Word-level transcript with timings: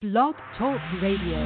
Blog 0.00 0.32
Talk 0.56 0.80
Radio. 1.02 1.36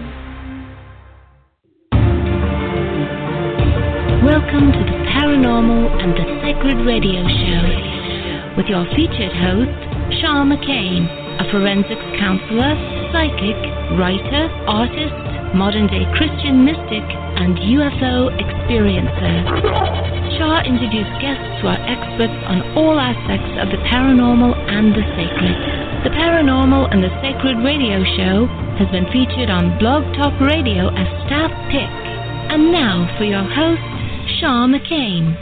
Welcome 4.23 4.71
to 4.71 4.79
the 4.79 4.99
Paranormal 5.11 5.91
and 5.99 6.15
the 6.15 6.23
Sacred 6.39 6.87
Radio 6.87 7.27
Show 7.27 8.55
with 8.55 8.71
your 8.71 8.87
featured 8.95 9.35
host, 9.35 9.75
Shaw 10.23 10.47
McCain, 10.47 11.03
a 11.43 11.51
forensics 11.51 12.07
counselor, 12.23 12.79
psychic, 13.11 13.59
writer, 13.99 14.47
artist, 14.71 15.19
modern 15.59 15.89
day 15.89 16.07
Christian 16.15 16.65
mystic, 16.65 17.03
and 17.43 17.59
UFO 17.59 18.31
experiencer. 18.39 19.35
Shaw 20.39 20.63
introduced 20.63 21.11
guests 21.19 21.59
who 21.59 21.75
are 21.75 21.83
experts 21.91 22.39
on 22.47 22.63
all 22.79 23.03
aspects 23.03 23.51
of 23.59 23.75
the 23.75 23.83
paranormal 23.91 24.55
and 24.71 24.95
the 24.95 25.03
sacred. 25.19 25.84
The 26.05 26.11
Paranormal 26.11 26.93
and 26.93 27.03
the 27.03 27.09
Sacred 27.23 27.65
Radio 27.65 28.05
Show 28.05 28.47
has 28.77 28.87
been 28.93 29.07
featured 29.07 29.49
on 29.49 29.79
Blog 29.79 30.05
Talk 30.13 30.39
Radio 30.39 30.89
as 30.89 31.09
staff 31.25 31.51
pick. 31.73 31.89
And 32.53 32.71
now 32.71 33.09
for 33.17 33.25
your 33.25 33.41
host, 33.41 33.81
Shaw 34.39 34.69
McCain. 34.69 35.33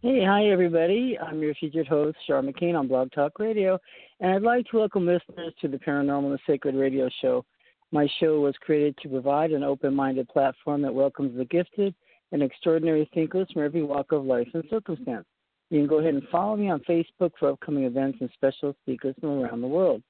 Hey, 0.00 0.24
hi 0.26 0.46
everybody. 0.46 1.16
I'm 1.16 1.40
your 1.40 1.54
featured 1.54 1.86
host, 1.86 2.18
Shaw 2.26 2.42
McCain 2.42 2.76
on 2.76 2.88
Blog 2.88 3.12
Talk 3.12 3.38
Radio, 3.38 3.78
and 4.18 4.32
I'd 4.32 4.42
like 4.42 4.66
to 4.72 4.78
welcome 4.78 5.06
listeners 5.06 5.54
to 5.60 5.68
the 5.68 5.78
Paranormal 5.78 6.24
and 6.24 6.34
the 6.34 6.38
Sacred 6.44 6.74
Radio 6.74 7.08
Show. 7.20 7.44
My 7.92 8.08
show 8.18 8.40
was 8.40 8.56
created 8.62 8.96
to 9.04 9.08
provide 9.08 9.52
an 9.52 9.62
open 9.62 9.94
minded 9.94 10.28
platform 10.28 10.82
that 10.82 10.92
welcomes 10.92 11.38
the 11.38 11.44
gifted 11.44 11.94
and 12.32 12.42
extraordinary 12.42 13.08
thinkers 13.14 13.46
from 13.52 13.62
every 13.62 13.84
walk 13.84 14.10
of 14.10 14.24
life 14.24 14.48
and 14.54 14.64
circumstance. 14.68 15.24
You 15.72 15.78
can 15.78 15.86
go 15.86 16.00
ahead 16.00 16.12
and 16.12 16.28
follow 16.30 16.54
me 16.54 16.68
on 16.68 16.80
Facebook 16.80 17.30
for 17.40 17.48
upcoming 17.48 17.84
events 17.84 18.18
and 18.20 18.28
special 18.34 18.76
speakers 18.82 19.14
from 19.18 19.40
around 19.40 19.62
the 19.62 19.66
world. 19.66 20.02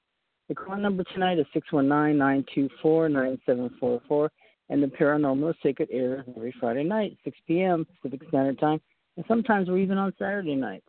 The 0.49 0.55
call 0.55 0.75
number 0.75 1.05
tonight 1.05 1.39
is 1.39 1.45
619 1.53 2.17
924 2.17 3.07
9744, 3.07 4.31
and 4.67 4.83
the 4.83 4.87
Paranormal 4.87 5.53
Sacred 5.63 5.87
airs 5.89 6.25
every 6.35 6.53
Friday 6.59 6.83
night, 6.83 7.17
6 7.23 7.37
p.m. 7.47 7.87
Pacific 8.01 8.27
Standard 8.27 8.59
Time, 8.59 8.81
and 9.15 9.23
sometimes 9.25 9.69
we're 9.69 9.77
even 9.77 9.97
on 9.97 10.13
Saturday 10.19 10.55
nights. 10.55 10.85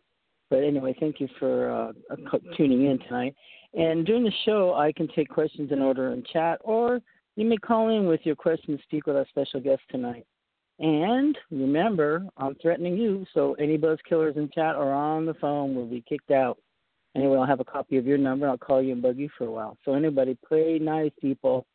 But 0.49 0.65
anyway, 0.65 0.93
thank 0.99 1.21
you 1.21 1.29
for 1.39 1.71
uh, 1.71 2.25
tuning 2.57 2.87
in 2.87 2.99
tonight. 2.99 3.33
And 3.75 4.05
during 4.05 4.25
the 4.25 4.33
show, 4.43 4.73
I 4.73 4.91
can 4.91 5.07
take 5.15 5.29
questions 5.29 5.71
in 5.71 5.81
order 5.81 6.11
in 6.11 6.21
chat, 6.33 6.59
or 6.65 6.99
you 7.37 7.45
may 7.45 7.55
call 7.55 7.97
in 7.97 8.07
with 8.07 8.19
your 8.25 8.35
questions, 8.35 8.81
speak 8.83 9.07
with 9.07 9.15
our 9.15 9.25
special 9.29 9.61
guest 9.61 9.83
tonight. 9.89 10.25
And 10.79 11.37
remember, 11.51 12.25
I'm 12.37 12.55
threatening 12.55 12.97
you, 12.97 13.25
so 13.33 13.53
any 13.53 13.77
buzz 13.77 13.97
killers 14.07 14.35
in 14.35 14.49
chat 14.53 14.75
or 14.75 14.91
on 14.91 15.25
the 15.25 15.33
phone 15.35 15.73
will 15.73 15.85
be 15.85 16.03
kicked 16.07 16.31
out. 16.31 16.57
Anyway, 17.15 17.37
I'll 17.37 17.45
have 17.45 17.61
a 17.61 17.65
copy 17.65 17.97
of 17.97 18.05
your 18.05 18.17
number. 18.17 18.47
I'll 18.47 18.57
call 18.57 18.81
you 18.81 18.91
and 18.91 19.01
bug 19.01 19.17
you 19.17 19.29
for 19.37 19.45
a 19.45 19.51
while. 19.51 19.77
So 19.85 19.93
anybody, 19.93 20.37
play 20.45 20.79
nice, 20.79 21.11
people. 21.21 21.65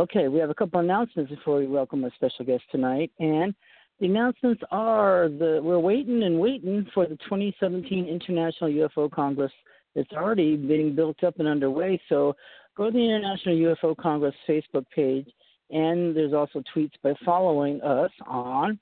Okay, 0.00 0.26
we 0.26 0.40
have 0.40 0.50
a 0.50 0.54
couple 0.54 0.80
announcements 0.80 1.30
before 1.30 1.58
we 1.58 1.66
welcome 1.66 2.02
our 2.04 2.10
special 2.16 2.44
guest 2.44 2.64
tonight, 2.72 3.12
and 3.20 3.54
the 4.00 4.06
announcements 4.06 4.62
are 4.70 5.28
the 5.28 5.60
we're 5.62 5.78
waiting 5.78 6.22
and 6.22 6.38
waiting 6.38 6.86
for 6.94 7.06
the 7.06 7.16
2017 7.16 8.06
International 8.06 8.70
UFO 8.70 9.10
Congress. 9.10 9.52
It's 9.96 10.12
already 10.12 10.56
being 10.56 10.94
built 10.94 11.22
up 11.24 11.38
and 11.40 11.48
underway. 11.48 12.00
So 12.08 12.36
go 12.76 12.86
to 12.86 12.90
the 12.92 12.98
International 12.98 13.56
UFO 13.56 13.96
Congress 13.96 14.34
Facebook 14.48 14.84
page 14.94 15.28
and 15.70 16.16
there's 16.16 16.32
also 16.32 16.62
tweets 16.74 16.92
by 17.02 17.14
following 17.24 17.80
us 17.82 18.10
on 18.26 18.78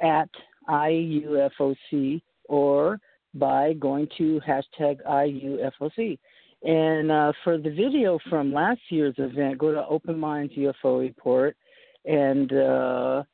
at 0.00 0.28
IUFOC 0.68 2.22
or 2.48 2.98
by 3.34 3.72
going 3.74 4.08
to 4.18 4.40
hashtag 4.46 4.98
IUFOC. 5.08 6.18
And 6.64 7.10
uh, 7.10 7.32
for 7.42 7.58
the 7.58 7.70
video 7.70 8.18
from 8.30 8.52
last 8.52 8.80
year's 8.90 9.14
event, 9.18 9.58
go 9.58 9.72
to 9.72 9.84
Open 9.86 10.18
Minds 10.18 10.52
UFO 10.54 11.00
Report. 11.00 11.56
And 12.04 12.52
uh, 12.52 13.24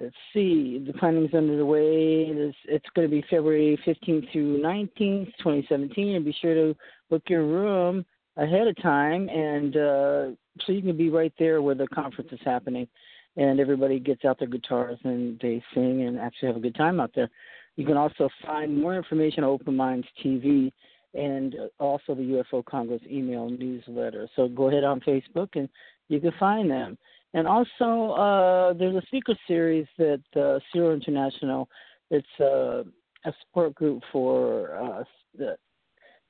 let's 0.00 0.14
see, 0.32 0.82
the 0.86 0.94
planning 0.94 1.26
is 1.26 1.34
underway. 1.34 2.26
It's, 2.28 2.56
it's 2.66 2.86
going 2.94 3.10
to 3.10 3.14
be 3.14 3.22
February 3.28 3.78
15th 3.86 4.32
through 4.32 4.62
19th, 4.62 5.32
2017. 5.38 6.16
And 6.16 6.24
be 6.24 6.36
sure 6.40 6.54
to 6.54 6.76
book 7.10 7.22
your 7.28 7.44
room 7.44 8.06
ahead 8.36 8.66
of 8.66 8.80
time 8.82 9.28
and 9.28 9.76
uh, 9.76 10.26
so 10.64 10.72
you 10.72 10.82
can 10.82 10.96
be 10.96 11.10
right 11.10 11.32
there 11.38 11.62
where 11.62 11.74
the 11.74 11.88
conference 11.88 12.30
is 12.32 12.40
happening, 12.44 12.88
and 13.36 13.60
everybody 13.60 13.98
gets 13.98 14.24
out 14.24 14.38
their 14.38 14.48
guitars 14.48 14.98
and 15.04 15.38
they 15.40 15.62
sing 15.74 16.02
and 16.02 16.18
actually 16.18 16.48
have 16.48 16.56
a 16.56 16.60
good 16.60 16.74
time 16.74 17.00
out 17.00 17.10
there. 17.14 17.28
You 17.76 17.84
can 17.84 17.96
also 17.96 18.28
find 18.44 18.80
more 18.80 18.96
information 18.96 19.44
on 19.44 19.50
Open 19.50 19.76
Minds 19.76 20.06
TV 20.24 20.72
and 21.12 21.54
also 21.78 22.14
the 22.14 22.44
UFO 22.52 22.64
Congress 22.64 23.02
email 23.10 23.50
newsletter. 23.50 24.28
So 24.34 24.48
go 24.48 24.68
ahead 24.68 24.84
on 24.84 25.00
Facebook 25.00 25.48
and 25.54 25.68
you 26.08 26.20
can 26.20 26.32
find 26.38 26.70
them. 26.70 26.96
And 27.34 27.46
also, 27.46 28.12
uh, 28.12 28.72
there's 28.72 28.96
a 28.96 29.06
speaker 29.06 29.34
series 29.46 29.86
that 29.98 30.22
uh, 30.34 30.58
CERO 30.72 30.94
International. 30.94 31.68
It's 32.10 32.26
uh, 32.40 32.82
a 33.26 33.34
support 33.42 33.74
group 33.74 34.02
for 34.10 34.74
uh, 34.74 35.04
the 35.36 35.56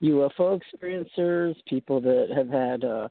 UFO 0.02 0.60
experiencers, 0.60 1.54
people 1.66 2.00
that 2.00 2.28
have 2.34 2.48
had 2.48 2.84
uh, 2.84 3.08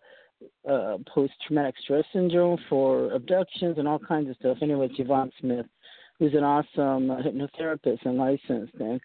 uh, 0.70 0.98
post 1.14 1.34
traumatic 1.46 1.76
stress 1.82 2.06
syndrome 2.14 2.60
for 2.70 3.12
abductions 3.12 3.78
and 3.78 3.88
all 3.88 4.00
kinds 4.00 4.30
of 4.30 4.36
stuff. 4.38 4.58
Anyway, 4.62 4.88
it's 4.90 5.00
Yvonne 5.00 5.32
Smith, 5.40 5.66
who's 6.20 6.34
an 6.34 6.44
awesome 6.44 7.10
uh, 7.10 7.18
hypnotherapist 7.22 8.06
and 8.06 8.18
licensed. 8.18 8.74
And 8.80 9.00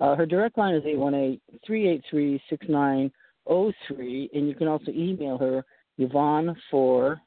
uh, 0.00 0.14
her 0.14 0.26
direct 0.26 0.58
line 0.58 0.74
is 0.74 0.84
818 0.86 1.40
383 1.66 2.42
6903. 2.48 4.30
And 4.34 4.48
you 4.48 4.54
can 4.54 4.68
also 4.68 4.90
email 4.90 5.38
her, 5.38 5.64
Yvonne 5.98 6.54
for 6.70 7.20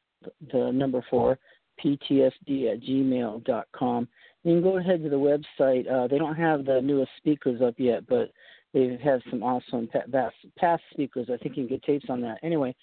the 0.52 0.72
number 0.72 1.04
four, 1.10 1.40
PTSD 1.84 2.72
at 2.72 2.82
gmail.com. 2.82 4.08
You 4.44 4.54
can 4.54 4.62
go 4.62 4.78
ahead 4.78 5.04
to 5.04 5.10
the 5.10 5.16
website. 5.16 5.92
Uh, 5.92 6.08
they 6.08 6.18
don't 6.18 6.36
have 6.36 6.66
the 6.66 6.82
newest 6.82 7.12
speakers 7.18 7.62
up 7.62 7.76
yet, 7.78 8.08
but 8.08 8.32
they 8.74 8.98
have 9.04 9.22
some 9.30 9.44
awesome 9.44 9.88
past 9.88 10.36
past 10.58 10.82
speakers. 10.92 11.30
I 11.32 11.38
think 11.38 11.56
you 11.58 11.68
can 11.68 11.76
get 11.76 11.84
tapes 11.84 12.10
on 12.10 12.22
that. 12.22 12.40
Anyway, 12.44 12.76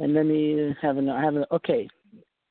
And 0.00 0.12
let 0.12 0.26
me 0.26 0.74
have 0.82 0.96
an, 0.96 1.06
have 1.06 1.36
an, 1.36 1.44
okay, 1.52 1.88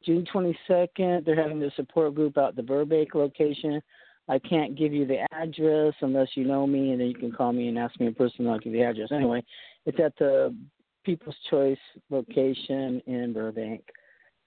June 0.06 0.26
22nd, 0.34 1.26
they're 1.26 1.42
having 1.42 1.60
the 1.60 1.74
support 1.76 2.16
group 2.16 2.38
out 2.38 2.56
the 2.56 2.64
Burbank 2.64 3.16
location. 3.16 3.82
I 4.30 4.40
can't 4.40 4.78
give 4.78 4.94
you 4.94 5.06
the 5.06 5.28
address 5.34 5.94
unless 6.02 6.30
you 6.36 6.46
know 6.46 6.66
me, 6.66 6.92
and 6.92 7.02
then 7.02 7.08
you 7.08 7.16
can 7.16 7.34
call 7.34 7.52
me 7.52 7.68
and 7.68 7.78
ask 7.78 8.00
me 8.00 8.08
in 8.08 8.16
person. 8.16 8.48
I'll 8.48 8.60
give 8.60 8.72
you 8.74 8.80
the 8.80 8.86
address. 8.86 9.10
Anyway, 9.12 9.44
it's 9.86 10.00
at 10.00 10.18
the 10.18 10.56
People's 11.04 11.36
Choice 11.50 11.78
location 12.10 13.02
in 13.06 13.34
Burbank. 13.34 13.84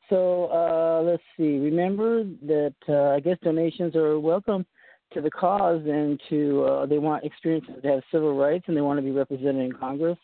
So 0.09 0.47
uh, 0.53 1.03
let's 1.03 1.23
see. 1.37 1.59
Remember 1.59 2.25
that 2.25 2.75
uh, 2.89 3.11
I 3.11 3.21
guess 3.21 3.39
donations 3.43 3.97
are 3.97 4.21
welcome 4.21 4.65
to 5.13 5.21
the 5.21 5.31
cause 5.31 5.83
and 5.85 6.21
to 6.31 6.65
uh, 6.65 6.87
they 6.87 6.99
want 6.99 7.25
experiences 7.25 7.75
to 7.83 7.89
have 7.89 8.03
civil 8.13 8.37
rights 8.37 8.65
and 8.69 8.77
they 8.77 8.81
want 8.81 8.99
to 8.99 9.03
be 9.03 9.11
represented 9.11 9.65
in 9.65 9.73
Congress, 9.73 10.19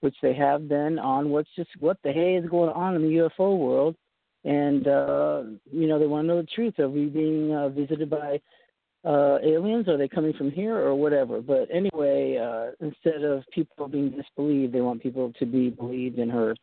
which 0.00 0.14
they 0.22 0.34
have 0.34 0.68
been 0.68 0.98
on 0.98 1.30
what's 1.30 1.48
just 1.56 1.70
what 1.80 1.98
the 2.02 2.12
hey 2.12 2.34
is 2.34 2.48
going 2.48 2.70
on 2.70 2.94
in 2.96 3.02
the 3.02 3.08
UFO 3.38 3.58
world, 3.58 3.94
and 4.44 4.88
uh, 4.88 5.42
you 5.70 5.86
know 5.86 5.98
they 5.98 6.06
want 6.06 6.24
to 6.24 6.28
know 6.28 6.40
the 6.40 6.48
truth. 6.54 6.78
Are 6.78 6.88
we 6.88 7.06
being 7.06 7.54
uh, 7.54 7.68
visited 7.68 8.10
by 8.10 8.40
uh, 9.04 9.38
aliens? 9.44 9.88
Are 9.88 9.96
they 9.96 10.08
coming 10.08 10.32
from 10.32 10.50
here 10.50 10.76
or 10.76 10.94
whatever? 10.94 11.40
But 11.40 11.68
anyway, 11.72 12.38
uh, 12.38 12.72
instead 12.84 13.22
of 13.22 13.44
people 13.52 13.88
being 13.88 14.10
disbelieved, 14.10 14.72
they 14.72 14.80
want 14.80 15.02
people 15.02 15.32
to 15.38 15.46
be 15.46 15.70
believed 15.70 16.18
and 16.18 16.30
heard. 16.30 16.58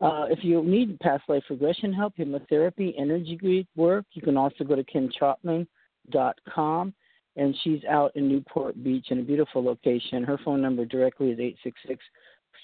Uh, 0.00 0.26
if 0.28 0.40
you 0.42 0.62
need 0.62 0.98
past 1.00 1.22
life 1.28 1.44
regression 1.48 1.92
help, 1.92 2.14
hypnotherapy, 2.16 2.92
energy 2.98 3.66
work, 3.76 4.04
you 4.12 4.20
can 4.20 4.36
also 4.36 4.62
go 4.62 4.76
to 4.76 4.84
kimchopman.com 4.84 6.94
and 7.36 7.54
she's 7.62 7.84
out 7.84 8.14
in 8.16 8.28
Newport 8.28 8.82
Beach 8.82 9.06
in 9.10 9.20
a 9.20 9.22
beautiful 9.22 9.62
location. 9.62 10.24
Her 10.24 10.38
phone 10.44 10.62
number 10.62 10.84
directly 10.84 11.30
is 11.30 11.40
eight 11.40 11.56
six 11.62 11.78
six 11.86 12.02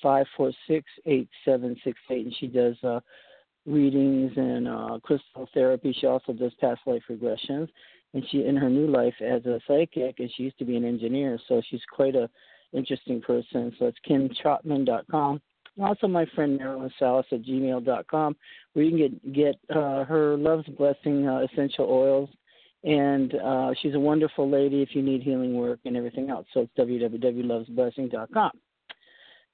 five 0.03 0.27
four 0.37 0.53
six 0.67 0.87
eight 1.07 1.29
seven 1.45 1.77
six 1.85 1.99
eight, 2.11 2.27
and 2.27 2.35
she 2.39 2.47
does 2.47 2.77
uh, 2.83 3.01
readings 3.67 4.33
and 4.37 4.67
uh, 4.67 4.99
crystal 5.03 5.49
therapy. 5.55 5.95
She 5.99 6.07
also 6.07 6.33
does 6.33 6.53
past 6.61 6.81
life 6.87 7.03
regressions, 7.11 7.69
and 8.15 8.25
she 8.31 8.45
in 8.45 8.57
her 8.57 8.71
new 8.71 8.87
life 8.87 9.15
as 9.21 9.45
a 9.47 9.61
psychic, 9.67 10.19
and 10.19 10.31
she 10.37 10.45
used 10.45 10.59
to 10.59 10.65
be 10.65 10.77
an 10.77 10.85
engineer, 10.85 11.39
so 11.49 11.63
she's 11.69 11.83
quite 11.95 12.17
a 12.17 12.29
interesting 12.73 13.21
person. 13.21 13.75
So 13.79 13.87
it's 13.87 13.99
kimchopman.com. 14.09 15.41
Also, 15.81 16.07
my 16.07 16.27
friend 16.35 16.59
Marilyn 16.59 16.91
Salas 16.99 17.25
at 17.33 17.43
gmail.com, 17.43 18.37
where 18.73 18.85
you 18.85 18.91
can 18.91 18.99
get 18.99 19.33
get 19.33 19.77
uh, 19.77 20.05
her 20.05 20.37
Love's 20.37 20.69
Blessing 20.69 21.27
uh, 21.27 21.47
essential 21.51 21.87
oils 21.89 22.29
and 22.85 23.35
uh, 23.37 23.71
she's 23.81 23.95
a 23.95 24.01
wonderful 24.01 24.49
lady 24.49 24.83
if 24.83 24.95
you 24.95 25.03
need 25.03 25.23
healing 25.23 25.55
work 25.55 25.79
and 25.85 25.97
everything 25.97 26.31
else. 26.31 26.47
So 26.53 26.61
it's 26.61 26.73
www.lovesblessing.com. 26.77 28.51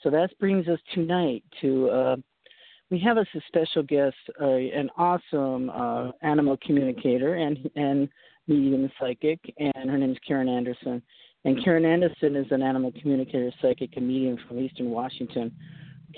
So 0.03 0.11
that 0.11 0.31
brings 0.39 0.69
us 0.69 0.79
tonight 0.95 1.45
to 1.61 1.91
uh, 1.91 2.17
we 2.91 2.99
have 3.01 3.19
as 3.19 3.27
a 3.35 3.41
special 3.49 3.83
guest 3.83 4.17
uh, 4.41 4.47
an 4.47 4.89
awesome 4.97 5.71
uh, 5.71 6.13
animal 6.23 6.57
communicator, 6.65 7.35
and 7.35 7.69
and 7.77 8.09
medium 8.47 8.91
psychic, 8.99 9.41
and 9.59 9.91
her 9.91 9.99
name 9.99 10.13
is 10.13 10.19
Karen 10.27 10.49
Anderson. 10.49 11.03
And 11.45 11.63
Karen 11.63 11.85
Anderson 11.85 12.35
is 12.37 12.47
an 12.51 12.63
animal 12.63 12.93
communicator, 13.01 13.51
psychic, 13.61 13.91
and 13.97 14.09
medium 14.09 14.39
from 14.47 14.59
Eastern 14.59 14.91
Washington. 14.91 15.53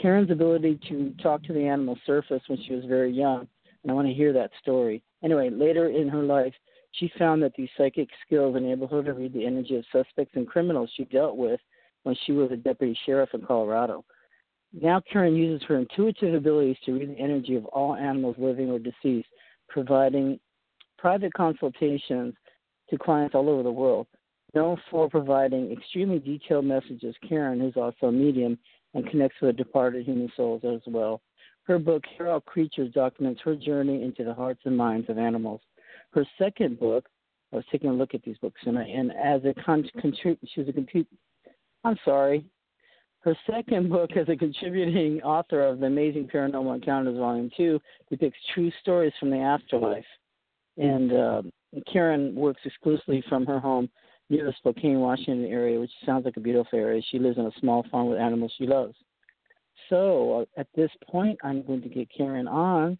Karen's 0.01 0.31
ability 0.31 0.79
to 0.89 1.13
talk 1.23 1.43
to 1.45 1.53
the 1.53 1.67
animal 1.67 1.99
surfaced 2.07 2.49
when 2.49 2.63
she 2.63 2.75
was 2.75 2.85
very 2.85 3.13
young, 3.13 3.49
and 3.83 3.91
I 3.91 3.95
want 3.95 4.09
to 4.09 4.15
hear 4.15 4.33
that 4.33 4.51
story. 4.61 5.03
Anyway, 5.23 5.51
later 5.51 5.89
in 5.89 6.09
her 6.09 6.23
life, 6.23 6.55
she 6.93 7.13
found 7.19 7.43
that 7.43 7.53
these 7.57 7.69
psychic 7.77 8.09
skills 8.27 8.57
enabled 8.57 8.91
her 8.91 9.03
to 9.03 9.13
read 9.13 9.33
the 9.33 9.47
energy 9.47 9.77
of 9.77 9.85
suspects 9.93 10.33
and 10.35 10.47
criminals 10.47 10.91
she 10.97 11.05
dealt 11.05 11.37
with 11.37 11.61
when 12.03 12.17
she 12.25 12.33
was 12.33 12.51
a 12.51 12.57
deputy 12.57 12.99
sheriff 13.05 13.31
in 13.35 13.43
Colorado. 13.43 14.05
Now, 14.73 15.01
Karen 15.13 15.35
uses 15.35 15.67
her 15.67 15.79
intuitive 15.79 16.35
abilities 16.35 16.77
to 16.85 16.93
read 16.93 17.11
the 17.11 17.21
energy 17.21 17.57
of 17.57 17.67
all 17.67 17.97
animals 17.97 18.37
living 18.39 18.71
or 18.71 18.79
deceased, 18.79 19.29
providing 19.69 20.39
private 20.99 21.33
consultations 21.35 22.35
to 22.89 22.99
clients 22.99 23.35
all 23.35 23.49
over 23.49 23.63
the 23.63 23.73
world. 23.73 24.07
Known 24.55 24.81
for 24.91 25.09
providing 25.09 25.71
extremely 25.71 26.19
detailed 26.19 26.65
messages, 26.65 27.15
Karen 27.29 27.61
is 27.61 27.77
also 27.77 28.07
a 28.07 28.13
medium 28.13 28.59
and 28.95 29.09
connects 29.09 29.41
with 29.41 29.57
departed 29.57 30.05
human 30.05 30.31
souls 30.37 30.63
as 30.65 30.81
well. 30.87 31.21
Her 31.65 31.79
book, 31.79 32.03
Hear 32.17 32.29
All 32.29 32.41
Creatures, 32.41 32.93
documents 32.93 33.41
her 33.45 33.55
journey 33.55 34.03
into 34.03 34.25
the 34.25 34.35
hearts 34.35 34.61
and 34.65 34.77
minds 34.77 35.09
of 35.09 35.19
animals. 35.19 35.61
Her 36.13 36.27
second 36.39 36.81
book, 36.81 37.09
I 37.53 37.57
was 37.57 37.65
taking 37.71 37.91
a 37.91 37.95
look 37.95 38.15
at 38.15 38.23
these 38.23 38.39
books 38.39 38.61
tonight, 38.65 38.91
and 38.95 39.13
as 39.13 39.43
a 39.45 39.55
con- 39.63 39.89
contrib- 40.03 40.39
she 40.53 40.61
was 40.61 40.69
a 40.69 40.73
compute. 40.73 41.07
I'm 41.85 41.97
sorry. 42.05 42.45
Her 43.21 43.37
second 43.49 43.91
book, 43.91 44.17
as 44.17 44.29
a 44.29 44.37
contributing 44.37 45.23
author 45.23 45.65
of 45.65 45.81
The 45.81 45.87
Amazing 45.87 46.29
Paranormal 46.33 46.77
Encounters 46.77 47.19
Volume 47.19 47.51
Two, 47.57 47.81
depicts 48.09 48.39
true 48.55 48.73
stories 48.81 49.13
from 49.21 49.31
the 49.31 49.39
afterlife. 49.39 50.05
And 50.77 51.13
uh, 51.13 51.43
Karen 51.93 52.35
works 52.35 52.63
exclusively 52.65 53.23
from 53.29 53.47
her 53.47 53.61
home 53.61 53.89
near 54.31 54.45
the 54.45 54.55
Spokane, 54.59 55.01
Washington 55.01 55.45
area, 55.45 55.79
which 55.79 55.91
sounds 56.07 56.25
like 56.25 56.37
a 56.37 56.41
beautiful 56.41 56.79
area. 56.79 57.03
She 57.11 57.19
lives 57.19 57.37
on 57.37 57.47
a 57.47 57.61
small 57.61 57.85
farm 57.91 58.09
with 58.09 58.19
animals 58.19 58.53
she 58.57 58.67
loves. 58.67 58.95
So 59.89 60.47
uh, 60.57 60.61
at 60.61 60.69
this 60.77 60.91
point, 61.11 61.39
I'm 61.43 61.63
going 61.67 61.83
to 61.83 61.89
get 61.89 62.09
Karen 62.17 62.47
on, 62.47 62.97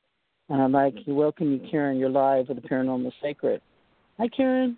and 0.49 0.61
I'd 0.61 0.73
like 0.73 1.05
to 1.05 1.13
welcome 1.15 1.53
you, 1.53 1.71
Karen. 1.71 1.99
You're 1.99 2.11
live 2.11 2.49
with 2.49 2.61
the 2.61 2.69
Paranormal 2.69 3.13
Sacred. 3.23 3.63
Hi, 4.19 4.29
Karen. 4.29 4.77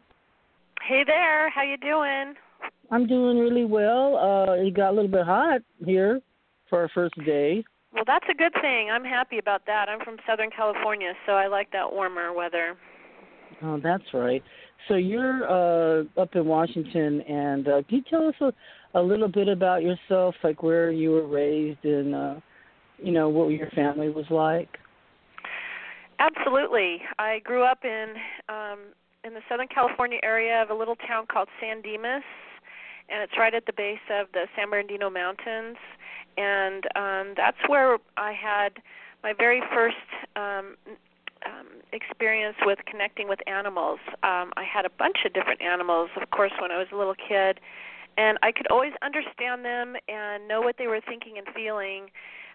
Hey 0.87 1.04
there. 1.06 1.49
How 1.50 1.62
you 1.62 1.76
doing? 1.78 2.34
I'm 2.90 3.06
doing 3.06 3.38
really 3.38 3.64
well. 3.64 4.16
Uh, 4.16 4.52
it 4.52 4.75
got 4.75 4.90
a 4.90 4.94
little 4.94 5.10
bit 5.10 5.25
hot 5.25 5.62
here 5.84 6.20
for 6.69 6.81
our 6.81 6.90
first 6.94 7.14
day. 7.25 7.64
Well, 7.94 8.04
that's 8.06 8.26
a 8.31 8.34
good 8.34 8.52
thing. 8.60 8.90
I'm 8.90 9.04
happy 9.04 9.38
about 9.38 9.64
that. 9.66 9.88
I'm 9.88 10.00
from 10.00 10.16
Southern 10.26 10.50
California, 10.50 11.12
so 11.26 11.32
I 11.32 11.46
like 11.46 11.70
that 11.72 11.90
warmer 11.90 12.32
weather. 12.32 12.76
Oh, 13.62 13.78
that's 13.82 14.04
right. 14.12 14.43
So 14.88 14.94
you're 14.94 15.44
uh, 15.49 16.05
up 16.20 16.34
in 16.34 16.44
Washington, 16.46 17.20
and 17.23 17.69
uh, 17.69 17.82
can 17.88 17.99
you 17.99 18.05
tell 18.08 18.29
us 18.29 18.34
a, 18.40 18.99
a 18.99 19.02
little 19.02 19.29
bit 19.29 19.49
about 19.49 19.82
yourself, 19.82 20.34
like 20.43 20.62
where 20.62 20.90
you 20.90 21.11
were 21.11 21.26
raised, 21.26 21.84
and 21.84 22.14
uh, 22.14 22.34
you 22.99 23.12
know 23.12 23.29
what 23.29 23.49
your 23.49 23.70
family 23.70 24.08
was 24.08 24.26
like? 24.31 24.69
Absolutely. 26.19 27.02
I 27.19 27.40
grew 27.44 27.64
up 27.64 27.84
in 27.84 28.14
um, 28.49 28.79
in 29.25 29.34
the 29.34 29.40
Southern 29.49 29.69
California 29.69 30.19
area 30.23 30.62
of 30.62 30.70
a 30.70 30.75
little 30.75 30.96
town 30.96 31.26
called 31.32 31.49
San 31.61 31.81
Dimas, 31.81 32.23
and 33.08 33.23
it's 33.23 33.32
right 33.38 33.55
at 33.55 33.67
the 33.67 33.73
base 33.73 34.02
of 34.11 34.26
the 34.32 34.46
San 34.56 34.70
Bernardino 34.70 35.11
Mountains, 35.11 35.76
and 36.37 36.85
um, 36.96 37.35
that's 37.37 37.58
where 37.69 37.99
I 38.17 38.32
had 38.32 38.78
my 39.23 39.32
very 39.32 39.62
first 39.73 39.96
um, 40.35 40.76
um, 41.46 41.66
experience 41.92 42.56
with 42.64 42.78
connecting 42.86 43.28
with 43.28 43.40
animals. 43.46 44.00
Um, 44.22 44.52
I 44.56 44.64
had 44.64 44.84
a 44.84 44.90
bunch 44.90 45.18
of 45.24 45.32
different 45.32 45.62
animals, 45.62 46.10
of 46.20 46.30
course, 46.30 46.52
when 46.60 46.70
I 46.70 46.78
was 46.78 46.88
a 46.92 46.96
little 46.96 47.14
kid, 47.14 47.60
and 48.16 48.38
I 48.42 48.52
could 48.52 48.66
always 48.68 48.92
understand 49.02 49.64
them 49.64 49.96
and 50.08 50.46
know 50.46 50.60
what 50.60 50.76
they 50.78 50.86
were 50.86 51.00
thinking 51.06 51.38
and 51.38 51.46
feeling, 51.54 52.10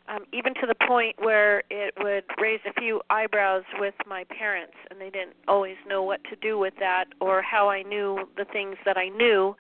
um, 0.08 0.26
even 0.32 0.54
to 0.56 0.68
the 0.68 0.76
point 0.88 1.16
where 1.20 1.64
it 1.70 1.94
would 1.98 2.24
raise 2.40 2.62
a 2.66 2.74
few 2.80 3.02
eyebrows 3.10 3.64
with 3.80 3.96
my 4.06 4.24
parents, 4.26 4.76
and 4.90 5.02
they 5.02 5.10
didn't 5.10 5.36
always 5.48 5.76
know 5.88 6.04
what 6.04 6.24
to 6.26 6.36
do 6.36 6.58
with 6.58 6.74
that 6.80 7.06
or 7.20 7.42
how 7.42 7.70
I 7.70 7.84
knew 7.84 8.28
the 8.38 8.46
things 8.46 8.78
that 8.86 8.98
I 8.98 9.10
knew, 9.10 9.56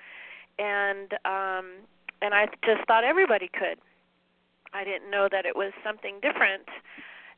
and 0.60 1.14
um, 1.26 1.66
and 2.22 2.34
I 2.34 2.48
just 2.66 2.88
thought 2.88 3.04
everybody 3.04 3.50
could. 3.52 3.78
I 4.74 4.84
didn't 4.84 5.10
know 5.10 5.28
that 5.32 5.46
it 5.46 5.56
was 5.56 5.74
something 5.84 6.20
different, 6.22 6.68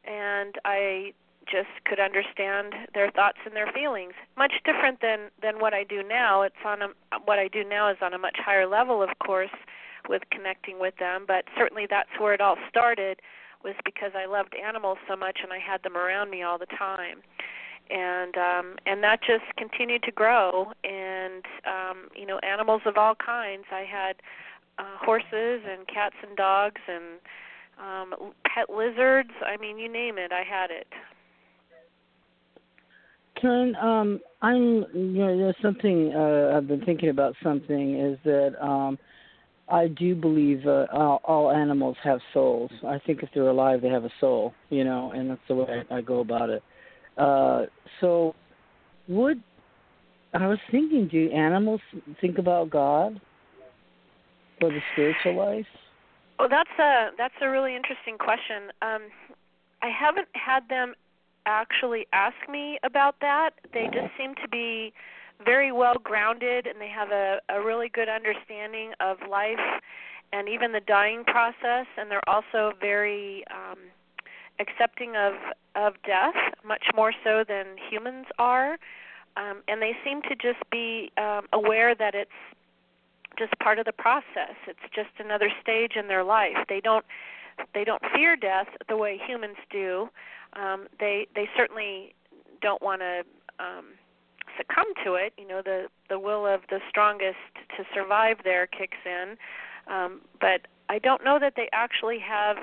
and 0.05 0.55
I 0.65 1.13
just 1.49 1.69
could 1.85 1.99
understand 1.99 2.73
their 2.93 3.11
thoughts 3.11 3.39
and 3.45 3.55
their 3.55 3.71
feelings. 3.73 4.13
Much 4.37 4.53
different 4.65 5.01
than 5.01 5.29
than 5.41 5.59
what 5.59 5.73
I 5.73 5.83
do 5.83 6.03
now. 6.03 6.41
It's 6.43 6.63
on 6.65 6.81
a 6.81 6.87
what 7.25 7.39
I 7.39 7.47
do 7.47 7.63
now 7.63 7.89
is 7.89 7.97
on 8.01 8.13
a 8.13 8.17
much 8.17 8.37
higher 8.37 8.67
level, 8.67 9.01
of 9.01 9.09
course, 9.19 9.55
with 10.07 10.23
connecting 10.31 10.79
with 10.79 10.95
them. 10.97 11.25
But 11.27 11.45
certainly 11.57 11.87
that's 11.89 12.09
where 12.19 12.33
it 12.33 12.41
all 12.41 12.57
started 12.69 13.19
was 13.63 13.75
because 13.83 14.11
I 14.15 14.25
loved 14.25 14.55
animals 14.55 14.97
so 15.07 15.15
much 15.15 15.39
and 15.43 15.51
I 15.51 15.59
had 15.59 15.83
them 15.83 15.97
around 15.97 16.29
me 16.29 16.43
all 16.43 16.57
the 16.57 16.67
time. 16.67 17.21
And 17.89 18.37
um 18.37 18.75
and 18.85 19.03
that 19.03 19.21
just 19.21 19.45
continued 19.57 20.03
to 20.03 20.11
grow 20.11 20.71
and 20.83 21.43
um 21.65 22.09
you 22.15 22.25
know 22.25 22.39
animals 22.39 22.81
of 22.85 22.97
all 22.97 23.15
kinds. 23.15 23.65
I 23.71 23.81
had 23.81 24.17
uh 24.77 24.97
horses 24.99 25.61
and 25.67 25.87
cats 25.87 26.15
and 26.25 26.37
dogs 26.37 26.81
and 26.87 27.19
um 27.79 28.31
pet 28.45 28.69
lizards, 28.69 29.31
I 29.45 29.57
mean 29.57 29.79
you 29.79 29.91
name 29.91 30.17
it, 30.17 30.31
I 30.31 30.43
had 30.43 30.69
it. 30.71 30.87
Karen, 33.41 33.75
um, 33.75 34.19
I'm 34.41 34.85
you 34.93 35.25
know 35.25 35.37
there's 35.37 35.55
something 35.61 36.13
uh, 36.15 36.53
I've 36.55 36.67
been 36.67 36.83
thinking 36.85 37.09
about. 37.09 37.35
Something 37.43 37.99
is 37.99 38.17
that 38.25 38.55
um, 38.61 38.97
I 39.69 39.87
do 39.87 40.15
believe 40.15 40.65
uh, 40.65 40.87
all, 40.93 41.51
animals 41.51 41.97
have 42.03 42.19
souls. 42.33 42.71
I 42.85 42.99
think 43.05 43.23
if 43.23 43.29
they're 43.33 43.47
alive, 43.47 43.81
they 43.81 43.89
have 43.89 44.05
a 44.05 44.11
soul. 44.19 44.53
You 44.69 44.83
know, 44.83 45.11
and 45.11 45.29
that's 45.29 45.41
the 45.47 45.55
way 45.55 45.83
I, 45.89 46.01
go 46.01 46.19
about 46.19 46.49
it. 46.49 46.63
Uh, 47.17 47.65
so, 48.01 48.35
would 49.07 49.41
I 50.33 50.47
was 50.47 50.59
thinking, 50.71 51.07
do 51.07 51.31
animals 51.31 51.81
think 52.21 52.37
about 52.37 52.69
God 52.69 53.19
or 54.61 54.69
the 54.69 54.79
spiritual 54.93 55.35
life? 55.35 55.65
Well, 56.37 56.49
that's 56.49 56.69
a 56.79 57.09
that's 57.17 57.33
a 57.41 57.49
really 57.49 57.75
interesting 57.75 58.17
question. 58.17 58.71
Um, 58.81 59.01
I 59.81 59.89
haven't 59.89 60.27
had 60.33 60.67
them 60.69 60.93
actually 61.49 62.07
ask 62.13 62.35
me 62.49 62.79
about 62.83 63.15
that. 63.21 63.51
They 63.73 63.85
just 63.91 64.11
seem 64.17 64.35
to 64.35 64.47
be 64.49 64.93
very 65.43 65.71
well 65.71 65.95
grounded 66.03 66.67
and 66.67 66.79
they 66.79 66.89
have 66.89 67.11
a, 67.11 67.39
a 67.49 67.63
really 67.63 67.89
good 67.89 68.09
understanding 68.09 68.91
of 68.99 69.17
life 69.29 69.81
and 70.33 70.49
even 70.49 70.71
the 70.71 70.81
dying 70.81 71.23
process 71.23 71.85
and 71.97 72.11
they're 72.11 72.27
also 72.27 72.73
very 72.79 73.43
um 73.51 73.77
accepting 74.59 75.15
of 75.15 75.33
of 75.75 75.93
death 76.05 76.35
much 76.65 76.83
more 76.95 77.13
so 77.23 77.43
than 77.47 77.65
humans 77.89 78.25
are. 78.37 78.73
Um 79.37 79.63
and 79.67 79.81
they 79.81 79.93
seem 80.03 80.21
to 80.23 80.35
just 80.35 80.59
be 80.71 81.11
um 81.17 81.47
aware 81.53 81.95
that 81.95 82.15
it's 82.15 82.31
just 83.37 83.57
part 83.59 83.79
of 83.79 83.85
the 83.85 83.93
process. 83.93 84.55
It's 84.67 84.93
just 84.93 85.11
another 85.19 85.49
stage 85.61 85.93
in 85.95 86.09
their 86.09 86.25
life. 86.25 86.57
They 86.67 86.81
don't 86.81 87.05
they 87.73 87.85
don't 87.85 88.01
fear 88.13 88.35
death 88.35 88.67
the 88.89 88.97
way 88.97 89.17
humans 89.25 89.57
do 89.69 90.09
um, 90.53 90.87
they 90.99 91.27
they 91.35 91.47
certainly 91.55 92.13
don't 92.61 92.81
want 92.81 93.01
to 93.01 93.23
um, 93.59 93.85
succumb 94.57 94.87
to 95.05 95.15
it. 95.15 95.33
You 95.37 95.47
know, 95.47 95.61
the 95.63 95.87
the 96.09 96.19
will 96.19 96.45
of 96.45 96.61
the 96.69 96.79
strongest 96.89 97.37
to 97.77 97.83
survive 97.93 98.37
there 98.43 98.67
kicks 98.67 98.97
in, 99.05 99.37
um, 99.91 100.21
but 100.39 100.61
I 100.89 100.99
don't 100.99 101.23
know 101.23 101.39
that 101.39 101.53
they 101.55 101.69
actually 101.71 102.19
have 102.19 102.57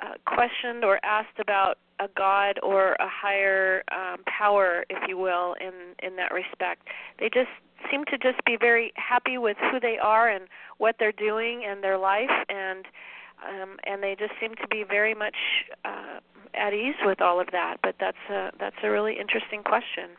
uh, 0.00 0.14
questioned 0.26 0.84
or 0.84 1.00
asked 1.04 1.38
about 1.40 1.78
a 2.00 2.08
god 2.16 2.60
or 2.62 2.92
a 3.00 3.08
higher 3.08 3.82
um, 3.90 4.18
power, 4.26 4.84
if 4.88 5.08
you 5.08 5.18
will, 5.18 5.54
in 5.60 5.72
in 6.06 6.16
that 6.16 6.32
respect. 6.32 6.88
They 7.18 7.28
just 7.32 7.50
seem 7.90 8.04
to 8.06 8.18
just 8.18 8.44
be 8.44 8.56
very 8.58 8.92
happy 8.96 9.38
with 9.38 9.56
who 9.70 9.80
they 9.80 9.98
are 9.98 10.28
and 10.28 10.46
what 10.78 10.96
they're 10.98 11.12
doing 11.12 11.62
in 11.62 11.80
their 11.80 11.98
life 11.98 12.30
and 12.48 12.86
um, 13.46 13.76
and 13.84 14.02
they 14.02 14.16
just 14.18 14.32
seem 14.40 14.54
to 14.56 14.68
be 14.68 14.84
very 14.88 15.14
much 15.14 15.36
uh, 15.84 16.20
at 16.54 16.72
ease 16.72 16.94
with 17.04 17.20
all 17.20 17.40
of 17.40 17.48
that. 17.52 17.76
But 17.82 17.96
that's 18.00 18.16
a 18.30 18.50
that's 18.58 18.76
a 18.82 18.90
really 18.90 19.18
interesting 19.18 19.62
question. 19.62 20.10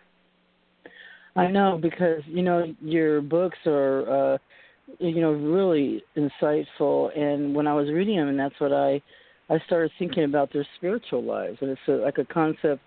I 1.36 1.48
know 1.48 1.80
because 1.82 2.22
you 2.26 2.44
know 2.44 2.74
your 2.82 3.22
books 3.22 3.58
are 3.66 4.34
uh, 4.34 4.38
you 5.00 5.22
know 5.22 5.32
really 5.32 6.04
insightful, 6.18 7.18
and 7.18 7.56
when 7.56 7.68
I 7.68 7.74
was 7.74 7.90
reading 7.90 8.18
them, 8.18 8.30
and 8.30 8.40
that's 8.40 8.60
what 8.60 8.74
I 8.74 9.02
I 9.50 9.60
started 9.66 9.92
thinking 9.98 10.24
about 10.24 10.52
their 10.54 10.66
spiritual 10.78 11.24
lives, 11.24 11.58
and 11.62 11.72
it's 11.72 11.82
a, 11.88 11.94
like 11.94 12.18
a 12.18 12.26
concept 12.26 12.82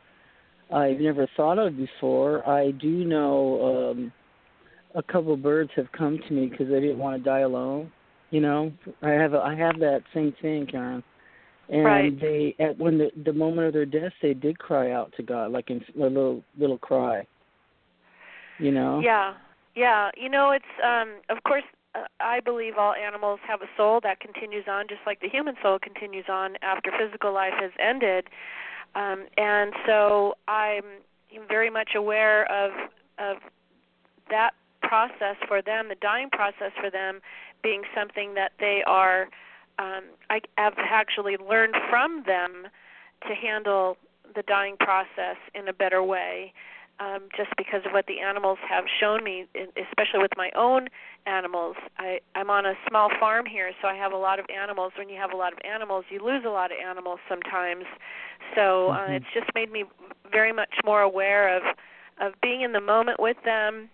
I've 0.72 0.98
never 0.98 1.26
thought 1.36 1.58
of 1.58 1.76
before. 1.76 2.48
I 2.48 2.70
do 2.70 3.04
know 3.04 3.90
um, 3.90 4.12
a 4.94 5.02
couple 5.02 5.36
birds 5.36 5.70
have 5.76 5.90
come 5.92 6.18
to 6.28 6.34
me 6.34 6.46
because 6.46 6.68
they 6.68 6.80
didn't 6.80 6.98
want 6.98 7.22
to 7.22 7.22
die 7.22 7.40
alone. 7.40 7.90
You 8.32 8.40
know, 8.40 8.72
I 9.00 9.10
have 9.10 9.34
a, 9.34 9.38
I 9.38 9.54
have 9.54 9.78
that 9.78 10.02
same 10.12 10.34
thing, 10.42 10.66
Karen 10.66 11.04
and 11.72 11.84
right. 11.84 12.20
they 12.20 12.54
at 12.60 12.78
when 12.78 12.98
the 12.98 13.10
the 13.24 13.32
moment 13.32 13.66
of 13.66 13.72
their 13.72 13.86
death 13.86 14.12
they 14.20 14.34
did 14.34 14.58
cry 14.58 14.92
out 14.92 15.12
to 15.16 15.22
God 15.22 15.52
like 15.52 15.70
in 15.70 15.82
a 15.96 15.98
little 15.98 16.42
little 16.58 16.78
cry. 16.78 17.26
You 18.58 18.70
know. 18.70 19.00
Yeah, 19.00 19.34
yeah. 19.74 20.10
You 20.16 20.28
know, 20.28 20.50
it's 20.50 20.64
um, 20.84 21.14
of 21.34 21.42
course 21.44 21.64
uh, 21.94 22.04
I 22.20 22.40
believe 22.40 22.74
all 22.78 22.94
animals 22.94 23.40
have 23.48 23.62
a 23.62 23.66
soul 23.76 24.00
that 24.02 24.20
continues 24.20 24.64
on, 24.68 24.86
just 24.88 25.00
like 25.06 25.20
the 25.20 25.28
human 25.28 25.54
soul 25.62 25.78
continues 25.78 26.26
on 26.28 26.56
after 26.62 26.92
physical 26.96 27.32
life 27.32 27.54
has 27.58 27.70
ended. 27.80 28.28
Um, 28.94 29.26
and 29.38 29.72
so 29.86 30.34
I'm 30.46 30.84
very 31.48 31.70
much 31.70 31.90
aware 31.96 32.50
of 32.52 32.72
of 33.18 33.38
that 34.30 34.50
process 34.82 35.36
for 35.48 35.62
them, 35.62 35.88
the 35.88 35.94
dying 35.96 36.28
process 36.30 36.72
for 36.78 36.90
them, 36.90 37.20
being 37.62 37.82
something 37.94 38.34
that 38.34 38.52
they 38.58 38.82
are. 38.86 39.28
Um, 39.78 40.04
I 40.30 40.40
have 40.58 40.74
actually 40.78 41.36
learned 41.36 41.74
from 41.90 42.24
them 42.26 42.66
to 43.26 43.34
handle 43.34 43.96
the 44.34 44.42
dying 44.42 44.76
process 44.78 45.36
in 45.54 45.68
a 45.68 45.72
better 45.72 46.02
way 46.02 46.52
um, 47.00 47.28
just 47.36 47.50
because 47.56 47.82
of 47.86 47.92
what 47.92 48.06
the 48.06 48.20
animals 48.20 48.58
have 48.68 48.84
shown 49.00 49.24
me, 49.24 49.46
especially 49.76 50.20
with 50.20 50.30
my 50.36 50.50
own 50.54 50.88
animals. 51.26 51.76
I, 51.98 52.20
I'm 52.34 52.50
on 52.50 52.66
a 52.66 52.74
small 52.88 53.10
farm 53.18 53.46
here, 53.46 53.72
so 53.80 53.88
I 53.88 53.94
have 53.94 54.12
a 54.12 54.16
lot 54.16 54.38
of 54.38 54.46
animals. 54.54 54.92
When 54.96 55.08
you 55.08 55.18
have 55.18 55.32
a 55.32 55.36
lot 55.36 55.52
of 55.52 55.58
animals, 55.64 56.04
you 56.10 56.24
lose 56.24 56.44
a 56.46 56.50
lot 56.50 56.70
of 56.70 56.78
animals 56.78 57.20
sometimes. 57.28 57.84
So 58.54 58.90
uh, 58.90 58.98
mm-hmm. 58.98 59.12
it's 59.14 59.26
just 59.34 59.46
made 59.54 59.72
me 59.72 59.84
very 60.30 60.52
much 60.52 60.74
more 60.84 61.02
aware 61.02 61.56
of 61.56 61.62
of 62.20 62.34
being 62.42 62.60
in 62.60 62.72
the 62.72 62.80
moment 62.80 63.18
with 63.18 63.38
them 63.44 63.88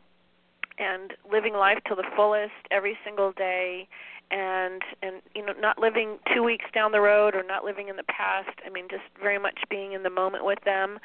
and 0.78 1.14
living 1.30 1.54
life 1.54 1.78
to 1.86 1.94
the 1.94 2.04
fullest 2.16 2.52
every 2.70 2.96
single 3.04 3.32
day 3.32 3.88
and 4.30 4.82
and 5.02 5.22
you 5.34 5.44
know 5.44 5.54
not 5.58 5.78
living 5.78 6.18
2 6.34 6.42
weeks 6.42 6.66
down 6.74 6.92
the 6.92 7.00
road 7.00 7.34
or 7.34 7.42
not 7.42 7.64
living 7.64 7.88
in 7.88 7.96
the 7.96 8.04
past. 8.04 8.58
I 8.64 8.70
mean 8.70 8.86
just 8.90 9.04
very 9.20 9.38
much 9.38 9.58
being 9.70 9.92
in 9.92 10.02
the 10.02 10.10
moment 10.10 10.44
with 10.44 10.62
them. 10.64 10.98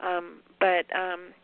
Um 0.00 0.40
but 0.58 0.86
um 0.94 1.34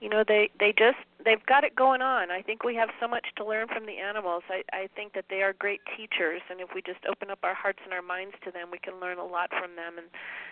you 0.00 0.08
know 0.08 0.24
they 0.26 0.50
they 0.58 0.74
just 0.76 0.98
they've 1.24 1.44
got 1.46 1.62
it 1.62 1.76
going 1.76 2.02
on. 2.02 2.30
I 2.32 2.42
think 2.42 2.64
we 2.64 2.74
have 2.74 2.88
so 3.00 3.06
much 3.06 3.26
to 3.36 3.44
learn 3.44 3.68
from 3.68 3.86
the 3.86 3.98
animals. 3.98 4.42
I 4.48 4.62
i 4.72 4.88
think 4.96 5.12
that 5.14 5.26
they 5.30 5.42
are 5.42 5.52
great 5.52 5.80
teachers 5.96 6.42
and 6.50 6.60
if 6.60 6.70
we 6.74 6.82
just 6.82 7.06
open 7.08 7.30
up 7.30 7.38
our 7.44 7.54
hearts 7.54 7.78
and 7.84 7.92
our 7.92 8.02
minds 8.02 8.34
to 8.44 8.50
them 8.50 8.68
we 8.70 8.78
can 8.78 8.98
learn 9.00 9.18
a 9.18 9.24
lot 9.24 9.50
from 9.50 9.76
them. 9.76 9.98
And 9.98 10.08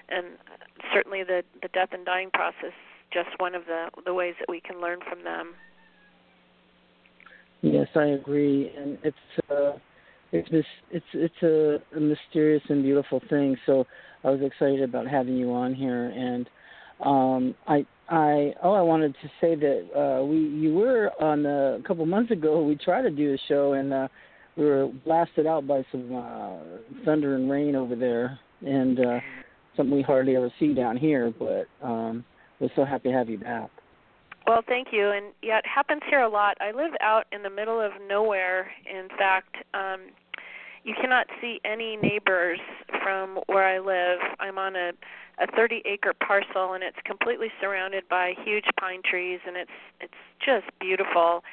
and 0.08 0.38
certainly 0.94 1.24
the 1.24 1.42
the 1.60 1.68
death 1.68 1.90
and 1.92 2.06
dying 2.06 2.30
process 2.32 2.74
just 3.12 3.30
one 3.38 3.56
of 3.56 3.66
the 3.66 3.90
the 4.04 4.14
ways 4.14 4.36
that 4.38 4.48
we 4.48 4.60
can 4.60 4.80
learn 4.80 5.00
from 5.08 5.24
them 5.24 5.54
yes 7.62 7.88
i 7.94 8.06
agree. 8.06 8.72
And 8.76 8.98
it's 9.02 9.50
uh 9.50 9.72
it's 10.32 10.66
it's 10.90 11.04
it's 11.12 11.42
a, 11.42 11.78
a 11.96 12.00
mysterious 12.00 12.62
and 12.68 12.82
beautiful 12.82 13.20
thing. 13.28 13.56
So 13.66 13.86
i 14.24 14.30
was 14.30 14.40
excited 14.42 14.82
about 14.82 15.06
having 15.06 15.36
you 15.36 15.52
on 15.52 15.74
here. 15.74 16.06
And 16.06 16.48
um 17.04 17.54
i 17.66 17.86
I 18.08 18.54
oh 18.62 18.72
I 18.72 18.82
wanted 18.82 19.14
to 19.22 19.28
say 19.40 19.54
that 19.54 19.88
uh 19.96 20.24
we 20.24 20.38
you 20.38 20.74
were 20.74 21.10
on 21.20 21.46
uh, 21.46 21.78
a 21.78 21.82
couple 21.86 22.04
months 22.06 22.30
ago 22.30 22.62
we 22.62 22.76
tried 22.76 23.02
to 23.02 23.10
do 23.10 23.34
a 23.34 23.38
show 23.48 23.72
and 23.74 23.92
uh 23.92 24.08
we 24.56 24.64
were 24.64 24.88
blasted 25.04 25.46
out 25.46 25.66
by 25.66 25.84
some 25.90 26.14
uh 26.14 27.04
thunder 27.04 27.36
and 27.36 27.50
rain 27.50 27.74
over 27.76 27.96
there. 27.96 28.38
And 28.64 29.00
uh 29.00 29.20
something 29.76 29.94
we 29.94 30.02
hardly 30.02 30.36
ever 30.36 30.52
see 30.58 30.74
down 30.74 30.96
here 30.96 31.32
but 31.38 31.66
um 31.86 32.24
we're 32.60 32.68
so 32.76 32.84
happy 32.84 33.08
to 33.10 33.14
have 33.14 33.30
you 33.30 33.38
back. 33.38 33.70
Well, 34.50 34.64
thank 34.66 34.88
you. 34.90 35.12
And 35.12 35.26
yeah, 35.42 35.58
it 35.58 35.64
happens 35.64 36.02
here 36.10 36.22
a 36.22 36.28
lot. 36.28 36.56
I 36.60 36.72
live 36.72 36.90
out 37.00 37.26
in 37.30 37.44
the 37.44 37.50
middle 37.50 37.80
of 37.80 37.92
nowhere. 38.08 38.72
In 38.84 39.06
fact, 39.16 39.54
um 39.74 40.10
you 40.82 40.92
cannot 41.00 41.28
see 41.40 41.60
any 41.64 41.96
neighbors 41.96 42.58
from 43.00 43.38
where 43.46 43.64
I 43.64 43.78
live. 43.78 44.18
I'm 44.40 44.58
on 44.58 44.74
a 44.74 44.90
a 45.38 45.46
30 45.54 45.82
acre 45.84 46.12
parcel 46.14 46.72
and 46.72 46.82
it's 46.82 46.96
completely 47.04 47.46
surrounded 47.60 48.08
by 48.08 48.34
huge 48.44 48.64
pine 48.80 49.02
trees 49.08 49.38
and 49.46 49.56
it's 49.56 49.78
it's 50.00 50.20
just 50.44 50.66
beautiful 50.80 51.44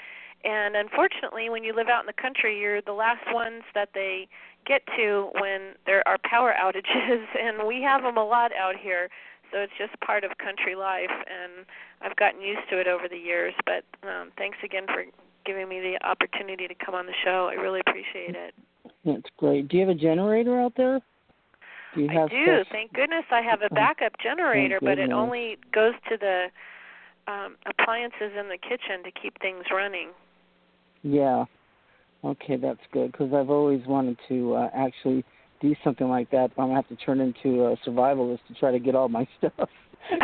and 0.44 0.76
unfortunately 0.76 1.50
when 1.50 1.64
you 1.64 1.74
live 1.74 1.88
out 1.88 2.02
in 2.02 2.08
the 2.08 2.22
country 2.22 2.60
you're 2.60 2.82
the 2.82 2.92
last 2.92 3.24
ones 3.32 3.64
that 3.76 3.90
they 3.94 4.28
get 4.66 4.82
to 4.98 5.30
when 5.40 5.74
there 5.86 6.06
are 6.08 6.18
power 6.30 6.54
outages 6.60 7.24
and 7.40 7.66
we 7.68 7.82
have 7.82 8.02
them 8.02 8.18
a 8.18 8.26
lot 8.26 8.52
out 8.60 8.76
here 8.76 9.08
so 9.52 9.60
it's 9.60 9.74
just 9.78 10.00
part 10.02 10.24
of 10.24 10.32
country 10.38 10.76
life 10.76 11.12
and 11.12 11.66
I've 12.02 12.16
gotten 12.16 12.42
used 12.42 12.68
to 12.70 12.80
it 12.80 12.88
over 12.88 13.08
the 13.10 13.18
years 13.18 13.54
but 13.66 13.84
um 14.08 14.32
thanks 14.38 14.58
again 14.64 14.86
for 14.88 15.04
giving 15.46 15.70
me 15.70 15.80
the 15.80 15.98
opportunity 16.06 16.68
to 16.68 16.76
come 16.76 16.96
on 16.96 17.06
the 17.06 17.18
show 17.24 17.50
I 17.52 17.56
really 17.56 17.82
appreciate 17.82 18.36
it 18.36 18.54
that's 19.06 19.30
great 19.38 19.68
do 19.68 19.78
you 19.78 19.88
have 19.88 19.96
a 19.96 20.00
generator 20.00 20.60
out 20.60 20.74
there 20.76 21.02
do 21.96 22.02
you 22.02 22.10
have 22.10 22.30
I 22.32 22.46
do. 22.46 22.64
Thank 22.72 22.94
goodness 22.94 23.24
I 23.32 23.42
have 23.42 23.62
a 23.62 23.74
backup 23.74 24.14
generator, 24.22 24.80
but 24.82 25.00
it 25.00 25.12
only 25.12 25.58
goes 25.74 25.94
to 26.10 26.18
the 26.18 26.48
um 27.28 27.56
appliances 27.66 28.32
in 28.40 28.50
the 28.50 28.58
kitchen 28.58 29.04
to 29.04 29.12
keep 29.12 29.40
things 29.42 29.64
running. 29.72 30.10
Yeah. 31.04 31.46
Okay, 32.24 32.58
that's 32.58 32.80
good 32.92 33.12
because 33.12 33.34
I've 33.34 33.50
always 33.50 33.86
wanted 33.88 34.18
to 34.28 34.56
uh, 34.56 34.70
actually 34.76 35.24
do 35.62 35.76
something 35.84 36.08
like 36.08 36.30
that. 36.32 36.52
I'm 36.58 36.68
gonna 36.68 36.76
have 36.76 36.88
to 36.90 36.96
turn 36.96 37.20
into 37.20 37.66
a 37.66 37.78
survivalist 37.88 38.40
to 38.48 38.54
try 38.60 38.72
to 38.72 38.80
get 38.80 38.96
all 38.96 39.10
my 39.10 39.28
stuff. 39.38 39.70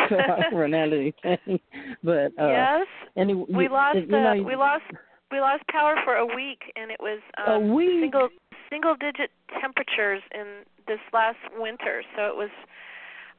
so 0.10 0.16
I 0.16 0.54
run 0.54 0.74
out 0.74 0.88
of 0.88 0.94
anything. 0.94 1.60
But 2.04 2.32
uh, 2.40 2.48
yes, 2.48 2.88
anyway, 3.18 3.46
we 3.50 3.68
lost 3.68 3.98
you 3.98 4.08
know, 4.08 4.44
we 4.46 4.56
lost 4.56 4.84
we 5.32 5.40
lost 5.40 5.63
power 5.68 5.96
for 6.04 6.16
a 6.16 6.25
week, 6.25 6.72
and 6.75 6.92
it 6.92 7.00
was 7.00 7.20
um, 7.38 7.54
a 7.54 7.74
week. 7.74 8.02
single 8.02 8.30
single 8.70 8.96
digit 8.96 9.32
temperatures 9.62 10.22
in 10.34 10.63
this 10.88 11.00
last 11.13 11.38
winter. 11.58 12.04
So 12.16 12.28
it 12.28 12.36
was 12.36 12.50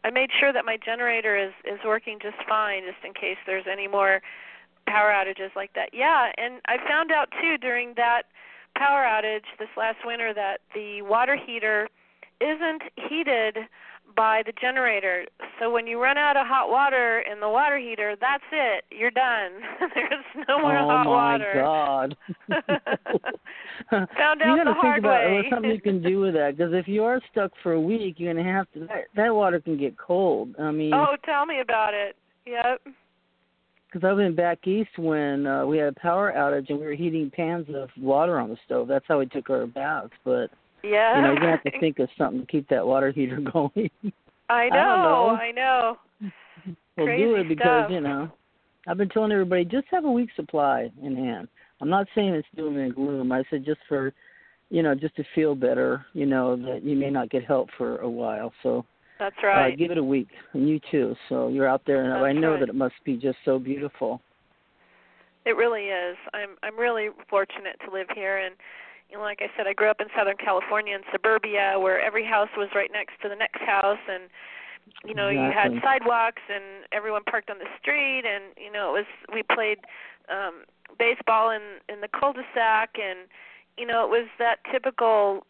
I 0.04 0.10
made 0.10 0.30
sure 0.38 0.52
that 0.52 0.64
my 0.64 0.76
generator 0.84 1.36
is 1.36 1.52
is 1.64 1.78
working 1.84 2.18
just 2.20 2.36
fine 2.48 2.82
just 2.84 3.04
in 3.04 3.12
case 3.14 3.38
there's 3.46 3.66
any 3.70 3.88
more 3.88 4.20
power 4.86 5.10
outages 5.10 5.54
like 5.56 5.72
that. 5.74 5.90
Yeah, 5.92 6.30
and 6.36 6.60
I 6.66 6.76
found 6.86 7.10
out 7.10 7.28
too 7.40 7.56
during 7.58 7.94
that 7.96 8.24
power 8.76 9.04
outage 9.04 9.46
this 9.58 9.68
last 9.76 9.98
winter 10.04 10.32
that 10.34 10.58
the 10.74 11.02
water 11.02 11.36
heater 11.36 11.88
isn't 12.40 12.82
heated 13.08 13.58
by 14.16 14.42
the 14.46 14.52
generator. 14.60 15.24
So 15.58 15.70
when 15.70 15.86
you 15.86 16.00
run 16.00 16.18
out 16.18 16.36
of 16.36 16.46
hot 16.46 16.70
water 16.70 17.24
in 17.30 17.40
the 17.40 17.48
water 17.48 17.78
heater, 17.78 18.14
that's 18.20 18.44
it. 18.52 18.84
You're 18.90 19.10
done. 19.10 19.52
There's 19.94 20.46
no 20.48 20.60
more 20.60 20.78
oh 20.78 20.86
hot 20.86 21.06
water. 21.06 21.64
Oh 21.64 22.08
my 22.48 22.58
God! 22.60 22.76
Found 24.16 24.42
out 24.42 24.56
you 24.56 24.56
got 24.56 24.64
the 24.64 24.70
to 24.70 24.74
think 24.74 24.76
hard 24.76 24.98
about 25.00 25.24
way. 25.24 25.30
There's 25.30 25.50
something 25.50 25.70
you 25.70 25.80
can 25.80 26.02
do 26.02 26.20
with 26.20 26.34
that 26.34 26.56
because 26.56 26.72
if 26.72 26.86
you 26.86 27.04
are 27.04 27.20
stuck 27.30 27.52
for 27.62 27.72
a 27.72 27.80
week, 27.80 28.16
you're 28.18 28.32
gonna 28.32 28.46
have 28.46 28.70
to. 28.74 28.80
That, 28.80 29.04
that 29.16 29.34
water 29.34 29.60
can 29.60 29.76
get 29.78 29.96
cold. 29.98 30.54
I 30.58 30.70
mean. 30.70 30.94
Oh, 30.94 31.16
tell 31.24 31.46
me 31.46 31.60
about 31.60 31.94
it. 31.94 32.16
Yep. 32.46 32.82
Because 33.94 34.10
I've 34.10 34.16
been 34.16 34.34
back 34.34 34.66
east 34.66 34.90
when 34.98 35.46
uh, 35.46 35.64
we 35.64 35.78
had 35.78 35.86
a 35.86 36.00
power 36.00 36.32
outage 36.36 36.68
and 36.68 36.80
we 36.80 36.84
were 36.84 36.94
heating 36.94 37.30
pans 37.30 37.66
of 37.72 37.90
water 37.96 38.40
on 38.40 38.48
the 38.48 38.56
stove. 38.66 38.88
That's 38.88 39.04
how 39.06 39.20
we 39.20 39.26
took 39.26 39.48
our 39.50 39.68
baths. 39.68 40.10
But 40.24 40.50
yeah. 40.82 41.14
You 41.14 41.22
know, 41.22 41.28
you're 41.28 41.36
gonna 41.36 41.50
have 41.52 41.62
to 41.62 41.78
think 41.78 42.00
of 42.00 42.08
something 42.18 42.40
to 42.40 42.46
keep 42.46 42.68
that 42.70 42.84
water 42.84 43.12
heater 43.12 43.38
going. 43.52 43.90
I 44.50 44.68
know, 44.68 44.76
I, 44.78 44.96
know. 44.98 45.36
I 45.36 45.52
know. 45.52 45.96
well, 46.96 47.06
Crazy 47.06 47.22
do 47.22 47.34
it 47.36 47.48
because 47.48 47.84
stuff. 47.84 47.90
you 47.92 48.00
know. 48.00 48.32
I've 48.88 48.96
been 48.96 49.08
telling 49.10 49.30
everybody 49.30 49.64
just 49.64 49.86
have 49.92 50.04
a 50.04 50.10
week's 50.10 50.34
supply 50.34 50.90
in 51.00 51.14
hand. 51.14 51.46
I'm 51.80 51.88
not 51.88 52.08
saying 52.16 52.34
it's 52.34 52.48
doom 52.56 52.76
and 52.76 52.92
gloom. 52.92 53.30
I 53.30 53.44
said 53.48 53.64
just 53.64 53.80
for, 53.88 54.12
you 54.70 54.82
know, 54.82 54.96
just 54.96 55.14
to 55.16 55.24
feel 55.36 55.54
better. 55.54 56.04
You 56.14 56.26
know 56.26 56.56
that 56.56 56.82
you 56.82 56.96
may 56.96 57.10
not 57.10 57.30
get 57.30 57.44
help 57.44 57.68
for 57.78 57.98
a 57.98 58.10
while, 58.10 58.52
so. 58.64 58.84
That's 59.18 59.36
right. 59.42 59.72
Uh, 59.72 59.76
give 59.76 59.90
it 59.90 59.98
a 59.98 60.04
week, 60.04 60.28
and 60.52 60.68
you 60.68 60.80
too. 60.90 61.14
So 61.28 61.48
you're 61.48 61.68
out 61.68 61.82
there, 61.86 62.04
and 62.04 62.12
That's 62.12 62.24
I 62.24 62.32
know 62.32 62.52
right. 62.52 62.60
that 62.60 62.68
it 62.68 62.74
must 62.74 62.94
be 63.04 63.16
just 63.16 63.38
so 63.44 63.58
beautiful. 63.58 64.20
It 65.44 65.56
really 65.56 65.86
is. 65.86 66.16
I'm 66.32 66.56
I'm 66.62 66.78
really 66.78 67.08
fortunate 67.28 67.76
to 67.84 67.92
live 67.92 68.06
here 68.14 68.38
and 68.38 68.54
you 69.10 69.18
know, 69.18 69.22
like 69.22 69.40
I 69.42 69.48
said, 69.56 69.66
I 69.66 69.74
grew 69.74 69.90
up 69.90 70.00
in 70.00 70.06
Southern 70.16 70.36
California 70.36 70.94
in 70.94 71.02
suburbia 71.12 71.74
where 71.78 72.00
every 72.00 72.24
house 72.24 72.48
was 72.56 72.68
right 72.74 72.90
next 72.92 73.12
to 73.22 73.28
the 73.28 73.36
next 73.36 73.60
house 73.60 74.00
and 74.08 74.24
you 75.04 75.14
know, 75.14 75.28
you 75.28 75.38
had 75.38 75.72
sidewalks 75.82 76.42
and 76.52 76.84
everyone 76.92 77.22
parked 77.24 77.50
on 77.50 77.58
the 77.58 77.68
street 77.80 78.24
and 78.26 78.44
you 78.56 78.72
know, 78.72 78.96
it 78.96 79.04
was 79.04 79.06
we 79.32 79.42
played 79.54 79.78
um 80.30 80.64
baseball 80.98 81.50
in 81.50 81.62
in 81.88 82.00
the 82.00 82.08
cul-de-sac 82.08 82.90
and 83.00 83.28
you 83.76 83.86
know, 83.86 84.04
it 84.04 84.10
was 84.10 84.28
that 84.38 84.58
typical 84.72 85.46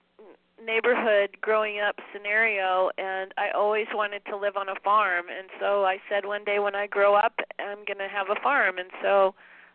neighborhood 0.64 1.36
growing 1.40 1.80
up 1.80 1.96
scenario 2.12 2.90
and 2.98 3.32
I 3.36 3.50
always 3.54 3.86
wanted 3.92 4.22
to 4.26 4.36
live 4.36 4.56
on 4.56 4.68
a 4.68 4.80
farm 4.82 5.26
and 5.28 5.48
so 5.60 5.84
I 5.84 5.98
said 6.08 6.24
one 6.24 6.44
day 6.44 6.58
when 6.58 6.74
I 6.74 6.86
grow 6.86 7.14
up 7.14 7.34
I'm 7.58 7.84
going 7.86 7.98
to 7.98 8.08
have 8.08 8.28
a 8.30 8.40
farm 8.42 8.78
and 8.78 8.90
so 9.02 9.34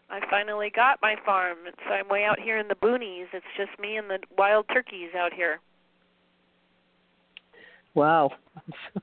I 0.10 0.20
finally 0.30 0.72
got 0.76 1.00
my 1.02 1.16
farm. 1.26 1.58
So 1.88 1.94
I'm 1.94 2.08
way 2.10 2.26
out 2.26 2.40
here 2.40 2.58
in 2.58 2.68
the 2.68 2.76
boonies. 2.76 3.28
It's 3.34 3.46
just 3.58 3.80
me 3.80 3.98
and 3.98 4.10
the 4.10 4.20
wild 4.38 4.66
turkeys 4.74 5.10
out 5.16 5.34
here. 5.34 5.60
Wow. 7.94 8.32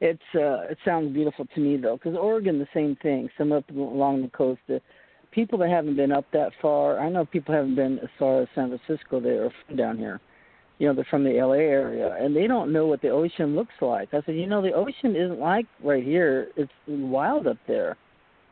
it's 0.00 0.20
uh 0.34 0.70
it 0.70 0.78
sounds 0.84 1.12
beautiful 1.12 1.46
to 1.54 1.60
me 1.60 1.76
though 1.76 1.96
because 1.96 2.16
Oregon 2.16 2.58
the 2.58 2.68
same 2.74 2.96
thing. 3.02 3.28
Some 3.36 3.52
up 3.52 3.68
along 3.70 4.22
the 4.22 4.28
coast. 4.28 4.60
The 4.68 4.80
people 5.32 5.58
that 5.58 5.70
haven't 5.70 5.96
been 5.96 6.12
up 6.12 6.26
that 6.32 6.52
far. 6.62 7.00
I 7.00 7.08
know 7.08 7.24
people 7.24 7.54
haven't 7.54 7.74
been 7.74 7.98
as 8.00 8.10
far 8.18 8.42
as 8.42 8.48
San 8.54 8.68
Francisco. 8.68 9.20
They 9.20 9.30
are 9.30 9.50
down 9.76 9.98
here. 9.98 10.20
You 10.78 10.88
know, 10.88 10.94
they're 10.94 11.06
from 11.08 11.24
the 11.24 11.40
LA 11.40 11.52
area 11.52 12.16
and 12.20 12.34
they 12.34 12.46
don't 12.46 12.72
know 12.72 12.86
what 12.86 13.00
the 13.00 13.10
ocean 13.10 13.54
looks 13.54 13.74
like. 13.80 14.08
I 14.12 14.22
said, 14.26 14.34
you 14.34 14.46
know, 14.46 14.60
the 14.60 14.72
ocean 14.72 15.14
isn't 15.14 15.38
like 15.38 15.66
right 15.82 16.02
here. 16.02 16.48
It's 16.56 16.72
wild 16.88 17.46
up 17.46 17.58
there. 17.68 17.96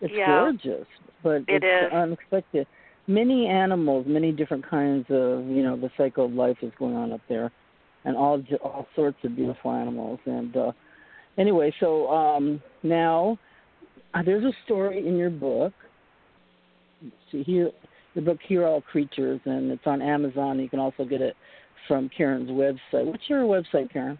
it's 0.01 0.13
yeah. 0.17 0.27
gorgeous, 0.27 0.87
but 1.23 1.43
it 1.49 1.63
it's 1.63 1.65
is. 1.65 1.93
unexpected. 1.93 2.67
Many 3.09 3.49
animals, 3.49 4.07
many 4.09 4.31
different 4.31 4.69
kinds 4.69 5.07
of 5.11 5.47
you 5.47 5.63
know 5.65 5.77
the 5.77 5.91
cycle 5.97 6.27
of 6.27 6.33
life 6.33 6.59
is 6.63 6.73
going 6.79 6.95
on 6.95 7.13
up 7.13 7.21
there, 7.29 7.51
and 8.05 8.17
all 8.17 8.41
all 8.63 8.87
sorts 8.95 9.19
of 9.25 9.35
beautiful 9.35 9.73
animals. 9.73 10.21
And 10.25 10.57
uh, 10.57 10.73
anyway, 11.37 11.75
so 11.81 12.09
um, 12.09 12.63
now 12.85 13.39
uh, 14.15 14.23
there's 14.23 14.45
a 14.45 14.53
story 14.65 15.07
in 15.07 15.17
your 15.17 15.31
book. 15.31 15.73
See 17.33 17.43
here, 17.43 17.73
the 18.15 18.21
book 18.21 18.39
"Hear 18.47 18.67
All 18.67 18.81
Creatures," 18.83 19.41
and 19.47 19.73
it's 19.73 19.87
on 19.87 20.01
Amazon. 20.01 20.61
You 20.61 20.69
can 20.69 20.79
also 20.79 21.05
get 21.05 21.21
it 21.21 21.37
from 21.89 22.09
Karen's 22.17 22.51
website. 22.51 23.07
What's 23.07 23.29
your 23.29 23.43
website, 23.43 23.93
Karen? 23.93 24.19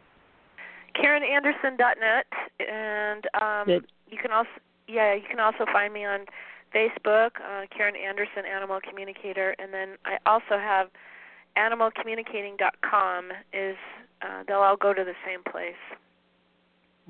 KarenAnderson.net, 0.97 2.27
and 2.61 3.27
um, 3.41 3.69
It- 3.69 3.91
you 4.11 4.19
can 4.19 4.31
also 4.31 4.51
yeah 4.89 5.15
you 5.15 5.23
can 5.29 5.41
also 5.41 5.65
find 5.73 5.93
me 5.93 6.05
on 6.05 6.27
Facebook, 6.75 7.31
uh, 7.41 7.67
Karen 7.75 7.95
Anderson 7.97 8.45
Animal 8.45 8.81
Communicator, 8.87 9.55
and 9.59 9.73
then 9.73 9.97
I 10.05 10.19
also 10.27 10.59
have 10.59 10.89
animalcommunicating.com. 11.57 13.31
Is 13.53 13.77
uh, 14.23 14.43
they'll 14.47 14.59
all 14.59 14.77
go 14.77 14.93
to 14.93 15.05
the 15.05 15.15
same 15.27 15.43
place. 15.51 15.75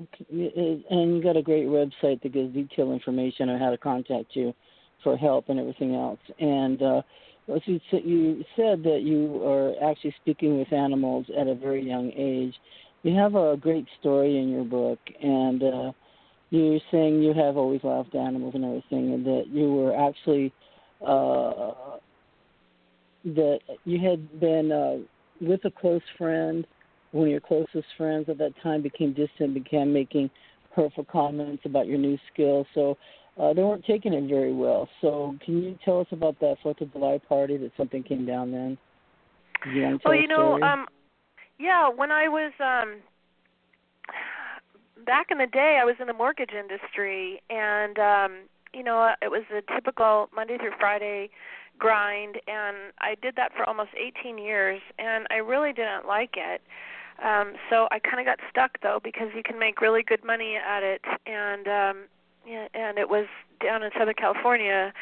Okay, 0.01 0.83
And 0.89 1.15
you 1.15 1.23
got 1.23 1.37
a 1.37 1.41
great 1.41 1.67
website 1.67 2.21
that 2.23 2.33
gives 2.33 2.53
detailed 2.53 2.93
information 2.93 3.49
on 3.49 3.59
how 3.59 3.69
to 3.69 3.77
contact 3.77 4.35
you 4.35 4.53
for 5.03 5.15
help 5.15 5.49
and 5.49 5.59
everything 5.59 5.93
else. 5.93 6.19
And 6.39 6.81
uh, 6.81 7.01
as 7.53 7.61
you 7.65 7.79
said, 7.89 8.01
you 8.05 8.43
said 8.55 8.83
that 8.83 9.01
you 9.03 9.43
are 9.45 9.73
actually 9.83 10.15
speaking 10.21 10.59
with 10.59 10.71
animals 10.71 11.25
at 11.37 11.47
a 11.47 11.55
very 11.55 11.83
young 11.83 12.11
age. 12.15 12.53
You 13.03 13.15
have 13.15 13.35
a 13.35 13.57
great 13.57 13.85
story 13.99 14.37
in 14.37 14.49
your 14.49 14.63
book, 14.63 14.99
and 15.21 15.63
uh, 15.63 15.91
you're 16.49 16.79
saying 16.91 17.21
you 17.21 17.33
have 17.33 17.57
always 17.57 17.83
loved 17.83 18.15
animals 18.15 18.55
and 18.55 18.63
everything, 18.63 19.13
and 19.13 19.25
that 19.25 19.47
you 19.47 19.73
were 19.73 19.95
actually 19.95 20.53
uh, 21.05 21.97
that 23.25 23.59
you 23.85 23.99
had 23.99 24.39
been 24.39 24.71
uh, 24.71 24.97
with 25.41 25.65
a 25.65 25.71
close 25.71 26.01
friend 26.17 26.65
one 27.13 27.27
of 27.27 27.31
your 27.31 27.41
closest 27.41 27.87
friends 27.95 28.27
at 28.27 28.39
that 28.39 28.53
time 28.61 28.81
became 28.81 29.13
distant, 29.13 29.53
began 29.53 29.93
making 29.93 30.29
hurtful 30.75 31.05
comments 31.05 31.61
about 31.63 31.85
your 31.85 31.99
new 31.99 32.17
skills. 32.33 32.65
So 32.73 32.97
uh, 33.39 33.53
they 33.53 33.63
weren't 33.63 33.85
taking 33.85 34.13
it 34.13 34.27
very 34.29 34.53
well. 34.53 34.87
So 35.01 35.35
can 35.43 35.63
you 35.63 35.77
tell 35.83 35.99
us 35.99 36.07
about 36.11 36.39
that 36.39 36.57
Fourth 36.61 36.81
of 36.81 36.91
July 36.91 37.19
party 37.27 37.57
that 37.57 37.71
something 37.77 38.03
came 38.03 38.25
down 38.25 38.51
then? 38.51 38.77
You 39.73 39.81
want 39.83 40.01
to 40.01 40.03
tell 40.03 40.11
well, 40.11 40.21
you 40.21 40.27
know, 40.27 40.61
um, 40.61 40.85
yeah, 41.59 41.89
when 41.89 42.11
I 42.11 42.27
was 42.27 42.51
um, 42.59 42.97
back 45.05 45.27
in 45.31 45.37
the 45.37 45.47
day, 45.47 45.79
I 45.81 45.85
was 45.85 45.95
in 45.99 46.07
the 46.07 46.13
mortgage 46.13 46.51
industry, 46.51 47.41
and 47.49 47.97
um, 47.97 48.37
you 48.73 48.83
know, 48.83 49.13
it 49.21 49.29
was 49.29 49.43
a 49.55 49.61
typical 49.73 50.29
Monday 50.35 50.57
through 50.57 50.73
Friday 50.79 51.29
grind, 51.79 52.35
and 52.47 52.93
I 52.99 53.15
did 53.21 53.35
that 53.35 53.51
for 53.55 53.67
almost 53.67 53.89
18 53.97 54.37
years, 54.37 54.81
and 54.99 55.25
I 55.31 55.35
really 55.35 55.73
didn't 55.73 56.07
like 56.07 56.35
it. 56.37 56.61
Um, 57.23 57.53
so 57.69 57.87
I 57.91 57.99
kind 57.99 58.19
of 58.19 58.25
got 58.25 58.39
stuck 58.49 58.79
though 58.81 58.99
because 59.03 59.27
you 59.35 59.43
can 59.43 59.59
make 59.59 59.81
really 59.81 60.03
good 60.03 60.23
money 60.23 60.55
at 60.55 60.83
it, 60.83 61.01
and 61.25 61.67
um, 61.67 62.03
yeah, 62.45 62.67
and 62.73 62.97
it 62.97 63.09
was 63.09 63.25
down 63.63 63.83
in 63.83 63.91
Southern 63.97 64.15
California 64.15 64.93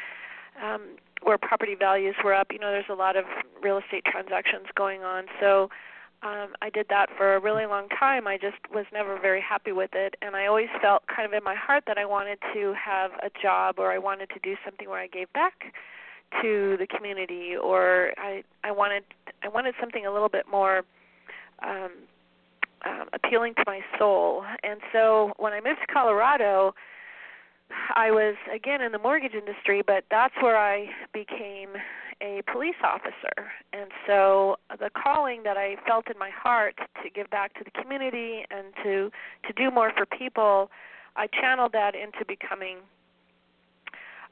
um, 0.63 0.97
where 1.23 1.37
property 1.37 1.75
values 1.75 2.15
were 2.23 2.33
up. 2.33 2.47
You 2.51 2.59
know, 2.59 2.71
there's 2.71 2.85
a 2.89 2.95
lot 2.95 3.15
of 3.15 3.25
real 3.61 3.77
estate 3.77 4.05
transactions 4.05 4.67
going 4.75 5.03
on, 5.03 5.25
so 5.39 5.69
um, 6.23 6.53
I 6.61 6.69
did 6.69 6.85
that 6.89 7.09
for 7.17 7.35
a 7.35 7.39
really 7.39 7.65
long 7.65 7.89
time. 7.89 8.27
I 8.27 8.37
just 8.37 8.57
was 8.73 8.85
never 8.93 9.19
very 9.19 9.41
happy 9.41 9.71
with 9.71 9.91
it, 9.93 10.15
and 10.21 10.35
I 10.35 10.45
always 10.45 10.69
felt 10.81 11.03
kind 11.07 11.25
of 11.25 11.33
in 11.33 11.43
my 11.43 11.55
heart 11.55 11.83
that 11.87 11.97
I 11.97 12.05
wanted 12.05 12.37
to 12.53 12.73
have 12.73 13.11
a 13.23 13.29
job 13.41 13.75
or 13.79 13.91
I 13.91 13.97
wanted 13.97 14.29
to 14.29 14.39
do 14.43 14.55
something 14.63 14.87
where 14.87 14.99
I 14.99 15.07
gave 15.07 15.31
back 15.33 15.73
to 16.41 16.77
the 16.77 16.87
community, 16.87 17.55
or 17.61 18.13
I 18.17 18.43
I 18.63 18.71
wanted 18.71 19.03
I 19.43 19.49
wanted 19.49 19.73
something 19.79 20.05
a 20.05 20.11
little 20.11 20.29
bit 20.29 20.45
more 20.49 20.83
um, 21.63 21.91
um, 22.85 23.09
appealing 23.13 23.55
to 23.55 23.63
my 23.65 23.79
soul. 23.97 24.43
And 24.63 24.79
so 24.93 25.33
when 25.37 25.53
I 25.53 25.61
moved 25.61 25.81
to 25.87 25.93
Colorado, 25.93 26.73
I 27.95 28.11
was 28.11 28.35
again 28.53 28.81
in 28.81 28.91
the 28.91 28.99
mortgage 28.99 29.33
industry, 29.33 29.81
but 29.85 30.05
that's 30.09 30.33
where 30.41 30.57
I 30.57 30.89
became 31.13 31.69
a 32.21 32.41
police 32.51 32.75
officer. 32.83 33.51
And 33.73 33.91
so 34.05 34.57
the 34.79 34.89
calling 34.91 35.43
that 35.43 35.57
I 35.57 35.75
felt 35.87 36.09
in 36.09 36.17
my 36.17 36.29
heart 36.29 36.75
to 36.77 37.09
give 37.09 37.29
back 37.29 37.53
to 37.55 37.63
the 37.63 37.71
community 37.71 38.45
and 38.51 38.67
to 38.83 39.11
to 39.47 39.53
do 39.53 39.71
more 39.71 39.91
for 39.95 40.05
people, 40.05 40.69
I 41.15 41.27
channeled 41.27 41.73
that 41.73 41.95
into 41.95 42.25
becoming 42.25 42.77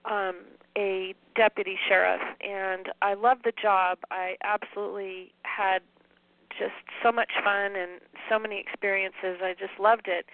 um 0.06 0.36
a 0.78 1.14
deputy 1.36 1.78
sheriff 1.88 2.22
and 2.42 2.90
I 3.02 3.16
loved 3.16 3.44
the 3.44 3.54
job. 3.60 3.98
I 4.12 4.38
absolutely 4.44 5.34
had 5.44 5.80
just 6.58 6.74
so 7.04 7.12
much 7.12 7.32
fun 7.44 7.76
and 7.76 8.02
so 8.30 8.40
many 8.40 8.60
experiences. 8.60 9.40
I 9.42 9.56
just 9.60 9.80
loved 9.80 10.08
it 10.08 10.26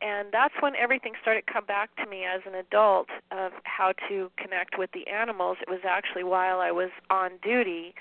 and 0.00 0.28
that's 0.32 0.54
when 0.60 0.76
everything 0.76 1.12
started 1.20 1.46
to 1.46 1.52
come 1.52 1.64
back 1.64 1.94
to 1.96 2.06
me 2.06 2.24
as 2.24 2.42
an 2.46 2.54
adult 2.54 3.08
of 3.30 3.52
how 3.64 3.92
to 4.08 4.30
connect 4.36 4.78
with 4.78 4.90
the 4.92 5.06
animals. 5.08 5.58
It 5.60 5.68
was 5.68 5.80
actually 5.86 6.24
while 6.24 6.60
i 6.60 6.70
was 6.70 6.90
on 7.10 7.32
duty 7.42 7.94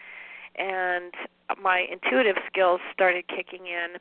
and 0.56 1.14
my 1.62 1.86
intuitive 1.92 2.36
skills 2.48 2.82
started 2.94 3.28
kicking 3.28 3.68
in. 3.68 3.98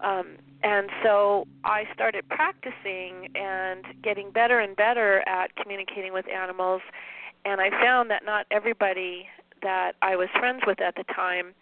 Um, 0.00 0.36
and 0.62 0.90
so 1.02 1.46
i 1.64 1.84
started 1.92 2.28
practicing 2.28 3.28
and 3.34 3.84
getting 4.02 4.30
better 4.30 4.58
and 4.58 4.74
better 4.74 5.28
at 5.28 5.54
communicating 5.56 6.12
with 6.12 6.28
animals. 6.28 6.82
And 7.44 7.60
i 7.60 7.70
found 7.70 8.10
that 8.10 8.24
not 8.24 8.46
everybody 8.50 9.28
that 9.62 9.92
i 10.02 10.16
was 10.16 10.28
friends 10.38 10.62
with 10.66 10.80
at 10.80 10.96
the 10.96 11.04
time 11.04 11.54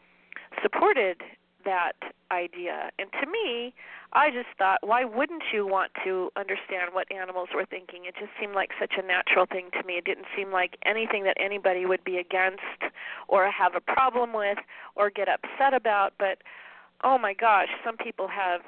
supported 0.62 1.22
that 1.64 1.92
idea. 2.30 2.90
And 2.98 3.10
to 3.20 3.26
me, 3.30 3.74
I 4.16 4.30
just 4.30 4.48
thought, 4.56 4.78
why 4.80 5.04
wouldn't 5.04 5.42
you 5.52 5.66
want 5.66 5.92
to 6.02 6.30
understand 6.36 6.94
what 6.94 7.06
animals 7.12 7.50
were 7.54 7.66
thinking? 7.66 8.06
It 8.06 8.14
just 8.18 8.32
seemed 8.40 8.54
like 8.54 8.70
such 8.80 8.94
a 8.96 9.06
natural 9.06 9.44
thing 9.44 9.68
to 9.78 9.86
me. 9.86 9.98
It 9.98 10.06
didn't 10.06 10.24
seem 10.34 10.50
like 10.50 10.78
anything 10.86 11.24
that 11.24 11.36
anybody 11.38 11.84
would 11.84 12.02
be 12.02 12.16
against 12.16 12.80
or 13.28 13.50
have 13.50 13.74
a 13.76 13.80
problem 13.80 14.32
with 14.32 14.56
or 14.94 15.10
get 15.10 15.28
upset 15.28 15.74
about. 15.74 16.14
But 16.18 16.38
oh 17.04 17.18
my 17.18 17.34
gosh, 17.34 17.68
some 17.84 17.98
people 17.98 18.26
have 18.26 18.62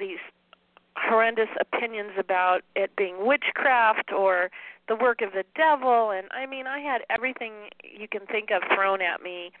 these 0.00 0.18
horrendous 0.96 1.50
opinions 1.60 2.10
about 2.18 2.62
it 2.74 2.90
being 2.96 3.24
witchcraft 3.24 4.10
or 4.12 4.50
the 4.88 4.96
work 4.96 5.22
of 5.22 5.30
the 5.32 5.44
devil 5.54 6.10
and 6.10 6.26
I 6.32 6.46
mean 6.46 6.66
I 6.66 6.80
had 6.80 7.02
everything 7.08 7.52
you 7.84 8.08
can 8.08 8.26
think 8.26 8.50
of 8.50 8.62
thrown 8.74 9.00
at 9.00 9.22
me 9.22 9.52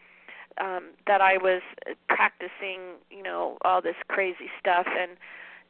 um 0.58 0.90
that 1.06 1.20
I 1.20 1.36
was 1.36 1.62
practicing, 2.08 2.98
you 3.10 3.22
know, 3.22 3.58
all 3.62 3.80
this 3.82 3.96
crazy 4.08 4.50
stuff. 4.58 4.86
And 4.86 5.12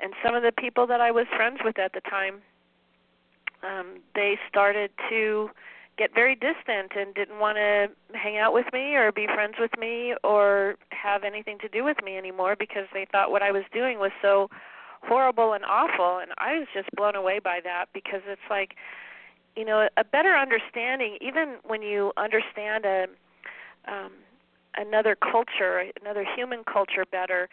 and 0.01 0.15
some 0.25 0.35
of 0.35 0.43
the 0.43 0.53
people 0.53 0.87
that 0.87 1.01
I 1.01 1.11
was 1.11 1.27
friends 1.37 1.59
with 1.65 1.79
at 1.79 1.93
the 1.93 2.01
time 2.03 2.43
um 3.63 4.01
they 4.15 4.39
started 4.49 4.91
to 5.11 5.51
get 5.99 6.15
very 6.15 6.35
distant 6.35 6.93
and 6.97 7.15
didn't 7.15 7.39
want 7.39 7.57
to 7.59 7.89
hang 8.17 8.39
out 8.39 8.55
with 8.55 8.65
me 8.73 8.95
or 8.95 9.13
be 9.13 9.27
friends 9.27 9.57
with 9.61 9.73
me 9.79 10.15
or 10.25 10.77
have 10.93 11.25
anything 11.25 11.59
to 11.59 11.69
do 11.69 11.85
with 11.85 11.99
me 12.03 12.17
anymore 12.17 12.57
because 12.59 12.87
they 12.95 13.07
thought 13.13 13.31
what 13.31 13.43
I 13.43 13.53
was 13.53 13.65
doing 13.71 13.99
was 13.99 14.13
so 14.23 14.49
horrible 15.03 15.53
and 15.53 15.65
awful. 15.65 16.19
And 16.19 16.33
I 16.39 16.59
was 16.59 16.69
just 16.73 16.89
blown 16.97 17.17
away 17.17 17.39
by 17.39 17.61
that 17.65 17.87
because 17.93 18.23
it's 18.27 18.49
like 18.49 18.77
you 19.57 19.65
know 19.65 19.89
a 19.97 20.05
better 20.05 20.35
understanding 20.37 21.19
even 21.21 21.57
when 21.67 21.83
you 21.83 22.13
understand 22.17 22.85
a 22.85 23.07
um 23.87 24.13
another 24.77 25.17
culture, 25.17 25.85
another 26.01 26.25
human 26.37 26.65
culture 26.65 27.05
better, 27.11 27.49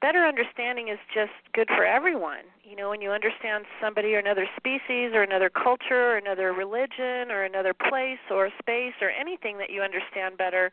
better 0.00 0.26
understanding 0.26 0.88
is 0.88 0.98
just 1.12 1.32
good 1.54 1.68
for 1.68 1.84
everyone. 1.84 2.44
You 2.62 2.76
know, 2.76 2.90
when 2.90 3.00
you 3.00 3.10
understand 3.10 3.64
somebody 3.80 4.14
or 4.14 4.18
another 4.18 4.46
species 4.56 5.12
or 5.14 5.22
another 5.22 5.48
culture 5.50 6.12
or 6.12 6.16
another 6.16 6.52
religion 6.52 7.30
or 7.30 7.42
another 7.44 7.72
place 7.72 8.20
or 8.30 8.50
space 8.58 8.94
or 9.00 9.10
anything 9.10 9.58
that 9.58 9.70
you 9.70 9.82
understand 9.82 10.36
better, 10.36 10.72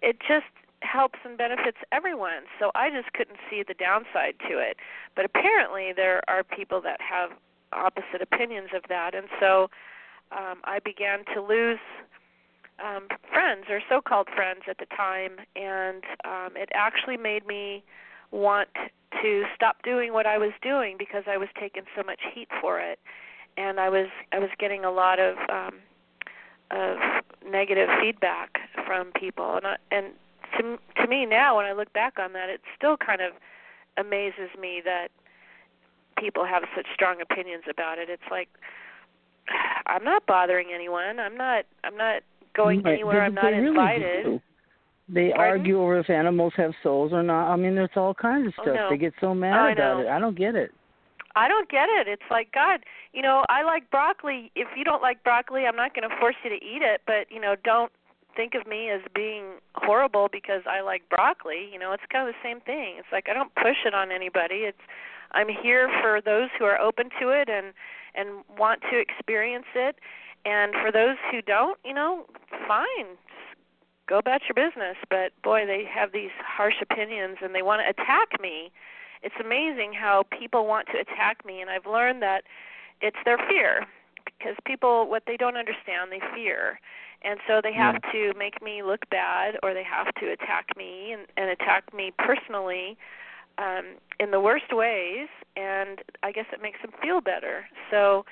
it 0.00 0.16
just 0.20 0.48
helps 0.80 1.18
and 1.24 1.38
benefits 1.38 1.78
everyone. 1.92 2.48
So 2.58 2.70
I 2.74 2.90
just 2.90 3.12
couldn't 3.12 3.38
see 3.50 3.62
the 3.66 3.74
downside 3.74 4.34
to 4.48 4.58
it. 4.58 4.78
But 5.14 5.24
apparently 5.26 5.92
there 5.94 6.22
are 6.28 6.42
people 6.42 6.80
that 6.82 7.00
have 7.00 7.30
opposite 7.72 8.20
opinions 8.20 8.68
of 8.74 8.82
that 8.88 9.14
and 9.14 9.26
so 9.40 9.68
um 10.30 10.60
I 10.64 10.78
began 10.84 11.24
to 11.34 11.40
lose 11.40 11.80
um 12.78 13.08
friends 13.32 13.66
or 13.68 13.80
so-called 13.88 14.28
friends 14.34 14.62
at 14.68 14.78
the 14.78 14.86
time 14.86 15.32
and 15.56 16.04
um 16.24 16.56
it 16.56 16.70
actually 16.74 17.16
made 17.16 17.46
me 17.46 17.82
want 18.30 18.68
to 19.20 19.44
stop 19.54 19.82
doing 19.82 20.12
what 20.12 20.26
I 20.26 20.38
was 20.38 20.52
doing 20.62 20.96
because 20.98 21.24
I 21.26 21.36
was 21.36 21.48
taking 21.58 21.82
so 21.96 22.02
much 22.02 22.20
heat 22.34 22.48
for 22.60 22.80
it. 22.80 22.98
And 23.56 23.78
I 23.78 23.88
was 23.88 24.08
I 24.32 24.38
was 24.38 24.48
getting 24.58 24.84
a 24.84 24.90
lot 24.90 25.18
of 25.20 25.36
um 25.48 25.74
of 26.70 26.96
negative 27.48 27.88
feedback 28.00 28.58
from 28.86 29.12
people. 29.12 29.56
And 29.56 29.66
I, 29.66 29.76
and 29.90 30.06
to 30.58 30.78
to 31.02 31.06
me 31.06 31.26
now 31.26 31.56
when 31.56 31.66
I 31.66 31.72
look 31.72 31.92
back 31.92 32.18
on 32.18 32.32
that 32.32 32.48
it 32.48 32.60
still 32.76 32.96
kind 32.96 33.20
of 33.20 33.32
amazes 33.98 34.48
me 34.58 34.80
that 34.84 35.08
people 36.18 36.46
have 36.46 36.62
such 36.74 36.86
strong 36.94 37.20
opinions 37.20 37.64
about 37.68 37.98
it. 37.98 38.08
It's 38.08 38.30
like 38.30 38.48
I'm 39.86 40.04
not 40.04 40.26
bothering 40.26 40.68
anyone. 40.74 41.20
I'm 41.20 41.36
not 41.36 41.66
I'm 41.84 41.96
not 41.96 42.22
going 42.54 42.82
right. 42.82 42.94
anywhere. 42.94 43.22
I'm 43.22 43.34
not 43.34 43.44
they 43.44 43.58
really 43.58 43.68
invited. 43.68 44.24
Do. 44.24 44.40
They 45.08 45.30
Pardon? 45.34 45.60
argue 45.60 45.82
over 45.82 45.98
if 45.98 46.08
animals 46.10 46.52
have 46.56 46.72
souls 46.82 47.12
or 47.12 47.22
not. 47.22 47.52
I 47.52 47.56
mean, 47.56 47.74
there's 47.74 47.90
all 47.96 48.14
kinds 48.14 48.46
of 48.46 48.54
Oh, 48.58 48.62
stuff. 48.62 48.74
no. 48.76 48.90
They 48.90 48.96
get 48.96 49.12
so 49.20 49.28
oh, 49.28 49.34
mad 49.34 49.54
I 49.54 49.72
about 49.72 50.00
it. 50.00 50.06
I 50.08 50.18
don't 50.18 50.36
get 50.36 50.54
it. 50.54 50.70
I 51.34 51.48
don't 51.48 51.68
get 51.70 51.88
it. 51.88 52.08
It's 52.08 52.28
like 52.30 52.52
God, 52.52 52.80
you 53.12 53.22
know, 53.22 53.44
I 53.48 53.62
like 53.62 53.90
broccoli. 53.90 54.52
If 54.54 54.68
you 54.76 54.84
don't 54.84 55.02
like 55.02 55.24
broccoli, 55.24 55.64
I'm 55.66 55.76
not 55.76 55.94
going 55.94 56.08
to 56.08 56.14
force 56.20 56.36
you 56.44 56.50
to 56.50 56.56
eat 56.56 56.82
it, 56.82 57.00
but 57.06 57.30
you 57.30 57.40
know, 57.40 57.56
don't 57.64 57.90
think 58.36 58.54
of 58.54 58.66
me 58.66 58.90
as 58.90 59.00
being 59.14 59.56
horrible 59.74 60.28
because 60.30 60.62
I 60.66 60.80
like 60.82 61.08
broccoli. 61.08 61.68
You 61.72 61.78
know, 61.78 61.92
it's 61.92 62.02
kind 62.10 62.28
of 62.28 62.34
the 62.34 62.40
same 62.46 62.60
thing. 62.60 62.96
It's 62.98 63.08
like 63.10 63.28
I 63.30 63.34
don't 63.34 63.54
push 63.54 63.76
it 63.86 63.94
on 63.94 64.12
anybody. 64.12 64.68
It's 64.68 64.78
I'm 65.32 65.48
here 65.48 65.90
for 66.02 66.20
those 66.20 66.48
who 66.58 66.64
are 66.66 66.78
open 66.78 67.08
to 67.20 67.28
it 67.30 67.48
and 67.48 67.72
and 68.14 68.44
want 68.58 68.82
to 68.90 68.98
experience 68.98 69.66
it. 69.74 69.96
And 70.44 70.72
for 70.74 70.90
those 70.90 71.16
who 71.30 71.40
don't, 71.42 71.78
you 71.84 71.94
know, 71.94 72.26
fine. 72.66 73.16
Go 74.08 74.18
about 74.18 74.42
your 74.48 74.54
business. 74.54 74.96
But 75.08 75.32
boy, 75.42 75.66
they 75.66 75.84
have 75.84 76.12
these 76.12 76.30
harsh 76.44 76.74
opinions 76.82 77.38
and 77.42 77.54
they 77.54 77.62
want 77.62 77.82
to 77.82 77.88
attack 77.88 78.40
me. 78.40 78.72
It's 79.22 79.34
amazing 79.40 79.92
how 79.92 80.24
people 80.36 80.66
want 80.66 80.88
to 80.88 80.98
attack 80.98 81.44
me 81.46 81.60
and 81.60 81.70
I've 81.70 81.86
learned 81.86 82.22
that 82.22 82.42
it's 83.00 83.16
their 83.24 83.38
fear 83.48 83.86
because 84.24 84.56
people 84.64 85.08
what 85.08 85.22
they 85.26 85.36
don't 85.36 85.56
understand 85.56 86.10
they 86.10 86.20
fear. 86.34 86.80
And 87.24 87.38
so 87.46 87.60
they 87.62 87.72
have 87.72 88.02
to 88.10 88.32
make 88.36 88.60
me 88.60 88.82
look 88.82 89.08
bad 89.08 89.54
or 89.62 89.74
they 89.74 89.84
have 89.84 90.12
to 90.16 90.32
attack 90.32 90.76
me 90.76 91.12
and, 91.12 91.26
and 91.36 91.50
attack 91.50 91.94
me 91.94 92.12
personally 92.18 92.96
um 93.58 93.96
in 94.18 94.32
the 94.32 94.40
worst 94.40 94.72
ways. 94.72 95.28
And 95.56 96.00
I 96.24 96.32
guess 96.32 96.46
it 96.52 96.60
makes 96.60 96.82
them 96.82 96.90
feel 97.00 97.20
better. 97.20 97.66
So 97.92 98.24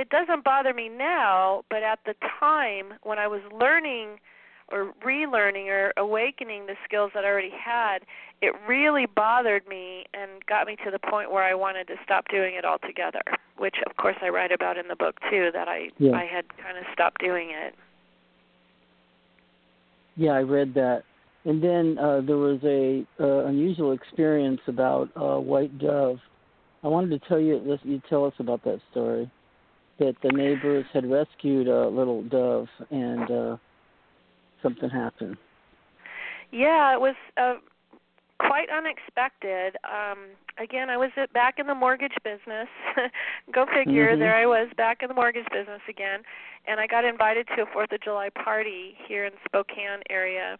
it 0.00 0.08
doesn't 0.08 0.44
bother 0.44 0.72
me 0.72 0.88
now 0.88 1.62
but 1.68 1.82
at 1.82 1.98
the 2.06 2.14
time 2.40 2.94
when 3.02 3.18
I 3.18 3.26
was 3.26 3.42
learning 3.52 4.18
or 4.70 4.92
relearning 5.04 5.66
or 5.66 5.92
awakening 5.96 6.66
the 6.66 6.74
skills 6.84 7.10
that 7.14 7.24
I 7.24 7.28
already 7.28 7.50
had, 7.50 7.98
it 8.40 8.54
really 8.68 9.06
bothered 9.06 9.66
me 9.66 10.04
and 10.14 10.44
got 10.46 10.66
me 10.66 10.76
to 10.84 10.90
the 10.90 10.98
point 10.98 11.32
where 11.32 11.42
I 11.42 11.54
wanted 11.54 11.88
to 11.88 11.96
stop 12.04 12.28
doing 12.28 12.54
it 12.54 12.64
altogether. 12.64 13.22
Which, 13.56 13.76
of 13.88 13.96
course, 13.96 14.16
I 14.22 14.28
write 14.28 14.52
about 14.52 14.78
in 14.78 14.88
the 14.88 14.96
book 14.96 15.16
too. 15.28 15.50
That 15.52 15.68
I 15.68 15.90
Yeah. 15.98 16.12
I 16.12 16.24
had 16.24 16.44
kind 16.56 16.78
of 16.78 16.84
stopped 16.92 17.20
doing 17.20 17.50
it. 17.50 17.74
Yeah, 20.16 20.32
I 20.32 20.42
read 20.42 20.74
that. 20.74 21.02
And 21.44 21.62
then 21.62 21.98
uh, 21.98 22.20
there 22.20 22.36
was 22.36 22.60
a 22.64 23.04
uh, 23.18 23.46
unusual 23.46 23.92
experience 23.92 24.60
about 24.66 25.10
uh, 25.16 25.38
white 25.38 25.76
dove. 25.78 26.20
I 26.82 26.88
wanted 26.88 27.20
to 27.20 27.28
tell 27.28 27.40
you. 27.40 27.78
You 27.82 28.00
tell 28.08 28.24
us 28.24 28.34
about 28.38 28.62
that 28.64 28.80
story. 28.90 29.30
That 30.00 30.16
the 30.22 30.30
neighbors 30.32 30.86
had 30.94 31.08
rescued 31.08 31.68
a 31.68 31.86
little 31.88 32.22
dove, 32.22 32.68
and 32.90 33.30
uh, 33.30 33.56
something 34.62 34.88
happened. 34.88 35.36
Yeah, 36.50 36.94
it 36.94 37.00
was 37.00 37.14
uh, 37.36 37.56
quite 38.38 38.68
unexpected. 38.70 39.76
Um, 39.84 40.30
again, 40.58 40.88
I 40.88 40.96
was 40.96 41.10
at, 41.18 41.30
back 41.34 41.58
in 41.58 41.66
the 41.66 41.74
mortgage 41.74 42.14
business. 42.24 42.68
Go 43.52 43.66
figure. 43.66 44.16
Mhm. 44.16 44.18
There 44.18 44.34
I 44.34 44.46
was 44.46 44.68
back 44.76 45.02
in 45.02 45.08
the 45.08 45.14
mortgage 45.14 45.46
business 45.52 45.82
again, 45.86 46.22
and 46.66 46.80
I 46.80 46.86
got 46.86 47.04
invited 47.04 47.46
to 47.56 47.62
a 47.62 47.66
Fourth 47.66 47.92
of 47.92 48.00
July 48.00 48.30
party 48.30 48.96
here 49.06 49.26
in 49.26 49.32
Spokane 49.44 50.00
area. 50.08 50.56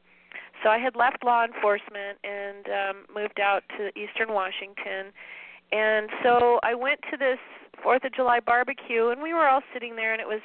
So 0.62 0.68
I 0.68 0.78
had 0.78 0.94
left 0.96 1.24
law 1.24 1.44
enforcement 1.44 2.18
and 2.22 2.66
um, 2.68 2.96
moved 3.14 3.40
out 3.40 3.62
to 3.78 3.88
Eastern 3.98 4.34
Washington, 4.34 5.12
and 5.72 6.10
so 6.22 6.60
I 6.62 6.74
went 6.74 7.00
to 7.10 7.16
this 7.16 7.38
Fourth 7.82 8.04
of 8.04 8.12
July 8.12 8.40
barbecue, 8.40 9.08
and 9.08 9.22
we 9.22 9.32
were 9.32 9.48
all 9.48 9.62
sitting 9.72 9.96
there, 9.96 10.12
and 10.12 10.20
it 10.20 10.28
was 10.28 10.40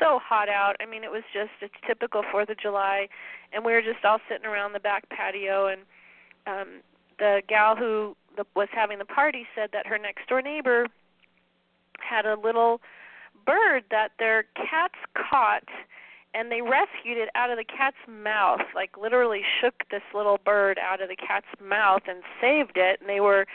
so 0.00 0.18
hot 0.22 0.48
out. 0.48 0.76
I 0.80 0.86
mean, 0.86 1.04
it 1.04 1.10
was 1.10 1.22
just 1.32 1.50
a 1.62 1.86
typical 1.86 2.22
Fourth 2.30 2.48
of 2.48 2.58
July, 2.58 3.08
and 3.52 3.64
we 3.64 3.72
were 3.72 3.82
just 3.82 4.04
all 4.04 4.18
sitting 4.28 4.46
around 4.46 4.72
the 4.72 4.80
back 4.80 5.08
patio. 5.10 5.66
And 5.66 5.82
um, 6.46 6.68
the 7.18 7.42
gal 7.48 7.76
who 7.76 8.16
the, 8.36 8.44
was 8.56 8.68
having 8.72 8.98
the 8.98 9.04
party 9.04 9.46
said 9.54 9.70
that 9.72 9.86
her 9.86 9.98
next 9.98 10.28
door 10.28 10.42
neighbor 10.42 10.86
had 11.98 12.26
a 12.26 12.34
little 12.34 12.80
bird 13.46 13.84
that 13.90 14.12
their 14.18 14.44
cats 14.54 14.94
caught, 15.14 15.68
and 16.34 16.50
they 16.50 16.62
rescued 16.62 17.18
it 17.18 17.28
out 17.34 17.50
of 17.50 17.58
the 17.58 17.64
cat's 17.64 17.96
mouth. 18.08 18.60
Like 18.74 18.96
literally 18.96 19.42
shook 19.60 19.74
this 19.90 20.02
little 20.14 20.38
bird 20.44 20.78
out 20.78 21.02
of 21.02 21.08
the 21.08 21.16
cat's 21.16 21.46
mouth 21.62 22.02
and 22.08 22.22
saved 22.40 22.76
it. 22.76 23.00
And 23.00 23.08
they 23.08 23.20
were 23.20 23.46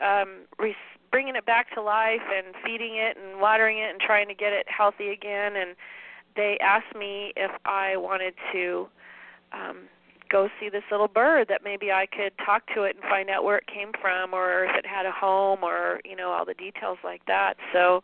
um, 0.00 0.46
re- 0.58 0.76
bringing 1.12 1.36
it 1.36 1.46
back 1.46 1.72
to 1.74 1.82
life 1.82 2.22
and 2.34 2.56
feeding 2.64 2.96
it 2.96 3.16
and 3.16 3.40
watering 3.40 3.78
it 3.78 3.90
and 3.90 4.00
trying 4.00 4.26
to 4.26 4.34
get 4.34 4.52
it 4.52 4.66
healthy 4.66 5.10
again. 5.10 5.54
And 5.54 5.76
they 6.34 6.58
asked 6.60 6.96
me 6.98 7.32
if 7.36 7.52
I 7.64 7.96
wanted 7.96 8.34
to 8.52 8.88
um, 9.52 9.76
go 10.30 10.48
see 10.58 10.70
this 10.70 10.82
little 10.90 11.08
bird 11.08 11.46
that 11.48 11.60
maybe 11.62 11.92
I 11.92 12.06
could 12.06 12.32
talk 12.44 12.62
to 12.74 12.84
it 12.84 12.96
and 12.96 13.04
find 13.04 13.28
out 13.28 13.44
where 13.44 13.58
it 13.58 13.66
came 13.66 13.92
from 14.00 14.32
or 14.32 14.64
if 14.64 14.74
it 14.74 14.86
had 14.86 15.04
a 15.04 15.12
home 15.12 15.60
or 15.62 16.00
you 16.04 16.16
know 16.16 16.30
all 16.30 16.46
the 16.46 16.54
details 16.54 16.98
like 17.04 17.24
that. 17.26 17.54
So 17.72 18.00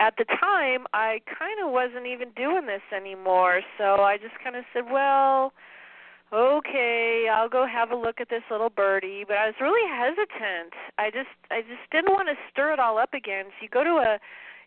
at 0.00 0.14
the 0.18 0.24
time 0.24 0.86
I 0.92 1.20
kind 1.38 1.64
of 1.64 1.72
wasn't 1.72 2.06
even 2.06 2.30
doing 2.36 2.66
this 2.66 2.82
anymore. 2.94 3.60
So 3.78 4.02
I 4.02 4.18
just 4.18 4.34
kind 4.42 4.56
of 4.56 4.64
said, 4.74 4.90
well, 4.90 5.52
okay, 6.32 7.28
I'll 7.32 7.48
go 7.48 7.66
have 7.66 7.90
a 7.90 7.96
look 7.96 8.20
at 8.20 8.28
this 8.28 8.42
little 8.50 8.70
birdie, 8.70 9.24
but 9.26 9.36
I 9.36 9.46
was 9.46 9.54
really 9.60 9.88
hesitant. 9.88 10.74
I 10.98 11.10
just 11.10 11.34
I 11.50 11.60
just 11.62 11.90
didn't 11.92 12.12
want 12.12 12.28
to 12.28 12.34
stir 12.50 12.72
it 12.72 12.80
all 12.80 12.98
up 12.98 13.14
again. 13.14 13.46
So 13.50 13.62
you 13.62 13.68
go 13.68 13.84
to 13.84 13.96
a 14.02 14.18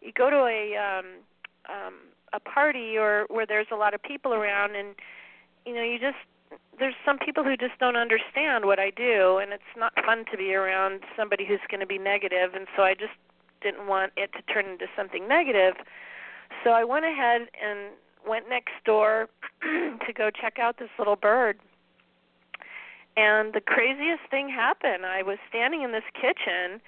you 0.01 0.11
go 0.13 0.29
to 0.29 0.45
a 0.45 0.75
um 0.77 1.05
um 1.69 1.93
a 2.33 2.39
party 2.39 2.97
or 2.97 3.25
where 3.29 3.45
there's 3.45 3.67
a 3.71 3.75
lot 3.75 3.93
of 3.93 4.01
people 4.01 4.33
around 4.33 4.75
and 4.75 4.95
you 5.65 5.73
know, 5.73 5.83
you 5.83 5.99
just 5.99 6.17
there's 6.79 6.95
some 7.05 7.19
people 7.19 7.43
who 7.43 7.55
just 7.57 7.77
don't 7.79 7.97
understand 7.97 8.65
what 8.65 8.79
I 8.79 8.91
do 8.91 9.37
and 9.37 9.51
it's 9.51 9.75
not 9.77 9.93
fun 10.05 10.25
to 10.31 10.37
be 10.37 10.53
around 10.53 11.01
somebody 11.17 11.45
who's 11.45 11.59
going 11.69 11.81
to 11.81 11.85
be 11.85 11.97
negative 11.97 12.55
and 12.55 12.67
so 12.75 12.83
I 12.83 12.93
just 12.93 13.13
didn't 13.61 13.87
want 13.87 14.13
it 14.15 14.31
to 14.33 14.53
turn 14.53 14.65
into 14.65 14.85
something 14.95 15.27
negative. 15.27 15.75
So 16.63 16.71
I 16.71 16.83
went 16.83 17.05
ahead 17.05 17.49
and 17.61 17.91
went 18.27 18.49
next 18.49 18.73
door 18.85 19.29
to 19.61 20.13
go 20.13 20.29
check 20.29 20.59
out 20.59 20.77
this 20.77 20.89
little 20.97 21.15
bird. 21.15 21.59
And 23.17 23.53
the 23.53 23.61
craziest 23.61 24.21
thing 24.31 24.49
happened. 24.49 25.05
I 25.05 25.23
was 25.23 25.37
standing 25.49 25.83
in 25.83 25.91
this 25.91 26.07
kitchen 26.13 26.79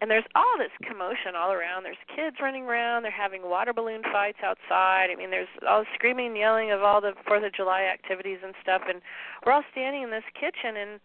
and 0.00 0.10
there's 0.10 0.24
all 0.34 0.58
this 0.58 0.72
commotion 0.86 1.32
all 1.34 1.52
around. 1.52 1.84
There's 1.84 1.96
kids 2.14 2.36
running 2.40 2.64
around, 2.64 3.04
they're 3.04 3.10
having 3.10 3.48
water 3.48 3.72
balloon 3.72 4.02
fights 4.12 4.38
outside. 4.44 5.08
I 5.10 5.16
mean, 5.16 5.30
there's 5.30 5.48
all 5.66 5.80
the 5.80 5.86
screaming 5.94 6.28
and 6.28 6.36
yelling 6.36 6.70
of 6.70 6.82
all 6.82 7.00
the 7.00 7.14
4th 7.26 7.46
of 7.46 7.54
July 7.54 7.82
activities 7.84 8.38
and 8.44 8.54
stuff 8.60 8.82
and 8.88 9.00
we're 9.44 9.52
all 9.52 9.64
standing 9.72 10.02
in 10.02 10.10
this 10.10 10.26
kitchen 10.34 10.76
and 10.76 11.00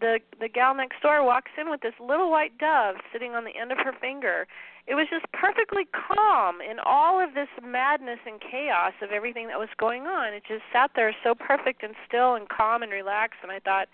the 0.00 0.20
the 0.40 0.48
gal 0.48 0.74
next 0.74 1.00
door 1.02 1.24
walks 1.24 1.50
in 1.58 1.70
with 1.70 1.80
this 1.80 1.94
little 2.00 2.30
white 2.30 2.56
dove 2.58 2.96
sitting 3.12 3.32
on 3.34 3.44
the 3.44 3.56
end 3.56 3.72
of 3.72 3.78
her 3.78 3.92
finger. 4.00 4.46
It 4.86 4.94
was 4.94 5.06
just 5.10 5.30
perfectly 5.32 5.86
calm 5.92 6.60
in 6.60 6.78
all 6.84 7.20
of 7.22 7.34
this 7.34 7.48
madness 7.62 8.18
and 8.26 8.40
chaos 8.40 8.94
of 9.02 9.10
everything 9.10 9.46
that 9.48 9.58
was 9.58 9.68
going 9.78 10.04
on. 10.04 10.32
It 10.32 10.44
just 10.48 10.62
sat 10.72 10.92
there 10.96 11.14
so 11.22 11.34
perfect 11.34 11.82
and 11.82 11.94
still 12.06 12.34
and 12.34 12.48
calm 12.48 12.82
and 12.82 12.92
relaxed 12.92 13.40
and 13.42 13.52
I 13.52 13.58
thought, 13.58 13.88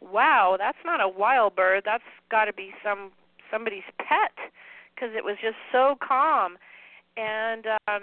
"Wow, 0.00 0.56
that's 0.58 0.82
not 0.84 1.00
a 1.00 1.08
wild 1.08 1.56
bird. 1.56 1.82
That's 1.84 2.04
got 2.30 2.46
to 2.46 2.52
be 2.52 2.74
some 2.82 3.12
somebody's 3.50 3.88
pet." 3.98 4.32
Because 4.94 5.14
it 5.14 5.24
was 5.24 5.36
just 5.40 5.56
so 5.72 5.96
calm. 6.00 6.58
And 7.16 7.66
um 7.88 8.02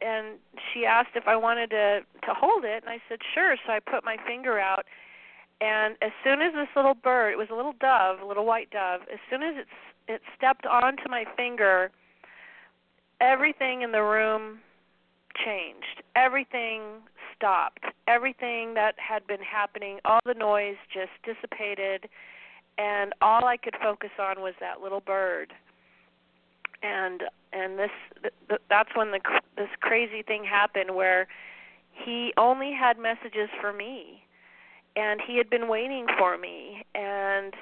and 0.00 0.38
she 0.72 0.84
asked 0.84 1.14
if 1.14 1.26
I 1.26 1.36
wanted 1.36 1.70
to 1.70 2.00
to 2.22 2.34
hold 2.34 2.64
it 2.64 2.82
and 2.82 2.90
I 2.90 3.00
said, 3.08 3.20
"Sure." 3.34 3.56
So 3.66 3.72
I 3.72 3.80
put 3.80 4.04
my 4.04 4.16
finger 4.26 4.58
out 4.58 4.86
and 5.60 5.96
as 6.02 6.12
soon 6.22 6.42
as 6.42 6.52
this 6.52 6.68
little 6.76 6.94
bird, 6.94 7.32
it 7.32 7.38
was 7.38 7.48
a 7.50 7.54
little 7.54 7.74
dove, 7.80 8.20
a 8.20 8.26
little 8.26 8.44
white 8.44 8.70
dove, 8.70 9.02
as 9.12 9.18
soon 9.30 9.42
as 9.42 9.56
it 9.56 9.66
it 10.08 10.22
stepped 10.36 10.66
onto 10.66 11.08
my 11.08 11.24
finger, 11.36 11.90
everything 13.20 13.82
in 13.82 13.90
the 13.90 14.02
room 14.02 14.60
changed. 15.44 16.02
Everything 16.14 16.82
stopped. 17.34 17.84
Everything 18.06 18.74
that 18.74 18.94
had 18.98 19.26
been 19.26 19.40
happening, 19.40 19.98
all 20.04 20.20
the 20.24 20.34
noise 20.34 20.76
just 20.92 21.10
dissipated, 21.24 22.08
and 22.78 23.14
all 23.20 23.46
I 23.46 23.56
could 23.56 23.74
focus 23.82 24.10
on 24.18 24.40
was 24.40 24.54
that 24.60 24.80
little 24.80 25.00
bird. 25.00 25.52
And 26.82 27.22
and 27.52 27.78
this 27.78 27.90
th- 28.20 28.34
th- 28.48 28.60
that's 28.68 28.90
when 28.94 29.10
the 29.10 29.20
this 29.56 29.70
crazy 29.80 30.22
thing 30.22 30.44
happened 30.44 30.94
where 30.94 31.26
he 31.90 32.32
only 32.36 32.72
had 32.72 32.98
messages 32.98 33.48
for 33.60 33.72
me 33.72 34.22
and 34.96 35.20
he 35.24 35.36
had 35.36 35.48
been 35.50 35.68
waiting 35.68 36.06
for 36.18 36.36
me 36.38 36.84
and 36.94 37.54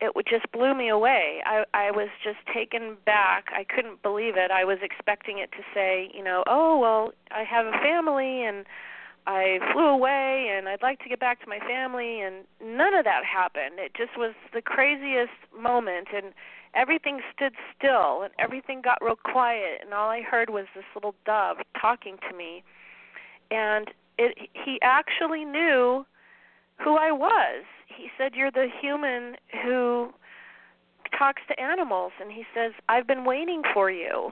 it 0.00 0.26
just 0.28 0.50
blew 0.52 0.74
me 0.74 0.88
away. 0.88 1.42
I 1.46 1.64
i 1.74 1.90
was 1.90 2.08
just 2.22 2.38
taken 2.52 2.96
back. 3.06 3.46
I 3.54 3.64
couldn't 3.64 4.02
believe 4.02 4.36
it. 4.36 4.50
I 4.50 4.64
was 4.64 4.78
expecting 4.82 5.38
it 5.38 5.50
to 5.52 5.62
say 5.74 6.10
you 6.14 6.22
know 6.22 6.44
oh 6.46 6.78
well 6.78 7.12
i 7.30 7.42
have 7.44 7.66
a 7.66 7.78
family 7.82 8.44
and 8.44 8.66
i 9.26 9.58
flew 9.72 9.86
away 9.86 10.52
and 10.52 10.68
i'd 10.68 10.82
like 10.82 10.98
to 10.98 11.08
get 11.08 11.20
back 11.20 11.40
to 11.40 11.48
my 11.48 11.60
family 11.60 12.20
and 12.20 12.44
none 12.62 12.94
of 12.94 13.04
that 13.04 13.24
happened. 13.24 13.78
It 13.78 13.94
just 13.94 14.16
was 14.16 14.34
the 14.52 14.62
craziest 14.62 15.38
moment 15.56 16.08
and 16.14 16.32
everything 16.74 17.20
stood 17.34 17.52
still 17.76 18.22
and 18.22 18.32
everything 18.38 18.82
got 18.82 18.98
real 19.02 19.16
quiet 19.16 19.80
and 19.82 19.94
all 19.94 20.10
I 20.10 20.22
heard 20.22 20.50
was 20.50 20.66
this 20.74 20.84
little 20.94 21.14
dove 21.24 21.58
talking 21.80 22.16
to 22.28 22.36
me. 22.36 22.64
And 23.50 23.90
it 24.18 24.48
he 24.52 24.78
actually 24.82 25.44
knew 25.44 26.04
who 26.82 26.96
I 26.96 27.12
was. 27.12 27.64
He 27.86 28.08
said 28.16 28.32
you're 28.34 28.50
the 28.50 28.68
human 28.80 29.36
who 29.62 30.10
talks 31.18 31.42
to 31.48 31.60
animals 31.60 32.12
and 32.20 32.32
he 32.32 32.44
says 32.54 32.72
I've 32.88 33.06
been 33.06 33.24
waiting 33.24 33.62
for 33.74 33.90
you. 33.90 34.30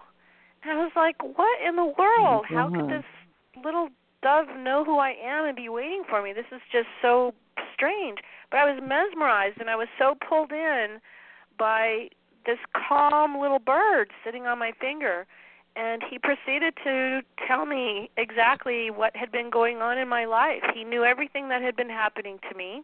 And 0.63 0.73
I 0.73 0.83
was 0.83 0.93
like, 0.95 1.17
"What 1.23 1.61
in 1.67 1.77
the 1.77 1.85
world? 1.85 2.45
How 2.49 2.69
could 2.69 2.81
mm-hmm. 2.81 2.91
this 2.91 3.65
little 3.65 3.89
dove 4.23 4.47
know 4.59 4.85
who 4.85 4.99
I 4.99 5.15
am 5.23 5.47
and 5.47 5.57
be 5.57 5.69
waiting 5.69 6.03
for 6.09 6.23
me? 6.23 6.33
This 6.33 6.51
is 6.53 6.61
just 6.71 6.89
so 7.01 7.35
strange." 7.75 8.19
But 8.51 8.59
I 8.59 8.73
was 8.73 8.83
mesmerized 8.83 9.59
and 9.61 9.71
I 9.71 9.77
was 9.77 9.89
so 9.99 10.17
pulled 10.29 10.53
in 10.53 11.01
by 11.59 12.09
this 12.47 12.59
calm 12.89 13.39
little 13.39 13.59
bird 13.59 14.11
sitting 14.25 14.47
on 14.47 14.59
my 14.59 14.73
finger 14.81 15.27
and 15.77 16.03
he 16.09 16.19
proceeded 16.19 16.75
to 16.85 17.23
tell 17.47 17.67
me 17.67 18.11
exactly 18.17 18.91
what 18.91 19.15
had 19.17 19.31
been 19.31 19.51
going 19.51 19.79
on 19.79 19.99
in 19.99 20.09
my 20.09 20.25
life. 20.25 20.63
He 20.75 20.85
knew 20.85 21.05
everything 21.05 21.49
that 21.49 21.63
had 21.63 21.77
been 21.77 21.89
happening 21.89 22.39
to 22.51 22.57
me. 22.57 22.83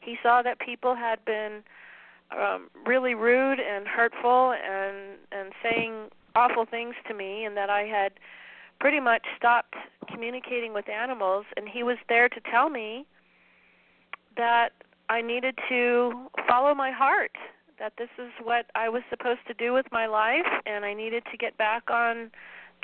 He 0.00 0.16
saw 0.22 0.42
that 0.42 0.58
people 0.58 0.94
had 0.94 1.24
been 1.24 1.62
um 2.36 2.70
really 2.86 3.14
rude 3.14 3.60
and 3.60 3.86
hurtful 3.86 4.52
and 4.52 5.18
and 5.30 5.52
saying 5.62 6.08
awful 6.34 6.64
things 6.64 6.94
to 7.06 7.14
me 7.14 7.44
and 7.44 7.56
that 7.56 7.68
I 7.68 7.82
had 7.82 8.12
pretty 8.80 9.00
much 9.00 9.22
stopped 9.36 9.74
communicating 10.10 10.72
with 10.72 10.88
animals 10.88 11.44
and 11.56 11.68
he 11.68 11.82
was 11.82 11.98
there 12.08 12.28
to 12.28 12.40
tell 12.50 12.70
me 12.70 13.06
that 14.36 14.70
I 15.08 15.20
needed 15.20 15.58
to 15.68 16.28
follow 16.48 16.74
my 16.74 16.90
heart 16.90 17.36
that 17.82 17.94
this 17.98 18.10
is 18.16 18.30
what 18.40 18.66
I 18.76 18.88
was 18.88 19.02
supposed 19.10 19.40
to 19.48 19.54
do 19.54 19.72
with 19.72 19.86
my 19.90 20.06
life 20.06 20.46
and 20.66 20.84
I 20.84 20.94
needed 20.94 21.24
to 21.32 21.36
get 21.36 21.58
back 21.58 21.90
on 21.90 22.30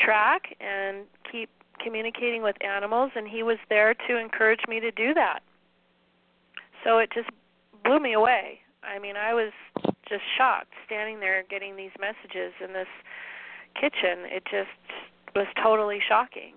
track 0.00 0.56
and 0.60 1.04
keep 1.30 1.48
communicating 1.80 2.42
with 2.42 2.56
animals 2.64 3.12
and 3.14 3.28
he 3.28 3.44
was 3.44 3.58
there 3.68 3.94
to 4.08 4.18
encourage 4.18 4.62
me 4.66 4.80
to 4.80 4.90
do 4.90 5.14
that. 5.14 5.38
So 6.82 6.98
it 6.98 7.10
just 7.14 7.28
blew 7.84 8.00
me 8.00 8.14
away. 8.14 8.58
I 8.82 8.98
mean, 8.98 9.14
I 9.16 9.34
was 9.34 9.52
just 10.08 10.22
shocked 10.36 10.74
standing 10.84 11.20
there 11.20 11.44
getting 11.48 11.76
these 11.76 11.94
messages 12.00 12.52
in 12.60 12.72
this 12.72 12.90
kitchen. 13.80 14.26
It 14.26 14.42
just 14.50 14.74
was 15.36 15.46
totally 15.62 16.00
shocking. 16.08 16.54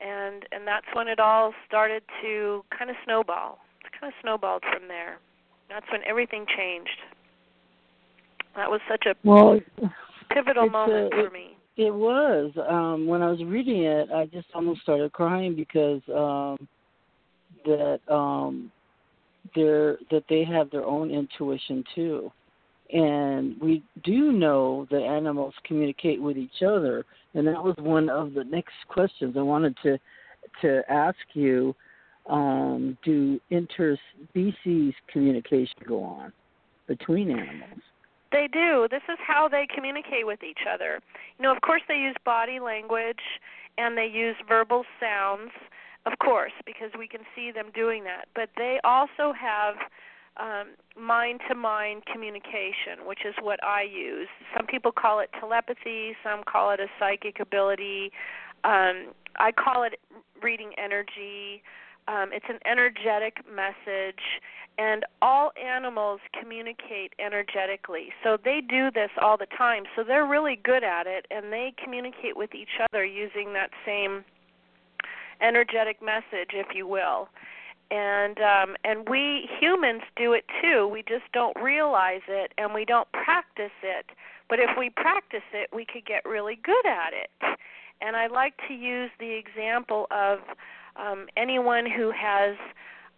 And 0.00 0.46
and 0.52 0.64
that's 0.64 0.86
when 0.92 1.08
it 1.08 1.18
all 1.18 1.54
started 1.66 2.04
to 2.22 2.64
kind 2.76 2.88
of 2.88 2.94
snowball. 3.04 3.58
It 3.84 3.90
kind 3.98 4.12
of 4.12 4.16
snowballed 4.22 4.62
from 4.62 4.86
there. 4.86 5.18
That's 5.68 5.86
when 5.90 6.02
everything 6.06 6.46
changed. 6.46 7.02
That 8.56 8.70
was 8.70 8.80
such 8.90 9.06
a 9.06 9.14
well, 9.24 9.58
pivotal 10.30 10.68
moment 10.68 11.12
a, 11.12 11.16
for 11.16 11.26
it, 11.26 11.32
me. 11.32 11.56
It 11.76 11.94
was. 11.94 12.52
Um 12.68 13.06
when 13.06 13.22
I 13.22 13.30
was 13.30 13.42
reading 13.44 13.84
it, 13.84 14.10
I 14.10 14.26
just 14.26 14.48
almost 14.54 14.82
started 14.82 15.12
crying 15.12 15.54
because 15.54 16.02
um 16.08 16.68
that 17.64 18.00
um 18.12 18.70
they're 19.54 19.98
that 20.10 20.24
they 20.28 20.44
have 20.44 20.70
their 20.70 20.84
own 20.84 21.10
intuition 21.10 21.84
too. 21.94 22.30
And 22.92 23.58
we 23.60 23.82
do 24.04 24.32
know 24.32 24.86
that 24.90 25.00
animals 25.00 25.54
communicate 25.64 26.20
with 26.20 26.36
each 26.36 26.62
other, 26.62 27.06
and 27.32 27.46
that 27.46 27.62
was 27.62 27.74
one 27.78 28.10
of 28.10 28.34
the 28.34 28.44
next 28.44 28.74
questions 28.88 29.34
I 29.38 29.42
wanted 29.42 29.76
to 29.82 29.98
to 30.60 30.82
ask 30.90 31.16
you. 31.34 31.74
Um, 32.30 32.96
do 33.04 33.40
interspecies 33.50 34.94
communication 35.12 35.74
go 35.88 36.04
on 36.04 36.32
between 36.86 37.30
animals? 37.30 37.80
They 38.32 38.48
do. 38.50 38.88
This 38.90 39.02
is 39.08 39.18
how 39.24 39.48
they 39.48 39.66
communicate 39.72 40.26
with 40.26 40.42
each 40.42 40.66
other. 40.72 41.00
You 41.38 41.42
know, 41.42 41.52
of 41.52 41.60
course, 41.60 41.82
they 41.86 41.96
use 41.96 42.16
body 42.24 42.58
language 42.58 43.22
and 43.78 43.96
they 43.96 44.06
use 44.06 44.36
verbal 44.48 44.84
sounds, 44.98 45.50
of 46.06 46.18
course, 46.18 46.52
because 46.66 46.90
we 46.98 47.06
can 47.06 47.20
see 47.36 47.52
them 47.52 47.66
doing 47.74 48.04
that. 48.04 48.26
But 48.34 48.48
they 48.56 48.80
also 48.84 49.32
have 49.38 49.76
mind 50.96 51.40
to 51.48 51.54
mind 51.54 52.02
communication, 52.10 53.06
which 53.06 53.20
is 53.26 53.34
what 53.42 53.62
I 53.62 53.82
use. 53.82 54.28
Some 54.56 54.66
people 54.66 54.92
call 54.92 55.20
it 55.20 55.30
telepathy, 55.38 56.16
some 56.24 56.42
call 56.44 56.70
it 56.70 56.80
a 56.80 56.86
psychic 56.98 57.38
ability. 57.40 58.12
Um, 58.64 59.12
I 59.36 59.52
call 59.52 59.82
it 59.82 60.00
reading 60.42 60.72
energy. 60.82 61.62
Um, 62.08 62.30
it's 62.32 62.46
an 62.48 62.58
energetic 62.64 63.38
message, 63.52 64.22
and 64.78 65.04
all 65.20 65.52
animals 65.62 66.20
communicate 66.38 67.12
energetically. 67.18 68.08
So 68.24 68.36
they 68.42 68.60
do 68.60 68.90
this 68.90 69.10
all 69.20 69.36
the 69.36 69.46
time. 69.56 69.84
So 69.94 70.02
they're 70.02 70.26
really 70.26 70.58
good 70.62 70.82
at 70.82 71.06
it, 71.06 71.26
and 71.30 71.52
they 71.52 71.74
communicate 71.82 72.36
with 72.36 72.54
each 72.54 72.80
other 72.90 73.04
using 73.04 73.52
that 73.52 73.70
same 73.86 74.24
energetic 75.40 76.02
message, 76.02 76.50
if 76.52 76.74
you 76.74 76.86
will. 76.86 77.28
And 77.90 78.38
um, 78.40 78.76
and 78.84 79.06
we 79.08 79.48
humans 79.60 80.02
do 80.16 80.32
it 80.32 80.44
too. 80.62 80.88
We 80.88 81.02
just 81.02 81.30
don't 81.34 81.56
realize 81.60 82.22
it, 82.26 82.52
and 82.56 82.72
we 82.72 82.86
don't 82.86 83.10
practice 83.12 83.76
it. 83.82 84.06
But 84.48 84.60
if 84.60 84.70
we 84.78 84.90
practice 84.90 85.44
it, 85.52 85.68
we 85.74 85.84
could 85.84 86.06
get 86.06 86.24
really 86.24 86.58
good 86.62 86.86
at 86.86 87.12
it. 87.12 87.58
And 88.00 88.16
I 88.16 88.26
like 88.26 88.54
to 88.68 88.74
use 88.74 89.10
the 89.20 89.30
example 89.32 90.06
of 90.10 90.40
um, 90.96 91.26
anyone 91.36 91.86
who 91.90 92.10
has 92.10 92.56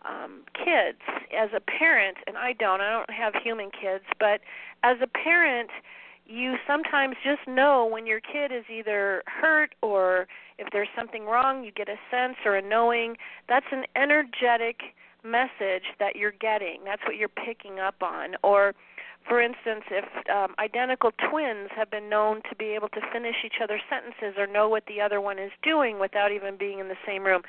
um, 0.04 0.42
kids 0.54 0.98
as 1.36 1.50
a 1.56 1.60
parent, 1.60 2.18
and 2.26 2.36
I 2.36 2.52
don't, 2.52 2.80
I 2.80 2.90
don't 2.90 3.10
have 3.10 3.34
human 3.42 3.70
kids, 3.70 4.04
but 4.18 4.40
as 4.82 4.98
a 5.02 5.06
parent, 5.06 5.70
you 6.26 6.56
sometimes 6.66 7.16
just 7.22 7.46
know 7.46 7.86
when 7.86 8.06
your 8.06 8.20
kid 8.20 8.50
is 8.52 8.64
either 8.70 9.22
hurt 9.26 9.74
or 9.82 10.26
if 10.58 10.68
there's 10.72 10.88
something 10.96 11.26
wrong, 11.26 11.64
you 11.64 11.72
get 11.72 11.88
a 11.88 11.96
sense 12.10 12.36
or 12.44 12.56
a 12.56 12.62
knowing. 12.62 13.16
That's 13.48 13.66
an 13.72 13.84
energetic 13.96 14.80
message 15.22 15.84
that 15.98 16.16
you're 16.16 16.32
getting. 16.32 16.80
That's 16.84 17.02
what 17.06 17.16
you're 17.16 17.28
picking 17.28 17.78
up 17.78 18.02
on. 18.02 18.36
Or, 18.42 18.74
for 19.26 19.40
instance, 19.40 19.84
if 19.90 20.04
um, 20.28 20.54
identical 20.58 21.10
twins 21.30 21.70
have 21.74 21.90
been 21.90 22.08
known 22.08 22.42
to 22.50 22.56
be 22.56 22.66
able 22.66 22.88
to 22.90 23.00
finish 23.12 23.36
each 23.44 23.60
other's 23.62 23.80
sentences 23.88 24.38
or 24.38 24.46
know 24.46 24.68
what 24.68 24.84
the 24.86 25.00
other 25.00 25.20
one 25.20 25.38
is 25.38 25.50
doing 25.62 25.98
without 25.98 26.30
even 26.30 26.56
being 26.56 26.78
in 26.78 26.88
the 26.88 26.96
same 27.06 27.24
room, 27.24 27.42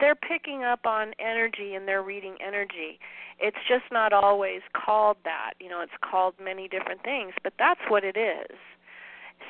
they're 0.00 0.14
picking 0.14 0.64
up 0.64 0.86
on 0.86 1.12
energy 1.18 1.74
and 1.74 1.86
they're 1.86 2.02
reading 2.02 2.36
energy. 2.46 2.98
It's 3.38 3.58
just 3.68 3.84
not 3.92 4.12
always 4.12 4.62
called 4.72 5.18
that. 5.24 5.54
You 5.60 5.68
know, 5.68 5.80
it's 5.80 5.92
called 6.08 6.34
many 6.42 6.68
different 6.68 7.02
things, 7.02 7.32
but 7.42 7.52
that's 7.58 7.80
what 7.88 8.04
it 8.04 8.16
is. 8.16 8.56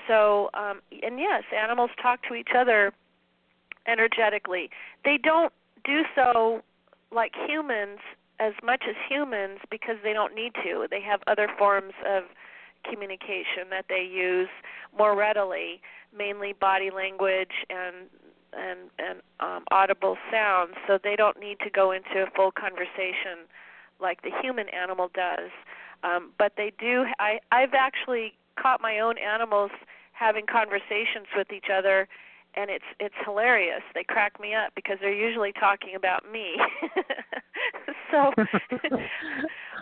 So, 0.06 0.50
um 0.54 0.80
and 1.02 1.18
yes, 1.18 1.44
animals 1.56 1.90
talk 2.00 2.20
to 2.28 2.34
each 2.34 2.50
other 2.56 2.92
energetically. 3.86 4.70
They 5.04 5.18
don't 5.22 5.52
do 5.84 6.02
so 6.14 6.62
like 7.12 7.32
humans 7.46 8.00
as 8.40 8.52
much 8.62 8.84
as 8.88 8.94
humans 9.08 9.58
because 9.70 9.96
they 10.02 10.12
don't 10.12 10.34
need 10.34 10.52
to. 10.62 10.86
They 10.90 11.00
have 11.02 11.20
other 11.26 11.48
forms 11.58 11.94
of 12.06 12.24
communication 12.88 13.70
that 13.70 13.86
they 13.88 14.02
use 14.02 14.48
more 14.96 15.16
readily, 15.16 15.80
mainly 16.16 16.52
body 16.52 16.90
language 16.94 17.66
and 17.70 18.08
and 18.52 18.90
and 18.98 19.20
um, 19.40 19.64
audible 19.70 20.16
sounds, 20.32 20.72
so 20.86 20.98
they 21.02 21.16
don't 21.16 21.38
need 21.38 21.58
to 21.60 21.70
go 21.70 21.92
into 21.92 22.22
a 22.22 22.30
full 22.34 22.50
conversation 22.50 23.44
like 24.00 24.22
the 24.22 24.30
human 24.40 24.68
animal 24.70 25.10
does. 25.14 25.50
Um, 26.02 26.30
but 26.38 26.52
they 26.56 26.72
do. 26.78 27.04
I 27.18 27.40
I've 27.52 27.74
actually 27.74 28.34
caught 28.60 28.80
my 28.80 29.00
own 29.00 29.16
animals 29.18 29.70
having 30.12 30.46
conversations 30.46 31.26
with 31.36 31.52
each 31.52 31.66
other 31.72 32.08
and 32.54 32.70
it's 32.70 32.84
it's 32.98 33.14
hilarious. 33.24 33.82
They 33.94 34.04
crack 34.04 34.40
me 34.40 34.54
up 34.54 34.72
because 34.74 34.98
they're 35.00 35.12
usually 35.12 35.52
talking 35.52 35.94
about 35.94 36.30
me. 36.30 36.56
so 38.12 38.32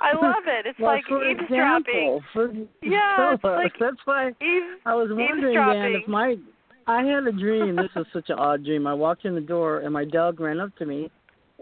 I 0.03 0.13
love 0.15 0.45
it. 0.47 0.67
It's 0.67 0.79
well, 0.79 0.93
like 0.93 1.05
for 1.07 1.25
eavesdropping. 1.25 2.21
Example, 2.21 2.23
for, 2.33 2.53
yeah, 2.83 3.35
it's 3.35 3.45
like 3.45 3.73
that's 3.81 3.97
why 4.05 4.29
eaves, 4.29 4.81
I 4.85 4.95
was 4.95 5.09
wondering, 5.11 5.55
Dan, 5.55 6.01
if 6.03 6.09
my 6.09 6.37
I 6.87 7.03
had 7.03 7.27
a 7.27 7.33
dream. 7.33 7.77
This 7.77 7.91
was 7.97 8.07
such 8.13 8.31
an 8.31 8.39
odd 8.39 8.65
dream. 8.65 8.87
I 8.87 8.95
walked 8.95 9.25
in 9.25 9.35
the 9.35 9.41
door 9.41 9.81
and 9.81 9.93
my 9.93 10.05
dog 10.05 10.41
ran 10.41 10.61
up 10.61 10.75
to 10.77 10.87
me, 10.87 11.11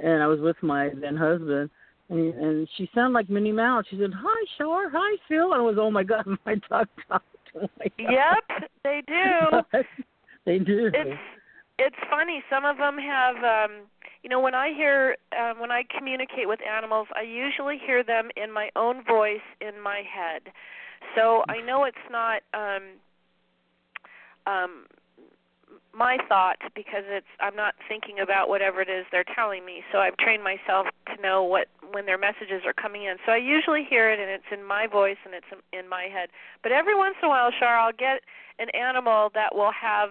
and 0.02 0.22
I 0.22 0.26
was 0.26 0.40
with 0.40 0.56
my 0.62 0.90
then 1.00 1.16
husband, 1.16 1.70
and 2.08 2.34
and 2.34 2.68
she 2.76 2.88
sounded 2.94 3.14
like 3.14 3.30
Minnie 3.30 3.52
Mouse. 3.52 3.84
She 3.90 3.98
said, 3.98 4.12
"Hi, 4.14 4.44
Shar. 4.58 4.90
Hi, 4.90 5.16
Phil." 5.28 5.52
And 5.52 5.60
I 5.60 5.64
was, 5.64 5.76
"Oh 5.78 5.90
my 5.90 6.02
God, 6.02 6.26
my 6.46 6.54
dog 6.68 6.88
talked 7.08 7.26
to 7.52 7.68
my 7.78 7.86
dog. 7.98 8.10
Yep, 8.10 8.70
they 8.82 9.02
do. 9.06 9.82
they 10.44 10.58
do. 10.58 10.90
It's 10.92 11.20
it's 11.78 11.96
funny. 12.10 12.42
Some 12.50 12.64
of 12.64 12.76
them 12.76 12.98
have. 12.98 13.36
um 13.36 13.86
you 14.24 14.30
know, 14.30 14.40
when 14.40 14.54
I 14.54 14.72
hear 14.74 15.16
um, 15.38 15.60
when 15.60 15.70
I 15.70 15.82
communicate 15.96 16.48
with 16.48 16.60
animals, 16.66 17.08
I 17.14 17.20
usually 17.20 17.76
hear 17.78 18.02
them 18.02 18.30
in 18.36 18.50
my 18.50 18.70
own 18.74 19.04
voice 19.04 19.44
in 19.60 19.78
my 19.80 20.02
head. 20.02 20.50
So 21.14 21.44
I 21.46 21.60
know 21.60 21.84
it's 21.84 21.96
not 22.10 22.40
um 22.54 22.82
um 24.46 24.86
my 25.92 26.16
thought 26.26 26.56
because 26.74 27.04
it's 27.06 27.26
I'm 27.38 27.54
not 27.54 27.74
thinking 27.86 28.18
about 28.18 28.48
whatever 28.48 28.80
it 28.80 28.88
is 28.88 29.04
they're 29.12 29.28
telling 29.36 29.66
me. 29.66 29.82
So 29.92 29.98
I've 29.98 30.16
trained 30.16 30.42
myself 30.42 30.86
to 31.14 31.22
know 31.22 31.44
what 31.44 31.68
when 31.92 32.06
their 32.06 32.18
messages 32.18 32.62
are 32.64 32.72
coming 32.72 33.04
in. 33.04 33.16
So 33.26 33.32
I 33.32 33.36
usually 33.36 33.84
hear 33.84 34.10
it 34.10 34.18
and 34.18 34.30
it's 34.30 34.48
in 34.50 34.64
my 34.64 34.86
voice 34.86 35.20
and 35.26 35.34
it's 35.34 35.52
in 35.74 35.86
my 35.86 36.04
head. 36.04 36.30
But 36.62 36.72
every 36.72 36.96
once 36.96 37.16
in 37.22 37.26
a 37.26 37.28
while, 37.28 37.50
Char, 37.52 37.78
I'll 37.78 37.92
get 37.92 38.22
an 38.58 38.70
animal 38.70 39.30
that 39.34 39.54
will 39.54 39.72
have 39.72 40.10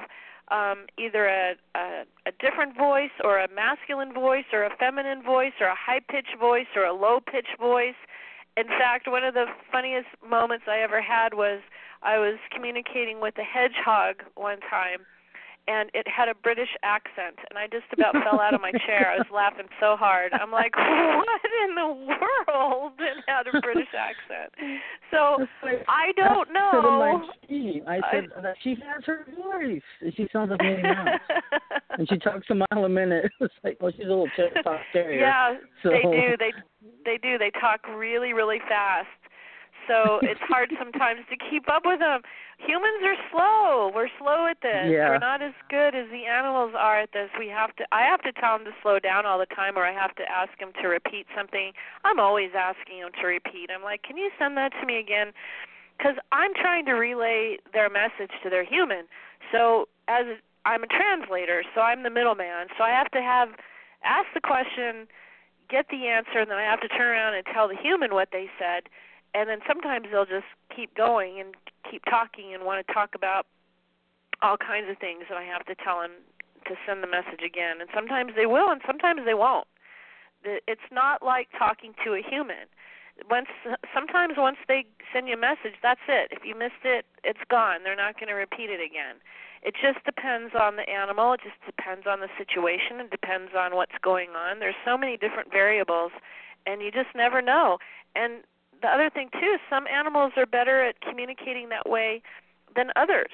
um, 0.50 0.86
either 0.98 1.26
a, 1.26 1.56
a 1.76 2.04
a 2.26 2.32
different 2.40 2.78
voice 2.78 3.16
or 3.24 3.40
a 3.40 3.48
masculine 3.54 4.14
voice 4.14 4.46
or 4.52 4.64
a 4.64 4.76
feminine 4.78 5.24
voice 5.24 5.54
or 5.60 5.68
a 5.68 5.76
high 5.76 6.00
pitched 6.00 6.38
voice 6.40 6.68
or 6.76 6.84
a 6.84 6.94
low 6.94 7.20
pitched 7.20 7.58
voice. 7.60 7.96
In 8.56 8.68
fact, 8.68 9.08
one 9.08 9.24
of 9.24 9.34
the 9.34 9.46
funniest 9.72 10.10
moments 10.28 10.66
I 10.68 10.80
ever 10.80 11.02
had 11.02 11.34
was 11.34 11.62
I 12.04 12.20
was 12.20 12.38
communicating 12.52 13.20
with 13.22 13.36
a 13.38 13.44
hedgehog 13.44 14.24
one 14.36 14.60
time 14.70 15.06
and 15.68 15.90
it 15.94 16.08
had 16.08 16.28
a 16.28 16.36
British 16.36 16.70
accent, 16.84 17.38
and 17.50 17.58
I 17.58 17.68
just 17.68 17.86
about 17.94 18.14
fell 18.24 18.40
out 18.40 18.54
of 18.54 18.62
my 18.62 18.72
chair. 18.86 19.12
I 19.12 19.18
was 19.18 19.28
laughing 19.34 19.68
so 19.80 19.96
hard. 19.96 20.34
I'm 20.34 20.52
like, 20.52 20.76
what 20.76 21.42
in 21.68 21.76
the 21.76 21.88
world? 21.88 22.94
It 23.00 23.24
had 23.28 23.48
a 23.48 23.62
British 23.62 23.88
accent. 23.96 24.52
So 25.12 25.46
I 25.88 26.12
don't 26.16 26.52
know. 26.52 27.24
I 27.88 28.00
said 28.12 28.30
that 28.42 28.56
she 28.64 28.76
has 28.84 29.04
her 29.06 29.26
voice. 29.36 29.82
She 30.16 30.28
sounds 30.34 30.52
like 30.52 30.62
Minnie 30.62 30.84
Mouse, 30.84 31.20
and 31.98 32.10
she 32.10 32.18
talks 32.18 32.48
a 32.50 32.56
mile 32.56 32.86
a 32.86 32.90
minute. 32.90 33.32
It's 33.44 33.54
like, 33.62 33.78
well, 33.82 33.92
she's 33.92 34.06
a 34.06 34.10
little 34.10 34.30
terrier. 34.94 35.20
Yeah, 35.20 35.56
so. 35.82 35.90
they 35.90 36.02
do. 36.02 36.38
They 36.40 36.52
they 37.04 37.18
do. 37.22 37.38
They 37.38 37.52
talk 37.60 37.82
really, 37.90 38.32
really 38.32 38.60
fast 38.70 39.08
so 39.88 40.20
it's 40.22 40.40
hard 40.48 40.72
sometimes 40.80 41.22
to 41.30 41.38
keep 41.50 41.70
up 41.70 41.84
with 41.86 42.00
them. 42.00 42.22
Humans 42.60 43.04
are 43.04 43.20
slow. 43.32 43.92
We're 43.94 44.10
slow 44.20 44.48
at 44.48 44.58
this. 44.62 44.88
Yeah. 44.88 45.10
We're 45.10 45.20
not 45.20 45.42
as 45.42 45.54
good 45.70 45.96
as 45.96 46.08
the 46.12 46.26
animals 46.26 46.72
are 46.78 47.00
at 47.02 47.12
this. 47.12 47.30
We 47.38 47.48
have 47.50 47.76
to. 47.78 47.84
I 47.92 48.02
have 48.04 48.22
to 48.24 48.32
tell 48.32 48.58
them 48.58 48.66
to 48.66 48.72
slow 48.82 49.00
down 49.00 49.26
all 49.26 49.38
the 49.38 49.50
time, 49.52 49.78
or 49.78 49.84
I 49.84 49.92
have 49.92 50.16
to 50.16 50.24
ask 50.30 50.58
them 50.60 50.72
to 50.82 50.88
repeat 50.88 51.28
something. 51.36 51.74
I'm 52.04 52.20
always 52.20 52.52
asking 52.56 53.02
them 53.02 53.12
to 53.20 53.28
repeat. 53.28 53.70
I'm 53.74 53.84
like, 53.84 54.04
can 54.04 54.18
you 54.18 54.32
send 54.40 54.56
that 54.58 54.72
to 54.80 54.86
me 54.86 55.00
again? 55.00 55.34
Because 55.98 56.16
I'm 56.32 56.54
trying 56.54 56.86
to 56.86 56.94
relay 56.94 57.58
their 57.74 57.90
message 57.90 58.32
to 58.44 58.50
their 58.50 58.64
human. 58.64 59.06
So 59.52 59.88
as 60.08 60.26
I'm 60.66 60.84
a 60.84 60.88
translator, 60.88 61.64
so 61.76 61.82
I'm 61.82 62.04
the 62.04 62.10
middleman. 62.10 62.68
So 62.78 62.84
I 62.84 62.92
have 62.92 63.12
to 63.12 63.22
have 63.22 63.50
ask 64.04 64.28
the 64.34 64.42
question, 64.42 65.08
get 65.70 65.88
the 65.90 66.08
answer, 66.08 66.40
and 66.40 66.50
then 66.50 66.58
I 66.58 66.64
have 66.64 66.82
to 66.82 66.88
turn 66.88 67.08
around 67.08 67.36
and 67.36 67.46
tell 67.54 67.68
the 67.68 67.76
human 67.76 68.14
what 68.14 68.30
they 68.32 68.50
said 68.60 68.90
and 69.34 69.50
then 69.50 69.60
sometimes 69.68 70.08
they'll 70.12 70.26
just 70.26 70.50
keep 70.76 70.96
going 70.96 71.40
and 71.40 71.56
keep 71.90 72.06
talking 72.06 72.54
and 72.54 72.64
want 72.64 72.86
to 72.86 72.94
talk 72.94 73.16
about 73.16 73.46
all 74.42 74.58
kinds 74.58 74.90
of 74.90 74.98
things 74.98 75.26
and 75.30 75.38
I 75.38 75.44
have 75.44 75.66
to 75.66 75.76
tell 75.76 76.02
them 76.02 76.12
to 76.68 76.76
send 76.86 77.04
the 77.04 77.08
message 77.08 77.42
again. 77.46 77.82
And 77.82 77.90
sometimes 77.94 78.34
they 78.36 78.46
will 78.46 78.70
and 78.70 78.82
sometimes 78.86 79.22
they 79.26 79.34
won't. 79.34 79.68
It's 80.44 80.90
not 80.92 81.24
like 81.24 81.48
talking 81.58 81.94
to 82.06 82.14
a 82.14 82.22
human. 82.22 82.68
Once 83.30 83.48
sometimes 83.94 84.34
once 84.38 84.58
they 84.68 84.86
send 85.14 85.28
you 85.28 85.36
a 85.36 85.40
message 85.40 85.78
that's 85.82 86.02
it. 86.08 86.30
If 86.32 86.46
you 86.46 86.56
missed 86.56 86.84
it 86.84 87.06
it's 87.24 87.44
gone. 87.50 87.84
They're 87.84 87.96
not 87.96 88.20
going 88.20 88.30
to 88.30 88.38
repeat 88.38 88.70
it 88.70 88.82
again. 88.82 89.18
It 89.64 89.76
just 89.80 90.04
depends 90.04 90.54
on 90.60 90.76
the 90.76 90.90
animal. 90.90 91.34
It 91.34 91.42
just 91.44 91.62
depends 91.66 92.06
on 92.06 92.20
the 92.20 92.28
situation. 92.38 93.00
It 93.00 93.12
depends 93.12 93.52
on 93.58 93.76
what's 93.76 93.96
going 94.04 94.32
on. 94.32 94.60
There's 94.60 94.76
so 94.86 94.98
many 94.98 95.16
different 95.16 95.52
variables 95.52 96.12
and 96.66 96.82
you 96.82 96.92
just 96.92 97.16
never 97.16 97.42
know. 97.42 97.78
And 98.16 98.44
the 98.84 98.90
other 98.90 99.10
thing 99.10 99.30
too, 99.32 99.56
some 99.70 99.88
animals 99.88 100.34
are 100.38 100.46
better 100.46 100.86
at 100.86 101.02
communicating 101.02 101.70
that 101.70 101.90
way 101.90 102.22
than 102.76 102.92
others. 102.96 103.32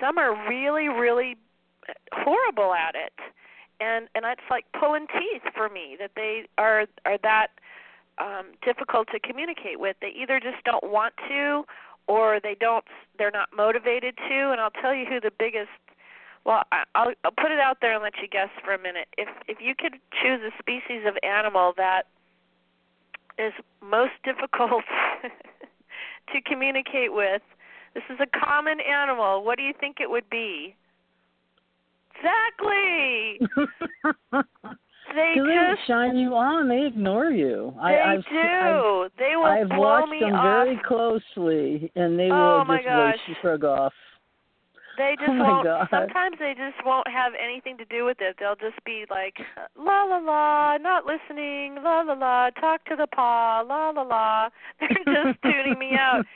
Some 0.00 0.16
are 0.16 0.48
really, 0.48 0.88
really 0.88 1.36
horrible 2.14 2.72
at 2.72 2.94
it, 2.94 3.12
and 3.80 4.08
and 4.14 4.24
it's 4.24 4.48
like 4.48 4.64
pulling 4.78 5.06
teeth 5.08 5.42
for 5.54 5.68
me 5.68 5.96
that 5.98 6.12
they 6.14 6.44
are 6.56 6.86
are 7.04 7.18
that 7.22 7.48
um, 8.18 8.52
difficult 8.64 9.08
to 9.12 9.18
communicate 9.18 9.80
with. 9.80 9.96
They 10.00 10.12
either 10.16 10.38
just 10.40 10.62
don't 10.64 10.84
want 10.84 11.14
to, 11.28 11.64
or 12.06 12.38
they 12.40 12.56
don't. 12.58 12.84
They're 13.18 13.30
not 13.30 13.48
motivated 13.54 14.16
to. 14.16 14.50
And 14.52 14.60
I'll 14.60 14.70
tell 14.70 14.94
you 14.94 15.04
who 15.04 15.20
the 15.20 15.32
biggest. 15.36 15.70
Well, 16.44 16.62
I'll, 16.94 17.12
I'll 17.24 17.36
put 17.36 17.50
it 17.50 17.60
out 17.60 17.78
there 17.82 17.92
and 17.92 18.02
let 18.02 18.14
you 18.22 18.28
guess 18.28 18.48
for 18.64 18.72
a 18.72 18.78
minute. 18.78 19.08
If 19.18 19.28
if 19.48 19.58
you 19.60 19.74
could 19.74 19.98
choose 20.22 20.40
a 20.46 20.56
species 20.58 21.02
of 21.06 21.16
animal 21.22 21.74
that 21.76 22.06
is 23.38 23.52
most 23.82 24.12
difficult 24.24 24.84
to 26.32 26.40
communicate 26.42 27.12
with. 27.12 27.42
This 27.94 28.04
is 28.08 28.18
a 28.20 28.38
common 28.38 28.78
animal. 28.80 29.44
What 29.44 29.56
do 29.56 29.64
you 29.64 29.72
think 29.78 29.96
it 30.00 30.08
would 30.08 30.28
be? 30.30 30.76
Exactly. 32.14 33.40
they 35.14 35.34
just 35.36 35.86
shine 35.86 36.16
you 36.16 36.34
on. 36.34 36.68
They 36.68 36.86
ignore 36.86 37.30
you. 37.30 37.72
They 37.76 37.82
I, 37.82 38.14
I've, 38.14 38.24
do. 38.24 38.38
I've, 38.38 39.10
they 39.18 39.36
will 39.36 39.44
I've 39.44 39.68
blow 39.68 39.78
watched 39.78 40.10
me 40.10 40.20
them 40.20 40.34
off. 40.34 40.66
very 40.66 40.80
closely, 40.86 41.90
and 41.96 42.18
they 42.18 42.28
oh 42.30 42.64
will 42.68 42.76
just 42.76 42.86
gosh. 42.86 43.14
wait 43.28 43.34
to 43.34 43.40
shrug 43.40 43.64
off. 43.64 43.92
They 45.00 45.16
just 45.16 45.32
oh 45.32 45.40
won't. 45.40 45.64
God. 45.64 45.88
Sometimes 45.88 46.36
they 46.38 46.52
just 46.52 46.84
won't 46.84 47.08
have 47.08 47.32
anything 47.32 47.78
to 47.78 47.86
do 47.86 48.04
with 48.04 48.18
it. 48.20 48.36
They'll 48.38 48.60
just 48.60 48.84
be 48.84 49.06
like, 49.08 49.40
la 49.72 50.04
la 50.04 50.18
la, 50.18 50.76
not 50.76 51.06
listening, 51.06 51.76
la 51.82 52.02
la 52.02 52.12
la, 52.12 52.50
talk 52.60 52.84
to 52.84 52.96
the 52.96 53.06
paw, 53.06 53.64
la 53.66 53.96
la 53.96 54.02
la. 54.02 54.50
They're 54.80 55.24
just 55.24 55.40
tuning 55.42 55.78
me 55.78 55.96
out, 55.96 56.26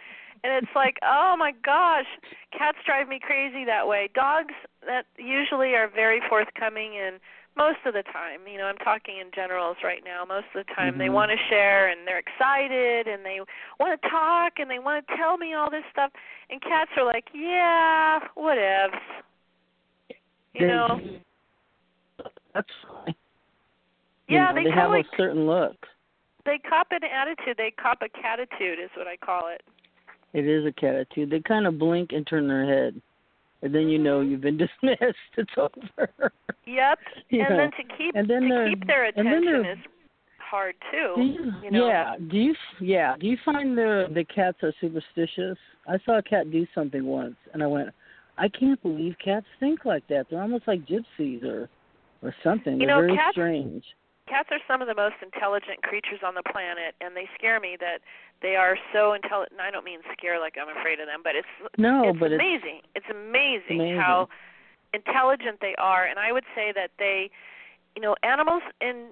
and 0.42 0.64
it's 0.64 0.72
like, 0.74 0.96
oh 1.04 1.36
my 1.38 1.52
gosh, 1.62 2.08
cats 2.56 2.78
drive 2.86 3.06
me 3.06 3.20
crazy 3.20 3.66
that 3.66 3.86
way. 3.86 4.08
Dogs 4.14 4.54
that 4.86 5.04
usually 5.18 5.74
are 5.74 5.88
very 5.94 6.22
forthcoming 6.26 6.96
and 6.96 7.20
most 7.56 7.78
of 7.86 7.94
the 7.94 8.02
time, 8.02 8.40
you 8.50 8.58
know, 8.58 8.64
I'm 8.64 8.78
talking 8.78 9.18
in 9.18 9.30
generals 9.34 9.76
right 9.84 10.02
now. 10.04 10.24
Most 10.24 10.46
of 10.54 10.66
the 10.66 10.74
time, 10.74 10.94
Mhm. 10.94 10.98
they 10.98 11.08
want 11.08 11.30
to 11.30 11.36
share 11.48 11.88
and 11.88 12.06
they're 12.06 12.18
excited 12.18 13.06
and 13.06 13.24
they 13.24 13.40
want 13.78 14.00
to 14.00 14.08
talk 14.08 14.58
and 14.58 14.68
they 14.70 14.78
want 14.80 15.06
to 15.06 15.16
tell 15.16 15.36
me 15.36 15.54
all 15.54 15.70
this 15.70 15.84
stuff. 15.90 16.10
And 16.50 16.60
cats 16.60 16.90
are 16.96 17.04
like, 17.04 17.28
yeah, 17.32 18.20
whatevs. 18.36 19.00
You 20.54 20.66
know, 20.68 21.00
That's 22.52 22.70
fine. 22.82 23.14
yeah, 24.28 24.34
you 24.34 24.38
know, 24.38 24.54
they, 24.54 24.64
they 24.64 24.70
have 24.70 24.90
totally 24.90 25.00
a 25.00 25.16
certain 25.16 25.46
look. 25.46 25.76
they 26.44 26.58
cop 26.58 26.92
an 26.92 27.02
attitude. 27.04 27.56
They 27.56 27.70
cop 27.70 28.02
a 28.02 28.08
catitude, 28.08 28.78
is 28.78 28.90
what 28.96 29.08
I 29.08 29.16
call 29.16 29.48
it. 29.48 29.62
It 30.34 30.46
is 30.46 30.66
a 30.66 30.72
catitude. 30.72 31.30
They 31.30 31.40
kind 31.40 31.66
of 31.66 31.78
blink 31.78 32.12
and 32.12 32.26
turn 32.26 32.46
their 32.48 32.64
head, 32.66 33.00
and 33.64 33.74
then 33.74 33.88
you 33.88 33.98
know 33.98 34.20
you've 34.20 34.40
been 34.42 34.56
dismissed. 34.64 35.16
It's 35.36 35.50
over. 35.56 36.32
Yep. 36.66 36.98
And 37.32 37.40
know, 37.40 37.56
then 37.56 37.70
to 37.72 37.96
keep 37.98 38.14
and 38.14 38.30
then 38.30 38.42
to 38.42 38.66
keep 38.70 38.86
their 38.86 39.06
attention 39.06 39.64
is 39.66 39.78
hard 40.38 40.76
too. 40.92 41.20
You, 41.20 41.52
you 41.64 41.70
know? 41.72 41.88
Yeah. 41.88 42.14
Do 42.30 42.36
you? 42.36 42.54
Yeah. 42.80 43.16
Do 43.18 43.26
you 43.26 43.36
find 43.44 43.76
the 43.76 44.06
the 44.14 44.24
cats 44.24 44.58
are 44.62 44.72
superstitious? 44.80 45.58
I 45.88 45.98
saw 46.06 46.18
a 46.18 46.22
cat 46.22 46.50
do 46.52 46.66
something 46.74 47.04
once, 47.04 47.36
and 47.52 47.62
I 47.62 47.66
went, 47.66 47.88
I 48.38 48.48
can't 48.48 48.80
believe 48.82 49.16
cats 49.24 49.46
think 49.58 49.84
like 49.84 50.06
that. 50.08 50.26
They're 50.30 50.40
almost 50.40 50.68
like 50.68 50.86
gypsies 50.86 51.42
or 51.44 51.68
or 52.22 52.34
something. 52.44 52.80
You 52.80 52.86
They're 52.86 52.96
know, 52.96 53.06
very 53.06 53.16
cats- 53.16 53.34
strange. 53.34 53.84
Cats 54.28 54.48
are 54.50 54.60
some 54.66 54.80
of 54.80 54.88
the 54.88 54.94
most 54.94 55.16
intelligent 55.22 55.82
creatures 55.82 56.20
on 56.24 56.34
the 56.34 56.42
planet 56.42 56.94
and 57.00 57.16
they 57.16 57.28
scare 57.36 57.60
me 57.60 57.76
that 57.80 58.00
they 58.42 58.56
are 58.56 58.76
so 58.92 59.12
intelligent 59.12 59.52
and 59.52 59.60
I 59.60 59.70
don't 59.70 59.84
mean 59.84 60.00
scare 60.12 60.40
like 60.40 60.56
I'm 60.60 60.74
afraid 60.76 61.00
of 61.00 61.06
them, 61.06 61.20
but 61.22 61.34
it's 61.36 61.48
No, 61.78 62.08
it's 62.08 62.18
but 62.18 62.32
it's 62.32 62.40
amazing. 62.40 62.80
It's 62.94 63.06
amazing, 63.10 63.80
amazing. 63.80 63.96
how 64.00 64.28
intelligent 64.92 65.60
they 65.60 65.74
are 65.76 66.04
and 66.04 66.18
I 66.18 66.32
would 66.32 66.44
say 66.54 66.72
that 66.74 66.90
they 66.98 67.30
you 67.96 68.02
know, 68.02 68.16
animals 68.22 68.62
in 68.80 69.06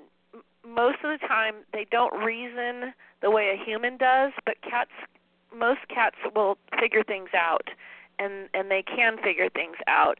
most 0.66 0.98
of 1.04 1.10
the 1.10 1.26
time 1.26 1.54
they 1.72 1.86
don't 1.90 2.12
reason 2.22 2.94
the 3.20 3.30
way 3.30 3.50
a 3.50 3.64
human 3.64 3.96
does, 3.96 4.32
but 4.44 4.60
cats 4.62 4.90
most 5.54 5.80
cats 5.88 6.16
will 6.34 6.56
figure 6.80 7.04
things 7.04 7.30
out 7.36 7.68
and 8.18 8.48
and 8.54 8.70
they 8.70 8.82
can 8.82 9.18
figure 9.22 9.48
things 9.48 9.76
out. 9.86 10.18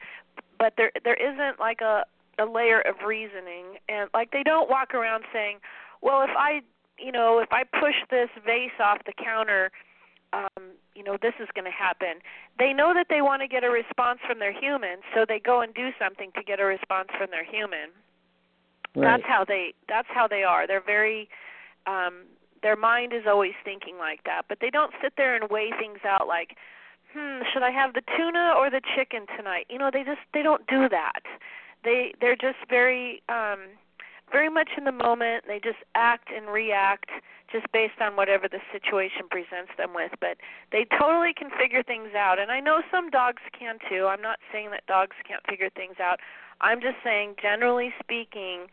But 0.59 0.75
there 0.77 0.93
there 1.05 1.15
isn't 1.15 1.59
like 1.59 1.81
a 1.81 2.05
a 2.39 2.45
layer 2.45 2.81
of 2.81 2.97
reasoning 3.07 3.79
and 3.89 4.09
like 4.15 4.31
they 4.31 4.43
don't 4.43 4.71
walk 4.71 4.95
around 4.95 5.25
saying, 5.33 5.59
"Well, 6.01 6.23
if 6.23 6.31
I, 6.37 6.63
you 6.99 7.13
know, 7.13 7.39
if 7.39 7.53
I 7.53 7.65
push 7.65 7.97
this 8.11 8.29
vase 8.45 8.79
off 8.81 8.99
the 9.05 9.13
counter, 9.13 9.71
um, 10.33 10.73
you 10.95 11.03
know, 11.05 11.17
this 11.21 11.35
is 11.41 11.49
going 11.55 11.67
to 11.67 11.71
happen." 11.71 12.21
They 12.59 12.73
know 12.73 12.95
that 12.95 13.07
they 13.09 13.23
want 13.23 13.43
to 13.43 13.49
get 13.49 13.65
a 13.65 13.71
response 13.71 14.21
from 14.27 14.39
their 14.39 14.53
human, 14.53 15.01
so 15.15 15.25
they 15.27 15.39
go 15.39 15.61
and 15.61 15.75
do 15.75 15.91
something 15.99 16.33
to 16.37 16.43
get 16.43 16.61
a 16.61 16.65
response 16.65 17.09
from 17.19 17.31
their 17.31 17.45
human. 17.45 17.91
right. 18.95 19.03
That's 19.19 19.29
how 19.29 19.45
they 19.45 19.75
that's 19.89 20.09
how 20.09 20.27
they 20.29 20.43
are. 20.43 20.67
They're 20.67 20.81
very 20.85 21.29
um 21.87 22.25
their 22.63 22.77
mind 22.77 23.13
is 23.13 23.25
always 23.27 23.55
thinking 23.65 23.99
like 23.99 24.23
that, 24.25 24.43
but 24.49 24.59
they 24.61 24.71
don't 24.71 24.93
sit 25.03 25.15
there 25.17 25.35
and 25.35 25.51
weigh 25.51 25.73
things 25.79 25.99
out 26.05 26.29
like, 26.29 26.57
"Hmm, 27.13 27.43
should 27.53 27.63
I 27.63 27.71
have 27.71 27.93
the 27.93 28.03
tuna 28.17 28.55
or 28.57 28.71
the 28.71 28.81
chicken 28.97 29.27
tonight?" 29.37 29.67
You 29.69 29.79
know, 29.79 29.91
they 29.93 30.05
just 30.05 30.21
they 30.33 30.43
don't 30.43 30.67
do 30.67 30.89
that. 30.89 31.23
They 31.85 32.13
they're 32.21 32.37
just 32.37 32.59
very 32.69 33.23
um 33.29 33.61
very 34.31 34.49
much 34.49 34.71
in 34.79 34.85
the 34.85 34.93
moment. 34.93 35.45
They 35.47 35.61
just 35.63 35.79
act 35.95 36.29
and 36.35 36.47
react 36.47 37.11
just 37.53 37.71
based 37.73 38.01
on 38.01 38.17
whatever 38.17 38.49
the 38.49 38.61
situation 38.73 39.29
presents 39.31 39.73
them 39.77 39.93
with, 39.95 40.13
but 40.21 40.39
they 40.71 40.87
totally 40.99 41.35
can 41.35 41.51
figure 41.51 41.83
things 41.83 42.15
out. 42.17 42.39
And 42.39 42.51
I 42.51 42.61
know 42.61 42.81
some 42.91 43.11
dogs 43.11 43.43
can 43.59 43.77
too. 43.91 44.07
I'm 44.07 44.23
not 44.23 44.39
saying 44.51 44.71
that 44.71 44.87
dogs 44.87 45.17
can't 45.29 45.43
figure 45.47 45.69
things 45.69 45.97
out. 46.01 46.19
I'm 46.63 46.81
just 46.81 46.97
saying 47.05 47.35
generally 47.43 47.93
speaking, 48.03 48.69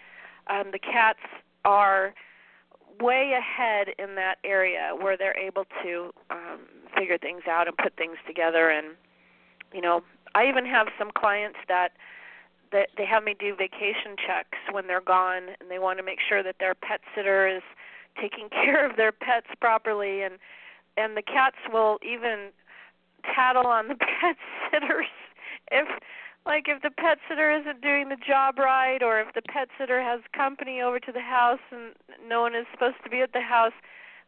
um 0.48 0.72
the 0.72 0.80
cats 0.80 1.20
are 1.66 2.14
way 3.00 3.34
ahead 3.38 3.90
in 3.98 4.16
that 4.16 4.36
area 4.44 4.92
where 5.00 5.18
they're 5.18 5.38
able 5.38 5.66
to 5.84 6.12
um 6.30 6.60
figure 6.98 7.18
things 7.18 7.44
out 7.50 7.68
and 7.68 7.78
put 7.78 7.96
things 7.96 8.18
together 8.28 8.70
and 8.70 8.88
you 9.74 9.82
know 9.82 10.02
i 10.36 10.48
even 10.48 10.66
have 10.66 10.88
some 10.98 11.10
clients 11.16 11.58
that 11.68 11.90
that 12.72 12.90
they 12.98 13.06
have 13.06 13.24
me 13.24 13.36
do 13.40 13.56
vacation 13.56 14.16
checks 14.16 14.58
when 14.72 14.88
they're 14.88 15.02
gone 15.02 15.56
and 15.60 15.70
they 15.70 15.80
want 15.80 15.98
to 16.00 16.04
make 16.04 16.20
sure 16.28 16.44
that 16.44 16.56
their 16.60 16.76
pet 16.76 17.02
sitter 17.16 17.48
is 17.48 17.64
taking 18.22 18.50
care 18.64 18.90
of 18.90 18.96
their 18.98 19.12
pets 19.12 19.48
properly 19.60 20.22
and 20.24 20.36
and 20.98 21.16
the 21.16 21.22
cats 21.22 21.56
will 21.72 21.98
even 22.04 22.50
tattle 23.24 23.68
on 23.68 23.88
the 23.88 23.96
pet 24.22 24.36
sitters 24.72 25.06
if 25.72 25.88
like 26.46 26.66
if 26.68 26.82
the 26.82 26.92
pet 26.92 27.18
sitter 27.28 27.52
isn't 27.52 27.82
doing 27.82 28.10
the 28.10 28.18
job 28.28 28.58
right 28.58 29.04
or 29.04 29.20
if 29.20 29.34
the 29.34 29.42
pet 29.42 29.68
sitter 29.78 30.02
has 30.02 30.20
company 30.36 30.82
over 30.82 31.00
to 31.00 31.12
the 31.12 31.22
house 31.22 31.60
and 31.72 31.94
no 32.28 32.42
one 32.42 32.56
is 32.56 32.66
supposed 32.72 32.98
to 33.04 33.10
be 33.10 33.22
at 33.22 33.34
the 33.34 33.42
house 33.42 33.74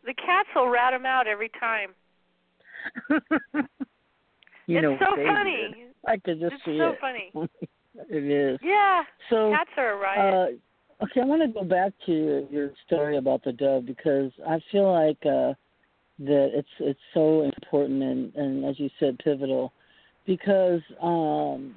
the 0.05 0.13
cats 0.13 0.49
will 0.55 0.69
rat 0.69 0.91
them 0.93 1.05
out 1.05 1.27
every 1.27 1.49
time 1.59 1.91
you 4.67 4.77
it's 4.77 4.81
know, 4.81 4.97
so 4.99 5.15
funny 5.15 5.73
did. 5.73 5.93
I 6.07 6.17
could 6.17 6.39
just 6.39 6.53
it's 6.55 6.65
see 6.65 6.77
so 6.77 6.89
it. 6.91 6.97
funny 6.99 7.31
it 8.09 8.23
is. 8.23 8.59
yeah 8.63 9.03
So 9.29 9.51
cats 9.51 9.69
are 9.77 9.93
a 9.93 9.97
riot 9.97 10.59
Uh, 10.99 11.05
okay, 11.05 11.21
I 11.21 11.25
want 11.25 11.41
to 11.41 11.47
go 11.47 11.63
back 11.63 11.93
to 12.05 12.47
your, 12.51 12.71
story 12.85 13.17
about 13.17 13.43
the 13.43 13.51
dove 13.51 13.85
because 13.85 14.31
I 14.47 14.59
feel 14.71 14.91
like 14.91 15.17
uh, 15.25 15.53
that 16.19 16.51
it's 16.53 16.69
it's 16.79 16.99
so 17.13 17.43
important 17.43 18.03
and, 18.03 18.35
and 18.35 18.65
as 18.65 18.79
you 18.79 18.89
said, 18.99 19.17
pivotal 19.19 19.73
because 20.25 20.81
um, 21.01 21.73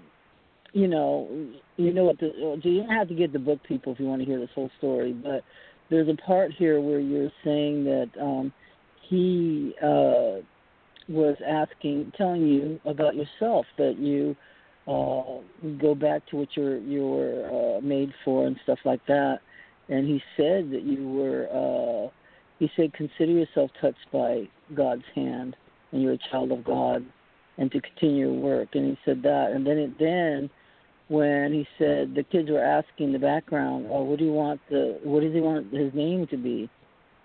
you 0.73 0.89
know 0.89 1.29
you 1.77 1.93
know 1.93 2.05
what 2.05 2.19
the 2.19 2.33
you 2.63 2.81
don't 2.81 2.91
have 2.91 3.09
to 3.09 3.15
get 3.15 3.33
the 3.33 3.39
book 3.39 3.61
people 3.67 3.93
if 3.93 4.01
you 4.01 4.07
want 4.07 4.21
to 4.21 4.27
hear 4.27 4.39
this 4.39 4.51
whole 4.55 4.71
story, 4.79 5.13
but 5.13 5.43
there's 5.91 6.09
a 6.09 6.17
part 6.23 6.53
here 6.53 6.81
where 6.81 6.99
you're 6.99 7.31
saying 7.45 7.85
that 7.85 8.11
um, 8.21 8.53
he 9.09 9.75
uh, 9.83 10.41
was 11.09 11.37
asking, 11.47 12.13
telling 12.17 12.47
you 12.47 12.81
about 12.85 13.15
yourself 13.15 13.67
that 13.77 13.99
you 13.99 14.35
uh, 14.87 15.41
go 15.81 15.95
back 15.95 16.27
to 16.29 16.37
what 16.37 16.49
you're 16.55 16.79
you 16.79 17.07
were 17.07 17.79
uh, 17.79 17.81
made 17.81 18.13
for 18.25 18.47
and 18.47 18.57
stuff 18.65 18.79
like 18.85 19.05
that. 19.07 19.39
And 19.89 20.07
he 20.07 20.23
said 20.37 20.71
that 20.71 20.83
you 20.83 21.09
were. 21.09 21.49
Uh, 21.51 22.11
he 22.59 22.71
said, 22.77 22.95
consider 22.95 23.33
yourself 23.33 23.71
touched 23.81 24.07
by 24.13 24.49
God's 24.75 25.03
hand, 25.15 25.57
and 25.91 26.01
you're 26.01 26.13
a 26.13 26.19
child 26.31 26.53
of 26.53 26.65
God, 26.65 27.05
and 27.59 27.71
to 27.73 27.81
continue 27.81 28.29
your 28.29 28.33
work. 28.33 28.69
And 28.75 28.87
he 28.87 28.99
said 29.05 29.23
that. 29.25 29.51
And 29.53 29.67
then 29.67 29.77
it 29.77 29.99
then, 29.99 30.49
when 31.09 31.53
he 31.53 31.67
said 31.79 32.15
the 32.15 32.23
kids 32.23 32.51
were 32.51 32.65
asking 32.65 33.13
the 33.13 33.19
background, 33.19 33.89
oh, 33.91 34.03
what 34.05 34.19
do 34.19 34.25
you 34.25 34.33
want 34.33 34.61
the 34.71 34.99
what 35.03 35.21
does 35.21 35.33
he 35.33 35.41
want 35.41 35.73
his 35.73 35.93
name 35.95 36.27
to 36.29 36.37
be? 36.37 36.71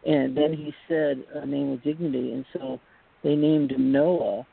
And 0.05 0.35
then 0.35 0.53
he 0.53 0.73
said 0.87 1.23
a 1.35 1.45
name 1.45 1.73
of 1.73 1.83
dignity, 1.83 2.31
and 2.31 2.45
so 2.53 2.79
they 3.23 3.35
named 3.35 3.71
him 3.71 3.91
Noah. 3.91 4.45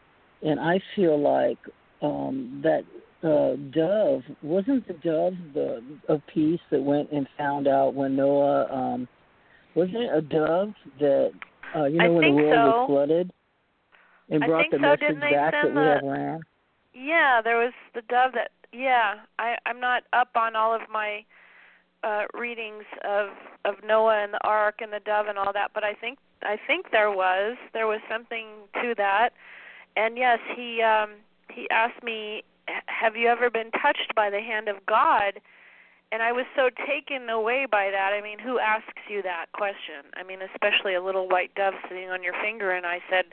And 0.42 0.61
I 0.61 0.80
feel 0.94 1.18
like 1.18 1.59
um, 2.02 2.61
that 2.62 2.82
uh, 3.27 3.57
dove 3.72 4.22
wasn't 4.43 4.87
the 4.87 4.95
dove 4.95 5.35
the 5.55 5.83
of 6.09 6.20
peace 6.33 6.61
that 6.70 6.83
went 6.83 7.11
and 7.12 7.27
found 7.37 7.66
out 7.66 7.95
when 7.95 8.16
Noah 8.16 8.66
um, 8.72 9.09
wasn't 9.74 9.97
it 9.97 10.11
a 10.14 10.22
dove 10.22 10.72
that 11.01 11.33
uh, 11.74 11.85
you 11.85 11.99
know 11.99 12.05
I 12.05 12.09
when 12.09 12.24
the 12.24 12.33
world 12.33 12.53
so. 12.53 12.64
was 12.64 12.87
flooded 12.87 13.33
and 14.31 14.45
I 14.45 14.47
brought 14.47 14.66
the 14.70 14.77
so. 14.77 14.83
message 14.83 15.01
Didn't 15.01 15.20
back 15.20 15.53
that 15.53 15.74
we 15.74 15.83
have 15.83 16.03
land. 16.03 16.43
Yeah, 16.95 17.41
there 17.43 17.59
was 17.59 17.72
the 17.95 18.03
dove 18.03 18.33
that. 18.35 18.51
Yeah, 18.72 19.16
I 19.39 19.57
I'm 19.66 19.81
not 19.81 20.05
up 20.12 20.31
on 20.37 20.57
all 20.57 20.74
of 20.74 20.83
my 20.91 21.24
uh 22.05 22.24
readings 22.35 22.85
of 23.05 23.29
of 23.64 23.74
Noah 23.87 24.22
and 24.22 24.35
the 24.35 24.41
ark 24.45 24.77
and 24.81 24.93
the 24.93 25.01
dove 25.01 25.27
and 25.29 25.39
all 25.39 25.53
that, 25.53 25.70
but 25.74 25.85
I 25.85 25.95
think 25.95 26.18
I 26.43 26.57
think 26.66 26.91
there 26.91 27.11
was 27.11 27.57
there 27.72 27.87
was 27.87 28.01
something 28.11 28.47
to 28.74 28.95
that. 28.97 29.31
And 29.97 30.16
yes, 30.16 30.39
he 30.55 30.83
um 30.83 31.14
he 31.51 31.68
asked 31.70 32.03
me, 32.03 32.39
"H- 32.39 32.45
"Have 32.86 33.16
you 33.16 33.28
ever 33.28 33.50
been 33.50 33.70
touched 33.70 34.14
by 34.14 34.30
the 34.30 34.40
hand 34.40 34.68
of 34.68 34.84
God?" 34.86 35.40
And 36.12 36.22
I 36.22 36.30
was 36.30 36.46
so 36.54 36.70
taken 36.86 37.28
away 37.28 37.66
by 37.66 37.90
that. 37.90 38.12
I 38.12 38.20
mean, 38.20 38.38
who 38.38 38.60
asks 38.60 39.02
you 39.08 39.22
that 39.22 39.46
question? 39.52 40.06
I 40.14 40.22
mean, 40.22 40.38
especially 40.40 40.94
a 40.94 41.02
little 41.02 41.28
white 41.28 41.52
dove 41.56 41.74
sitting 41.88 42.10
on 42.10 42.22
your 42.22 42.34
finger 42.40 42.70
and 42.70 42.86
I 42.86 43.00
said 43.10 43.26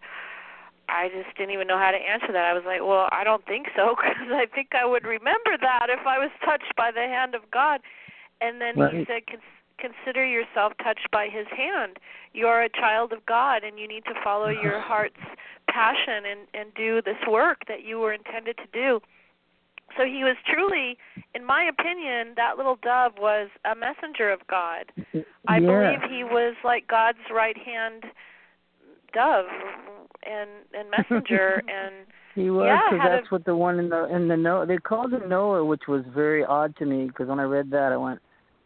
I 0.89 1.09
just 1.09 1.35
didn't 1.37 1.51
even 1.51 1.67
know 1.67 1.77
how 1.77 1.91
to 1.91 1.97
answer 1.97 2.31
that. 2.33 2.45
I 2.45 2.53
was 2.53 2.63
like, 2.65 2.81
well, 2.81 3.07
I 3.11 3.23
don't 3.23 3.45
think 3.45 3.67
so 3.75 3.95
because 4.01 4.31
I 4.31 4.45
think 4.45 4.69
I 4.73 4.85
would 4.85 5.03
remember 5.03 5.57
that 5.61 5.87
if 5.89 6.05
I 6.05 6.19
was 6.19 6.31
touched 6.43 6.75
by 6.75 6.91
the 6.91 7.01
hand 7.01 7.35
of 7.35 7.49
God. 7.51 7.81
And 8.41 8.59
then 8.59 8.75
he 8.91 9.05
said, 9.05 9.25
Cons- 9.29 9.41
consider 9.77 10.25
yourself 10.25 10.73
touched 10.83 11.09
by 11.11 11.27
his 11.27 11.47
hand. 11.55 11.97
You're 12.33 12.63
a 12.63 12.69
child 12.69 13.13
of 13.13 13.25
God 13.25 13.63
and 13.63 13.79
you 13.79 13.87
need 13.87 14.05
to 14.05 14.13
follow 14.23 14.51
uh-huh. 14.51 14.61
your 14.61 14.79
heart's 14.81 15.23
passion 15.69 16.25
and 16.29 16.41
and 16.53 16.73
do 16.75 17.01
this 17.01 17.17
work 17.27 17.61
that 17.67 17.83
you 17.83 17.99
were 17.99 18.13
intended 18.13 18.57
to 18.57 18.67
do. 18.73 18.99
So 19.97 20.05
he 20.05 20.23
was 20.23 20.35
truly, 20.51 20.97
in 21.35 21.45
my 21.45 21.63
opinion, 21.69 22.33
that 22.35 22.57
little 22.57 22.77
dove 22.81 23.13
was 23.19 23.49
a 23.65 23.75
messenger 23.75 24.31
of 24.31 24.39
God. 24.49 24.91
I 25.47 25.57
yeah. 25.59 25.67
believe 25.67 26.11
he 26.11 26.23
was 26.23 26.55
like 26.63 26.87
God's 26.87 27.19
right 27.33 27.57
hand 27.57 28.03
dove 29.13 29.45
and 30.27 30.49
and 30.73 30.89
messenger 30.89 31.61
and 31.67 32.07
He 32.35 32.49
was, 32.49 32.65
Yeah, 32.65 32.79
'cause 32.89 32.99
had 32.99 33.11
a- 33.11 33.15
that's 33.17 33.31
what 33.31 33.45
the 33.45 33.55
one 33.55 33.77
in 33.79 33.89
the 33.89 34.05
in 34.15 34.27
the 34.27 34.37
Noah 34.37 34.65
they 34.65 34.77
called 34.77 35.13
him 35.13 35.29
Noah, 35.29 35.63
which 35.63 35.83
was 35.87 36.03
very 36.15 36.43
odd 36.43 36.75
to 36.77 36.85
me 36.85 37.05
because 37.07 37.27
when 37.27 37.39
I 37.39 37.43
read 37.43 37.69
that 37.71 37.91
I 37.91 37.97
went, 37.97 38.19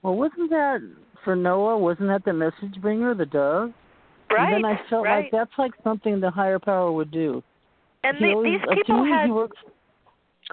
well, 0.03 0.15
wasn't 0.15 0.49
that 0.51 0.79
for 1.23 1.35
Noah? 1.35 1.77
Wasn't 1.77 2.07
that 2.07 2.23
the 2.23 2.33
message 2.33 2.79
bringer, 2.81 3.13
the 3.13 3.25
dove? 3.25 3.73
right 4.31 4.53
And 4.53 4.63
then 4.63 4.71
I 4.71 4.79
felt 4.89 5.05
right 5.05 5.23
like 5.23 5.31
that's 5.31 5.51
like 5.57 5.71
something 5.83 6.19
the 6.19 6.29
higher 6.31 6.59
power 6.59 6.91
would 6.91 7.11
do. 7.11 7.43
and 8.03 8.17
he 8.17 8.25
they, 8.25 8.31
always, 8.33 8.59
these 8.59 8.69
uh, 8.69 8.75
people 8.75 9.03
had 9.03 9.25
he 9.25 9.31
works. 9.31 9.57
Go 9.57 9.67
ahead. 9.67 9.76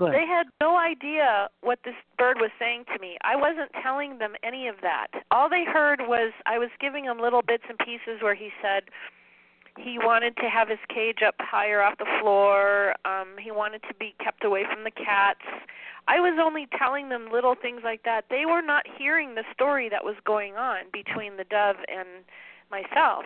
They 0.01 0.27
had 0.27 0.47
no 0.61 0.77
idea 0.77 1.49
what 1.61 1.79
this 1.85 1.95
bird 2.19 2.39
was 2.41 2.51
saying 2.59 2.85
to 2.93 3.01
me. 3.01 3.17
I 3.23 3.37
wasn't 3.37 3.71
telling 3.83 4.19
them 4.19 4.35
any 4.43 4.67
of 4.67 4.77
that. 4.83 5.09
All 5.31 5.49
they 5.49 5.65
heard 5.65 6.01
was 6.03 6.33
I 6.47 6.59
was 6.59 6.71
giving 6.81 7.05
them 7.05 7.21
little 7.21 7.43
bits 7.43 7.65
and 7.69 7.79
pieces 7.79 8.21
where 8.21 8.35
he 8.35 8.51
said 8.61 8.85
he 9.79 9.99
wanted 9.99 10.37
to 10.37 10.49
have 10.49 10.69
his 10.69 10.79
cage 10.89 11.19
up 11.27 11.35
higher 11.39 11.83
off 11.83 11.99
the 11.99 12.07
floor. 12.21 12.95
Um 13.05 13.37
he 13.41 13.51
wanted 13.51 13.83
to 13.89 13.95
be 13.95 14.15
kept 14.23 14.45
away 14.45 14.65
from 14.71 14.85
the 14.85 14.91
cats. 14.91 15.47
I 16.07 16.21
was 16.21 16.39
only 16.43 16.67
telling 16.77 17.09
them 17.09 17.29
little 17.33 17.55
things 17.55 17.81
like 17.85 18.03
that. 18.03 18.27
They 18.29 18.45
were 18.47 18.63
not 18.63 18.85
hearing 18.99 19.35
the 19.35 19.45
story 19.53 19.89
that 19.89 20.05
was 20.05 20.17
going 20.27 20.55
on 20.55 20.91
between 20.93 21.37
the 21.37 21.45
dove 21.45 21.77
and 21.89 22.09
myself. 22.71 23.25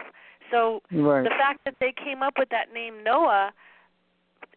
So 0.50 0.82
right. 0.92 1.24
the 1.24 1.30
fact 1.30 1.60
that 1.64 1.76
they 1.80 1.92
came 1.92 2.22
up 2.22 2.34
with 2.38 2.48
that 2.50 2.72
name 2.72 3.02
Noah 3.02 3.52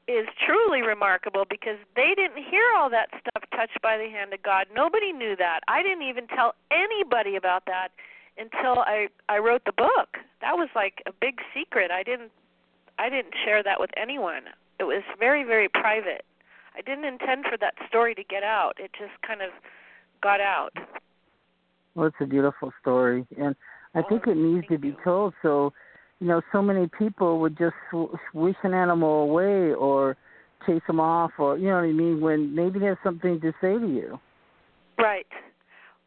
is 0.08 0.28
truly 0.45 0.82
remarkable 0.82 1.45
because 1.49 1.78
they 1.95 2.14
didn't 2.16 2.43
hear 2.43 2.64
all 2.78 2.89
that 2.89 3.10
stuff 3.20 3.43
touched 3.56 3.82
by 3.82 3.97
the 3.97 4.10
hand 4.10 4.34
of 4.34 4.41
God. 4.43 4.68
Nobody 4.74 5.12
knew 5.12 5.36
that. 5.38 5.62
I 5.68 5.84
didn't 5.84 6.04
even 6.04 6.28
tell 6.28 6.56
anybody 6.72 7.36
about 7.36 7.66
that 7.66 7.89
until 8.38 8.80
I 8.80 9.08
I 9.30 9.38
wrote 9.38 9.64
the 9.66 9.74
book. 9.74 10.18
That 10.41 10.56
was 10.58 10.70
like 10.76 11.04
a 11.06 11.12
big 11.12 11.39
secret. 11.54 11.91
I 11.91 12.04
didn't 12.04 12.32
I 12.97 13.10
didn't 13.10 13.34
share 13.45 13.64
that 13.64 13.80
with 13.80 13.91
anyone. 13.95 14.43
It 14.80 14.86
was 14.86 15.04
very 15.20 15.43
very 15.43 15.70
private. 15.70 16.26
I 16.76 16.82
didn't 16.82 17.06
intend 17.06 17.45
for 17.49 17.58
that 17.58 17.76
story 17.88 18.16
to 18.16 18.24
get 18.24 18.43
out. 18.43 18.74
It 18.80 18.91
just 18.97 19.22
kind 19.26 19.41
of 19.41 19.49
got 20.22 20.39
out. 20.39 20.72
Well, 21.95 22.08
it's 22.08 22.16
a 22.22 22.26
beautiful 22.26 22.72
story, 22.82 23.26
and 23.38 23.56
I 23.93 24.02
think 24.04 24.24
Oh, 24.26 24.32
it 24.32 24.38
needs 24.38 24.66
to 24.70 24.78
be 24.78 24.89
you. 24.89 24.97
told. 25.04 25.34
So, 25.41 25.74
you 26.22 26.28
know, 26.28 26.41
so 26.51 26.61
many 26.61 26.88
people 26.88 27.39
would 27.39 27.57
just 27.57 27.74
wish 28.34 28.55
an 28.63 28.76
animal 28.76 29.24
away 29.24 29.74
or 29.74 30.15
chase 30.67 30.84
them 30.86 30.99
off, 30.99 31.32
or 31.39 31.57
you 31.57 31.67
know 31.67 31.76
what 31.76 31.86
I 31.86 31.91
mean, 31.91 32.22
when 32.22 32.53
maybe 32.53 32.78
they 32.78 32.86
have 32.86 32.99
something 33.03 33.41
to 33.41 33.51
say 33.59 33.74
to 33.80 33.88
you. 33.88 34.19
Right. 34.99 35.26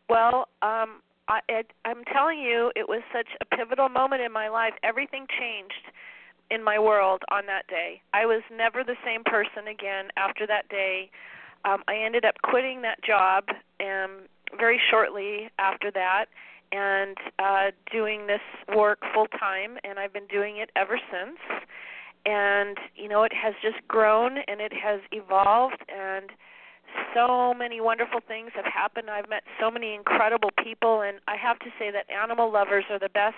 Well, 0.09 0.47
um, 0.63 1.03
I, 1.27 1.41
it, 1.49 1.73
I'm 1.85 2.05
telling 2.13 2.39
you, 2.39 2.71
it 2.77 2.89
was 2.89 3.03
such 3.13 3.27
a 3.41 3.57
pivotal 3.57 3.89
moment 3.89 4.23
in 4.23 4.31
my 4.31 4.49
life. 4.49 4.75
Everything 4.85 5.27
changed 5.37 5.91
in 6.49 6.63
my 6.63 6.79
world 6.79 7.23
on 7.33 7.47
that 7.47 7.67
day. 7.67 8.01
I 8.13 8.25
was 8.25 8.43
never 8.57 8.85
the 8.85 8.97
same 9.05 9.25
person 9.25 9.67
again 9.67 10.11
after 10.17 10.47
that 10.47 10.69
day. 10.69 11.11
Um, 11.65 11.83
I 11.89 11.97
ended 11.97 12.25
up 12.25 12.37
quitting 12.45 12.83
that 12.83 13.03
job 13.03 13.45
um, 13.81 14.29
very 14.57 14.81
shortly 14.91 15.51
after 15.59 15.91
that 15.91 16.27
and 16.75 17.17
uh, 17.39 17.71
doing 17.93 18.27
this 18.27 18.41
work 18.75 18.99
full 19.15 19.27
time, 19.29 19.79
and 19.85 19.99
I've 19.99 20.13
been 20.13 20.27
doing 20.27 20.57
it 20.59 20.71
ever 20.77 20.99
since. 21.11 21.39
And 22.27 22.79
you 22.97 23.09
know, 23.09 23.23
it 23.23 23.33
has 23.33 23.55
just 23.63 23.87
grown 23.87 24.39
and 24.49 24.61
it 24.61 24.73
has 24.73 25.01
evolved 25.13 25.85
and 25.89 26.31
so 27.15 27.55
many 27.55 27.81
wonderful 27.81 28.21
things 28.27 28.51
have 28.55 28.65
happened. 28.67 29.11
I've 29.11 29.29
met 29.29 29.43
so 29.61 29.71
many 29.71 29.95
incredible 29.95 30.51
people, 30.63 31.01
and 31.01 31.19
I 31.27 31.37
have 31.37 31.59
to 31.61 31.67
say 31.79 31.91
that 31.91 32.07
animal 32.11 32.53
lovers 32.53 32.85
are 32.91 32.99
the 32.99 33.09
best 33.09 33.37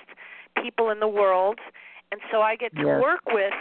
people 0.62 0.90
in 0.90 1.00
the 1.00 1.08
world. 1.08 1.58
And 2.12 2.20
so 2.30 2.40
I 2.42 2.56
get 2.56 2.72
to 2.76 2.88
Yes. 2.88 3.00
work 3.00 3.20
with 3.26 3.52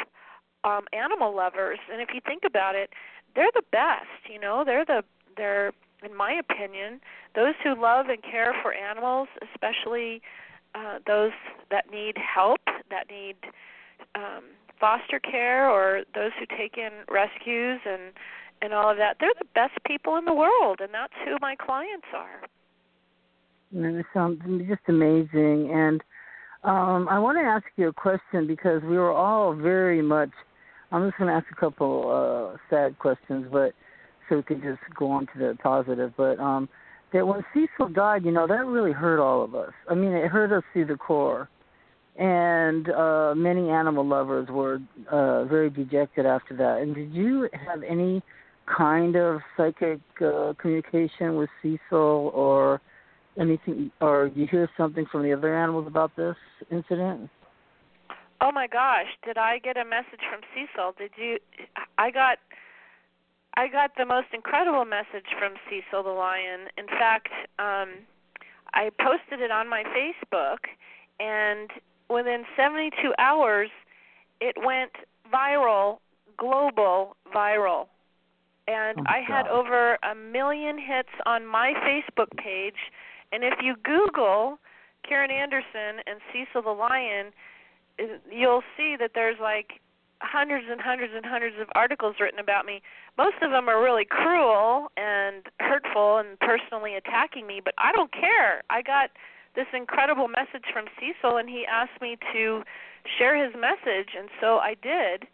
um 0.63 0.85
animal 0.93 1.35
lovers, 1.35 1.79
and 1.91 2.01
if 2.01 2.09
you 2.13 2.21
think 2.25 2.43
about 2.45 2.75
it, 2.75 2.91
they're 3.35 3.51
the 3.53 3.63
best. 3.71 4.29
You 4.31 4.39
know, 4.39 4.63
they're 4.65 4.85
the 4.85 5.03
they're 5.37 5.71
in 6.03 6.15
my 6.15 6.33
opinion 6.33 6.99
those 7.35 7.53
who 7.63 7.79
love 7.79 8.07
and 8.09 8.21
care 8.23 8.53
for 8.61 8.73
animals, 8.73 9.27
especially 9.53 10.21
uh, 10.73 10.99
those 11.05 11.31
that 11.71 11.91
need 11.91 12.17
help, 12.17 12.61
that 12.89 13.09
need 13.09 13.35
um, 14.15 14.43
foster 14.79 15.19
care, 15.19 15.69
or 15.69 16.03
those 16.13 16.31
who 16.39 16.45
take 16.57 16.77
in 16.77 16.91
rescues 17.09 17.79
and 17.85 18.13
and 18.61 18.73
all 18.73 18.89
of 18.89 18.97
that. 18.97 19.17
They're 19.19 19.33
the 19.37 19.47
best 19.53 19.73
people 19.85 20.15
in 20.15 20.25
the 20.25 20.33
world, 20.33 20.79
and 20.79 20.93
that's 20.93 21.13
who 21.25 21.37
my 21.41 21.55
clients 21.55 22.07
are. 22.15 22.41
And 23.73 23.97
it 23.97 24.05
sounds 24.13 24.41
just 24.67 24.81
amazing. 24.87 25.71
And 25.73 26.01
um, 26.63 27.07
I 27.09 27.19
want 27.19 27.37
to 27.37 27.43
ask 27.43 27.65
you 27.75 27.89
a 27.89 27.93
question 27.93 28.47
because 28.47 28.81
we 28.83 28.97
were 28.97 29.11
all 29.11 29.53
very 29.53 30.01
much. 30.01 30.29
I'm 30.91 31.05
just 31.07 31.17
going 31.17 31.29
to 31.29 31.35
ask 31.35 31.45
a 31.51 31.59
couple 31.59 32.53
uh, 32.53 32.57
sad 32.69 32.97
questions, 32.99 33.47
but 33.51 33.73
so 34.27 34.37
we 34.37 34.43
could 34.43 34.61
just 34.61 34.79
go 34.95 35.11
on 35.11 35.27
to 35.27 35.39
the 35.39 35.57
positive. 35.61 36.13
But 36.17 36.39
um, 36.39 36.69
that 37.13 37.27
when 37.27 37.43
Cecil 37.53 37.89
died, 37.93 38.25
you 38.25 38.31
know, 38.31 38.47
that 38.47 38.65
really 38.65 38.91
hurt 38.91 39.19
all 39.19 39.43
of 39.43 39.55
us. 39.55 39.71
I 39.89 39.95
mean, 39.95 40.11
it 40.11 40.27
hurt 40.27 40.51
us 40.51 40.63
through 40.73 40.85
the 40.85 40.97
core. 40.97 41.49
And 42.17 42.89
uh, 42.89 43.33
many 43.35 43.69
animal 43.69 44.07
lovers 44.07 44.47
were 44.49 44.79
uh, 45.11 45.43
very 45.45 45.69
dejected 45.69 46.25
after 46.25 46.55
that. 46.55 46.81
And 46.81 46.95
did 46.95 47.13
you 47.13 47.49
have 47.67 47.83
any 47.83 48.23
kind 48.65 49.15
of 49.15 49.41
psychic 49.57 49.99
uh, 50.21 50.53
communication 50.57 51.35
with 51.35 51.49
Cecil 51.61 52.31
or 52.33 52.81
anything, 53.39 53.91
or 54.01 54.31
you 54.33 54.47
hear 54.49 54.69
something 54.77 55.05
from 55.11 55.23
the 55.23 55.33
other 55.33 55.55
animals 55.55 55.87
about 55.87 56.15
this 56.15 56.35
incident? 56.71 57.29
Oh 58.41 58.51
my 58.51 58.67
gosh, 58.67 59.07
did 59.25 59.37
I 59.37 59.59
get 59.59 59.77
a 59.77 59.85
message 59.85 60.21
from 60.29 60.41
Cecil? 60.53 60.93
Did 60.97 61.11
you 61.17 61.37
I 61.97 62.11
got 62.11 62.37
I 63.57 63.67
got 63.67 63.91
the 63.97 64.05
most 64.05 64.27
incredible 64.33 64.85
message 64.85 65.27
from 65.39 65.53
Cecil 65.69 66.03
the 66.03 66.09
lion. 66.09 66.67
In 66.77 66.87
fact, 66.87 67.29
um 67.59 68.05
I 68.73 68.89
posted 68.99 69.39
it 69.39 69.51
on 69.51 69.69
my 69.69 69.83
Facebook 69.83 70.67
and 71.19 71.69
within 72.09 72.43
72 72.57 73.13
hours 73.17 73.69
it 74.41 74.55
went 74.63 74.91
viral, 75.31 75.99
global 76.37 77.15
viral 77.33 77.87
and 78.67 78.99
oh 78.99 79.03
I 79.05 79.21
had 79.25 79.45
God. 79.45 79.51
over 79.51 79.97
a 80.03 80.15
million 80.15 80.77
hits 80.77 81.09
on 81.25 81.45
my 81.45 81.73
Facebook 81.85 82.35
page. 82.37 82.91
And 83.31 83.43
if 83.43 83.53
you 83.61 83.75
Google 83.83 84.59
Karen 85.07 85.31
Anderson 85.31 86.01
and 86.07 86.19
Cecil 86.31 86.61
the 86.63 86.71
Lion, 86.71 87.31
you'll 88.31 88.63
see 88.75 88.95
that 88.99 89.11
there's 89.13 89.37
like 89.39 89.81
hundreds 90.21 90.65
and 90.69 90.79
hundreds 90.81 91.13
and 91.15 91.25
hundreds 91.25 91.55
of 91.59 91.67
articles 91.75 92.15
written 92.19 92.39
about 92.39 92.65
me. 92.65 92.81
Most 93.17 93.35
of 93.41 93.51
them 93.51 93.69
are 93.69 93.81
really 93.81 94.05
cruel 94.05 94.91
and 94.97 95.43
hurtful 95.59 96.17
and 96.17 96.39
personally 96.39 96.95
attacking 96.95 97.45
me, 97.47 97.61
but 97.63 97.73
I 97.77 97.91
don't 97.91 98.11
care. 98.11 98.63
I 98.69 98.81
got 98.81 99.11
this 99.55 99.67
incredible 99.73 100.27
message 100.27 100.65
from 100.73 100.85
Cecil 100.99 101.37
and 101.37 101.49
he 101.49 101.65
asked 101.69 102.01
me 102.01 102.17
to 102.33 102.63
share 103.17 103.35
his 103.41 103.53
message 103.55 104.09
and 104.17 104.29
so 104.41 104.57
I 104.57 104.75
did. 104.81 105.27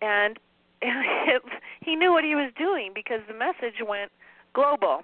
And 0.00 0.38
it, 0.82 1.42
he 1.84 1.96
knew 1.96 2.12
what 2.12 2.24
he 2.24 2.34
was 2.34 2.52
doing 2.56 2.92
because 2.94 3.20
the 3.28 3.34
message 3.34 3.80
went 3.86 4.10
global. 4.54 5.02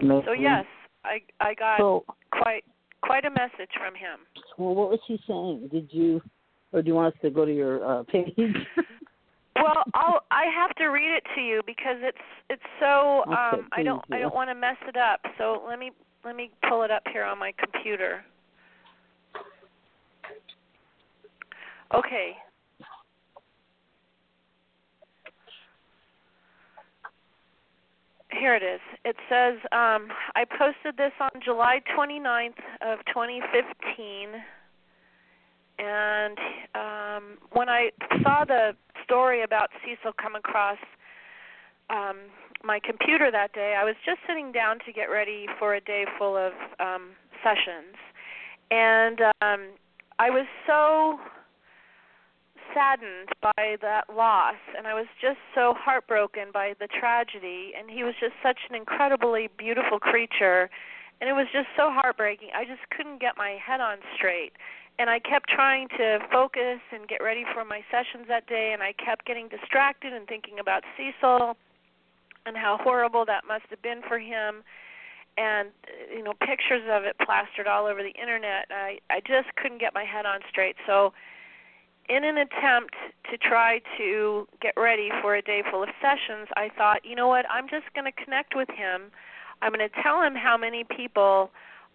Amazing. 0.00 0.22
So 0.26 0.32
yes, 0.32 0.64
I 1.04 1.20
I 1.40 1.54
got 1.54 1.78
So, 1.78 2.04
quite 2.32 2.64
quite 3.02 3.24
a 3.24 3.30
message 3.30 3.70
from 3.78 3.94
him. 3.94 4.20
well, 4.58 4.74
what 4.74 4.90
was 4.90 5.00
he 5.06 5.18
saying? 5.26 5.68
Did 5.72 5.88
you, 5.90 6.20
or 6.72 6.82
do 6.82 6.88
you 6.88 6.94
want 6.94 7.14
us 7.14 7.20
to 7.22 7.30
go 7.30 7.44
to 7.44 7.54
your 7.54 7.84
uh, 7.84 8.02
page? 8.08 8.34
Well, 9.56 9.82
I'll 9.94 10.20
I 10.30 10.44
have 10.54 10.74
to 10.76 10.86
read 10.86 11.14
it 11.14 11.24
to 11.34 11.40
you 11.40 11.60
because 11.66 11.96
it's 12.00 12.18
it's 12.48 12.62
so 12.78 13.22
Okay, 13.26 13.32
um 13.34 13.68
I 13.72 13.82
don't 13.82 14.02
please 14.06 14.14
I 14.14 14.16
do. 14.18 14.22
don't 14.22 14.34
want 14.34 14.50
to 14.50 14.54
mess 14.54 14.76
it 14.88 14.96
up. 14.96 15.20
So 15.38 15.62
let 15.66 15.78
me 15.78 15.90
let 16.24 16.36
me 16.36 16.50
pull 16.68 16.82
it 16.82 16.90
up 16.90 17.02
here 17.12 17.24
on 17.24 17.38
my 17.38 17.52
computer. 17.58 18.24
Okay. 21.94 22.36
Here 28.30 28.54
it 28.54 28.62
is. 28.62 28.80
It 29.04 29.16
says 29.28 29.58
um 29.72 30.08
I 30.36 30.44
posted 30.44 30.96
this 30.96 31.12
on 31.20 31.30
July 31.44 31.80
29th 31.98 32.54
of 32.82 33.00
2015 33.06 34.28
and 35.80 36.38
um 36.74 37.38
when 37.52 37.68
I 37.68 37.90
saw 38.22 38.44
the 38.44 38.72
story 39.04 39.42
about 39.42 39.70
Cecil 39.82 40.12
come 40.20 40.36
across 40.36 40.78
um 41.88 42.16
my 42.62 42.78
computer 42.84 43.30
that 43.30 43.54
day, 43.54 43.74
I 43.80 43.84
was 43.84 43.94
just 44.04 44.18
sitting 44.28 44.52
down 44.52 44.80
to 44.84 44.92
get 44.92 45.04
ready 45.06 45.46
for 45.58 45.74
a 45.74 45.80
day 45.80 46.04
full 46.18 46.36
of 46.36 46.52
um 46.78 47.10
sessions. 47.42 47.96
And 48.70 49.20
um 49.40 49.70
I 50.18 50.28
was 50.28 50.46
so 50.66 51.18
saddened 52.74 53.30
by 53.42 53.76
that 53.80 54.04
loss 54.14 54.60
and 54.76 54.86
I 54.86 54.94
was 54.94 55.06
just 55.20 55.38
so 55.54 55.74
heartbroken 55.76 56.52
by 56.52 56.74
the 56.78 56.86
tragedy 56.86 57.72
and 57.76 57.90
he 57.90 58.04
was 58.04 58.14
just 58.20 58.34
such 58.42 58.58
an 58.68 58.76
incredibly 58.76 59.48
beautiful 59.58 59.98
creature 59.98 60.70
and 61.20 61.28
it 61.28 61.32
was 61.34 61.46
just 61.52 61.68
so 61.76 61.90
heartbreaking. 61.90 62.48
I 62.54 62.64
just 62.64 62.80
couldn't 62.96 63.20
get 63.20 63.36
my 63.36 63.58
head 63.64 63.80
on 63.80 63.98
straight. 64.16 64.52
And 65.00 65.08
I 65.08 65.18
kept 65.18 65.48
trying 65.48 65.88
to 65.96 66.18
focus 66.30 66.78
and 66.92 67.08
get 67.08 67.22
ready 67.22 67.44
for 67.54 67.64
my 67.64 67.80
sessions 67.90 68.28
that 68.28 68.46
day 68.46 68.72
and 68.74 68.82
I 68.82 68.92
kept 68.92 69.24
getting 69.24 69.48
distracted 69.48 70.12
and 70.12 70.28
thinking 70.28 70.58
about 70.60 70.84
Cecil 70.94 71.56
and 72.44 72.54
how 72.54 72.76
horrible 72.82 73.24
that 73.24 73.44
must 73.48 73.64
have 73.70 73.80
been 73.80 74.02
for 74.06 74.18
him 74.18 74.62
and 75.38 75.68
uh, 75.88 76.14
you 76.14 76.22
know 76.22 76.34
pictures 76.44 76.82
of 76.90 77.04
it 77.04 77.16
plastered 77.24 77.66
all 77.66 77.86
over 77.86 78.02
the 78.02 78.12
internet. 78.20 78.66
I 78.68 78.98
I 79.08 79.20
just 79.20 79.48
couldn't 79.56 79.80
get 79.80 79.94
my 79.94 80.04
head 80.04 80.26
on 80.26 80.40
straight. 80.50 80.76
So 80.86 81.14
in 82.10 82.24
an 82.24 82.36
attempt 82.36 82.94
to 83.30 83.38
try 83.38 83.80
to 83.96 84.46
get 84.60 84.74
ready 84.76 85.08
for 85.22 85.34
a 85.34 85.40
day 85.40 85.62
full 85.70 85.82
of 85.82 85.88
sessions, 86.02 86.48
I 86.56 86.68
thought, 86.76 87.06
you 87.06 87.16
know 87.16 87.28
what, 87.28 87.46
I'm 87.48 87.68
just 87.70 87.86
going 87.94 88.04
to 88.04 88.24
connect 88.24 88.54
with 88.54 88.68
him. 88.68 89.12
I'm 89.62 89.72
going 89.72 89.88
to 89.88 90.02
tell 90.02 90.20
him 90.20 90.34
how 90.34 90.58
many 90.58 90.84
people 90.84 91.50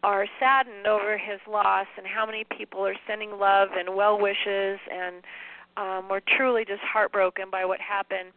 are 0.05 0.27
saddened 0.39 0.85
over 0.85 1.17
his 1.17 1.39
loss 1.49 1.87
and 1.97 2.05
how 2.05 2.27
many 2.27 2.45
people 2.55 2.85
are 2.85 2.93
sending 3.07 3.39
love 3.39 3.69
and 3.75 3.95
well 3.95 4.21
wishes 4.21 4.77
and 4.93 5.25
um 5.77 6.07
were 6.07 6.21
truly 6.37 6.63
just 6.63 6.81
heartbroken 6.81 7.49
by 7.49 7.65
what 7.65 7.81
happened. 7.81 8.29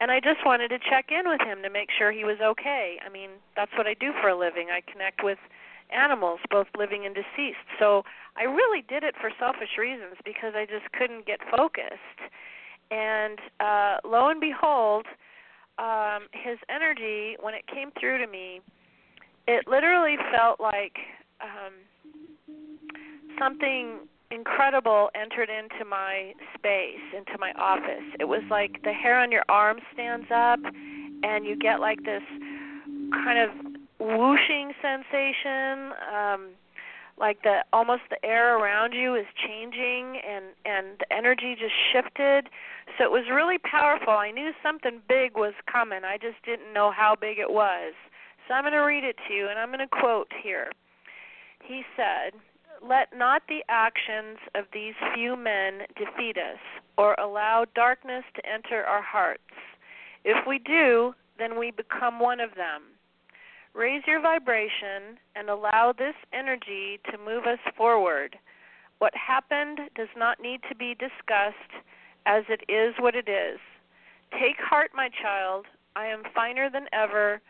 And 0.00 0.10
I 0.10 0.18
just 0.18 0.40
wanted 0.46 0.68
to 0.68 0.78
check 0.78 1.12
in 1.12 1.28
with 1.28 1.42
him 1.42 1.60
to 1.62 1.68
make 1.68 1.90
sure 1.92 2.10
he 2.10 2.24
was 2.24 2.38
okay. 2.40 2.96
I 3.04 3.10
mean, 3.10 3.36
that's 3.54 3.70
what 3.76 3.86
I 3.86 3.92
do 3.92 4.12
for 4.22 4.30
a 4.30 4.38
living. 4.38 4.68
I 4.72 4.80
connect 4.90 5.22
with 5.22 5.36
animals, 5.92 6.40
both 6.50 6.68
living 6.78 7.04
and 7.04 7.14
deceased. 7.14 7.68
So 7.78 8.02
I 8.34 8.44
really 8.44 8.82
did 8.88 9.04
it 9.04 9.14
for 9.20 9.30
selfish 9.38 9.76
reasons 9.78 10.16
because 10.24 10.54
I 10.56 10.64
just 10.64 10.90
couldn't 10.96 11.26
get 11.26 11.40
focused. 11.54 12.20
And 12.90 13.38
uh, 13.60 13.96
lo 14.08 14.30
and 14.30 14.40
behold, 14.40 15.04
um, 15.76 16.32
his 16.32 16.56
energy, 16.72 17.36
when 17.38 17.52
it 17.52 17.66
came 17.66 17.90
through 18.00 18.24
to 18.24 18.26
me, 18.26 18.62
it 19.50 19.66
literally 19.66 20.16
felt 20.32 20.60
like 20.60 20.96
um, 21.40 21.74
something 23.38 23.98
incredible 24.30 25.10
entered 25.20 25.48
into 25.50 25.84
my 25.84 26.32
space, 26.54 27.02
into 27.16 27.36
my 27.38 27.52
office. 27.58 28.06
It 28.20 28.26
was 28.26 28.42
like 28.48 28.80
the 28.84 28.92
hair 28.92 29.18
on 29.18 29.32
your 29.32 29.44
arm 29.48 29.78
stands 29.92 30.28
up, 30.32 30.60
and 31.24 31.44
you 31.44 31.56
get 31.56 31.80
like 31.80 31.98
this 32.04 32.22
kind 33.12 33.38
of 33.40 33.50
whooshing 33.98 34.72
sensation. 34.80 35.92
Um, 36.14 36.50
like 37.18 37.42
the 37.42 37.58
almost 37.72 38.02
the 38.08 38.24
air 38.24 38.56
around 38.56 38.92
you 38.94 39.14
is 39.14 39.26
changing 39.46 40.20
and 40.26 40.46
and 40.64 40.98
the 41.00 41.12
energy 41.12 41.54
just 41.58 41.74
shifted 41.92 42.48
so 42.96 43.04
it 43.04 43.10
was 43.10 43.24
really 43.30 43.58
powerful 43.58 44.14
i 44.14 44.30
knew 44.30 44.52
something 44.62 45.02
big 45.06 45.36
was 45.36 45.52
coming 45.70 46.00
i 46.02 46.16
just 46.16 46.42
didn't 46.46 46.72
know 46.72 46.90
how 46.90 47.14
big 47.20 47.38
it 47.38 47.50
was 47.50 47.92
so 48.50 48.54
i'm 48.54 48.64
going 48.64 48.72
to 48.72 48.80
read 48.80 49.04
it 49.04 49.16
to 49.28 49.32
you 49.32 49.48
and 49.48 49.58
i'm 49.58 49.68
going 49.68 49.78
to 49.78 49.86
quote 49.86 50.28
here 50.42 50.70
he 51.64 51.82
said 51.96 52.32
let 52.82 53.08
not 53.16 53.42
the 53.48 53.62
actions 53.68 54.38
of 54.54 54.64
these 54.72 54.94
few 55.14 55.36
men 55.36 55.80
defeat 55.96 56.36
us 56.36 56.58
or 56.98 57.14
allow 57.20 57.64
darkness 57.74 58.24
to 58.34 58.42
enter 58.44 58.82
our 58.82 59.02
hearts 59.02 59.54
if 60.24 60.36
we 60.48 60.58
do 60.58 61.14
then 61.38 61.58
we 61.58 61.70
become 61.70 62.18
one 62.18 62.40
of 62.40 62.50
them 62.56 62.82
Raise 63.72 64.02
your 64.06 64.20
vibration 64.20 65.16
and 65.36 65.48
allow 65.48 65.94
this 65.96 66.14
energy 66.32 66.98
to 67.10 67.18
move 67.18 67.44
us 67.44 67.60
forward. 67.76 68.36
What 68.98 69.14
happened 69.14 69.78
does 69.94 70.08
not 70.16 70.40
need 70.40 70.60
to 70.68 70.74
be 70.74 70.94
discussed, 70.94 71.84
as 72.26 72.44
it 72.48 72.62
is 72.68 72.94
what 72.98 73.14
it 73.14 73.28
is. 73.28 73.60
Take 74.32 74.58
heart, 74.58 74.90
my 74.94 75.08
child. 75.22 75.66
I 75.94 76.06
am 76.06 76.24
finer 76.34 76.68
than 76.68 76.86
ever, 76.92 77.40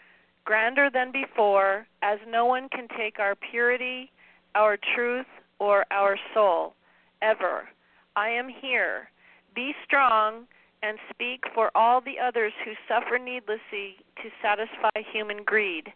grander 0.51 0.90
than 0.92 1.12
before, 1.12 1.86
as 2.03 2.18
no 2.28 2.44
one 2.44 2.68
can 2.70 2.88
take 2.98 3.20
our 3.20 3.36
purity, 3.53 4.11
our 4.57 4.76
truth, 4.96 5.26
or 5.61 5.84
our 5.92 6.16
soul, 6.34 6.74
ever. 7.22 7.68
I 8.16 8.30
am 8.30 8.48
here. 8.61 9.11
Be 9.55 9.72
strong 9.86 10.48
and 10.82 10.98
speak 11.09 11.44
for 11.55 11.70
all 11.76 12.01
the 12.01 12.18
others 12.20 12.53
who 12.64 12.72
suffer 12.88 13.16
needlessly 13.16 13.94
to 14.16 14.28
satisfy 14.42 14.90
human 15.12 15.44
greed 15.44 15.92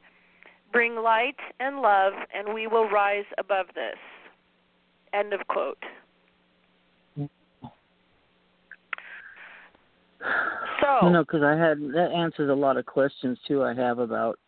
bring 0.71 0.95
light 0.95 1.37
and 1.59 1.81
love, 1.81 2.13
and 2.33 2.55
we 2.55 2.69
will 2.69 2.89
rise 2.89 3.25
above 3.39 3.67
this. 3.75 3.97
End 5.13 5.33
of 5.33 5.41
quote. 5.49 5.79
So, 10.81 11.09
know, 11.11 11.25
because 11.25 11.43
I 11.43 11.57
had 11.57 11.79
that 11.79 12.11
answers 12.15 12.51
a 12.51 12.55
lot 12.55 12.77
of 12.77 12.87
questions 12.87 13.39
too. 13.49 13.65
I 13.65 13.75
have 13.75 13.99
about 13.99 14.39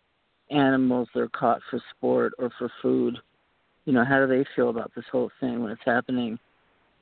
animals 0.50 1.08
that 1.14 1.20
are 1.20 1.28
caught 1.28 1.60
for 1.70 1.80
sport 1.96 2.32
or 2.38 2.50
for 2.58 2.70
food. 2.82 3.18
You 3.84 3.92
know, 3.92 4.04
how 4.04 4.18
do 4.18 4.26
they 4.26 4.44
feel 4.54 4.70
about 4.70 4.92
this 4.94 5.04
whole 5.10 5.30
thing 5.40 5.62
when 5.62 5.70
it's 5.70 5.82
happening? 5.84 6.38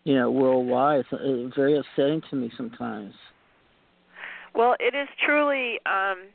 You 0.04 0.16
know, 0.16 0.30
worldwide. 0.30 1.00
It's, 1.00 1.08
it's 1.12 1.56
very 1.56 1.78
upsetting 1.78 2.22
to 2.30 2.36
me 2.36 2.50
sometimes. 2.56 3.14
Well, 4.54 4.76
it 4.78 4.94
is 4.94 5.08
truly. 5.24 5.78
um 5.86 6.28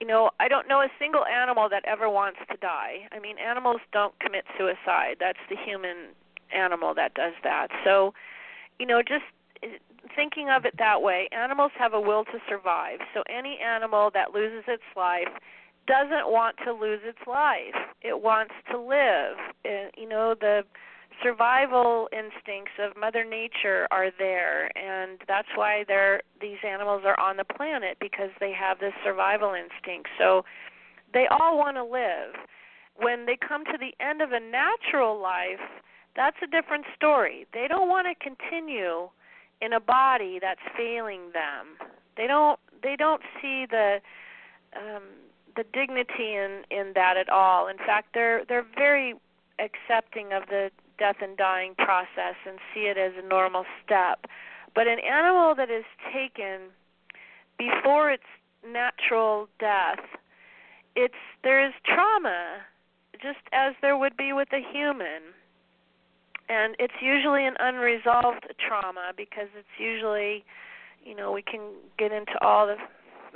you 0.00 0.06
know, 0.06 0.30
I 0.38 0.48
don't 0.48 0.68
know 0.68 0.80
a 0.80 0.88
single 0.98 1.24
animal 1.24 1.68
that 1.70 1.82
ever 1.86 2.10
wants 2.10 2.38
to 2.50 2.56
die. 2.58 3.08
I 3.12 3.18
mean, 3.18 3.36
animals 3.38 3.80
don't 3.92 4.18
commit 4.20 4.44
suicide. 4.58 5.16
That's 5.20 5.38
the 5.48 5.56
human 5.64 6.12
animal 6.54 6.94
that 6.94 7.14
does 7.14 7.32
that. 7.44 7.68
So, 7.84 8.12
you 8.78 8.86
know, 8.86 9.00
just 9.00 9.24
thinking 10.14 10.50
of 10.50 10.64
it 10.64 10.74
that 10.78 11.00
way, 11.00 11.28
animals 11.32 11.72
have 11.78 11.94
a 11.94 12.00
will 12.00 12.24
to 12.26 12.38
survive. 12.48 12.98
So 13.14 13.22
any 13.28 13.58
animal 13.58 14.10
that 14.12 14.34
loses 14.34 14.64
its 14.68 14.82
life 14.94 15.32
doesn't 15.86 16.30
want 16.30 16.56
to 16.64 16.72
lose 16.72 17.00
its 17.04 17.18
life. 17.26 17.74
It 18.02 18.22
wants 18.22 18.54
to 18.70 18.78
live. 18.78 19.36
And, 19.64 19.90
you 19.96 20.08
know, 20.08 20.34
the 20.38 20.62
survival 21.22 22.08
instincts 22.12 22.72
of 22.78 22.96
mother 22.96 23.24
nature 23.24 23.88
are 23.90 24.10
there 24.18 24.70
and 24.76 25.18
that's 25.26 25.48
why 25.54 25.84
they're 25.88 26.20
these 26.42 26.58
animals 26.66 27.02
are 27.06 27.18
on 27.18 27.38
the 27.38 27.44
planet 27.44 27.96
because 28.00 28.30
they 28.38 28.52
have 28.52 28.78
this 28.78 28.92
survival 29.04 29.54
instinct. 29.54 30.08
So 30.18 30.44
they 31.14 31.26
all 31.30 31.56
want 31.56 31.76
to 31.76 31.84
live. 31.84 32.34
When 32.96 33.26
they 33.26 33.36
come 33.36 33.64
to 33.64 33.78
the 33.78 33.92
end 34.04 34.20
of 34.20 34.32
a 34.32 34.40
natural 34.40 35.20
life, 35.20 35.64
that's 36.14 36.36
a 36.42 36.46
different 36.46 36.84
story. 36.94 37.46
They 37.52 37.66
don't 37.68 37.88
want 37.88 38.06
to 38.08 38.14
continue 38.22 39.08
in 39.60 39.72
a 39.72 39.80
body 39.80 40.38
that's 40.40 40.60
failing 40.76 41.32
them. 41.32 41.76
They 42.16 42.26
don't 42.26 42.58
they 42.82 42.96
don't 42.96 43.22
see 43.40 43.66
the 43.70 44.00
um 44.76 45.02
the 45.56 45.64
dignity 45.72 46.34
in 46.34 46.62
in 46.70 46.92
that 46.94 47.16
at 47.16 47.28
all. 47.28 47.68
In 47.68 47.78
fact, 47.78 48.08
they're 48.14 48.44
they're 48.48 48.66
very 48.76 49.14
accepting 49.58 50.32
of 50.32 50.44
the 50.48 50.70
death 50.98 51.16
and 51.20 51.36
dying 51.36 51.74
process 51.76 52.36
and 52.46 52.58
see 52.72 52.82
it 52.82 52.96
as 52.96 53.12
a 53.22 53.26
normal 53.26 53.64
step. 53.84 54.26
But 54.74 54.86
an 54.86 54.98
animal 55.00 55.54
that 55.54 55.70
is 55.70 55.84
taken 56.12 56.68
before 57.58 58.10
its 58.10 58.24
natural 58.66 59.48
death, 59.58 60.04
it's 60.94 61.14
there 61.42 61.64
is 61.66 61.72
trauma 61.84 62.58
just 63.22 63.38
as 63.52 63.74
there 63.80 63.96
would 63.96 64.16
be 64.16 64.32
with 64.32 64.48
a 64.52 64.60
human 64.72 65.32
and 66.48 66.76
it's 66.78 66.94
usually 67.00 67.46
an 67.46 67.54
unresolved 67.58 68.46
trauma 68.66 69.12
because 69.16 69.48
it's 69.56 69.78
usually 69.78 70.44
you 71.04 71.14
know 71.14 71.32
we 71.32 71.42
can 71.42 71.60
get 71.98 72.12
into 72.12 72.32
all 72.42 72.66
the 72.66 72.76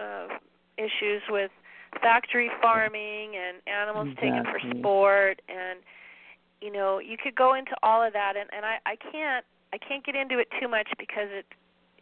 uh, 0.03 0.29
issues 0.77 1.23
with 1.29 1.51
factory 2.03 2.51
farming 2.63 3.35
and 3.37 3.59
animals 3.67 4.09
exactly. 4.09 4.31
taken 4.31 4.45
for 4.45 4.79
sport 4.79 5.43
and 5.49 5.81
you 6.61 6.73
know 6.73 6.99
you 6.99 7.17
could 7.23 7.35
go 7.35 7.55
into 7.55 7.73
all 7.83 8.03
of 8.03 8.13
that 8.13 8.35
and 8.37 8.49
and 8.55 8.65
I 8.65 8.79
I 8.87 8.97
can't 8.97 9.45
I 9.73 9.79
can't 9.79 10.05
get 10.05 10.15
into 10.15 10.39
it 10.39 10.49
too 10.61 10.69
much 10.69 10.89
because 10.99 11.29
it 11.31 11.47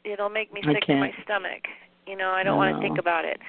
it'll 0.04 0.28
make 0.28 0.52
me 0.52 0.60
sick 0.64 0.84
to 0.86 0.96
my 0.96 1.12
stomach 1.24 1.64
you 2.06 2.16
know 2.16 2.30
I 2.30 2.42
don't 2.42 2.56
want 2.56 2.76
to 2.76 2.82
think 2.82 2.98
about 2.98 3.24
it 3.24 3.40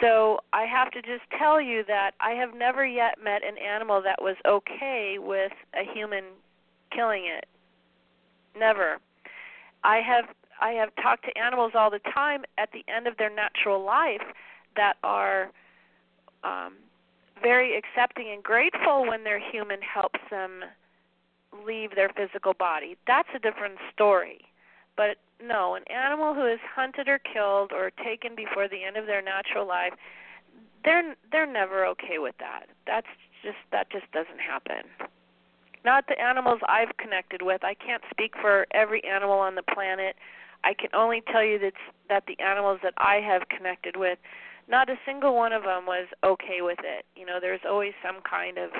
so 0.00 0.40
I 0.52 0.64
have 0.64 0.90
to 0.92 1.02
just 1.02 1.22
tell 1.38 1.60
you 1.60 1.84
that 1.88 2.12
I 2.20 2.30
have 2.32 2.54
never 2.54 2.86
yet 2.86 3.16
met 3.22 3.42
an 3.44 3.56
animal 3.58 4.02
that 4.02 4.20
was 4.20 4.36
okay 4.46 5.16
with 5.18 5.52
a 5.74 5.84
human 5.92 6.24
killing 6.94 7.24
it. 7.26 7.46
Never. 8.58 8.98
I 9.84 10.00
have 10.00 10.26
I 10.60 10.70
have 10.72 10.90
talked 11.02 11.24
to 11.24 11.38
animals 11.38 11.72
all 11.74 11.90
the 11.90 12.00
time 12.12 12.44
at 12.58 12.70
the 12.72 12.84
end 12.92 13.06
of 13.06 13.16
their 13.16 13.34
natural 13.34 13.84
life 13.84 14.22
that 14.76 14.94
are 15.02 15.50
um, 16.44 16.74
very 17.42 17.76
accepting 17.76 18.30
and 18.32 18.42
grateful 18.42 19.06
when 19.06 19.24
their 19.24 19.38
human 19.38 19.80
helps 19.82 20.20
them 20.30 20.64
leave 21.66 21.94
their 21.94 22.10
physical 22.10 22.54
body. 22.54 22.96
That's 23.06 23.28
a 23.34 23.38
different 23.38 23.78
story. 23.92 24.40
But 24.96 25.16
no, 25.42 25.74
an 25.74 25.84
animal 25.90 26.34
who 26.34 26.46
is 26.46 26.60
hunted 26.74 27.08
or 27.08 27.18
killed 27.18 27.72
or 27.72 27.90
taken 28.04 28.34
before 28.34 28.68
the 28.68 28.84
end 28.84 28.96
of 28.96 29.06
their 29.06 29.22
natural 29.22 29.66
life, 29.66 29.94
they're 30.84 31.14
they're 31.30 31.50
never 31.50 31.86
okay 31.86 32.18
with 32.18 32.34
that. 32.38 32.66
That's 32.86 33.06
just 33.42 33.58
that 33.72 33.90
just 33.90 34.10
doesn't 34.12 34.40
happen 34.40 34.84
not 35.84 36.06
the 36.08 36.20
animals 36.20 36.60
I've 36.68 36.96
connected 36.96 37.42
with. 37.42 37.64
I 37.64 37.74
can't 37.74 38.02
speak 38.10 38.34
for 38.40 38.66
every 38.72 39.02
animal 39.04 39.38
on 39.38 39.54
the 39.54 39.62
planet. 39.62 40.16
I 40.62 40.74
can 40.74 40.90
only 40.92 41.22
tell 41.32 41.44
you 41.44 41.58
that 41.60 41.72
that 42.08 42.24
the 42.26 42.38
animals 42.42 42.80
that 42.82 42.94
I 42.98 43.16
have 43.16 43.48
connected 43.48 43.96
with, 43.96 44.18
not 44.70 44.88
a 44.88 44.94
single 45.04 45.34
one 45.36 45.52
of 45.52 45.62
them 45.64 45.84
was 45.86 46.06
okay 46.24 46.60
with 46.60 46.78
it. 46.84 47.04
You 47.16 47.26
know, 47.26 47.38
there's 47.40 47.60
always 47.68 47.92
some 48.04 48.20
kind 48.28 48.58
of 48.58 48.70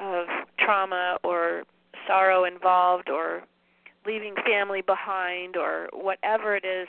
of 0.00 0.26
trauma 0.58 1.18
or 1.24 1.64
sorrow 2.06 2.44
involved 2.44 3.08
or 3.08 3.42
leaving 4.06 4.34
family 4.46 4.80
behind 4.80 5.56
or 5.56 5.88
whatever 5.92 6.56
it 6.56 6.64
is 6.64 6.88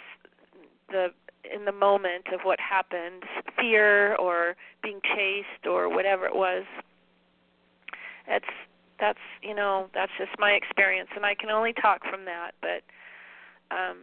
the 0.89 1.07
in 1.53 1.65
the 1.65 1.71
moment 1.71 2.25
of 2.33 2.41
what 2.43 2.59
happened, 2.59 3.23
fear 3.59 4.15
or 4.15 4.55
being 4.83 4.99
chased 5.15 5.65
or 5.65 5.89
whatever 5.89 6.25
it 6.25 6.35
was. 6.35 6.63
It's 8.27 8.45
that's 8.99 9.19
you 9.41 9.55
know 9.55 9.87
that's 9.93 10.11
just 10.17 10.31
my 10.37 10.51
experience 10.51 11.09
and 11.15 11.25
i 11.25 11.33
can 11.33 11.49
only 11.49 11.73
talk 11.73 12.01
from 12.09 12.25
that 12.25 12.51
but 12.61 12.83
um 13.75 13.99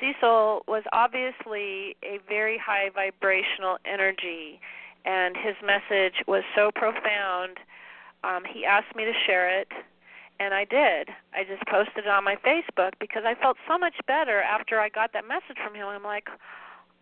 cecil 0.00 0.62
was 0.66 0.82
obviously 0.92 1.96
a 2.02 2.18
very 2.28 2.58
high 2.58 2.90
vibrational 2.94 3.78
energy 3.84 4.60
and 5.04 5.36
his 5.36 5.54
message 5.64 6.22
was 6.26 6.42
so 6.54 6.70
profound 6.74 7.58
um 8.24 8.42
he 8.44 8.64
asked 8.64 8.94
me 8.94 9.04
to 9.04 9.12
share 9.26 9.48
it 9.60 9.68
and 10.38 10.52
i 10.52 10.64
did. 10.64 11.08
I 11.32 11.44
just 11.44 11.64
posted 11.68 12.04
it 12.04 12.08
on 12.08 12.24
my 12.24 12.36
facebook 12.36 12.92
because 13.00 13.22
i 13.26 13.34
felt 13.34 13.56
so 13.68 13.78
much 13.78 13.94
better 14.06 14.42
after 14.42 14.80
i 14.80 14.88
got 14.88 15.12
that 15.12 15.26
message 15.26 15.56
from 15.62 15.74
him. 15.74 15.86
I'm 15.86 16.02
like 16.04 16.28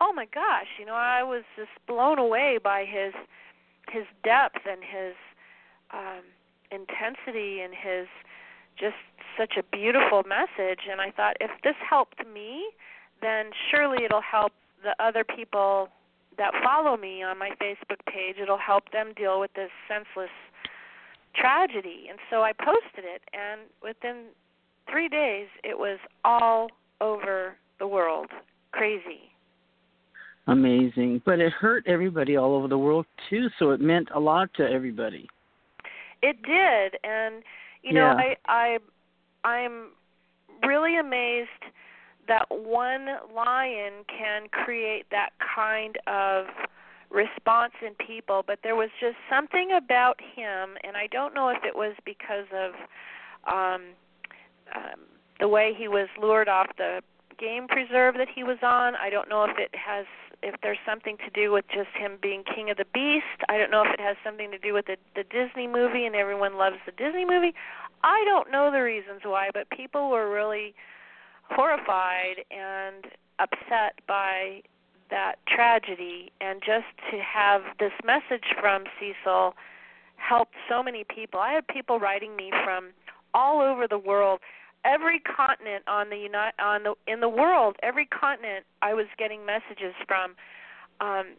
oh 0.01 0.11
my 0.13 0.25
gosh 0.33 0.67
you 0.79 0.85
know 0.85 0.95
i 0.95 1.23
was 1.23 1.43
just 1.55 1.71
blown 1.87 2.19
away 2.19 2.59
by 2.61 2.85
his 2.85 3.13
his 3.89 4.05
depth 4.23 4.65
and 4.69 4.83
his 4.83 5.15
um 5.93 6.23
intensity 6.71 7.61
and 7.61 7.73
his 7.73 8.07
just 8.79 8.95
such 9.37 9.53
a 9.57 9.63
beautiful 9.75 10.23
message. 10.23 10.81
And 10.89 11.01
I 11.01 11.11
thought 11.11 11.35
if 11.39 11.51
this 11.63 11.75
helped 11.87 12.25
me 12.33 12.67
then 13.21 13.51
surely 13.71 14.03
it'll 14.03 14.21
help 14.21 14.51
the 14.83 14.95
other 15.03 15.23
people 15.23 15.89
that 16.37 16.51
follow 16.63 16.97
me 16.97 17.23
on 17.23 17.39
my 17.39 17.49
Facebook 17.61 18.05
page. 18.07 18.35
It'll 18.41 18.57
help 18.57 18.91
them 18.91 19.13
deal 19.15 19.39
with 19.39 19.53
this 19.53 19.71
senseless 19.87 20.29
tragedy. 21.33 22.07
And 22.09 22.19
so 22.29 22.43
I 22.43 22.51
posted 22.51 23.05
it 23.05 23.21
and 23.33 23.61
within 23.81 24.25
3 24.91 25.07
days 25.09 25.47
it 25.63 25.77
was 25.77 25.97
all 26.23 26.67
over 27.01 27.55
the 27.79 27.87
world. 27.87 28.27
Crazy. 28.71 29.31
Amazing. 30.47 31.21
But 31.25 31.39
it 31.39 31.53
hurt 31.53 31.87
everybody 31.87 32.35
all 32.35 32.53
over 32.53 32.67
the 32.67 32.77
world 32.77 33.05
too 33.29 33.47
so 33.57 33.71
it 33.71 33.81
meant 33.81 34.09
a 34.13 34.19
lot 34.19 34.53
to 34.55 34.63
everybody. 34.63 35.27
It 36.21 36.41
did, 36.43 36.99
and 37.03 37.43
you 37.85 37.93
know, 37.93 38.15
yeah. 38.17 38.33
I 38.47 38.77
I 39.43 39.47
I'm 39.47 39.89
really 40.67 40.97
amazed 40.97 41.49
that 42.27 42.45
one 42.49 43.05
lion 43.33 44.03
can 44.07 44.47
create 44.51 45.05
that 45.11 45.29
kind 45.55 45.97
of 46.07 46.47
response 47.11 47.73
in 47.85 47.93
people 48.05 48.43
but 48.45 48.59
there 48.63 48.75
was 48.75 48.89
just 48.99 49.15
something 49.29 49.71
about 49.71 50.19
him 50.19 50.75
and 50.83 50.97
I 50.97 51.07
don't 51.11 51.35
know 51.35 51.49
if 51.49 51.63
it 51.63 51.75
was 51.75 51.93
because 52.03 52.47
of 52.51 52.73
um 53.47 53.81
um 54.75 54.99
the 55.39 55.47
way 55.47 55.73
he 55.77 55.87
was 55.87 56.07
lured 56.19 56.49
off 56.49 56.67
the 56.77 57.01
game 57.37 57.67
preserve 57.67 58.15
that 58.15 58.27
he 58.33 58.43
was 58.43 58.57
on. 58.63 58.95
I 58.95 59.09
don't 59.09 59.29
know 59.29 59.43
if 59.43 59.57
it 59.57 59.71
has 59.75 60.05
if 60.45 60.55
there's 60.61 60.77
something 60.85 61.17
to 61.17 61.29
do 61.31 61.51
with 61.51 61.65
just 61.73 61.89
him 61.97 62.19
being 62.21 62.43
king 62.43 62.69
of 62.69 62.77
the 62.77 62.85
beast. 62.93 63.41
I 63.49 63.57
don't 63.57 63.71
know 63.71 63.83
if 63.83 63.91
it 63.91 63.99
has 63.99 64.15
something 64.23 64.51
to 64.51 64.59
do 64.59 64.73
with 64.73 64.85
the 64.85 64.97
the 65.15 65.23
Disney 65.23 65.67
movie 65.67 66.05
and 66.05 66.15
everyone 66.15 66.55
loves 66.55 66.77
the 66.85 66.91
Disney 66.91 67.25
movie. 67.25 67.53
I 68.03 68.23
don't 68.25 68.51
know 68.51 68.71
the 68.71 68.81
reasons 68.81 69.21
why, 69.23 69.49
but 69.51 69.69
people 69.71 70.11
were 70.11 70.31
really 70.31 70.75
horrified 71.49 72.45
and 72.51 73.05
upset 73.39 73.99
by 74.07 74.61
that 75.09 75.35
tragedy 75.47 76.31
and 76.41 76.61
just 76.61 76.85
to 77.11 77.17
have 77.19 77.61
this 77.79 77.93
message 78.05 78.45
from 78.59 78.83
Cecil 78.99 79.55
helped 80.17 80.53
so 80.69 80.81
many 80.83 81.03
people. 81.03 81.39
I 81.39 81.53
had 81.53 81.67
people 81.67 81.99
writing 81.99 82.35
me 82.35 82.51
from 82.63 82.91
all 83.33 83.61
over 83.61 83.87
the 83.87 83.97
world 83.97 84.39
every 84.85 85.19
continent 85.19 85.83
on 85.87 86.09
the 86.09 86.17
United 86.17 86.53
on 86.59 86.83
the 86.83 86.93
in 87.11 87.19
the 87.19 87.29
world, 87.29 87.75
every 87.83 88.05
continent 88.05 88.65
I 88.81 88.93
was 88.93 89.07
getting 89.17 89.45
messages 89.45 89.93
from. 90.07 90.35
Um, 91.01 91.35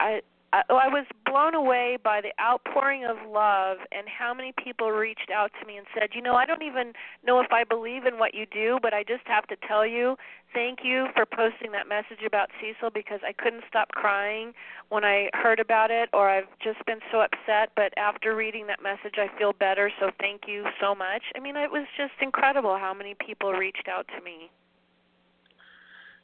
I 0.00 0.22
I, 0.56 0.62
I 0.72 0.88
was 0.88 1.04
blown 1.26 1.54
away 1.54 1.98
by 2.02 2.20
the 2.20 2.32
outpouring 2.40 3.04
of 3.04 3.16
love 3.28 3.78
and 3.92 4.08
how 4.08 4.32
many 4.32 4.52
people 4.62 4.90
reached 4.90 5.30
out 5.34 5.50
to 5.60 5.66
me 5.66 5.76
and 5.76 5.86
said, 5.92 6.10
"You 6.14 6.22
know, 6.22 6.34
I 6.34 6.46
don't 6.46 6.62
even 6.62 6.92
know 7.24 7.40
if 7.40 7.52
I 7.52 7.64
believe 7.64 8.06
in 8.06 8.18
what 8.18 8.34
you 8.34 8.46
do, 8.46 8.78
but 8.80 8.94
I 8.94 9.02
just 9.02 9.26
have 9.26 9.46
to 9.48 9.56
tell 9.68 9.86
you, 9.86 10.16
thank 10.54 10.78
you 10.82 11.08
for 11.14 11.26
posting 11.26 11.72
that 11.72 11.88
message 11.88 12.22
about 12.26 12.50
Cecil 12.60 12.90
because 12.90 13.20
I 13.26 13.32
couldn't 13.32 13.64
stop 13.68 13.90
crying 13.90 14.54
when 14.88 15.04
I 15.04 15.28
heard 15.34 15.60
about 15.60 15.90
it 15.90 16.08
or 16.12 16.30
I've 16.30 16.48
just 16.62 16.84
been 16.86 17.00
so 17.12 17.20
upset, 17.20 17.70
but 17.76 17.92
after 17.98 18.34
reading 18.34 18.66
that 18.68 18.82
message 18.82 19.18
I 19.18 19.28
feel 19.36 19.52
better, 19.52 19.90
so 20.00 20.10
thank 20.18 20.42
you 20.46 20.64
so 20.80 20.94
much." 20.94 21.22
I 21.36 21.40
mean, 21.40 21.56
it 21.56 21.70
was 21.70 21.86
just 21.96 22.14
incredible 22.20 22.78
how 22.78 22.94
many 22.94 23.14
people 23.14 23.52
reached 23.52 23.88
out 23.88 24.06
to 24.16 24.24
me. 24.24 24.50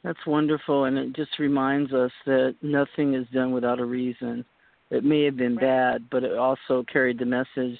That's 0.03 0.19
wonderful, 0.27 0.85
and 0.85 0.97
it 0.97 1.15
just 1.15 1.39
reminds 1.39 1.93
us 1.93 2.11
that 2.25 2.55
nothing 2.61 3.13
is 3.13 3.25
done 3.33 3.51
without 3.51 3.79
a 3.79 3.85
reason. 3.85 4.43
It 4.89 5.05
may 5.05 5.23
have 5.23 5.37
been 5.37 5.55
right. 5.55 5.61
bad, 5.61 6.09
but 6.11 6.23
it 6.23 6.37
also 6.37 6.83
carried 6.91 7.17
the 7.17 7.25
message. 7.25 7.79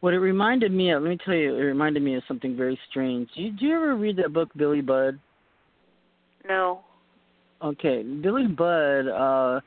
What 0.00 0.12
it 0.12 0.18
reminded 0.18 0.70
me 0.70 0.90
of, 0.90 1.02
let 1.02 1.08
me 1.10 1.18
tell 1.24 1.34
you, 1.34 1.54
it 1.54 1.60
reminded 1.60 2.02
me 2.02 2.14
of 2.14 2.22
something 2.28 2.56
very 2.56 2.78
strange. 2.90 3.30
Do 3.34 3.42
you, 3.42 3.52
do 3.52 3.64
you 3.64 3.74
ever 3.74 3.96
read 3.96 4.16
that 4.18 4.34
book, 4.34 4.50
Billy 4.54 4.82
Budd? 4.82 5.18
No. 6.46 6.80
Okay, 7.62 8.02
Billy 8.02 8.48
Budd 8.48 9.08
uh, 9.08 9.60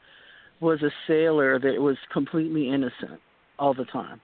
was 0.60 0.82
a 0.84 0.92
sailor 1.08 1.60
that 1.60 1.82
was 1.82 1.98
completely 2.14 2.70
innocent 2.70 3.20
all 3.58 3.74
the 3.74 3.86
time. 3.86 4.22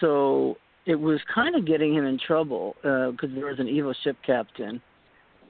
So 0.00 0.56
it 0.86 0.94
was 0.94 1.18
kind 1.34 1.56
of 1.56 1.66
getting 1.66 1.94
him 1.94 2.04
in 2.04 2.18
trouble 2.18 2.76
because 2.82 3.30
uh, 3.30 3.34
there 3.34 3.46
was 3.46 3.58
an 3.58 3.68
evil 3.68 3.94
ship 4.04 4.16
captain 4.24 4.80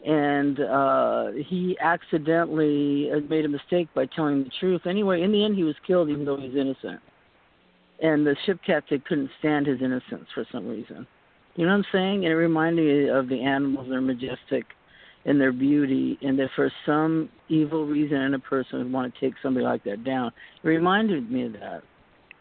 and 0.05 0.61
uh 0.61 1.31
he 1.47 1.77
accidentally 1.81 3.11
made 3.29 3.45
a 3.45 3.49
mistake 3.49 3.89
by 3.95 4.07
telling 4.07 4.43
the 4.43 4.51
truth. 4.59 4.83
Anyway 4.87 5.23
in 5.23 5.33
the 5.33 5.45
end 5.45 5.57
he 5.57 5.65
was 5.65 5.77
killed 5.87 6.09
even 6.09 6.25
though 6.25 6.37
he 6.37 6.49
was 6.49 6.57
innocent. 6.57 7.01
And 8.01 8.27
the 8.27 8.35
ship 8.45 8.59
captain 8.67 9.03
couldn't 9.07 9.31
stand 9.39 9.67
his 9.67 9.81
innocence 9.81 10.27
for 10.35 10.45
some 10.51 10.67
reason. 10.67 11.07
You 11.55 11.67
know 11.67 11.73
what 11.73 11.79
i'm 11.79 11.85
saying? 11.93 12.25
And 12.25 12.33
it 12.33 12.37
reminded 12.37 12.85
me 12.85 13.09
of 13.09 13.29
the 13.29 13.41
animals 13.43 13.87
they're 13.89 14.01
majestic 14.01 14.65
and 15.25 15.41
their 15.41 15.53
beauty 15.53 16.19
and 16.23 16.37
that 16.41 16.49
for 16.57 16.73
some 16.85 17.29
evil 17.49 17.87
reason 17.87 18.17
in 18.17 18.35
a 18.35 18.41
person 18.41 18.79
would 18.79 18.93
want 18.93 19.15
to 19.15 19.21
take 19.21 19.35
somebody 19.41 19.65
like 19.65 19.85
that 19.85 20.03
down. 20.03 20.33
It 20.65 20.67
reminded 20.67 21.31
me 21.31 21.47
of 21.47 21.53
that. 21.55 21.83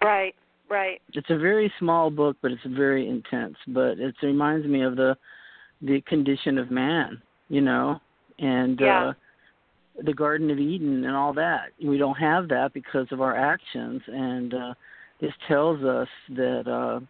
Right 0.04 0.34
right. 0.68 1.02
It's 1.14 1.30
a 1.30 1.38
very 1.38 1.72
small 1.78 2.10
book 2.10 2.38
but 2.42 2.52
it's 2.52 2.62
very 2.66 3.08
intense. 3.08 3.58
But 3.68 4.00
it 4.00 4.16
reminds 4.24 4.66
me 4.66 4.82
of 4.82 4.96
the 4.96 5.16
the 5.84 6.02
condition 6.08 6.58
of 6.58 6.72
man 6.72 7.22
you 7.52 7.60
know, 7.62 8.00
and 8.40 8.80
yeah. 8.80 9.10
uh 9.10 9.14
the 10.04 10.14
Garden 10.14 10.50
of 10.50 10.58
Eden 10.58 11.04
and 11.04 11.16
all 11.16 11.34
that. 11.34 11.74
We 11.84 11.98
don't 11.98 12.16
have 12.16 12.48
that 12.48 12.74
because 12.74 13.08
of 13.12 13.22
our 13.22 13.36
actions 13.36 14.02
and 14.08 14.54
uh 14.54 14.74
this 15.20 15.34
tells 15.48 15.84
us 15.84 16.08
that 16.30 16.68
uh 16.68 17.06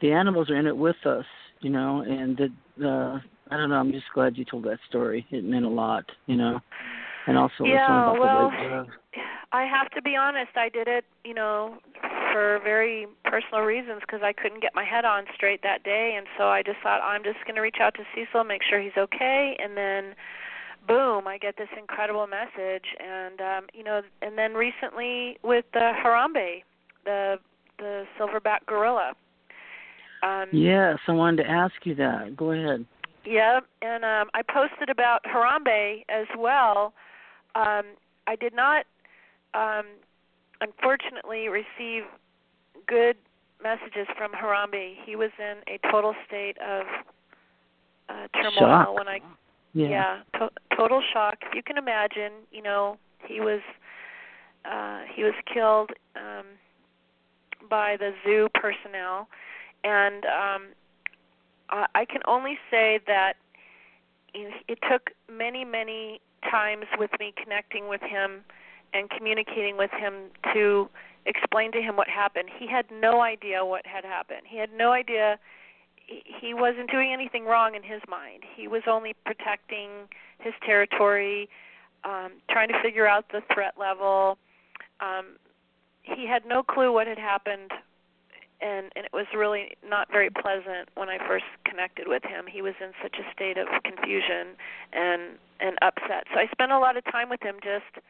the 0.00 0.10
animals 0.10 0.50
are 0.50 0.56
in 0.56 0.66
it 0.66 0.76
with 0.76 0.96
us, 1.04 1.26
you 1.60 1.70
know, 1.70 2.00
and 2.00 2.36
that 2.38 2.84
uh 2.84 3.20
I 3.50 3.56
don't 3.56 3.68
know, 3.68 3.76
I'm 3.76 3.92
just 3.92 4.06
glad 4.14 4.38
you 4.38 4.44
told 4.44 4.64
that 4.64 4.78
story. 4.88 5.26
It 5.30 5.44
meant 5.44 5.66
a 5.66 5.68
lot, 5.68 6.04
you 6.26 6.36
know. 6.36 6.58
And 7.28 7.36
also 7.36 7.64
yeah, 7.64 8.14
about 8.14 8.18
well, 8.18 8.86
I 9.52 9.66
have 9.66 9.90
to 9.90 10.02
be 10.02 10.16
honest. 10.16 10.50
I 10.56 10.68
did 10.68 10.88
it, 10.88 11.04
you 11.24 11.34
know, 11.34 11.78
for 12.36 12.60
very 12.62 13.06
personal 13.24 13.62
reasons 13.62 14.02
because 14.02 14.20
I 14.22 14.34
couldn't 14.34 14.60
get 14.60 14.74
my 14.74 14.84
head 14.84 15.06
on 15.06 15.24
straight 15.34 15.62
that 15.62 15.82
day, 15.84 16.16
and 16.18 16.26
so 16.36 16.48
I 16.48 16.62
just 16.62 16.76
thought 16.82 17.00
I'm 17.00 17.24
just 17.24 17.38
going 17.46 17.54
to 17.54 17.62
reach 17.62 17.78
out 17.80 17.94
to 17.94 18.02
Cecil, 18.14 18.44
make 18.44 18.60
sure 18.68 18.78
he's 18.78 18.96
okay, 18.98 19.56
and 19.58 19.74
then 19.74 20.14
boom, 20.86 21.26
I 21.26 21.38
get 21.38 21.56
this 21.56 21.70
incredible 21.78 22.26
message, 22.26 22.84
and 23.00 23.40
um, 23.40 23.66
you 23.72 23.82
know, 23.82 24.02
and 24.20 24.36
then 24.36 24.52
recently 24.52 25.38
with 25.42 25.64
the 25.72 25.92
Harambe, 26.04 26.62
the 27.06 27.36
the 27.78 28.04
silverback 28.20 28.66
gorilla. 28.66 29.14
Um, 30.22 30.48
yes, 30.52 30.98
I 31.08 31.12
wanted 31.12 31.44
to 31.44 31.48
ask 31.48 31.74
you 31.84 31.94
that. 31.94 32.36
Go 32.36 32.52
ahead. 32.52 32.84
Yeah, 33.24 33.60
and 33.80 34.04
um, 34.04 34.28
I 34.34 34.42
posted 34.42 34.90
about 34.90 35.24
Harambe 35.24 36.04
as 36.10 36.26
well. 36.36 36.92
Um, 37.54 37.96
I 38.26 38.36
did 38.38 38.54
not 38.54 38.84
um, 39.54 39.86
unfortunately 40.60 41.48
receive 41.48 42.04
good 42.86 43.16
messages 43.62 44.06
from 44.16 44.32
Harambe. 44.32 44.94
He 45.04 45.16
was 45.16 45.30
in 45.38 45.56
a 45.66 45.78
total 45.90 46.14
state 46.26 46.56
of 46.58 46.86
uh, 48.08 48.28
turmoil 48.34 48.84
shock. 48.84 48.94
when 48.94 49.08
I 49.08 49.20
yeah, 49.74 49.88
yeah 49.88 50.38
to- 50.38 50.76
total 50.76 51.02
shock. 51.12 51.38
You 51.54 51.62
can 51.62 51.76
imagine, 51.78 52.32
you 52.50 52.62
know, 52.62 52.98
he 53.26 53.40
was 53.40 53.60
uh 54.64 55.00
he 55.14 55.22
was 55.22 55.34
killed 55.52 55.90
um 56.16 56.46
by 57.68 57.96
the 57.96 58.12
zoo 58.24 58.48
personnel 58.54 59.28
and 59.84 60.24
um 60.24 60.62
I, 61.70 61.86
I 61.94 62.04
can 62.04 62.20
only 62.26 62.58
say 62.70 63.00
that 63.06 63.34
it 64.34 64.78
took 64.90 65.10
many 65.32 65.64
many 65.64 66.20
times 66.50 66.84
with 66.98 67.10
me 67.18 67.32
connecting 67.42 67.88
with 67.88 68.02
him 68.02 68.44
and 68.92 69.10
communicating 69.10 69.76
with 69.76 69.90
him 69.90 70.30
to 70.54 70.88
explain 71.26 71.72
to 71.72 71.82
him 71.82 71.96
what 71.96 72.08
happened. 72.08 72.48
He 72.58 72.66
had 72.66 72.86
no 72.90 73.20
idea 73.20 73.64
what 73.64 73.86
had 73.86 74.04
happened. 74.04 74.42
He 74.48 74.58
had 74.58 74.70
no 74.72 74.92
idea 74.92 75.38
he 76.06 76.54
wasn't 76.54 76.90
doing 76.90 77.12
anything 77.12 77.44
wrong 77.44 77.74
in 77.74 77.82
his 77.82 78.00
mind. 78.08 78.44
He 78.54 78.68
was 78.68 78.82
only 78.86 79.14
protecting 79.24 79.90
his 80.38 80.54
territory, 80.64 81.48
um, 82.04 82.32
trying 82.50 82.68
to 82.68 82.80
figure 82.82 83.06
out 83.06 83.26
the 83.32 83.42
threat 83.52 83.74
level. 83.78 84.38
Um, 85.00 85.36
he 86.02 86.26
had 86.26 86.46
no 86.46 86.62
clue 86.62 86.92
what 86.92 87.08
had 87.08 87.18
happened, 87.18 87.72
and, 88.60 88.92
and 88.94 89.04
it 89.04 89.12
was 89.12 89.26
really 89.34 89.76
not 89.86 90.10
very 90.10 90.30
pleasant 90.30 90.88
when 90.94 91.08
I 91.08 91.18
first 91.26 91.44
connected 91.64 92.06
with 92.06 92.22
him. 92.22 92.46
He 92.46 92.62
was 92.62 92.74
in 92.80 92.92
such 93.02 93.16
a 93.18 93.32
state 93.32 93.58
of 93.58 93.66
confusion 93.82 94.54
and 94.92 95.38
and 95.58 95.78
upset. 95.80 96.24
So 96.32 96.38
I 96.38 96.46
spent 96.52 96.70
a 96.70 96.78
lot 96.78 96.96
of 96.98 97.04
time 97.04 97.30
with 97.30 97.42
him 97.42 97.56
just 97.62 98.04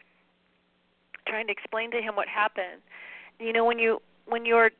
trying 1.27 1.47
to 1.47 1.53
explain 1.53 1.91
to 1.93 2.01
him 2.01 2.17
what 2.17 2.29
happened. 2.29 2.83
You 3.39 3.53
know, 3.53 3.65
when 3.65 3.79
you 3.79 4.01
when 4.27 4.45
you're 4.45 4.71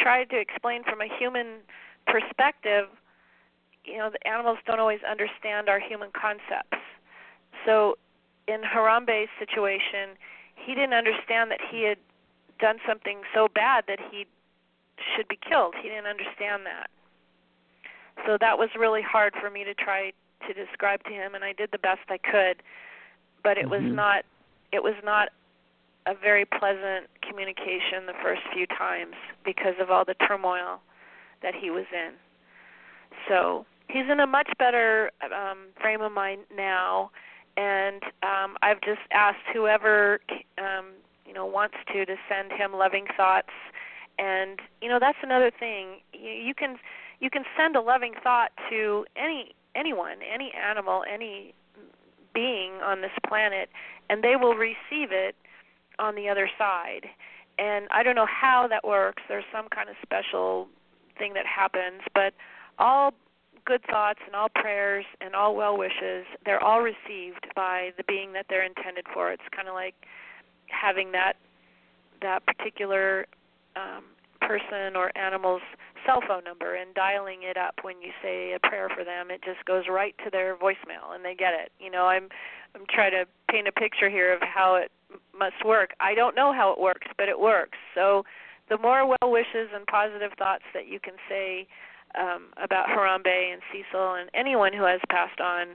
trying 0.00 0.28
to 0.28 0.38
explain 0.38 0.84
from 0.84 1.00
a 1.00 1.08
human 1.18 1.58
perspective, 2.06 2.86
you 3.84 3.98
know, 3.98 4.10
the 4.10 4.26
animals 4.26 4.58
don't 4.66 4.80
always 4.80 5.00
understand 5.08 5.68
our 5.68 5.80
human 5.80 6.10
concepts. 6.12 6.78
So 7.66 7.96
in 8.46 8.62
Harambe's 8.62 9.28
situation, 9.38 10.16
he 10.54 10.74
didn't 10.74 10.94
understand 10.94 11.50
that 11.50 11.60
he 11.70 11.84
had 11.84 11.98
done 12.58 12.78
something 12.86 13.22
so 13.34 13.48
bad 13.54 13.84
that 13.88 13.98
he 14.10 14.26
should 15.16 15.28
be 15.28 15.38
killed. 15.48 15.74
He 15.80 15.88
didn't 15.88 16.06
understand 16.06 16.66
that. 16.66 16.90
So 18.26 18.36
that 18.40 18.58
was 18.58 18.68
really 18.78 19.02
hard 19.02 19.34
for 19.40 19.50
me 19.50 19.64
to 19.64 19.74
try 19.74 20.12
to 20.46 20.54
describe 20.54 21.04
to 21.04 21.10
him 21.10 21.34
and 21.34 21.44
I 21.44 21.52
did 21.52 21.70
the 21.70 21.78
best 21.78 22.00
I 22.08 22.18
could, 22.18 22.62
but 23.42 23.58
it 23.58 23.66
mm-hmm. 23.66 23.84
was 23.84 23.94
not 23.94 24.24
it 24.72 24.82
was 24.82 24.94
not 25.04 25.28
a 26.08 26.14
very 26.14 26.46
pleasant 26.46 27.06
communication 27.28 28.06
the 28.06 28.16
first 28.22 28.40
few 28.54 28.66
times 28.66 29.14
because 29.44 29.74
of 29.80 29.90
all 29.90 30.04
the 30.04 30.14
turmoil 30.26 30.80
that 31.42 31.54
he 31.54 31.70
was 31.70 31.84
in. 31.92 32.12
So 33.28 33.66
he's 33.88 34.04
in 34.10 34.18
a 34.20 34.26
much 34.26 34.48
better 34.58 35.10
um, 35.22 35.68
frame 35.80 36.00
of 36.00 36.12
mind 36.12 36.42
now, 36.54 37.10
and 37.56 38.02
um, 38.22 38.56
I've 38.62 38.80
just 38.80 39.00
asked 39.12 39.44
whoever 39.52 40.20
um, 40.56 40.92
you 41.26 41.34
know 41.34 41.44
wants 41.44 41.76
to 41.92 42.06
to 42.06 42.16
send 42.28 42.52
him 42.52 42.72
loving 42.72 43.04
thoughts, 43.14 43.52
and 44.18 44.60
you 44.80 44.88
know 44.88 44.98
that's 44.98 45.18
another 45.22 45.50
thing. 45.50 45.98
You, 46.14 46.30
you 46.30 46.54
can 46.54 46.76
you 47.20 47.28
can 47.28 47.42
send 47.56 47.76
a 47.76 47.82
loving 47.82 48.14
thought 48.22 48.50
to 48.70 49.04
any 49.14 49.52
anyone, 49.74 50.18
any 50.22 50.52
animal, 50.54 51.02
any 51.12 51.54
being 52.34 52.74
on 52.84 53.02
this 53.02 53.10
planet, 53.26 53.68
and 54.08 54.22
they 54.22 54.36
will 54.36 54.54
receive 54.54 55.12
it 55.12 55.34
on 55.98 56.14
the 56.14 56.28
other 56.28 56.48
side. 56.58 57.06
And 57.58 57.88
I 57.90 58.02
don't 58.02 58.14
know 58.14 58.26
how 58.26 58.66
that 58.68 58.86
works. 58.86 59.22
There's 59.28 59.44
some 59.52 59.68
kind 59.68 59.88
of 59.88 59.96
special 60.02 60.68
thing 61.18 61.34
that 61.34 61.46
happens, 61.46 62.02
but 62.14 62.32
all 62.78 63.12
good 63.64 63.82
thoughts 63.90 64.20
and 64.24 64.34
all 64.34 64.48
prayers 64.48 65.04
and 65.20 65.34
all 65.34 65.54
well 65.54 65.76
wishes, 65.76 66.24
they're 66.44 66.62
all 66.62 66.80
received 66.80 67.46
by 67.54 67.90
the 67.96 68.04
being 68.06 68.32
that 68.32 68.46
they're 68.48 68.64
intended 68.64 69.06
for. 69.12 69.32
It's 69.32 69.42
kind 69.54 69.68
of 69.68 69.74
like 69.74 69.94
having 70.68 71.12
that 71.12 71.34
that 72.22 72.44
particular 72.46 73.26
um, 73.76 74.04
person 74.40 74.96
or 74.96 75.16
animal's 75.16 75.62
cell 76.06 76.20
phone 76.26 76.44
number 76.44 76.74
and 76.74 76.94
dialing 76.94 77.40
it 77.42 77.56
up 77.56 77.74
when 77.82 78.00
you 78.00 78.10
say 78.22 78.52
a 78.52 78.68
prayer 78.68 78.88
for 78.88 79.04
them 79.04 79.30
it 79.30 79.42
just 79.42 79.64
goes 79.64 79.84
right 79.90 80.14
to 80.24 80.30
their 80.30 80.56
voicemail 80.56 81.14
and 81.14 81.24
they 81.24 81.34
get 81.34 81.52
it 81.54 81.72
you 81.80 81.90
know 81.90 82.06
i'm 82.06 82.28
i'm 82.74 82.82
trying 82.88 83.10
to 83.10 83.26
paint 83.50 83.66
a 83.66 83.72
picture 83.72 84.08
here 84.08 84.32
of 84.32 84.40
how 84.40 84.76
it 84.76 84.90
must 85.36 85.64
work. 85.64 85.90
I 86.00 86.14
don't 86.14 86.36
know 86.36 86.52
how 86.52 86.72
it 86.72 86.80
works, 86.80 87.06
but 87.16 87.28
it 87.28 87.38
works. 87.38 87.78
So 87.94 88.24
the 88.68 88.78
more 88.78 89.06
well 89.06 89.30
wishes 89.30 89.70
and 89.74 89.86
positive 89.86 90.32
thoughts 90.38 90.64
that 90.74 90.88
you 90.88 91.00
can 91.00 91.14
say 91.28 91.66
um, 92.18 92.48
about 92.62 92.86
Harambe 92.88 93.52
and 93.52 93.62
Cecil 93.72 94.14
and 94.14 94.30
anyone 94.34 94.72
who 94.72 94.84
has 94.84 95.00
passed 95.10 95.40
on, 95.40 95.68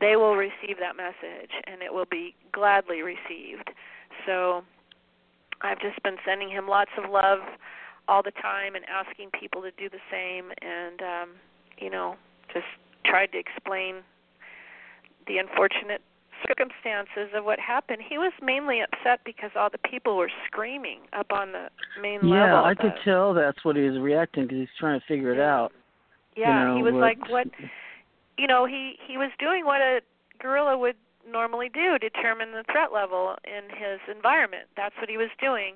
they 0.00 0.16
will 0.16 0.36
receive 0.36 0.78
that 0.78 0.96
message 0.96 1.50
and 1.66 1.82
it 1.82 1.92
will 1.92 2.06
be 2.10 2.34
gladly 2.52 3.02
received. 3.02 3.70
So 4.26 4.62
I've 5.60 5.80
just 5.80 6.02
been 6.02 6.16
sending 6.24 6.48
him 6.48 6.68
lots 6.68 6.90
of 6.96 7.10
love 7.10 7.40
all 8.06 8.22
the 8.22 8.32
time 8.32 8.74
and 8.74 8.84
asking 8.88 9.30
people 9.38 9.60
to 9.62 9.70
do 9.72 9.88
the 9.88 10.00
same 10.10 10.50
and 10.62 11.02
um 11.02 11.28
you 11.76 11.90
know 11.90 12.16
just 12.52 12.66
tried 13.04 13.30
to 13.32 13.38
explain 13.38 13.96
the 15.26 15.36
unfortunate 15.36 16.00
circumstances 16.46 17.34
of 17.34 17.44
what 17.44 17.58
happened. 17.58 17.98
He 18.08 18.18
was 18.18 18.32
mainly 18.42 18.80
upset 18.80 19.20
because 19.24 19.50
all 19.56 19.68
the 19.70 19.78
people 19.78 20.16
were 20.16 20.30
screaming 20.46 21.00
up 21.12 21.32
on 21.32 21.52
the 21.52 21.68
main 22.00 22.20
yeah, 22.22 22.54
level. 22.54 22.56
Yeah, 22.58 22.62
I 22.62 22.74
could 22.74 22.94
tell 23.04 23.34
that's 23.34 23.64
what 23.64 23.76
he 23.76 23.82
was 23.82 23.98
reacting 23.98 24.44
because 24.44 24.58
he's 24.58 24.68
trying 24.78 24.98
to 25.00 25.06
figure 25.06 25.32
it 25.32 25.40
out. 25.40 25.72
Yeah, 26.36 26.60
you 26.60 26.68
know, 26.68 26.76
he 26.76 26.82
was 26.82 26.94
what, 26.94 27.00
like 27.00 27.28
what 27.28 27.46
you 28.38 28.46
know, 28.46 28.66
he 28.66 28.94
he 29.06 29.18
was 29.18 29.30
doing 29.38 29.64
what 29.64 29.80
a 29.80 30.00
gorilla 30.40 30.78
would 30.78 30.96
normally 31.30 31.68
do, 31.68 31.98
determine 31.98 32.52
the 32.52 32.64
threat 32.70 32.92
level 32.92 33.36
in 33.44 33.68
his 33.76 34.00
environment. 34.14 34.68
That's 34.76 34.94
what 35.00 35.10
he 35.10 35.16
was 35.16 35.30
doing. 35.40 35.74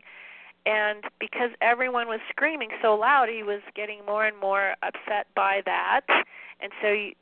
And 0.64 1.04
because 1.18 1.50
everyone 1.60 2.06
was 2.06 2.20
screaming 2.30 2.70
so 2.80 2.94
loud, 2.94 3.28
he 3.28 3.42
was 3.42 3.60
getting 3.74 4.06
more 4.06 4.24
and 4.26 4.38
more 4.38 4.74
upset 4.82 5.26
by 5.34 5.60
that. 5.66 6.02
And 6.60 6.70
so 6.80 6.92
he, 6.92 7.16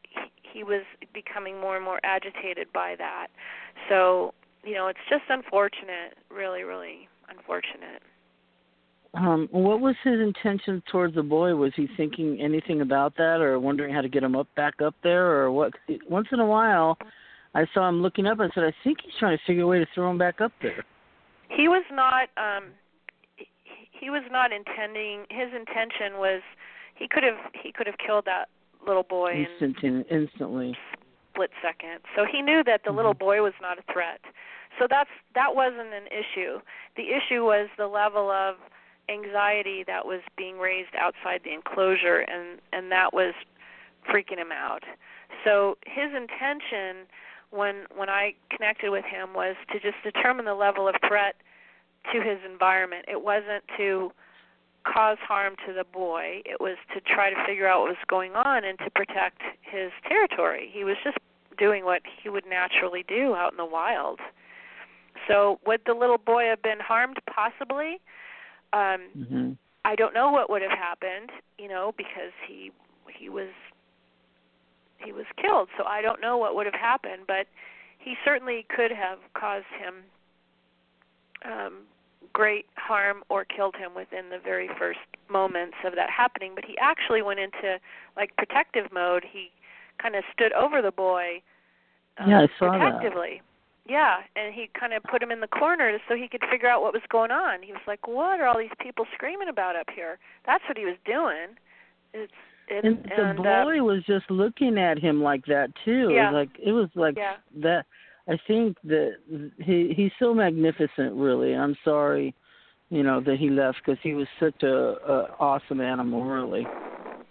he 0.53 0.65
was 0.65 0.83
becoming 1.15 1.61
more 1.61 1.77
and 1.77 1.85
more 1.85 2.01
agitated 2.05 2.69
by 2.73 2.95
that. 2.99 3.29
So, 3.89 4.35
you 4.65 4.75
know, 4.75 4.89
it's 4.89 4.99
just 5.09 5.23
unfortunate, 5.29 6.19
really, 6.31 6.63
really 6.63 7.09
unfortunate. 7.29 8.03
Um, 9.15 9.49
what 9.51 9.81
was 9.81 9.97
his 10.05 10.21
intention 10.21 10.83
towards 10.91 11.17
the 11.17 11.23
boy? 11.23 11.55
Was 11.57 11.73
he 11.75 11.89
thinking 11.97 12.41
anything 12.41 12.81
about 12.81 13.17
that, 13.17 13.41
or 13.41 13.59
wondering 13.59 13.93
how 13.93 14.03
to 14.03 14.09
get 14.09 14.23
him 14.23 14.37
up 14.37 14.47
back 14.55 14.81
up 14.81 14.95
there, 15.03 15.27
or 15.27 15.51
what? 15.51 15.73
Once 16.09 16.29
in 16.33 16.39
a 16.39 16.47
while, 16.47 16.97
I 17.55 17.65
saw 17.75 17.89
him 17.89 18.03
looking 18.03 18.27
up. 18.27 18.39
I 18.39 18.49
said, 18.55 18.63
I 18.63 18.73
think 18.85 18.99
he's 19.05 19.15
trying 19.19 19.37
to 19.37 19.43
figure 19.45 19.65
a 19.65 19.67
way 19.67 19.79
to 19.81 19.87
throw 19.95 20.11
him 20.11 20.19
back 20.19 20.41
up 20.41 20.53
there. 20.63 20.85
He 21.49 21.67
was 21.67 21.85
not. 21.91 22.29
um 22.37 22.71
He 23.91 24.11
was 24.11 24.23
not 24.31 24.53
intending. 24.53 25.27
His 25.29 25.49
intention 25.53 26.19
was 26.19 26.41
he 26.95 27.09
could 27.09 27.25
have 27.25 27.53
he 27.63 27.73
could 27.73 27.87
have 27.87 27.99
killed 27.99 28.27
that 28.27 28.49
little 28.87 29.03
boy 29.03 29.47
Instant, 29.61 29.77
in 29.83 30.05
instantly. 30.11 30.77
split 31.33 31.51
second. 31.63 32.01
So 32.17 32.25
he 32.31 32.43
knew 32.43 32.63
that 32.65 32.83
the 32.83 32.91
mm-hmm. 32.91 32.97
little 32.97 33.15
boy 33.15 33.43
was 33.43 33.55
not 33.61 33.79
a 33.79 33.93
threat. 33.93 34.21
So 34.79 34.87
that's 34.89 35.11
that 35.35 35.55
wasn't 35.55 35.93
an 35.93 36.07
issue. 36.07 36.61
The 36.97 37.11
issue 37.11 37.45
was 37.45 37.69
the 37.77 37.87
level 37.87 38.31
of 38.31 38.57
anxiety 39.09 39.85
that 39.87 40.07
was 40.07 40.21
being 40.37 40.59
raised 40.59 40.95
outside 40.99 41.41
the 41.45 41.53
enclosure 41.53 42.21
and 42.21 42.61
and 42.73 42.91
that 42.93 43.13
was 43.13 43.35
freaking 44.09 44.39
him 44.39 44.53
out. 44.53 44.85
So 45.45 45.77
his 45.87 46.11
intention 46.15 47.07
when 47.51 47.87
when 47.95 48.09
I 48.09 48.35
connected 48.51 48.91
with 48.91 49.05
him 49.05 49.35
was 49.35 49.57
to 49.73 49.81
just 49.81 49.97
determine 50.03 50.45
the 50.45 50.55
level 50.55 50.89
of 50.89 50.95
threat 51.07 51.37
to 52.13 52.21
his 52.23 52.39
environment. 52.51 53.05
It 53.09 53.23
wasn't 53.23 53.65
to 53.77 54.13
cause 54.85 55.19
harm 55.21 55.55
to 55.67 55.73
the 55.73 55.85
boy. 55.85 56.43
It 56.45 56.61
was 56.61 56.77
to 56.95 57.01
try 57.01 57.31
to 57.31 57.37
figure 57.47 57.67
out 57.67 57.81
what 57.83 57.89
was 57.91 58.05
going 58.09 58.35
on 58.35 58.65
and 58.65 58.79
to 58.81 58.91
protect 58.91 59.43
his 59.61 59.91
territory. 60.09 60.71
He 60.73 60.85
was 60.85 60.97
just 61.05 61.19
doing 61.59 61.85
what 61.85 62.03
he 62.23 62.29
would 62.29 62.47
naturally 62.47 63.05
do 63.07 63.35
out 63.35 63.53
in 63.53 63.59
the 63.59 63.65
wild. 63.65 64.21
So 65.29 65.61
would 65.67 65.83
the 65.87 65.93
little 65.93 66.19
boy 66.19 66.45
have 66.45 66.63
been 66.63 66.81
harmed 66.81 67.19
possibly? 67.33 68.01
Um 68.73 69.01
hmm 69.29 69.53
I 69.83 69.97
don't 69.97 70.13
know 70.13 70.31
what 70.31 70.51
would 70.51 70.61
have 70.61 70.77
happened, 70.79 71.31
you 71.59 71.67
know, 71.67 71.95
because 71.97 72.33
he 72.47 72.71
he 73.19 73.29
was 73.29 73.49
he 74.99 75.13
was 75.13 75.25
killed. 75.41 75.69
So 75.79 75.85
I 75.85 76.03
don't 76.03 76.21
know 76.21 76.37
what 76.37 76.55
would 76.55 76.67
have 76.67 76.75
happened, 76.75 77.23
but 77.27 77.47
he 77.99 78.15
certainly 78.25 78.67
could 78.75 78.91
have 78.91 79.19
caused 79.35 79.73
him 79.79 79.95
um 81.45 81.75
great 82.33 82.67
harm 82.77 83.23
or 83.29 83.45
killed 83.45 83.75
him 83.77 83.95
within 83.95 84.31
the 84.31 84.39
very 84.43 84.69
first 84.79 85.01
moments 85.29 85.77
of 85.85 85.95
that 85.95 86.11
happening, 86.11 86.53
but 86.55 86.65
he 86.65 86.77
actually 86.79 87.23
went 87.23 87.41
into 87.41 87.79
like 88.17 88.37
protective 88.37 88.87
mode. 88.93 89.25
He 89.31 89.51
kind 90.01 90.15
of 90.17 90.25
stood 90.33 90.53
over 90.53 90.81
the 90.83 90.93
boy 90.93 91.43
um, 92.19 92.31
Yeah, 92.31 92.41
I 92.43 92.49
saw 92.59 92.73
that. 92.73 92.79
protectively. 92.79 93.43
Yeah, 93.89 94.19
and 94.37 94.55
he 94.55 94.71
kind 94.79 94.93
of 94.93 95.03
put 95.05 95.23
him 95.23 95.31
in 95.33 95.41
the 95.41 95.49
corner 95.49 95.99
so 96.09 96.15
he 96.15 96.29
could 96.29 96.43
figure 96.51 96.69
out 96.69 96.83
what 96.83 96.93
was 96.93 97.03
going 97.09 97.33
on. 97.33 97.63
He 97.63 97.73
was 97.73 97.81
like, 97.89 98.07
"What 98.07 98.39
are 98.41 98.47
all 98.47 98.59
these 98.59 98.71
people 98.79 99.05
screaming 99.15 99.49
about 99.49 99.75
up 99.75 99.89
here?" 99.93 100.19
That's 100.47 100.63
what 100.69 100.79
he 100.79 100.85
was 100.85 100.97
doing. 101.05 101.57
It's 102.15 102.33
it, 102.69 102.85
And 102.85 103.03
the 103.05 103.31
and, 103.31 103.41
uh, 103.41 103.65
boy 103.65 103.83
was 103.83 104.05
just 104.05 104.31
looking 104.31 104.79
at 104.79 104.99
him 104.99 105.21
like 105.23 105.45
that 105.47 105.71
too. 105.85 106.11
Yeah. 106.13 106.29
It 106.29 106.33
was 106.33 106.35
like 106.35 106.51
it 106.61 106.73
was 106.73 106.89
like 106.95 107.17
Yeah. 107.17 107.37
that. 107.57 107.87
I 108.29 108.39
think 108.47 108.77
that 108.85 109.15
he 109.59 109.93
he's 109.97 110.13
so 110.19 110.35
magnificent. 110.35 111.15
Really, 111.15 111.55
I'm 111.55 111.77
sorry, 111.85 112.35
you 112.91 113.03
know, 113.03 113.21
that 113.21 113.37
he 113.39 113.51
left 113.51 113.79
because 113.85 113.99
he 114.03 114.15
was 114.15 114.27
such 114.39 114.63
a, 114.63 114.69
a 114.69 115.37
awesome 115.39 115.81
animal, 115.81 116.25
really, 116.25 116.67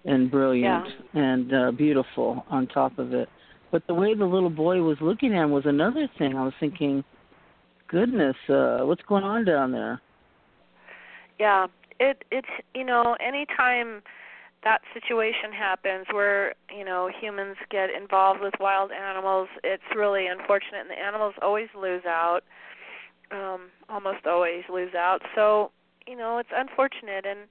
and 0.05 0.29
brilliant 0.29 0.85
and 1.13 1.53
uh, 1.53 1.71
beautiful 1.71 2.43
on 2.49 2.67
top 2.67 2.97
of 2.99 3.13
it. 3.13 3.29
But 3.71 3.83
the 3.87 3.93
way 3.93 4.15
the 4.15 4.25
little 4.25 4.49
boy 4.49 4.81
was 4.81 4.97
looking 4.99 5.33
at 5.33 5.43
him 5.43 5.51
was 5.51 5.65
another 5.65 6.09
thing. 6.17 6.35
I 6.35 6.43
was 6.43 6.53
thinking, 6.59 7.03
goodness, 7.87 8.35
uh, 8.49 8.79
what's 8.79 9.03
going 9.03 9.23
on 9.23 9.45
down 9.45 9.71
there? 9.71 10.01
Yeah, 11.39 11.67
it 11.99 12.23
it's 12.31 12.47
you 12.73 12.83
know 12.83 13.15
anytime 13.25 14.01
that 14.63 14.81
situation 14.93 15.53
happens 15.53 16.05
where 16.11 16.53
you 16.75 16.83
know 16.83 17.09
humans 17.21 17.55
get 17.69 17.89
involved 17.89 18.41
with 18.41 18.53
wild 18.59 18.91
animals, 18.91 19.47
it's 19.63 19.83
really 19.95 20.27
unfortunate, 20.27 20.81
and 20.81 20.89
the 20.89 20.99
animals 20.99 21.33
always 21.41 21.69
lose 21.79 22.03
out. 22.05 22.41
Um, 23.31 23.69
almost 23.89 24.25
always 24.25 24.63
lose 24.71 24.95
out. 24.95 25.21
So 25.35 25.71
you 26.07 26.17
know 26.17 26.39
it's 26.39 26.49
unfortunate 26.55 27.25
and 27.25 27.41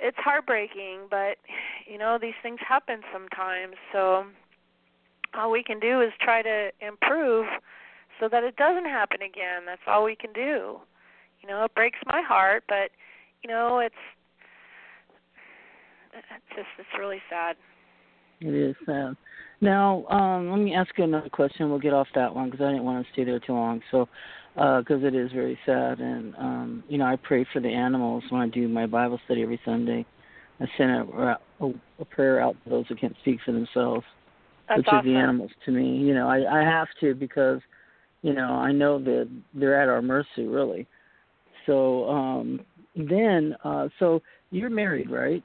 it's 0.00 0.18
heartbreaking, 0.18 1.06
but 1.10 1.38
you 1.86 1.98
know 1.98 2.18
these 2.20 2.34
things 2.42 2.58
happen 2.66 3.00
sometimes. 3.12 3.74
So 3.92 4.26
all 5.34 5.50
we 5.50 5.62
can 5.62 5.80
do 5.80 6.00
is 6.00 6.12
try 6.20 6.42
to 6.42 6.70
improve 6.80 7.46
so 8.20 8.28
that 8.28 8.44
it 8.44 8.56
doesn't 8.56 8.86
happen 8.86 9.22
again. 9.22 9.62
That's 9.66 9.82
all 9.86 10.04
we 10.04 10.16
can 10.16 10.32
do. 10.32 10.78
You 11.40 11.48
know, 11.48 11.64
it 11.64 11.74
breaks 11.74 11.98
my 12.06 12.22
heart, 12.22 12.64
but 12.68 12.90
you 13.42 13.50
know, 13.50 13.78
it's 13.78 13.94
it's 16.16 16.56
just 16.56 16.68
it's 16.78 16.88
really 16.98 17.20
sad. 17.30 17.56
It 18.40 18.54
is 18.54 18.76
sad. 18.84 19.16
Now, 19.60 20.04
um, 20.08 20.50
let 20.50 20.58
me 20.58 20.74
ask 20.74 20.90
you 20.98 21.04
another 21.04 21.30
question. 21.30 21.70
We'll 21.70 21.78
get 21.78 21.94
off 21.94 22.08
that 22.14 22.34
one 22.34 22.50
because 22.50 22.64
I 22.64 22.70
didn't 22.70 22.84
want 22.84 23.04
to 23.04 23.12
stay 23.12 23.24
there 23.24 23.40
too 23.40 23.54
long. 23.54 23.80
So, 23.90 24.08
because 24.54 25.02
it 25.04 25.14
is 25.14 25.32
very 25.32 25.58
sad, 25.64 26.00
and 26.00 26.34
um, 26.36 26.84
you 26.88 26.98
know, 26.98 27.06
I 27.06 27.16
pray 27.16 27.46
for 27.52 27.60
the 27.60 27.68
animals 27.68 28.24
when 28.30 28.42
I 28.42 28.48
do 28.48 28.68
my 28.68 28.86
Bible 28.86 29.20
study 29.24 29.42
every 29.42 29.60
Sunday. 29.64 30.04
I 30.60 30.66
send 30.78 30.90
a, 30.90 31.38
a, 31.60 31.72
a 32.00 32.04
prayer 32.06 32.40
out 32.40 32.56
to 32.64 32.70
those 32.70 32.86
who 32.88 32.94
can't 32.94 33.14
speak 33.20 33.40
for 33.44 33.52
themselves, 33.52 34.04
That's 34.68 34.78
which 34.78 34.86
awesome. 34.88 35.00
is 35.00 35.12
the 35.12 35.18
animals 35.18 35.50
to 35.66 35.70
me. 35.70 35.98
You 35.98 36.14
know, 36.14 36.28
I, 36.28 36.60
I 36.60 36.64
have 36.64 36.88
to 37.00 37.14
because, 37.14 37.60
you 38.22 38.32
know, 38.32 38.52
I 38.54 38.72
know 38.72 38.98
that 38.98 39.28
they're 39.52 39.80
at 39.80 39.90
our 39.90 40.00
mercy, 40.00 40.46
really. 40.46 40.86
So 41.66 42.08
um, 42.08 42.60
then, 42.94 43.54
uh, 43.64 43.88
so 43.98 44.22
you're 44.50 44.70
married, 44.70 45.10
right? 45.10 45.44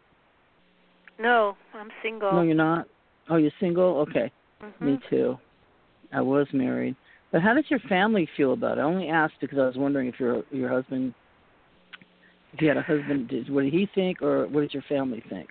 No, 1.22 1.55
I'm 1.76 1.89
single. 2.01 2.32
No, 2.32 2.41
you're 2.41 2.55
not. 2.55 2.88
Oh, 3.30 3.36
you're 3.36 3.51
single. 3.59 3.99
Okay. 3.99 4.32
Mhm. 4.63 4.82
Me 4.82 4.99
too. 5.09 5.39
I 6.11 6.22
was 6.22 6.47
married. 6.51 6.95
But 7.32 7.41
how 7.41 7.53
does 7.53 7.69
your 7.69 7.80
family 7.82 8.26
feel 8.36 8.53
about 8.53 8.78
it? 8.78 8.82
I 8.82 8.84
only 8.84 9.07
asked 9.07 9.36
because 9.39 9.59
I 9.59 9.65
was 9.65 9.78
wondering 9.78 10.07
if 10.07 10.19
your 10.19 10.43
your 10.51 10.69
husband, 10.69 11.13
if 12.53 12.61
you 12.61 12.67
had 12.67 12.78
a 12.78 12.82
husband, 12.82 13.30
did, 13.30 13.49
what 13.49 13.63
did 13.63 13.74
he 13.74 13.86
think, 13.93 14.22
or 14.22 14.47
what 14.47 14.61
did 14.61 14.74
your 14.74 14.84
family 14.84 15.24
think? 15.30 15.49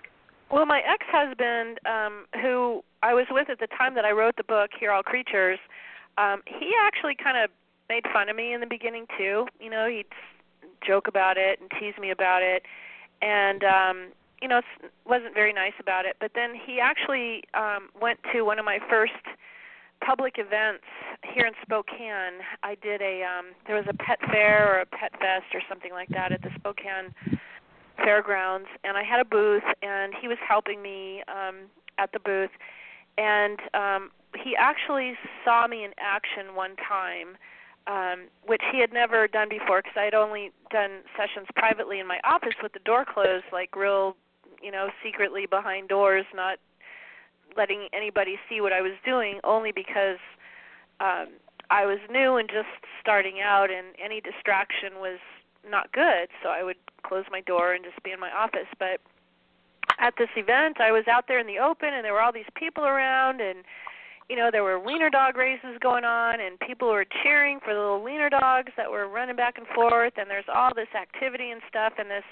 Well, 0.51 0.65
my 0.65 0.81
ex-husband, 0.81 1.79
um, 1.85 2.25
who 2.41 2.83
I 3.01 3.13
was 3.13 3.25
with 3.31 3.49
at 3.49 3.59
the 3.59 3.67
time 3.67 3.95
that 3.95 4.03
I 4.03 4.11
wrote 4.11 4.35
the 4.35 4.43
book 4.43 4.71
"Hear 4.77 4.91
All 4.91 5.01
Creatures," 5.01 5.59
um, 6.17 6.43
he 6.45 6.73
actually 6.85 7.15
kind 7.15 7.37
of 7.37 7.49
made 7.87 8.03
fun 8.11 8.27
of 8.29 8.35
me 8.35 8.53
in 8.53 8.59
the 8.59 8.67
beginning 8.67 9.07
too. 9.17 9.47
You 9.59 9.69
know, 9.69 9.87
he'd 9.87 10.05
joke 10.85 11.07
about 11.07 11.37
it 11.37 11.59
and 11.61 11.71
tease 11.79 11.97
me 11.99 12.11
about 12.11 12.43
it, 12.43 12.63
and 13.21 13.63
um, 13.63 14.11
you 14.41 14.47
know, 14.47 14.61
wasn't 15.05 15.33
very 15.33 15.53
nice 15.53 15.73
about 15.79 16.05
it. 16.05 16.17
But 16.19 16.31
then 16.33 16.53
he 16.55 16.79
actually 16.79 17.43
um, 17.53 17.89
went 17.99 18.19
to 18.33 18.41
one 18.41 18.59
of 18.59 18.65
my 18.65 18.79
first 18.89 19.13
public 20.05 20.35
events 20.37 20.83
here 21.33 21.45
in 21.45 21.53
Spokane. 21.61 22.41
I 22.63 22.75
did 22.81 23.01
a 23.01 23.23
um, 23.23 23.53
there 23.67 23.75
was 23.75 23.85
a 23.87 23.93
pet 23.93 24.19
fair 24.31 24.75
or 24.75 24.81
a 24.81 24.85
pet 24.85 25.11
fest 25.19 25.53
or 25.53 25.61
something 25.69 25.91
like 25.91 26.09
that 26.09 26.31
at 26.31 26.41
the 26.41 26.49
Spokane 26.55 27.13
fairgrounds 28.03 28.67
and 28.83 28.97
I 28.97 29.03
had 29.03 29.19
a 29.19 29.25
booth 29.25 29.63
and 29.81 30.13
he 30.19 30.27
was 30.27 30.37
helping 30.47 30.81
me 30.81 31.23
um 31.27 31.69
at 31.97 32.11
the 32.11 32.19
booth 32.19 32.49
and 33.17 33.59
um 33.73 34.11
he 34.43 34.55
actually 34.55 35.13
saw 35.43 35.67
me 35.67 35.83
in 35.83 35.91
action 35.99 36.55
one 36.55 36.75
time 36.77 37.37
um 37.87 38.27
which 38.45 38.61
he 38.71 38.79
had 38.79 38.93
never 38.93 39.27
done 39.27 39.49
before 39.49 39.81
because 39.81 39.97
I 39.97 40.03
had 40.03 40.13
only 40.13 40.51
done 40.71 41.01
sessions 41.17 41.47
privately 41.55 41.99
in 41.99 42.07
my 42.07 42.19
office 42.23 42.55
with 42.61 42.73
the 42.73 42.79
door 42.79 43.05
closed 43.05 43.45
like 43.51 43.75
real 43.75 44.15
you 44.61 44.71
know 44.71 44.89
secretly 45.03 45.45
behind 45.45 45.89
doors 45.89 46.25
not 46.33 46.57
letting 47.57 47.87
anybody 47.93 48.37
see 48.47 48.61
what 48.61 48.71
I 48.71 48.81
was 48.81 48.93
doing 49.05 49.39
only 49.43 49.71
because 49.71 50.19
um 50.99 51.27
I 51.71 51.85
was 51.85 51.99
new 52.11 52.35
and 52.35 52.49
just 52.49 52.67
starting 52.99 53.39
out, 53.39 53.71
and 53.71 53.95
any 54.03 54.19
distraction 54.19 54.99
was 54.99 55.19
not 55.63 55.91
good. 55.93 56.27
So 56.43 56.49
I 56.49 56.63
would 56.63 56.75
close 57.07 57.23
my 57.31 57.39
door 57.41 57.73
and 57.73 57.83
just 57.83 58.03
be 58.03 58.11
in 58.11 58.19
my 58.19 58.29
office. 58.29 58.67
But 58.77 58.99
at 59.97 60.13
this 60.17 60.29
event, 60.35 60.81
I 60.81 60.91
was 60.91 61.07
out 61.07 61.29
there 61.29 61.39
in 61.39 61.47
the 61.47 61.59
open, 61.59 61.93
and 61.93 62.03
there 62.03 62.11
were 62.11 62.21
all 62.21 62.33
these 62.33 62.51
people 62.55 62.83
around, 62.83 63.39
and 63.39 63.63
you 64.29 64.35
know 64.35 64.49
there 64.51 64.65
were 64.65 64.79
wiener 64.79 65.09
dog 65.09 65.37
races 65.37 65.79
going 65.79 66.03
on, 66.03 66.41
and 66.41 66.59
people 66.59 66.89
were 66.89 67.05
cheering 67.23 67.59
for 67.63 67.73
the 67.73 67.79
little 67.79 68.03
wiener 68.03 68.29
dogs 68.29 68.73
that 68.75 68.91
were 68.91 69.07
running 69.07 69.37
back 69.37 69.57
and 69.57 69.67
forth, 69.67 70.13
and 70.17 70.29
there's 70.29 70.51
all 70.53 70.75
this 70.75 70.91
activity 70.93 71.51
and 71.51 71.61
stuff, 71.69 71.93
and 71.97 72.11
this 72.11 72.27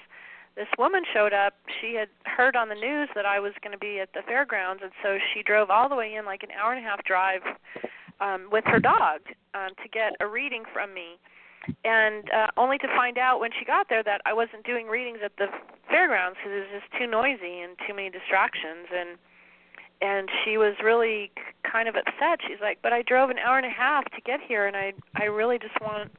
this 0.55 0.67
woman 0.77 1.03
showed 1.13 1.33
up. 1.33 1.53
She 1.81 1.95
had 1.95 2.09
heard 2.25 2.55
on 2.55 2.69
the 2.69 2.75
news 2.75 3.09
that 3.15 3.25
I 3.25 3.39
was 3.39 3.53
going 3.63 3.71
to 3.71 3.77
be 3.77 3.99
at 3.99 4.13
the 4.13 4.21
fairgrounds, 4.25 4.81
and 4.83 4.91
so 5.03 5.17
she 5.33 5.43
drove 5.43 5.69
all 5.69 5.89
the 5.89 5.95
way 5.95 6.15
in, 6.15 6.25
like 6.25 6.43
an 6.43 6.49
hour 6.51 6.73
and 6.73 6.83
a 6.83 6.87
half 6.87 7.03
drive, 7.03 7.41
um, 8.19 8.47
with 8.51 8.65
her 8.65 8.79
dog 8.79 9.21
um, 9.53 9.69
to 9.81 9.89
get 9.89 10.13
a 10.19 10.27
reading 10.27 10.63
from 10.73 10.93
me. 10.93 11.17
And 11.83 12.23
uh, 12.31 12.47
only 12.57 12.77
to 12.79 12.87
find 12.87 13.17
out 13.17 13.39
when 13.39 13.51
she 13.57 13.65
got 13.65 13.89
there 13.89 14.03
that 14.03 14.21
I 14.25 14.33
wasn't 14.33 14.65
doing 14.65 14.87
readings 14.87 15.19
at 15.23 15.35
the 15.37 15.47
fairgrounds 15.89 16.37
because 16.37 16.55
it 16.55 16.59
was 16.59 16.81
just 16.81 16.91
too 16.97 17.07
noisy 17.07 17.61
and 17.61 17.77
too 17.87 17.93
many 17.93 18.09
distractions. 18.09 18.87
And 18.93 19.17
and 20.01 20.29
she 20.43 20.57
was 20.57 20.75
really 20.81 21.29
kind 21.69 21.89
of 21.89 21.95
upset. 21.95 22.39
She's 22.47 22.61
like, 22.61 22.79
"But 22.81 22.93
I 22.93 23.01
drove 23.01 23.29
an 23.29 23.37
hour 23.37 23.57
and 23.57 23.67
a 23.67 23.69
half 23.69 24.05
to 24.05 24.21
get 24.21 24.39
here, 24.39 24.65
and 24.65 24.75
I 24.75 24.93
I 25.15 25.25
really 25.25 25.59
just 25.59 25.79
want 25.81 26.09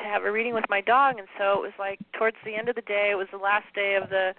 to 0.00 0.08
have 0.08 0.24
a 0.24 0.30
reading 0.30 0.54
with 0.54 0.68
my 0.68 0.80
dog." 0.80 1.18
And 1.18 1.28
so 1.38 1.52
it 1.52 1.62
was 1.62 1.72
like 1.78 1.98
towards 2.12 2.36
the 2.44 2.54
end 2.54 2.68
of 2.68 2.74
the 2.74 2.82
day, 2.82 3.10
it 3.10 3.16
was 3.16 3.28
the 3.30 3.38
last 3.38 3.72
day 3.74 3.94
of 3.94 4.10
the 4.10 4.34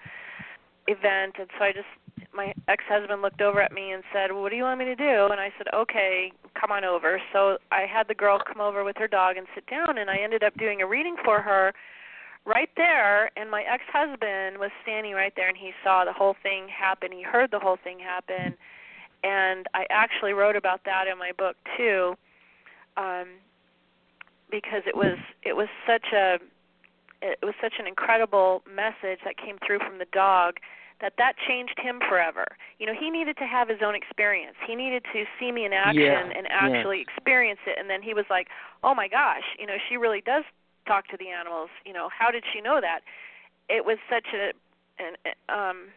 event, 0.87 1.35
and 1.39 1.49
so 1.57 1.63
I 1.65 1.71
just 1.71 1.87
my 2.33 2.53
ex-husband 2.67 3.21
looked 3.21 3.41
over 3.41 3.61
at 3.61 3.71
me 3.71 3.91
and 3.91 4.03
said, 4.13 4.31
"What 4.31 4.49
do 4.49 4.55
you 4.55 4.63
want 4.63 4.79
me 4.79 4.85
to 4.85 4.95
do?" 4.95 5.27
And 5.31 5.39
I 5.39 5.51
said, 5.57 5.67
"Okay, 5.73 6.31
come 6.59 6.71
on 6.71 6.83
over." 6.83 7.21
So 7.33 7.57
I 7.71 7.85
had 7.85 8.07
the 8.07 8.15
girl 8.15 8.39
come 8.39 8.61
over 8.61 8.83
with 8.83 8.97
her 8.97 9.07
dog 9.07 9.37
and 9.37 9.47
sit 9.53 9.65
down, 9.67 9.97
and 9.97 10.09
I 10.09 10.17
ended 10.17 10.43
up 10.43 10.55
doing 10.57 10.81
a 10.81 10.87
reading 10.87 11.17
for 11.25 11.41
her 11.41 11.73
right 12.45 12.69
there. 12.75 13.29
And 13.35 13.51
my 13.51 13.63
ex-husband 13.63 14.57
was 14.57 14.71
standing 14.81 15.13
right 15.13 15.33
there, 15.35 15.49
and 15.49 15.57
he 15.57 15.73
saw 15.83 16.05
the 16.05 16.13
whole 16.13 16.35
thing 16.41 16.67
happen. 16.67 17.11
He 17.11 17.21
heard 17.21 17.51
the 17.51 17.59
whole 17.59 17.77
thing 17.83 17.99
happen, 17.99 18.57
and 19.23 19.67
I 19.73 19.85
actually 19.89 20.33
wrote 20.33 20.55
about 20.55 20.83
that 20.85 21.07
in 21.07 21.17
my 21.17 21.31
book 21.37 21.57
too, 21.77 22.17
um, 22.97 23.27
because 24.51 24.83
it 24.85 24.95
was 24.95 25.17
it 25.43 25.55
was 25.55 25.67
such 25.87 26.13
a 26.13 26.37
it 27.21 27.39
was 27.41 27.55
such 27.61 27.73
an 27.79 27.87
incredible 27.87 28.63
message 28.67 29.19
that 29.23 29.37
came 29.37 29.57
through 29.65 29.79
from 29.79 29.97
the 29.97 30.09
dog 30.11 30.57
that 30.99 31.13
that 31.17 31.33
changed 31.47 31.79
him 31.81 31.99
forever. 32.07 32.45
You 32.77 32.85
know, 32.85 32.93
he 32.93 33.09
needed 33.09 33.37
to 33.37 33.45
have 33.45 33.69
his 33.69 33.79
own 33.83 33.95
experience. 33.95 34.55
He 34.67 34.75
needed 34.75 35.03
to 35.13 35.25
see 35.39 35.51
me 35.51 35.65
in 35.65 35.73
action 35.73 36.01
yeah, 36.01 36.29
and 36.29 36.45
actually 36.51 36.97
yeah. 36.97 37.09
experience 37.09 37.59
it 37.65 37.79
and 37.79 37.89
then 37.89 38.01
he 38.01 38.13
was 38.13 38.25
like, 38.29 38.47
"Oh 38.83 38.93
my 38.93 39.07
gosh, 39.07 39.45
you 39.57 39.65
know, 39.65 39.77
she 39.89 39.97
really 39.97 40.21
does 40.21 40.43
talk 40.85 41.07
to 41.07 41.17
the 41.17 41.29
animals. 41.29 41.69
You 41.85 41.93
know, 41.93 42.09
how 42.09 42.29
did 42.29 42.43
she 42.53 42.61
know 42.61 42.79
that?" 42.81 43.01
It 43.69 43.85
was 43.85 43.97
such 44.09 44.27
a 44.35 44.53
an 45.01 45.15
um 45.49 45.89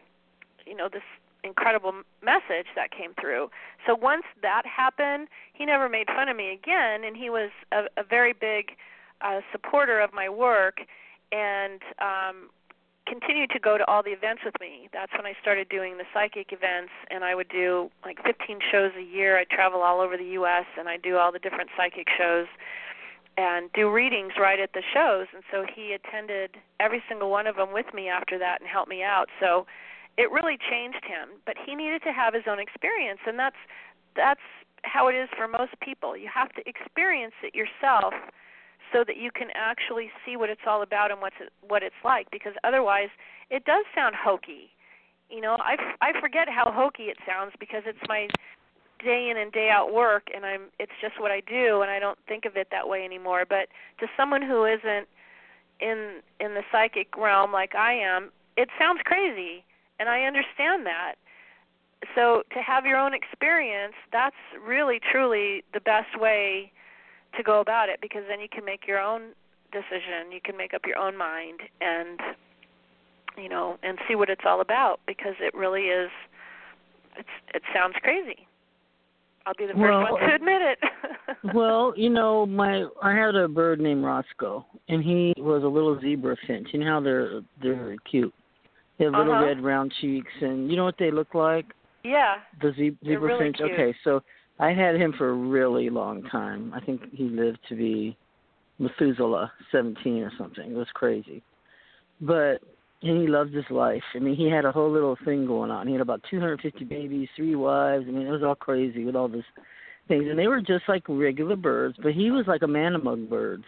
you 0.65 0.75
know, 0.75 0.89
this 0.91 1.05
incredible 1.45 1.93
message 2.23 2.67
that 2.75 2.91
came 2.91 3.13
through. 3.19 3.49
So 3.85 3.95
once 3.95 4.23
that 4.41 4.63
happened, 4.65 5.27
he 5.53 5.65
never 5.65 5.87
made 5.87 6.07
fun 6.07 6.29
of 6.29 6.35
me 6.35 6.51
again 6.51 7.03
and 7.03 7.15
he 7.15 7.29
was 7.29 7.51
a, 7.71 7.83
a 7.97 8.03
very 8.03 8.33
big 8.33 8.71
uh 9.21 9.39
supporter 9.51 10.01
of 10.01 10.11
my 10.13 10.27
work 10.27 10.79
and 11.31 11.81
um 11.99 12.49
continued 13.05 13.49
to 13.51 13.59
go 13.59 13.77
to 13.77 13.87
all 13.87 14.03
the 14.03 14.11
events 14.11 14.41
with 14.43 14.55
me. 14.59 14.89
That's 14.91 15.11
when 15.13 15.25
I 15.25 15.33
started 15.41 15.69
doing 15.69 15.97
the 15.97 16.05
psychic 16.13 16.51
events, 16.51 16.91
and 17.11 17.23
I 17.23 17.35
would 17.35 17.49
do 17.49 17.89
like 18.03 18.17
15 18.23 18.59
shows 18.71 18.91
a 18.97 19.01
year. 19.01 19.37
I 19.37 19.43
travel 19.45 19.81
all 19.81 20.01
over 20.01 20.17
the 20.17 20.31
U.S. 20.41 20.65
and 20.77 20.89
I 20.89 20.97
do 20.97 21.17
all 21.17 21.31
the 21.31 21.39
different 21.39 21.69
psychic 21.77 22.07
shows 22.17 22.47
and 23.37 23.71
do 23.73 23.91
readings 23.91 24.33
right 24.39 24.59
at 24.59 24.73
the 24.73 24.81
shows. 24.93 25.27
And 25.33 25.43
so 25.51 25.65
he 25.73 25.93
attended 25.93 26.57
every 26.79 27.03
single 27.07 27.29
one 27.29 27.47
of 27.47 27.57
them 27.57 27.73
with 27.73 27.93
me 27.93 28.07
after 28.07 28.39
that 28.39 28.61
and 28.61 28.69
helped 28.69 28.89
me 28.89 29.03
out. 29.03 29.27
So 29.39 29.65
it 30.17 30.31
really 30.31 30.57
changed 30.57 31.03
him, 31.03 31.41
but 31.45 31.55
he 31.65 31.75
needed 31.75 32.01
to 32.03 32.13
have 32.13 32.33
his 32.33 32.43
own 32.47 32.59
experience, 32.59 33.19
and 33.27 33.37
that's 33.37 33.59
that's 34.15 34.41
how 34.83 35.07
it 35.07 35.15
is 35.15 35.27
for 35.35 35.47
most 35.47 35.73
people. 35.81 36.15
You 36.15 36.29
have 36.33 36.53
to 36.53 36.61
experience 36.67 37.33
it 37.43 37.53
yourself 37.53 38.13
so 38.93 39.03
that 39.05 39.17
you 39.17 39.31
can 39.31 39.47
actually 39.55 40.09
see 40.25 40.37
what 40.37 40.49
it's 40.49 40.61
all 40.67 40.81
about 40.81 41.11
and 41.11 41.21
what's 41.21 41.35
what 41.67 41.83
it's 41.83 41.95
like 42.03 42.29
because 42.31 42.53
otherwise 42.63 43.09
it 43.49 43.65
does 43.65 43.85
sound 43.93 44.15
hokey. 44.15 44.69
You 45.29 45.41
know 45.41 45.57
i 45.59 45.75
i 46.01 46.19
forget 46.21 46.47
how 46.47 46.71
hokey 46.71 47.03
it 47.03 47.17
sounds 47.27 47.51
because 47.59 47.83
it's 47.85 47.99
my 48.07 48.27
day 49.03 49.29
in 49.29 49.37
and 49.37 49.51
day 49.51 49.69
out 49.69 49.93
work 49.93 50.27
and 50.33 50.45
i'm 50.45 50.69
it's 50.79 50.91
just 51.01 51.19
what 51.19 51.31
i 51.31 51.41
do 51.41 51.81
and 51.81 51.91
i 51.91 51.99
don't 51.99 52.17
think 52.27 52.45
of 52.45 52.55
it 52.55 52.67
that 52.71 52.87
way 52.87 53.03
anymore. 53.03 53.43
But 53.47 53.67
to 53.99 54.07
someone 54.15 54.41
who 54.41 54.65
isn't 54.65 55.07
in 55.81 56.21
in 56.39 56.53
the 56.53 56.61
psychic 56.71 57.17
realm 57.17 57.51
like 57.51 57.75
i 57.75 57.93
am 57.93 58.31
it 58.55 58.69
sounds 58.79 59.01
crazy 59.03 59.65
and 59.99 60.09
i 60.09 60.21
understand 60.21 60.85
that 60.85 61.15
so 62.13 62.43
to 62.53 62.59
have 62.61 62.85
your 62.85 62.97
own 62.97 63.13
experience 63.13 63.95
that's 64.11 64.35
really 64.65 64.99
truly 65.11 65.63
the 65.73 65.79
best 65.81 66.19
way 66.19 66.71
to 67.37 67.43
go 67.43 67.59
about 67.59 67.89
it 67.89 67.99
because 68.01 68.23
then 68.29 68.39
you 68.39 68.47
can 68.49 68.63
make 68.63 68.87
your 68.87 68.99
own 68.99 69.33
decision. 69.75 70.31
You 70.31 70.39
can 70.43 70.57
make 70.57 70.73
up 70.73 70.81
your 70.85 70.97
own 70.97 71.17
mind 71.17 71.59
and 71.81 72.19
you 73.37 73.49
know 73.49 73.77
and 73.83 73.97
see 74.07 74.15
what 74.15 74.29
it's 74.29 74.43
all 74.45 74.61
about 74.61 75.01
because 75.05 75.35
it 75.41 75.53
really 75.53 75.83
is 75.83 76.09
it's 77.17 77.35
it 77.53 77.61
sounds 77.73 77.95
crazy. 78.01 78.47
I'll 79.45 79.53
be 79.55 79.67
the 79.67 79.73
first 79.73 79.81
well, 79.81 80.11
one 80.13 80.21
to 80.21 80.35
admit 80.35 80.61
it. 80.61 80.79
well, 81.53 81.93
you 81.95 82.09
know, 82.09 82.47
my 82.47 82.85
I 83.03 83.13
had 83.13 83.35
a 83.35 83.47
bird 83.47 83.79
named 83.79 84.03
Roscoe, 84.03 84.65
and 84.89 85.03
he 85.03 85.33
was 85.37 85.63
a 85.63 85.67
little 85.67 85.99
zebra 86.01 86.35
finch. 86.47 86.69
You 86.71 86.79
know 86.79 86.87
how 86.87 87.01
they're 87.01 87.41
they're 87.61 87.95
cute. 88.09 88.33
They 88.97 89.05
have 89.05 89.13
little 89.13 89.33
uh-huh. 89.33 89.45
red 89.45 89.63
round 89.63 89.93
cheeks, 89.99 90.31
and 90.41 90.69
you 90.69 90.77
know 90.77 90.85
what 90.85 90.95
they 90.97 91.11
look 91.11 91.33
like? 91.33 91.65
Yeah. 92.03 92.35
The 92.61 92.71
ze- 92.77 92.97
zebra 93.03 93.27
really 93.27 93.45
finch. 93.45 93.57
cute. 93.57 93.71
Okay, 93.71 93.95
so 94.03 94.21
I 94.59 94.69
had 94.71 94.95
him 94.95 95.13
for 95.17 95.29
a 95.29 95.33
really 95.33 95.89
long 95.89 96.23
time. 96.23 96.73
I 96.73 96.79
think 96.79 97.01
he 97.11 97.25
lived 97.25 97.59
to 97.69 97.75
be 97.75 98.17
Methuselah, 98.79 99.51
17 99.71 100.23
or 100.23 100.31
something. 100.37 100.71
It 100.71 100.75
was 100.75 100.87
crazy. 100.93 101.43
But 102.21 102.61
and 103.01 103.21
he 103.21 103.27
loved 103.27 103.53
his 103.53 103.65
life. 103.69 104.03
I 104.15 104.19
mean, 104.19 104.35
he 104.35 104.49
had 104.49 104.65
a 104.65 104.71
whole 104.71 104.91
little 104.91 105.17
thing 105.25 105.45
going 105.45 105.69
on. 105.69 105.87
He 105.87 105.93
had 105.93 106.01
about 106.01 106.21
250 106.29 106.85
babies, 106.85 107.27
three 107.35 107.55
wives. 107.55 108.05
I 108.07 108.11
mean, 108.11 108.25
it 108.25 108.31
was 108.31 108.41
all 108.41 108.55
crazy 108.55 109.03
with 109.03 109.15
all 109.15 109.27
this 109.27 109.43
things. 110.07 110.25
And 110.29 110.39
they 110.39 110.47
were 110.47 110.61
just 110.61 110.83
like 110.87 111.03
regular 111.07 111.55
birds, 111.55 111.97
but 112.01 112.13
he 112.13 112.31
was 112.31 112.45
like 112.47 112.61
a 112.63 112.67
man 112.67 112.95
among 112.95 113.27
birds. 113.27 113.65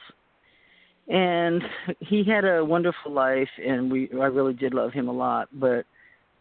And 1.07 1.63
he 1.99 2.23
had 2.23 2.45
a 2.45 2.63
wonderful 2.63 3.11
life, 3.11 3.49
and 3.65 3.91
we 3.91 4.09
I 4.13 4.25
really 4.25 4.53
did 4.53 4.73
love 4.73 4.93
him 4.93 5.07
a 5.07 5.13
lot. 5.13 5.49
But 5.53 5.85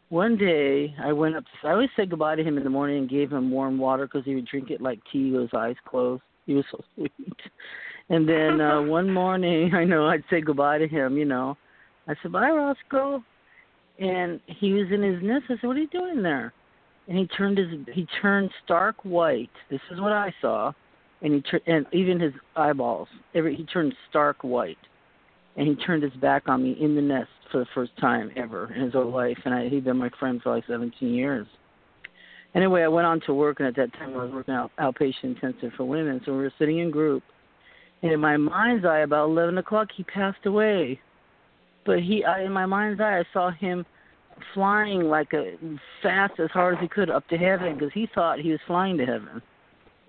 one 0.09 0.37
day 0.37 0.95
I 1.03 1.13
went 1.13 1.37
up. 1.37 1.45
to, 1.45 1.69
I 1.69 1.73
always 1.73 1.89
said 1.97 2.11
goodbye 2.11 2.37
to 2.37 2.45
him 2.45 2.59
in 2.59 2.65
the 2.65 2.71
morning 2.71 2.99
and 2.99 3.11
gave 3.11 3.33
him 3.33 3.51
warm 3.51 3.79
water 3.79 4.07
because 4.07 4.25
he 4.25 4.35
would 4.35 4.47
drink 4.47 4.71
it 4.71 4.81
like 4.81 5.01
tea 5.13 5.31
with 5.33 5.43
his 5.43 5.51
eyes 5.57 5.77
closed. 5.89 6.23
He 6.47 6.55
was 6.55 6.65
so 6.71 6.81
sweet. 6.95 7.13
And 8.09 8.29
then 8.29 8.61
uh 8.61 8.83
one 8.87 9.13
morning, 9.13 9.75
I 9.75 9.85
know 9.85 10.07
I'd 10.07 10.25
say 10.31 10.41
goodbye 10.41 10.79
to 10.79 10.89
him. 10.89 11.17
You 11.17 11.25
know, 11.25 11.57
I 12.07 12.15
said 12.23 12.33
bye, 12.33 12.51
Roscoe, 12.51 13.23
and 13.99 14.41
he 14.47 14.73
was 14.73 14.87
in 14.93 15.03
his 15.03 15.23
nest. 15.23 15.45
I 15.49 15.55
said, 15.61 15.67
"What 15.67 15.77
are 15.77 15.81
you 15.81 15.89
doing 15.89 16.23
there?" 16.23 16.53
And 17.09 17.19
he 17.19 17.27
turned 17.27 17.59
his 17.59 17.69
he 17.93 18.07
turned 18.21 18.51
stark 18.65 18.97
white. 19.05 19.51
This 19.71 19.81
is 19.91 20.01
what 20.01 20.13
I 20.13 20.33
saw, 20.41 20.73
and 21.23 21.35
he 21.35 21.43
tur- 21.43 21.61
and 21.67 21.87
even 21.93 22.21
his 22.21 22.33
eyeballs. 22.55 23.09
Every 23.35 23.55
he 23.55 23.65
turned 23.65 23.95
stark 24.09 24.43
white 24.43 24.79
and 25.57 25.67
he 25.67 25.75
turned 25.75 26.03
his 26.03 26.13
back 26.15 26.49
on 26.49 26.63
me 26.63 26.77
in 26.81 26.95
the 26.95 27.03
nest 27.03 27.31
for 27.51 27.59
the 27.59 27.67
first 27.75 27.93
time 27.99 28.31
ever 28.37 28.73
in 28.75 28.83
his 28.83 28.93
whole 28.93 29.11
life. 29.11 29.39
And 29.45 29.55
I, 29.55 29.69
he'd 29.69 29.85
been 29.85 29.97
my 29.97 30.11
friend 30.21 30.41
for 30.43 30.55
like 30.55 30.65
17 30.67 31.15
years. 31.15 31.47
Anyway, 32.55 32.83
I 32.83 32.89
went 32.89 33.07
on 33.07 33.21
to 33.27 33.35
work, 33.35 33.61
and 33.61 33.69
at 33.69 33.77
that 33.77 33.93
time 33.95 34.15
I 34.15 34.25
was 34.25 34.33
working 34.33 34.55
out 34.55 34.71
outpatient 34.79 35.25
intensive 35.25 35.73
for 35.77 35.85
women. 35.85 36.21
So 36.25 36.33
we 36.33 36.39
were 36.39 36.53
sitting 36.59 36.79
in 36.79 36.91
group, 36.91 37.23
and 38.03 38.13
in 38.13 38.21
my 38.21 38.37
mind's 38.37 38.85
eye, 38.85 39.01
about 39.01 39.27
11 39.27 39.59
o'clock, 39.59 39.89
he 39.95 40.05
passed 40.05 40.45
away. 40.47 41.01
But 41.85 42.01
he, 42.01 42.25
I, 42.25 42.43
in 42.43 42.53
my 42.53 42.65
mind's 42.65 43.01
eye, 43.01 43.19
I 43.19 43.25
saw 43.33 43.51
him 43.51 43.85
flying 44.55 45.03
like 45.03 45.33
a 45.33 45.57
fast 46.03 46.41
as 46.41 46.51
hard 46.51 46.77
as 46.77 46.81
he 46.81 46.89
could 46.89 47.11
up 47.11 47.27
to 47.29 47.37
heaven 47.37 47.75
because 47.75 47.93
he 47.93 48.09
thought 48.15 48.39
he 48.39 48.51
was 48.51 48.61
flying 48.67 48.97
to 48.99 49.07
heaven. 49.07 49.43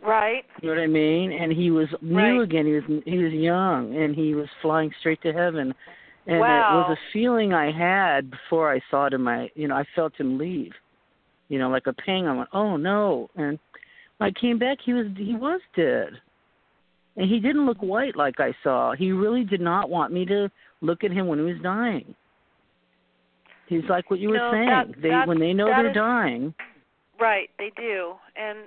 Right. 0.01 0.43
You 0.61 0.69
know 0.69 0.75
what 0.75 0.83
I 0.83 0.87
mean? 0.87 1.31
And 1.31 1.51
he 1.51 1.71
was 1.71 1.87
new 2.01 2.17
Right. 2.17 2.41
again. 2.41 2.65
He 2.65 2.73
was 2.73 3.03
he 3.05 3.17
was 3.17 3.33
young, 3.33 3.95
and 3.95 4.15
he 4.15 4.35
was 4.35 4.47
flying 4.61 4.91
straight 4.99 5.21
to 5.23 5.33
heaven. 5.33 5.73
And 6.27 6.39
Wow. 6.41 6.47
it 6.85 6.89
was 6.89 6.97
a 6.97 7.11
feeling 7.13 7.53
I 7.53 7.71
had 7.71 8.29
before 8.31 8.71
I 8.71 8.81
saw 8.91 9.05
it 9.05 9.13
in 9.13 9.21
my. 9.21 9.49
You 9.55 9.67
know, 9.69 9.75
I 9.75 9.85
felt 9.95 10.15
him 10.17 10.37
leave. 10.37 10.73
You 11.49 11.57
know, 11.59 11.69
like 11.69 11.87
a 11.87 11.93
pang. 11.93 12.27
I 12.27 12.33
went, 12.35 12.49
oh 12.51 12.75
no! 12.77 13.29
And 13.37 13.57
when 14.17 14.27
I 14.29 14.31
came 14.31 14.57
back, 14.59 14.79
he 14.83 14.93
was 14.93 15.07
he 15.15 15.35
was 15.35 15.61
dead, 15.75 16.19
and 17.15 17.29
he 17.29 17.39
didn't 17.39 17.65
look 17.65 17.81
white 17.81 18.15
like 18.17 18.39
I 18.39 18.53
saw. 18.63 18.93
He 18.93 19.11
really 19.13 19.45
did 19.45 19.61
not 19.61 19.89
want 19.89 20.11
me 20.11 20.25
to 20.25 20.49
look 20.81 21.03
at 21.05 21.11
him 21.11 21.27
when 21.27 21.39
he 21.39 21.45
was 21.45 21.61
dying. 21.61 22.13
He's 23.67 23.83
like 23.89 24.09
what 24.09 24.19
you 24.19 24.29
were 24.29 24.37
No, 24.37 24.51
saying. 24.51 24.67
that- 24.67 25.01
they 25.01 25.11
when 25.25 25.39
they 25.39 25.53
know 25.53 25.67
they're 25.67 25.87
is- 25.89 25.95
dying. 25.95 26.53
Right, 27.19 27.49
they 27.57 27.71
do. 27.75 28.13
And 28.35 28.59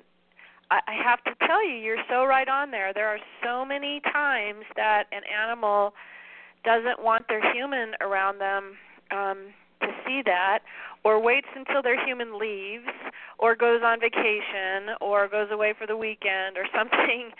I, 0.71 0.81
I 0.87 0.95
have 1.05 1.23
to 1.25 1.47
tell 1.47 1.67
you, 1.67 1.75
you're 1.75 2.05
so 2.09 2.25
right 2.25 2.49
on 2.49 2.71
there. 2.71 2.93
There 2.93 3.09
are 3.09 3.19
so 3.45 3.65
many 3.65 4.01
times 4.13 4.65
that 4.77 5.05
an 5.13 5.23
animal 5.27 5.95
doesn't 6.65 7.03
want 7.03 7.27
their 7.29 7.41
human 7.53 7.93
around 8.01 8.39
them 8.39 8.77
um, 9.11 9.39
to 9.81 9.89
see 10.07 10.23
that, 10.25 10.61
or 11.05 11.21
waits 11.21 11.49
until 11.57 11.83
their 11.83 11.99
human 12.07 12.39
leaves, 12.39 12.93
or 13.39 13.57
goes 13.57 13.81
on 13.83 13.99
vacation, 14.01 14.95
or 15.01 15.29
goes 15.29 15.49
away 15.51 15.75
for 15.79 15.87
the 15.87 15.97
weekend, 15.97 16.57
or 16.57 16.67
something. 16.77 17.31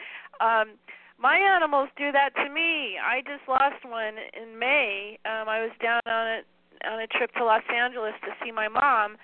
Um, 0.41 0.79
my 1.19 1.37
animals 1.37 1.91
do 1.99 2.11
that 2.13 2.31
to 2.37 2.49
me. 2.49 2.97
I 2.97 3.21
just 3.21 3.47
lost 3.47 3.85
one 3.85 4.15
in 4.33 4.59
May. 4.59 5.19
Um, 5.27 5.49
I 5.49 5.61
was 5.61 5.71
down 5.83 6.01
on 6.07 6.27
a 6.27 6.41
on 6.81 6.99
a 6.99 7.07
trip 7.07 7.31
to 7.35 7.45
Los 7.45 7.63
Angeles 7.69 8.15
to 8.25 8.33
see 8.43 8.51
my 8.51 8.67
mom 8.67 9.19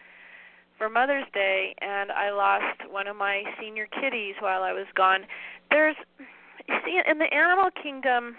for 0.79 0.89
Mother's 0.89 1.27
Day, 1.33 1.75
and 1.81 2.11
I 2.13 2.31
lost 2.31 2.91
one 2.91 3.07
of 3.07 3.17
my 3.17 3.43
senior 3.61 3.87
kitties 4.01 4.35
while 4.41 4.63
I 4.63 4.73
was 4.73 4.87
gone. 4.95 5.21
There's, 5.71 5.97
you 6.69 6.75
see, 6.85 7.01
in 7.11 7.19
the 7.19 7.33
animal 7.33 7.71
kingdom, 7.83 8.37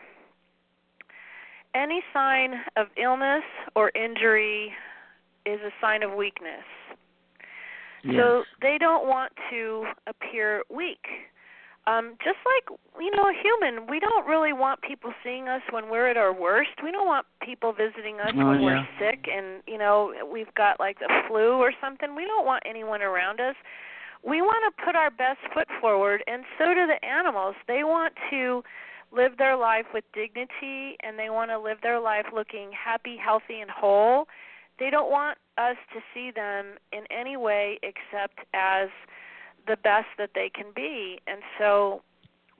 any 1.75 2.01
sign 2.13 2.53
of 2.75 2.87
illness 3.01 3.43
or 3.75 3.91
injury 3.95 4.71
is 5.45 5.59
a 5.61 5.71
sign 5.81 6.03
of 6.03 6.13
weakness. 6.13 6.65
Yes. 8.03 8.15
So 8.17 8.43
they 8.61 8.77
don't 8.79 9.07
want 9.07 9.33
to 9.49 9.85
appear 10.07 10.63
weak. 10.69 11.05
Um, 11.87 12.15
just 12.19 12.37
like 12.43 12.77
you 12.99 13.11
know, 13.15 13.29
a 13.29 13.33
human, 13.33 13.87
we 13.87 13.99
don't 13.99 14.27
really 14.27 14.51
want 14.51 14.81
people 14.81 15.13
seeing 15.23 15.47
us 15.47 15.61
when 15.71 15.89
we're 15.89 16.07
at 16.09 16.17
our 16.17 16.33
worst. 16.33 16.71
We 16.83 16.91
don't 16.91 17.07
want 17.07 17.25
people 17.41 17.71
visiting 17.71 18.19
us 18.19 18.33
Oh, 18.35 18.45
when 18.45 18.59
yeah. 18.59 18.65
we're 18.65 18.87
sick 18.99 19.25
and 19.31 19.63
you 19.65 19.77
know 19.77 20.11
we've 20.29 20.53
got 20.55 20.79
like 20.79 20.99
the 20.99 21.07
flu 21.27 21.53
or 21.53 21.71
something. 21.79 22.15
We 22.15 22.25
don't 22.25 22.45
want 22.45 22.63
anyone 22.67 23.01
around 23.01 23.39
us. 23.39 23.55
We 24.25 24.41
want 24.41 24.61
to 24.67 24.83
put 24.83 24.95
our 24.95 25.09
best 25.11 25.39
foot 25.53 25.67
forward, 25.79 26.23
and 26.27 26.43
so 26.57 26.73
do 26.73 26.87
the 26.87 26.99
animals. 27.05 27.55
They 27.67 27.83
want 27.83 28.13
to 28.31 28.63
live 29.13 29.37
their 29.37 29.55
life 29.55 29.85
with 29.93 30.03
dignity, 30.13 30.97
and 31.03 31.17
they 31.17 31.29
want 31.29 31.51
to 31.51 31.59
live 31.59 31.77
their 31.81 31.99
life 32.01 32.25
looking 32.33 32.71
happy, 32.73 33.15
healthy, 33.15 33.61
and 33.61 33.69
whole. 33.71 34.27
They 34.79 34.89
don't 34.89 35.09
want 35.09 35.37
us 35.57 35.77
to 35.93 35.99
see 36.13 36.31
them 36.31 36.75
in 36.91 37.03
any 37.09 37.37
way 37.37 37.79
except 37.83 38.39
as 38.53 38.89
the 39.67 39.77
best 39.77 40.07
that 40.17 40.31
they 40.35 40.49
can 40.53 40.67
be. 40.75 41.19
And 41.27 41.41
so 41.59 42.01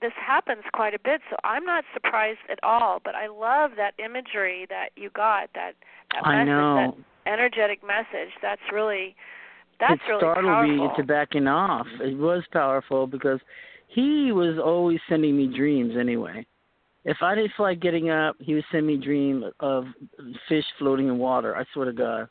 this 0.02 0.12
happens 0.16 0.64
quite 0.74 0.94
a 0.94 1.00
bit. 1.00 1.22
So 1.30 1.36
I'm 1.44 1.66
not 1.66 1.84
surprised 1.94 2.40
at 2.52 2.60
all, 2.64 3.02
but 3.04 3.16
I 3.16 3.28
love 3.28 3.72
that 3.78 3.94
imagery 4.04 4.68
that 4.70 4.90
you 4.96 5.10
got, 5.10 5.50
that 5.56 5.74
that 6.14 6.26
I 6.26 6.36
message, 6.36 6.48
know. 6.48 6.96
that 7.26 7.32
energetic 7.32 7.82
message. 7.84 8.34
That's 8.42 8.62
really 8.72 9.16
that's 9.80 9.94
it 9.94 10.10
really 10.10 10.20
startled 10.22 10.46
powerful. 10.46 10.78
me 10.78 10.84
into 10.84 11.04
backing 11.04 11.48
off. 11.48 11.88
It 12.02 12.18
was 12.18 12.44
powerful 12.52 13.08
because 13.08 13.40
he 13.88 14.32
was 14.32 14.60
always 14.64 15.00
sending 15.10 15.36
me 15.38 15.48
dreams 15.48 15.96
anyway. 16.00 16.46
If 17.06 17.18
I 17.22 17.36
didn't 17.36 17.52
feel 17.56 17.66
like 17.66 17.80
getting 17.80 18.10
up, 18.10 18.36
he 18.40 18.54
would 18.54 18.66
send 18.72 18.86
me 18.86 18.98
dream 18.98 19.50
of 19.62 19.86
fish 20.50 20.66
floating 20.78 21.08
in 21.08 21.18
water. 21.18 21.56
I 21.56 21.64
swear 21.74 21.86
to 21.86 21.94
God. 21.94 22.28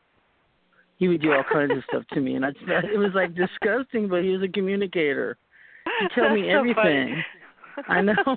He 0.99 1.09
would 1.09 1.21
do 1.21 1.33
all 1.33 1.45
kinds 1.53 1.73
of 1.73 1.85
stuff 1.89 2.05
to 2.13 2.21
me, 2.21 2.35
and 2.37 2.45
I, 2.45 2.49
it 2.69 2.99
was 2.99 3.13
like 3.15 3.35
disgusting. 3.35 4.09
But 4.09 4.23
he 4.23 4.31
was 4.31 4.43
a 4.43 4.49
communicator. 4.49 5.37
He'd 6.01 6.11
tell 6.15 6.35
me 6.35 6.43
That's 6.43 6.67
so 6.67 6.75
funny. 6.75 7.15
everything. 7.15 7.25
I 7.89 8.01
know. 8.01 8.15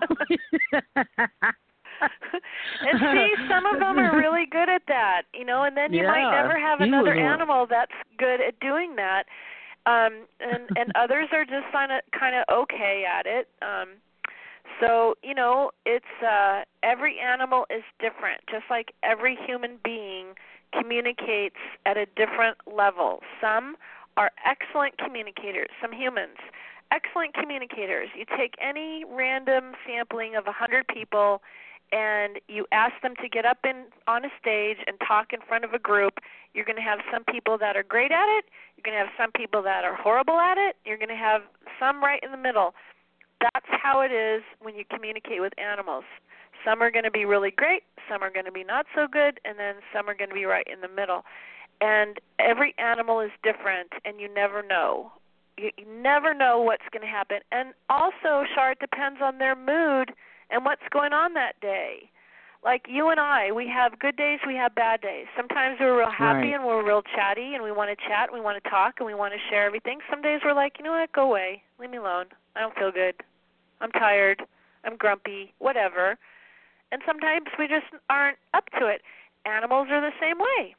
and 2.81 2.99
see, 2.99 3.33
some 3.49 3.65
of 3.65 3.79
them 3.79 3.97
are 3.99 4.17
really 4.17 4.45
good 4.49 4.69
at 4.69 4.81
that, 4.87 5.23
you 5.33 5.45
know, 5.45 5.63
and 5.63 5.75
then 5.75 5.93
you 5.93 6.03
might 6.03 6.31
never 6.31 6.59
have 6.59 6.81
another 6.81 7.13
animal 7.13 7.65
that's 7.69 7.91
good 8.17 8.41
at 8.41 8.59
doing 8.59 8.95
that. 8.95 9.23
Um 9.85 10.25
and 10.39 10.69
and 10.75 10.91
others 10.95 11.29
are 11.31 11.45
just 11.45 11.71
kind 11.71 11.91
of 11.91 12.01
kind 12.17 12.35
of 12.35 12.43
okay 12.53 13.05
at 13.07 13.25
it. 13.25 13.47
Um 13.61 13.89
so, 14.81 15.15
you 15.23 15.35
know, 15.35 15.71
it's 15.85 16.05
uh 16.21 16.63
every 16.83 17.17
animal 17.19 17.65
is 17.69 17.83
different, 17.99 18.41
just 18.49 18.65
like 18.69 18.93
every 19.03 19.37
human 19.47 19.77
being 19.83 20.35
communicates 20.77 21.57
at 21.85 21.97
a 21.97 22.05
different 22.15 22.57
level. 22.71 23.21
Some 23.41 23.75
are 24.17 24.31
excellent 24.45 24.97
communicators, 24.97 25.69
some 25.81 25.91
humans 25.91 26.37
excellent 26.91 27.33
communicators. 27.33 28.09
You 28.17 28.25
take 28.37 28.55
any 28.61 29.03
random 29.07 29.73
sampling 29.85 30.35
of 30.35 30.45
a 30.45 30.53
100 30.57 30.87
people 30.87 31.41
and 31.91 32.39
you 32.47 32.65
ask 32.71 32.93
them 33.01 33.15
to 33.21 33.27
get 33.29 33.45
up 33.45 33.59
in 33.63 33.85
on 34.07 34.23
a 34.23 34.29
stage 34.39 34.77
and 34.85 34.97
talk 35.05 35.33
in 35.33 35.39
front 35.47 35.65
of 35.65 35.73
a 35.73 35.79
group, 35.79 36.19
you're 36.53 36.65
going 36.65 36.75
to 36.75 36.83
have 36.83 36.99
some 37.11 37.23
people 37.23 37.57
that 37.57 37.75
are 37.75 37.83
great 37.83 38.11
at 38.11 38.29
it, 38.37 38.45
you're 38.75 38.83
going 38.83 38.97
to 38.97 39.03
have 39.03 39.13
some 39.17 39.31
people 39.31 39.63
that 39.63 39.83
are 39.83 39.95
horrible 39.95 40.39
at 40.39 40.57
it, 40.57 40.75
you're 40.85 40.97
going 40.97 41.09
to 41.09 41.15
have 41.15 41.41
some 41.79 42.03
right 42.03 42.19
in 42.21 42.31
the 42.31 42.37
middle. 42.37 42.75
That's 43.41 43.65
how 43.69 44.01
it 44.01 44.11
is 44.11 44.43
when 44.61 44.75
you 44.75 44.83
communicate 44.93 45.41
with 45.41 45.53
animals. 45.57 46.03
Some 46.65 46.81
are 46.81 46.91
going 46.91 47.05
to 47.05 47.11
be 47.11 47.25
really 47.25 47.51
great, 47.51 47.83
some 48.09 48.21
are 48.23 48.29
going 48.31 48.45
to 48.45 48.51
be 48.51 48.63
not 48.63 48.85
so 48.95 49.07
good, 49.11 49.39
and 49.45 49.57
then 49.57 49.75
some 49.93 50.09
are 50.09 50.15
going 50.15 50.29
to 50.29 50.35
be 50.35 50.45
right 50.45 50.67
in 50.71 50.81
the 50.81 50.87
middle. 50.87 51.23
And 51.81 52.19
every 52.39 52.75
animal 52.77 53.21
is 53.21 53.31
different, 53.43 53.91
and 54.03 54.19
you 54.19 54.33
never 54.33 54.61
know 54.61 55.11
you, 55.59 55.71
you 55.77 55.85
never 56.01 56.33
know 56.33 56.59
what's 56.61 56.83
going 56.91 57.01
to 57.01 57.07
happen. 57.07 57.39
And 57.51 57.73
also, 57.89 58.45
Char, 58.55 58.71
it 58.71 58.79
depends 58.79 59.19
on 59.21 59.37
their 59.37 59.55
mood 59.55 60.13
and 60.49 60.65
what's 60.65 60.81
going 60.91 61.13
on 61.13 61.33
that 61.33 61.59
day. 61.61 62.09
Like 62.63 62.85
you 62.89 63.09
and 63.09 63.19
I, 63.19 63.51
we 63.53 63.67
have 63.69 63.99
good 63.99 64.17
days, 64.17 64.39
we 64.45 64.55
have 64.55 64.75
bad 64.75 64.99
days. 65.01 65.27
Sometimes 65.37 65.77
we're 65.79 65.97
real 65.97 66.11
happy 66.11 66.51
Right. 66.51 66.55
and 66.55 66.65
we're 66.65 66.85
real 66.85 67.01
chatty 67.15 67.55
and 67.55 67.63
we 67.63 67.71
want 67.71 67.89
to 67.89 68.07
chat, 68.07 68.29
and 68.29 68.33
we 68.33 68.41
want 68.41 68.61
to 68.61 68.69
talk, 68.69 68.95
and 68.97 69.05
we 69.05 69.13
want 69.13 69.33
to 69.33 69.39
share 69.49 69.65
everything. 69.65 69.99
Some 70.09 70.21
days 70.21 70.41
we're 70.43 70.53
like, 70.53 70.73
you 70.77 70.83
know 70.83 70.91
what, 70.91 71.11
go 71.13 71.23
away, 71.23 71.63
leave 71.79 71.89
me 71.89 71.97
alone. 71.97 72.25
I 72.55 72.59
don't 72.59 72.75
feel 72.75 72.91
good. 72.91 73.15
I'm 73.79 73.91
tired. 73.91 74.43
I'm 74.83 74.97
grumpy. 74.97 75.53
Whatever. 75.59 76.17
And 76.91 77.01
sometimes 77.05 77.47
we 77.57 77.67
just 77.67 77.85
aren't 78.09 78.37
up 78.53 78.65
to 78.79 78.87
it. 78.87 79.01
Animals 79.45 79.87
are 79.91 80.01
the 80.01 80.15
same 80.19 80.39
way. 80.39 80.75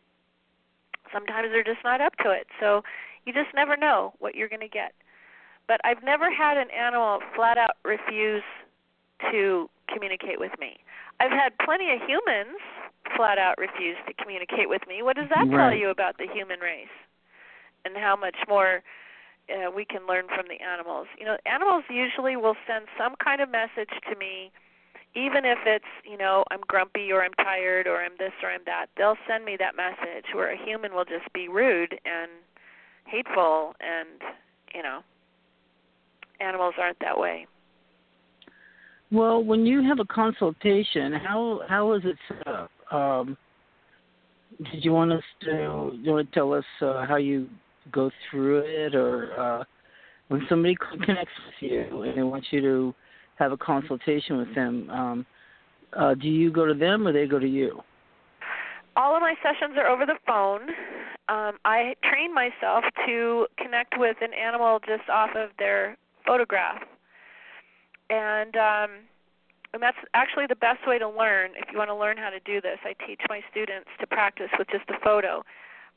Sometimes 1.12 1.48
they're 1.50 1.64
just 1.64 1.84
not 1.84 2.00
up 2.00 2.16
to 2.22 2.30
it. 2.30 2.46
So 2.58 2.82
you 3.24 3.32
just 3.32 3.54
never 3.54 3.76
know 3.76 4.14
what 4.18 4.34
you're 4.34 4.48
going 4.48 4.60
to 4.60 4.68
get. 4.68 4.92
But 5.68 5.80
I've 5.84 6.02
never 6.02 6.32
had 6.32 6.56
an 6.56 6.68
animal 6.70 7.20
flat 7.36 7.58
out 7.58 7.76
refuse 7.84 8.42
to 9.30 9.68
communicate 9.92 10.40
with 10.40 10.52
me. 10.58 10.78
I've 11.20 11.30
had 11.30 11.52
plenty 11.64 11.92
of 11.92 12.00
humans 12.06 12.58
flat 13.16 13.38
out 13.38 13.58
refuse 13.58 13.96
to 14.06 14.14
communicate 14.14 14.68
with 14.68 14.82
me. 14.88 15.02
What 15.02 15.16
does 15.16 15.28
that 15.28 15.46
tell 15.50 15.74
you 15.74 15.90
about 15.90 16.18
the 16.18 16.26
human 16.32 16.60
race 16.60 16.94
and 17.84 17.96
how 17.96 18.16
much 18.16 18.36
more 18.48 18.82
uh, 19.50 19.70
we 19.70 19.84
can 19.84 20.06
learn 20.06 20.26
from 20.26 20.46
the 20.48 20.62
animals? 20.64 21.06
You 21.18 21.26
know, 21.26 21.36
animals 21.46 21.84
usually 21.90 22.36
will 22.36 22.56
send 22.66 22.86
some 22.98 23.14
kind 23.22 23.40
of 23.40 23.50
message 23.50 23.92
to 24.10 24.16
me 24.16 24.50
even 25.14 25.44
if 25.44 25.58
it's 25.66 25.84
you 26.04 26.16
know 26.16 26.44
i'm 26.50 26.60
grumpy 26.68 27.10
or 27.12 27.22
i'm 27.22 27.32
tired 27.34 27.86
or 27.86 28.02
i'm 28.02 28.12
this 28.18 28.32
or 28.42 28.50
i'm 28.50 28.60
that 28.66 28.86
they'll 28.96 29.16
send 29.28 29.44
me 29.44 29.56
that 29.58 29.76
message 29.76 30.24
where 30.34 30.52
a 30.52 30.64
human 30.64 30.94
will 30.94 31.04
just 31.04 31.30
be 31.32 31.48
rude 31.48 31.98
and 32.04 32.30
hateful 33.06 33.74
and 33.80 34.22
you 34.74 34.82
know 34.82 35.00
animals 36.40 36.74
aren't 36.78 36.98
that 37.00 37.18
way 37.18 37.46
Well, 39.12 39.42
when 39.42 39.66
you 39.66 39.82
have 39.82 39.98
a 39.98 40.04
consultation, 40.04 41.12
how 41.12 41.62
how 41.68 41.94
is 41.94 42.02
it 42.04 42.16
set 42.28 42.46
up? 42.46 42.70
Um, 42.92 43.36
did 44.70 44.84
you 44.84 44.92
want 44.92 45.12
us 45.12 45.24
to 45.42 45.90
you 46.00 46.12
want 46.12 46.28
to 46.28 46.34
tell 46.34 46.52
us 46.52 46.64
uh, 46.80 47.04
how 47.06 47.16
you 47.16 47.48
go 47.90 48.10
through 48.30 48.58
it, 48.58 48.94
or 48.94 49.32
uh, 49.38 49.64
when 50.28 50.46
somebody 50.48 50.76
connects 51.04 51.32
with 51.46 51.70
you 51.70 52.02
and 52.02 52.16
they 52.16 52.22
want 52.22 52.44
you 52.52 52.60
to 52.60 52.94
have 53.40 53.50
a 53.50 53.56
consultation 53.56 54.36
with 54.36 54.54
them, 54.54 54.88
um, 54.90 55.26
uh, 55.94 56.14
do 56.14 56.28
you 56.28 56.52
go 56.52 56.64
to 56.64 56.74
them 56.74 57.08
or 57.08 57.12
they 57.12 57.26
go 57.26 57.40
to 57.40 57.48
you? 57.48 57.82
all 58.96 59.14
of 59.14 59.22
my 59.22 59.34
sessions 59.42 59.76
are 59.76 59.86
over 59.86 60.06
the 60.06 60.18
phone. 60.26 60.68
Um, 61.28 61.58
i 61.64 61.94
train 62.02 62.34
myself 62.34 62.84
to 63.06 63.46
connect 63.56 63.94
with 63.96 64.16
an 64.20 64.34
animal 64.34 64.80
just 64.80 65.08
off 65.08 65.30
of 65.36 65.50
their 65.58 65.96
photograph. 66.26 66.82
And 68.10 68.56
um 68.56 68.90
and 69.72 69.80
that's 69.80 69.96
actually 70.14 70.46
the 70.48 70.56
best 70.56 70.84
way 70.86 70.98
to 70.98 71.08
learn 71.08 71.52
if 71.54 71.70
you 71.70 71.78
want 71.78 71.90
to 71.90 71.94
learn 71.94 72.16
how 72.16 72.30
to 72.30 72.40
do 72.40 72.60
this. 72.60 72.78
I 72.82 72.94
teach 73.06 73.20
my 73.28 73.40
students 73.52 73.88
to 74.00 74.06
practice 74.06 74.50
with 74.58 74.66
just 74.66 74.90
a 74.90 74.98
photo 74.98 75.44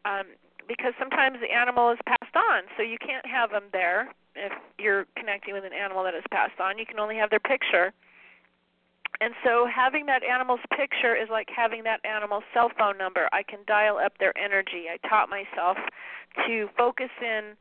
um, 0.05 0.29
because 0.67 0.93
sometimes 0.99 1.39
the 1.41 1.49
animal 1.49 1.89
is 1.89 1.97
passed 2.05 2.35
on 2.35 2.69
so 2.77 2.83
you 2.83 2.97
can't 3.01 3.25
have 3.25 3.49
them 3.49 3.63
there 3.73 4.13
if 4.35 4.51
you're 4.79 5.05
connecting 5.17 5.53
with 5.53 5.63
an 5.65 5.73
animal 5.73 6.03
that 6.03 6.13
is 6.13 6.23
passed 6.31 6.59
on 6.59 6.77
you 6.77 6.85
can 6.85 6.99
only 6.99 7.15
have 7.15 7.29
their 7.29 7.39
picture 7.39 7.93
and 9.21 9.33
so 9.43 9.67
having 9.73 10.05
that 10.07 10.23
animal's 10.23 10.59
picture 10.75 11.15
is 11.15 11.29
like 11.29 11.47
having 11.55 11.83
that 11.83 12.03
animal's 12.05 12.43
cell 12.53 12.71
phone 12.77 12.97
number. 12.97 13.29
I 13.31 13.43
can 13.43 13.59
dial 13.67 13.97
up 13.97 14.17
their 14.17 14.37
energy. 14.37 14.85
I 14.91 14.97
taught 15.07 15.29
myself 15.29 15.77
to 16.47 16.69
focus 16.77 17.09
in 17.21 17.53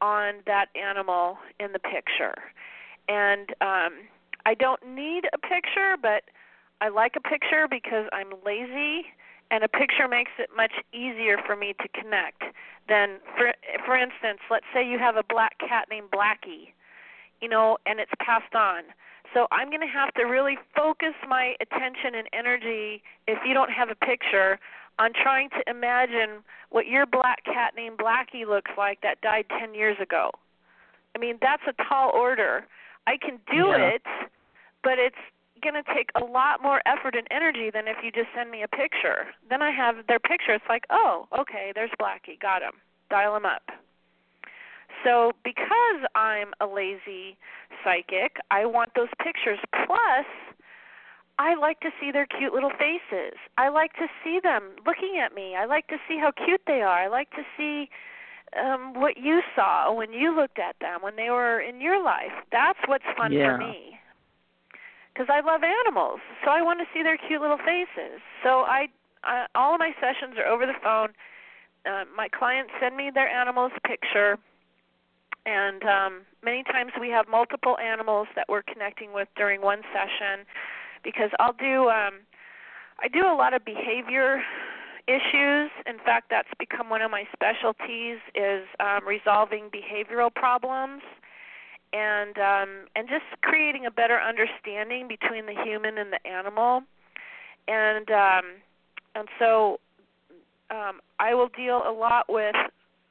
on 0.00 0.34
that 0.46 0.66
animal 0.76 1.38
in 1.60 1.72
the 1.72 1.78
picture. 1.78 2.34
And 3.08 3.50
um 3.60 4.08
I 4.46 4.54
don't 4.54 4.80
need 4.86 5.24
a 5.32 5.38
picture, 5.38 5.96
but 6.00 6.24
I 6.80 6.88
like 6.88 7.14
a 7.16 7.20
picture 7.20 7.66
because 7.68 8.06
I'm 8.12 8.32
lazy 8.44 9.06
and 9.50 9.64
a 9.64 9.68
picture 9.68 10.08
makes 10.08 10.32
it 10.38 10.50
much 10.56 10.72
easier 10.92 11.38
for 11.46 11.56
me 11.56 11.74
to 11.80 11.88
connect 11.88 12.42
than 12.88 13.18
for 13.36 13.52
for 13.84 13.96
instance, 13.96 14.40
let's 14.50 14.66
say 14.74 14.86
you 14.88 14.98
have 14.98 15.16
a 15.16 15.24
black 15.28 15.58
cat 15.58 15.86
named 15.90 16.10
Blackie 16.10 16.72
you 17.40 17.48
know, 17.48 17.78
and 17.86 18.00
it's 18.00 18.10
passed 18.20 18.54
on. 18.54 18.82
So 19.34 19.46
I'm 19.52 19.68
going 19.68 19.82
to 19.82 19.86
have 19.86 20.12
to 20.14 20.24
really 20.24 20.56
focus 20.74 21.14
my 21.28 21.54
attention 21.60 22.14
and 22.14 22.28
energy 22.32 23.02
if 23.26 23.38
you 23.46 23.54
don't 23.54 23.70
have 23.70 23.90
a 23.90 23.94
picture 23.94 24.58
on 24.98 25.12
trying 25.12 25.50
to 25.50 25.62
imagine 25.70 26.42
what 26.70 26.86
your 26.86 27.06
black 27.06 27.44
cat 27.44 27.74
named 27.76 27.98
Blackie 27.98 28.46
looks 28.46 28.70
like 28.76 29.00
that 29.02 29.20
died 29.20 29.44
10 29.60 29.74
years 29.74 29.96
ago. 30.00 30.30
I 31.14 31.18
mean, 31.18 31.38
that's 31.40 31.62
a 31.68 31.84
tall 31.84 32.10
order. 32.14 32.66
I 33.06 33.16
can 33.16 33.38
do 33.50 33.68
Yeah. 33.68 33.94
it, 33.94 34.02
but 34.82 34.98
it's 34.98 35.16
going 35.62 35.74
to 35.74 35.94
take 35.94 36.10
a 36.14 36.24
lot 36.24 36.62
more 36.62 36.80
effort 36.86 37.14
and 37.14 37.26
energy 37.30 37.70
than 37.72 37.88
if 37.88 37.96
you 38.02 38.10
just 38.10 38.28
send 38.36 38.50
me 38.50 38.62
a 38.62 38.68
picture. 38.68 39.26
Then 39.48 39.62
I 39.62 39.70
have 39.70 40.06
their 40.06 40.18
picture. 40.20 40.52
It's 40.54 40.64
like, 40.68 40.84
oh, 40.90 41.26
okay, 41.38 41.72
there's 41.74 41.90
Blackie. 42.00 42.38
Got 42.40 42.62
him. 42.62 42.72
Dial 43.10 43.36
him 43.36 43.46
up. 43.46 43.62
So 45.04 45.32
because 45.44 46.00
I'm 46.14 46.52
a 46.60 46.66
lazy 46.66 47.36
psychic, 47.84 48.36
I 48.50 48.66
want 48.66 48.90
those 48.96 49.08
pictures. 49.22 49.58
Plus, 49.86 50.26
I 51.38 51.54
like 51.54 51.80
to 51.80 51.90
see 52.00 52.10
their 52.10 52.26
cute 52.26 52.52
little 52.52 52.72
faces. 52.78 53.38
I 53.56 53.68
like 53.68 53.92
to 53.94 54.06
see 54.24 54.40
them 54.42 54.72
looking 54.84 55.20
at 55.24 55.34
me. 55.34 55.54
I 55.56 55.66
like 55.66 55.86
to 55.88 55.96
see 56.08 56.18
how 56.18 56.32
cute 56.32 56.62
they 56.66 56.82
are. 56.82 57.04
I 57.04 57.08
like 57.08 57.30
to 57.30 57.42
see 57.56 57.88
um 58.58 58.94
what 58.94 59.18
you 59.18 59.42
saw 59.54 59.92
when 59.92 60.12
you 60.12 60.34
looked 60.34 60.58
at 60.58 60.74
them 60.80 61.02
when 61.02 61.16
they 61.16 61.30
were 61.30 61.60
in 61.60 61.80
your 61.80 62.02
life. 62.02 62.32
That's 62.50 62.78
what's 62.86 63.04
fun 63.16 63.32
Yeah. 63.32 63.56
for 63.56 63.58
me. 63.58 64.00
Cuz 65.18 65.26
I 65.28 65.40
love 65.40 65.64
animals. 65.64 66.20
So 66.44 66.50
I 66.50 66.62
want 66.62 66.78
to 66.78 66.86
see 66.94 67.02
their 67.02 67.16
cute 67.18 67.42
little 67.42 67.58
faces. 67.58 68.22
So 68.44 68.62
I, 68.62 68.88
I 69.24 69.46
all 69.56 69.74
of 69.74 69.80
my 69.80 69.92
sessions 70.00 70.38
are 70.38 70.46
over 70.46 70.64
the 70.64 70.78
phone. 70.80 71.10
Uh, 71.84 72.04
my 72.14 72.28
clients 72.28 72.72
send 72.80 72.96
me 72.96 73.10
their 73.10 73.28
animal's 73.28 73.72
picture 73.84 74.38
and 75.48 75.82
um 75.84 76.22
many 76.44 76.62
times 76.62 76.92
we 77.00 77.08
have 77.08 77.26
multiple 77.28 77.78
animals 77.78 78.28
that 78.36 78.46
we're 78.48 78.62
connecting 78.62 79.12
with 79.12 79.28
during 79.36 79.60
one 79.62 79.82
session 79.92 80.44
because 81.02 81.30
I'll 81.40 81.54
do 81.54 81.88
um 81.88 82.20
I 83.02 83.08
do 83.08 83.26
a 83.26 83.34
lot 83.34 83.54
of 83.54 83.64
behavior 83.64 84.42
issues. 85.06 85.70
In 85.86 85.98
fact, 86.04 86.26
that's 86.30 86.48
become 86.58 86.90
one 86.90 87.00
of 87.00 87.10
my 87.10 87.24
specialties 87.32 88.18
is 88.34 88.66
um 88.78 89.06
resolving 89.06 89.70
behavioral 89.70 90.32
problems 90.34 91.02
and 91.92 92.36
um 92.38 92.86
and 92.96 93.08
just 93.08 93.24
creating 93.42 93.86
a 93.86 93.90
better 93.90 94.20
understanding 94.20 95.08
between 95.08 95.46
the 95.46 95.54
human 95.64 95.98
and 95.98 96.12
the 96.12 96.26
animal. 96.28 96.82
And 97.66 98.10
um 98.10 98.44
and 99.14 99.28
so 99.38 99.80
um 100.70 101.00
I 101.18 101.34
will 101.34 101.48
deal 101.48 101.82
a 101.86 101.92
lot 101.92 102.26
with 102.28 102.54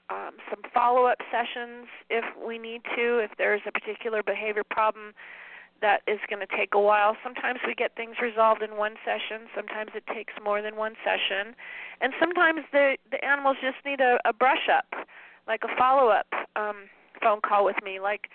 um, 0.09 0.39
some 0.49 0.61
follow 0.73 1.05
up 1.05 1.17
sessions 1.31 1.87
if 2.09 2.23
we 2.39 2.57
need 2.57 2.81
to, 2.95 3.19
if 3.19 3.31
there's 3.37 3.61
a 3.67 3.71
particular 3.71 4.23
behavior 4.23 4.63
problem 4.63 5.13
that 5.81 6.01
is 6.07 6.19
going 6.29 6.39
to 6.39 6.57
take 6.57 6.73
a 6.73 6.79
while. 6.79 7.15
Sometimes 7.23 7.59
we 7.67 7.75
get 7.75 7.95
things 7.95 8.15
resolved 8.21 8.61
in 8.61 8.77
one 8.77 8.95
session, 9.05 9.47
sometimes 9.55 9.91
it 9.95 10.03
takes 10.07 10.33
more 10.43 10.61
than 10.61 10.75
one 10.75 10.95
session, 11.03 11.53
and 12.01 12.13
sometimes 12.19 12.61
the 12.71 12.97
the 13.11 13.23
animals 13.23 13.57
just 13.61 13.77
need 13.85 13.99
a, 13.99 14.17
a 14.25 14.33
brush 14.33 14.69
up, 14.71 15.05
like 15.47 15.61
a 15.63 15.75
follow 15.77 16.09
up 16.09 16.27
um, 16.55 16.89
phone 17.21 17.41
call 17.41 17.65
with 17.65 17.77
me. 17.83 17.99
Like 17.99 18.29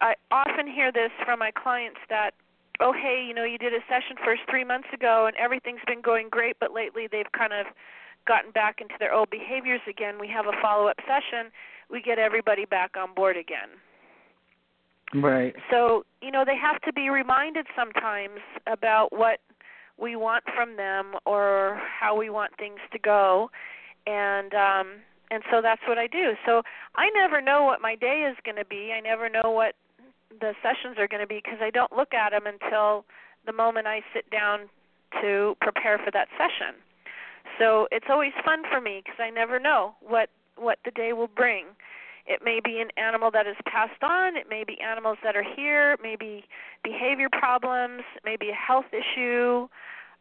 I 0.00 0.14
often 0.30 0.66
hear 0.66 0.92
this 0.92 1.10
from 1.24 1.38
my 1.38 1.50
clients 1.50 2.00
that 2.08 2.32
oh 2.80 2.92
hey 2.92 3.24
you 3.26 3.34
know 3.34 3.44
you 3.44 3.58
did 3.58 3.74
a 3.74 3.80
session 3.88 4.16
first 4.24 4.42
three 4.48 4.64
months 4.64 4.88
ago 4.92 5.26
and 5.26 5.36
everything's 5.36 5.84
been 5.86 6.00
going 6.00 6.28
great 6.30 6.56
but 6.58 6.72
lately 6.72 7.06
they've 7.10 7.30
kind 7.32 7.52
of 7.52 7.66
gotten 8.26 8.50
back 8.52 8.80
into 8.80 8.94
their 8.98 9.12
old 9.12 9.30
behaviors 9.30 9.80
again, 9.88 10.18
we 10.20 10.28
have 10.28 10.46
a 10.46 10.52
follow 10.62 10.86
up 10.88 10.96
session, 11.00 11.50
we 11.90 12.00
get 12.00 12.18
everybody 12.18 12.64
back 12.64 12.92
on 12.96 13.14
board 13.14 13.36
again. 13.36 13.68
Right. 15.12 15.54
So, 15.70 16.04
you 16.22 16.30
know, 16.30 16.44
they 16.46 16.56
have 16.56 16.80
to 16.82 16.92
be 16.92 17.10
reminded 17.10 17.66
sometimes 17.76 18.38
about 18.66 19.08
what 19.10 19.40
we 19.98 20.14
want 20.14 20.44
from 20.54 20.76
them 20.76 21.14
or 21.26 21.80
how 22.00 22.16
we 22.16 22.30
want 22.30 22.52
things 22.58 22.78
to 22.92 22.98
go. 22.98 23.50
And 24.06 24.54
um 24.54 24.86
and 25.32 25.42
so 25.50 25.60
that's 25.62 25.82
what 25.86 25.98
I 25.98 26.06
do. 26.06 26.32
So 26.46 26.62
I 26.96 27.10
never 27.10 27.40
know 27.40 27.64
what 27.64 27.80
my 27.80 27.94
day 27.94 28.28
is 28.28 28.36
going 28.44 28.56
to 28.56 28.64
be. 28.64 28.92
I 28.96 29.00
never 29.00 29.28
know 29.28 29.52
what 29.52 29.74
the 30.38 30.54
sessions 30.62 30.96
are 30.98 31.08
going 31.08 31.20
to 31.20 31.26
be 31.26 31.40
because 31.42 31.58
I 31.60 31.70
don't 31.70 31.92
look 31.92 32.14
at 32.14 32.30
them 32.30 32.46
until 32.46 33.04
the 33.46 33.52
moment 33.52 33.86
I 33.86 34.00
sit 34.14 34.30
down 34.30 34.68
to 35.20 35.56
prepare 35.60 35.98
for 35.98 36.10
that 36.12 36.28
session. 36.38 36.78
So 37.58 37.88
it's 37.90 38.06
always 38.08 38.32
fun 38.44 38.62
for 38.70 38.80
me 38.80 39.02
because 39.04 39.18
I 39.18 39.30
never 39.30 39.58
know 39.58 39.94
what 40.00 40.30
what 40.56 40.78
the 40.84 40.90
day 40.90 41.12
will 41.12 41.28
bring. 41.28 41.66
It 42.26 42.40
may 42.44 42.60
be 42.62 42.80
an 42.80 42.90
animal 42.96 43.30
that 43.32 43.46
is 43.46 43.56
passed 43.66 44.02
on. 44.02 44.36
It 44.36 44.46
may 44.48 44.62
be 44.62 44.78
animals 44.80 45.18
that 45.24 45.36
are 45.36 45.44
here. 45.56 45.92
It 45.92 46.00
may 46.02 46.16
be 46.16 46.44
behavior 46.84 47.28
problems. 47.32 48.02
It 48.14 48.22
may 48.24 48.36
be 48.36 48.50
a 48.50 48.54
health 48.54 48.92
issue. 48.92 49.68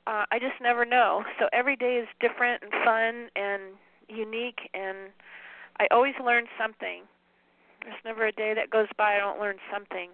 Uh, 0.08 0.26
I 0.32 0.40
just 0.40 0.60
never 0.62 0.86
know. 0.86 1.24
So 1.40 1.50
every 1.54 1.76
day 1.76 1.98
is 2.02 2.08
different 2.20 2.64
and 2.64 2.72
fun 2.84 3.30
and 3.36 3.62
unique, 4.08 4.70
and 4.74 5.12
I 5.80 5.88
always 5.92 6.16
learn 6.24 6.46
something. 6.58 7.04
There's 7.84 7.96
never 8.06 8.28
a 8.28 8.32
day 8.32 8.54
that 8.56 8.70
goes 8.70 8.88
by 8.98 9.16
I 9.16 9.20
don't 9.20 9.40
learn 9.40 9.58
something. 9.72 10.10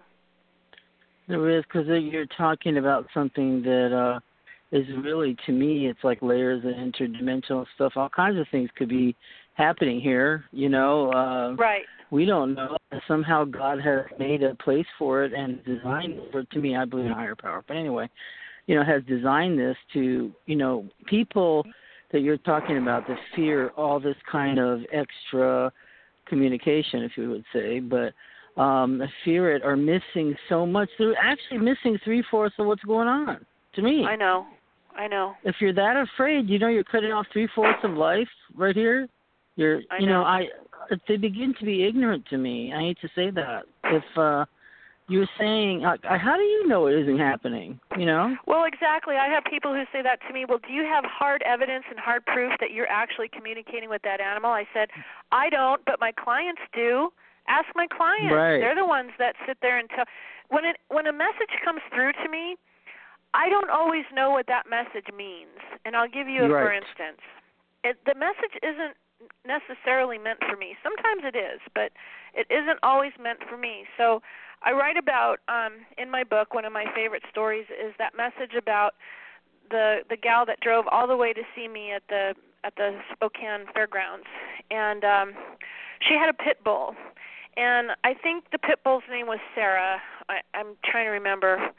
There 1.28 1.50
is 1.50 1.64
because 1.64 1.86
you're 1.88 2.26
talking 2.26 2.78
about 2.78 3.06
something 3.12 3.62
that 3.62 3.92
uh 3.92 4.20
is 4.72 4.86
really 5.02 5.36
to 5.46 5.52
me 5.52 5.86
it's 5.86 6.02
like 6.02 6.20
layers 6.22 6.64
of 6.64 6.72
interdimensional 6.72 7.66
stuff. 7.74 7.92
All 7.96 8.08
kinds 8.08 8.38
of 8.38 8.46
things 8.50 8.68
could 8.76 8.88
be 8.88 9.16
happening 9.54 10.00
here. 10.00 10.44
You 10.52 10.68
know, 10.68 11.10
uh, 11.12 11.54
Right. 11.54 11.84
we 12.10 12.24
don't 12.24 12.54
know. 12.54 12.76
Somehow 13.08 13.44
God 13.44 13.80
has 13.80 14.04
made 14.18 14.42
a 14.42 14.54
place 14.56 14.86
for 14.98 15.24
it 15.24 15.32
and 15.32 15.64
designed 15.64 16.20
for 16.30 16.44
to 16.44 16.58
me. 16.58 16.76
I 16.76 16.84
believe 16.84 17.06
in 17.06 17.12
higher 17.12 17.34
power, 17.34 17.64
but 17.66 17.76
anyway, 17.76 18.08
you 18.66 18.74
know, 18.74 18.84
has 18.84 19.02
designed 19.04 19.58
this 19.58 19.76
to 19.94 20.32
you 20.46 20.56
know 20.56 20.86
people 21.06 21.64
that 22.12 22.20
you're 22.20 22.38
talking 22.38 22.78
about 22.78 23.06
the 23.06 23.16
fear 23.34 23.70
all 23.76 23.98
this 23.98 24.16
kind 24.30 24.58
of 24.58 24.80
extra 24.92 25.72
communication, 26.26 27.02
if 27.02 27.12
you 27.16 27.30
would 27.30 27.44
say, 27.52 27.80
but 27.80 28.12
um 28.60 29.02
fear 29.24 29.54
it 29.54 29.62
are 29.62 29.76
missing 29.76 30.34
so 30.48 30.64
much. 30.64 30.88
They're 30.98 31.14
actually 31.22 31.58
missing 31.58 31.98
three 32.04 32.24
fourths 32.30 32.54
of 32.58 32.66
what's 32.66 32.82
going 32.84 33.08
on. 33.08 33.44
To 33.74 33.82
me, 33.82 34.04
I 34.04 34.16
know. 34.16 34.46
I 34.96 35.06
know. 35.06 35.34
if 35.44 35.56
you're 35.60 35.74
that 35.74 35.96
afraid, 35.96 36.48
you 36.48 36.58
know 36.58 36.68
you're 36.68 36.84
cutting 36.84 37.12
off 37.12 37.26
three 37.32 37.48
fourths 37.54 37.80
of 37.84 37.92
life 37.92 38.28
right 38.56 38.74
here. 38.74 39.08
You're, 39.56 39.80
I 39.90 39.98
you 39.98 40.06
know, 40.06 40.22
know. 40.22 40.24
I 40.24 40.46
they 41.08 41.16
begin 41.16 41.54
to 41.58 41.64
be 41.64 41.86
ignorant 41.86 42.24
to 42.30 42.38
me. 42.38 42.72
I 42.74 42.80
hate 42.80 42.98
to 43.02 43.08
say 43.14 43.30
that. 43.30 43.64
If 43.84 44.04
uh 44.16 44.46
you 45.08 45.20
were 45.20 45.30
saying, 45.38 45.84
uh, 45.84 45.96
how 46.18 46.36
do 46.36 46.42
you 46.42 46.66
know 46.66 46.86
it 46.88 46.98
isn't 46.98 47.18
happening? 47.18 47.78
You 47.96 48.06
know, 48.06 48.36
Well, 48.46 48.64
exactly. 48.64 49.14
I 49.14 49.28
have 49.28 49.44
people 49.44 49.72
who 49.72 49.84
say 49.92 50.02
that 50.02 50.18
to 50.26 50.34
me. 50.34 50.44
Well, 50.48 50.58
do 50.66 50.72
you 50.72 50.82
have 50.82 51.04
hard 51.04 51.42
evidence 51.46 51.84
and 51.88 51.98
hard 51.98 52.26
proof 52.26 52.52
that 52.60 52.72
you're 52.72 52.90
actually 52.90 53.28
communicating 53.28 53.88
with 53.88 54.02
that 54.02 54.20
animal? 54.20 54.50
I 54.50 54.64
said, 54.74 54.88
I 55.30 55.48
don't, 55.48 55.84
but 55.84 56.00
my 56.00 56.12
clients 56.12 56.62
do. 56.74 57.10
Ask 57.48 57.66
my 57.76 57.86
clients. 57.86 58.34
Right. 58.34 58.58
They're 58.58 58.74
the 58.74 58.86
ones 58.86 59.10
that 59.18 59.36
sit 59.46 59.58
there 59.62 59.78
and 59.78 59.88
tell. 59.90 60.04
When 60.48 60.64
it 60.64 60.78
when 60.88 61.06
a 61.06 61.12
message 61.12 61.54
comes 61.64 61.80
through 61.94 62.12
to 62.24 62.28
me, 62.28 62.56
I 63.34 63.48
don't 63.48 63.70
always 63.70 64.04
know 64.12 64.30
what 64.30 64.46
that 64.48 64.66
message 64.68 65.06
means. 65.14 65.54
And 65.84 65.94
I'll 65.94 66.10
give 66.10 66.26
you 66.26 66.44
a 66.44 66.48
for 66.48 66.72
instance. 66.72 67.22
It, 67.84 67.98
the 68.04 68.18
message 68.18 68.58
isn't 68.62 68.98
necessarily 69.46 70.18
meant 70.18 70.40
for 70.42 70.56
me. 70.56 70.74
Sometimes 70.82 71.22
it 71.22 71.38
is, 71.38 71.60
but 71.74 71.92
it 72.34 72.46
isn't 72.50 72.78
always 72.82 73.12
meant 73.20 73.38
for 73.48 73.56
me. 73.56 73.86
So 73.96 74.20
I 74.66 74.72
write 74.72 74.96
about 74.98 75.38
um 75.48 75.86
in 75.96 76.10
my 76.10 76.24
book 76.24 76.52
one 76.52 76.64
of 76.64 76.72
my 76.72 76.84
favorite 76.94 77.22
stories 77.30 77.66
is 77.70 77.94
that 77.98 78.16
message 78.16 78.54
about 78.58 78.94
the 79.70 80.00
the 80.10 80.16
gal 80.16 80.44
that 80.46 80.60
drove 80.60 80.84
all 80.90 81.06
the 81.06 81.16
way 81.16 81.32
to 81.32 81.42
see 81.54 81.68
me 81.68 81.92
at 81.92 82.02
the 82.08 82.34
at 82.64 82.74
the 82.76 82.98
Spokane 83.14 83.66
fairgrounds 83.72 84.26
and 84.70 85.04
um 85.04 85.32
she 86.06 86.14
had 86.14 86.28
a 86.28 86.34
pit 86.34 86.58
bull 86.64 86.94
and 87.56 87.90
I 88.04 88.12
think 88.12 88.44
the 88.52 88.58
pit 88.58 88.80
bull's 88.84 89.04
name 89.10 89.26
was 89.26 89.38
Sarah. 89.54 90.00
I 90.28 90.40
I'm 90.52 90.76
trying 90.84 91.06
to 91.06 91.10
remember. 91.10 91.70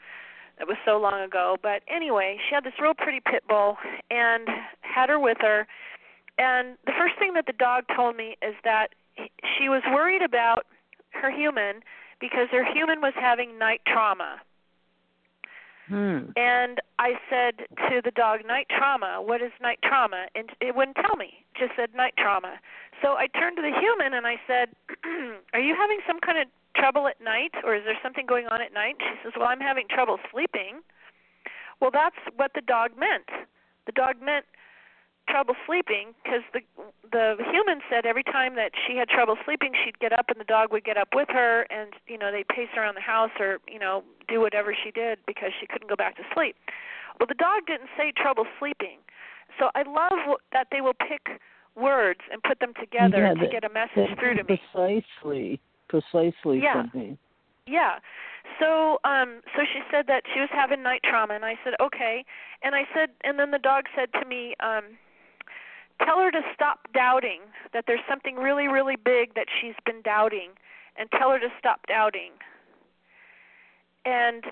It 0.60 0.66
was 0.66 0.76
so 0.84 0.98
long 0.98 1.20
ago, 1.20 1.56
but 1.62 1.82
anyway, 1.86 2.36
she 2.48 2.52
had 2.52 2.64
this 2.64 2.72
real 2.82 2.92
pretty 2.92 3.20
pit 3.20 3.44
bull 3.48 3.76
and 4.10 4.48
had 4.80 5.08
her 5.08 5.20
with 5.20 5.38
her. 5.40 5.68
And 6.36 6.76
the 6.84 6.90
first 6.98 7.14
thing 7.16 7.34
that 7.34 7.46
the 7.46 7.52
dog 7.52 7.84
told 7.94 8.16
me 8.16 8.36
is 8.42 8.56
that 8.64 8.88
she 9.16 9.68
was 9.68 9.82
worried 9.86 10.20
about 10.20 10.66
her 11.10 11.30
human 11.30 11.80
because 12.20 12.48
their 12.50 12.64
human 12.64 13.00
was 13.00 13.12
having 13.16 13.58
night 13.58 13.80
trauma. 13.86 14.40
hmm. 15.88 16.30
And 16.36 16.80
I 16.98 17.14
said 17.30 17.66
to 17.88 18.00
the 18.02 18.10
dog, 18.10 18.40
night 18.46 18.66
trauma, 18.68 19.22
what 19.22 19.40
is 19.40 19.52
night 19.60 19.78
trauma? 19.82 20.26
And 20.34 20.50
it 20.60 20.74
wouldn't 20.74 20.96
tell 20.96 21.16
me. 21.16 21.44
It 21.54 21.58
just 21.66 21.76
said 21.76 21.94
night 21.94 22.14
trauma. 22.18 22.58
So 23.02 23.14
I 23.14 23.26
turned 23.28 23.56
to 23.56 23.62
the 23.62 23.72
human 23.78 24.14
and 24.14 24.26
I 24.26 24.36
said, 24.46 24.70
Are 25.54 25.60
you 25.60 25.74
having 25.74 26.00
some 26.06 26.18
kind 26.20 26.38
of 26.38 26.48
trouble 26.74 27.06
at 27.08 27.20
night 27.22 27.54
or 27.64 27.74
is 27.74 27.82
there 27.84 27.98
something 28.02 28.26
going 28.26 28.46
on 28.46 28.60
at 28.60 28.72
night? 28.72 28.96
She 28.98 29.16
says, 29.22 29.32
Well, 29.36 29.48
I'm 29.48 29.60
having 29.60 29.86
trouble 29.88 30.18
sleeping. 30.32 30.80
Well, 31.80 31.90
that's 31.92 32.18
what 32.36 32.52
the 32.54 32.60
dog 32.60 32.90
meant. 32.98 33.30
The 33.86 33.92
dog 33.92 34.16
meant 34.20 34.44
trouble 35.28 35.54
sleeping 35.66 36.14
because 36.24 36.42
the 36.52 36.60
the 37.12 37.36
human 37.50 37.80
said 37.90 38.06
every 38.06 38.24
time 38.24 38.56
that 38.56 38.72
she 38.86 38.96
had 38.96 39.08
trouble 39.08 39.36
sleeping, 39.44 39.72
she'd 39.84 39.98
get 39.98 40.12
up 40.12 40.28
and 40.28 40.40
the 40.40 40.48
dog 40.48 40.72
would 40.72 40.84
get 40.84 40.96
up 40.96 41.08
with 41.14 41.28
her, 41.30 41.66
and 41.70 41.92
you 42.06 42.18
know 42.18 42.32
they'd 42.32 42.48
pace 42.48 42.72
around 42.76 42.96
the 42.96 43.04
house 43.04 43.30
or 43.38 43.58
you 43.68 43.78
know 43.78 44.02
do 44.28 44.40
whatever 44.40 44.74
she 44.74 44.90
did 44.90 45.18
because 45.26 45.50
she 45.60 45.66
couldn't 45.66 45.88
go 45.88 45.96
back 45.96 46.16
to 46.16 46.22
sleep. 46.34 46.56
Well, 47.18 47.26
the 47.26 47.38
dog 47.38 47.66
didn't 47.66 47.90
say 47.96 48.12
trouble 48.16 48.44
sleeping, 48.58 48.98
so 49.58 49.70
I 49.74 49.82
love 49.82 50.38
that 50.52 50.68
they 50.70 50.80
will 50.80 50.94
pick 50.96 51.40
words 51.76 52.20
and 52.32 52.42
put 52.42 52.60
them 52.60 52.72
together 52.78 53.22
yeah, 53.22 53.34
to 53.34 53.40
that, 53.40 53.52
get 53.52 53.64
a 53.64 53.72
message 53.72 54.18
through 54.18 54.36
to 54.36 54.44
me. 54.44 54.60
Precisely, 54.72 55.60
precisely 55.88 56.60
yeah. 56.60 56.82
something. 56.82 57.18
Yeah. 57.66 57.98
So 58.60 58.98
um 59.04 59.40
so 59.54 59.62
she 59.62 59.80
said 59.90 60.06
that 60.08 60.24
she 60.32 60.40
was 60.40 60.48
having 60.52 60.82
night 60.82 61.00
trauma 61.04 61.34
and 61.34 61.44
I 61.44 61.54
said, 61.62 61.74
"Okay." 61.80 62.24
And 62.62 62.74
I 62.74 62.84
said 62.94 63.10
and 63.24 63.38
then 63.38 63.50
the 63.50 63.58
dog 63.58 63.84
said 63.94 64.12
to 64.20 64.26
me, 64.26 64.54
um 64.60 64.96
tell 66.04 66.18
her 66.18 66.30
to 66.30 66.42
stop 66.54 66.80
doubting 66.94 67.40
that 67.72 67.84
there's 67.86 68.04
something 68.08 68.36
really 68.36 68.68
really 68.68 68.96
big 68.96 69.34
that 69.34 69.46
she's 69.60 69.76
been 69.84 70.02
doubting 70.02 70.50
and 70.98 71.08
tell 71.12 71.30
her 71.30 71.38
to 71.38 71.48
stop 71.58 71.86
doubting. 71.86 72.32
And 74.04 74.44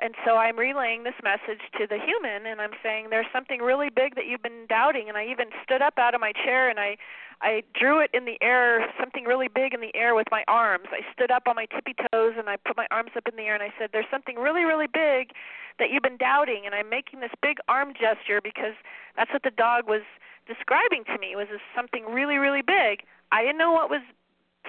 and 0.00 0.14
so 0.24 0.36
I'm 0.36 0.58
relaying 0.58 1.04
this 1.04 1.18
message 1.22 1.60
to 1.78 1.86
the 1.86 1.98
human 1.98 2.46
and 2.46 2.60
I'm 2.60 2.72
saying 2.82 3.08
there's 3.10 3.28
something 3.32 3.60
really 3.60 3.90
big 3.90 4.14
that 4.14 4.26
you've 4.26 4.42
been 4.42 4.64
doubting 4.68 5.08
and 5.08 5.18
I 5.18 5.26
even 5.26 5.48
stood 5.62 5.82
up 5.82 5.98
out 5.98 6.14
of 6.14 6.20
my 6.20 6.32
chair 6.32 6.70
and 6.70 6.80
I 6.80 6.96
I 7.42 7.62
drew 7.78 8.00
it 8.00 8.08
in 8.14 8.24
the 8.24 8.38
air, 8.40 8.88
something 8.98 9.24
really 9.24 9.48
big 9.48 9.74
in 9.74 9.82
the 9.82 9.94
air 9.94 10.14
with 10.14 10.28
my 10.30 10.42
arms. 10.48 10.86
I 10.90 11.04
stood 11.12 11.30
up 11.30 11.42
on 11.46 11.56
my 11.56 11.66
tippy 11.66 11.94
toes 12.10 12.32
and 12.38 12.48
I 12.48 12.56
put 12.56 12.78
my 12.78 12.86
arms 12.90 13.10
up 13.14 13.28
in 13.28 13.36
the 13.36 13.42
air 13.42 13.52
and 13.52 13.62
I 13.62 13.72
said 13.78 13.90
there's 13.92 14.08
something 14.10 14.36
really 14.36 14.64
really 14.64 14.88
big 14.88 15.32
that 15.78 15.90
you've 15.90 16.02
been 16.02 16.16
doubting 16.16 16.62
and 16.64 16.74
I'm 16.74 16.88
making 16.88 17.20
this 17.20 17.34
big 17.42 17.58
arm 17.68 17.92
gesture 17.92 18.40
because 18.40 18.74
that's 19.16 19.32
what 19.32 19.42
the 19.42 19.52
dog 19.52 19.86
was 19.86 20.02
describing 20.46 21.04
to 21.04 21.18
me 21.18 21.36
was 21.36 21.48
something 21.74 22.06
really 22.06 22.36
really 22.36 22.62
big. 22.62 23.02
I 23.32 23.42
didn't 23.42 23.58
know 23.58 23.72
what 23.72 23.90
was 23.90 24.02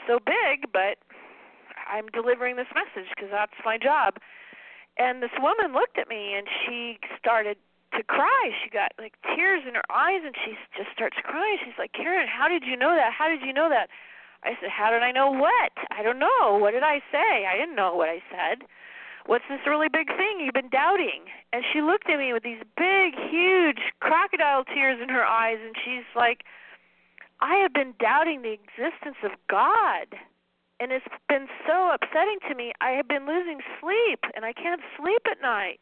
so 0.08 0.20
big, 0.20 0.72
but 0.72 0.98
I'm 1.88 2.08
delivering 2.14 2.56
this 2.56 2.68
message 2.74 3.10
because 3.16 3.30
that's 3.32 3.58
my 3.64 3.78
job 3.78 4.20
and 4.98 5.22
this 5.22 5.34
woman 5.40 5.74
looked 5.74 5.98
at 5.98 6.10
me 6.10 6.34
and 6.34 6.48
she 6.66 6.98
started 7.18 7.58
to 7.94 8.04
cry. 8.04 8.52
She 8.64 8.70
got 8.70 8.92
like 8.98 9.14
tears 9.36 9.64
in 9.68 9.76
her 9.76 9.86
eyes 9.94 10.22
and 10.26 10.36
she 10.44 10.58
just 10.76 10.90
starts 10.94 11.18
crying. 11.24 11.58
She's 11.64 11.78
like, 11.78 11.94
"Karen, 11.94 12.28
how 12.28 12.48
did 12.48 12.64
you 12.66 12.76
know 12.76 12.96
that? 12.96 13.14
How 13.14 13.30
did 13.30 13.42
you 13.42 13.54
know 13.54 13.70
that?" 13.70 13.90
I 14.44 14.58
said, 14.60 14.70
"How 14.70 14.90
did 14.92 15.04
I 15.04 15.12
know 15.12 15.32
what? 15.32 15.72
I 15.92 16.04
don't 16.04 16.20
know. 16.20 16.58
What 16.58 16.72
did 16.72 16.84
I 16.84 17.02
say? 17.12 17.46
I 17.46 17.56
didn't 17.58 17.76
know 17.76 17.96
what 17.96 18.10
I 18.10 18.22
said. 18.30 18.68
What's 19.28 19.46
this 19.50 19.60
really 19.68 19.90
big 19.90 20.08
thing 20.08 20.40
you've 20.40 20.54
been 20.54 20.70
doubting?" 20.70 21.26
And 21.54 21.64
she 21.72 21.82
looked 21.82 22.10
at 22.10 22.18
me 22.18 22.34
with 22.34 22.44
these 22.44 22.64
big, 22.76 23.14
huge 23.30 23.80
crocodile 24.00 24.64
tears 24.66 25.00
in 25.02 25.10
her 25.10 25.26
eyes 25.26 25.60
and 25.62 25.76
she's 25.84 26.06
like, 26.16 26.44
"I 27.40 27.56
have 27.58 27.74
been 27.74 27.94
doubting 28.00 28.42
the 28.42 28.54
existence 28.54 29.18
of 29.24 29.32
God." 29.48 30.18
and 30.80 30.92
it's 30.92 31.06
been 31.28 31.48
so 31.66 31.92
upsetting 31.92 32.38
to 32.48 32.56
me. 32.56 32.72
I 32.82 32.92
have 32.92 33.08
been 33.08 33.26
losing 33.26 33.62
sleep 33.82 34.20
and 34.36 34.46
I 34.46 34.54
can't 34.54 34.82
sleep 34.98 35.22
at 35.30 35.42
night. 35.42 35.80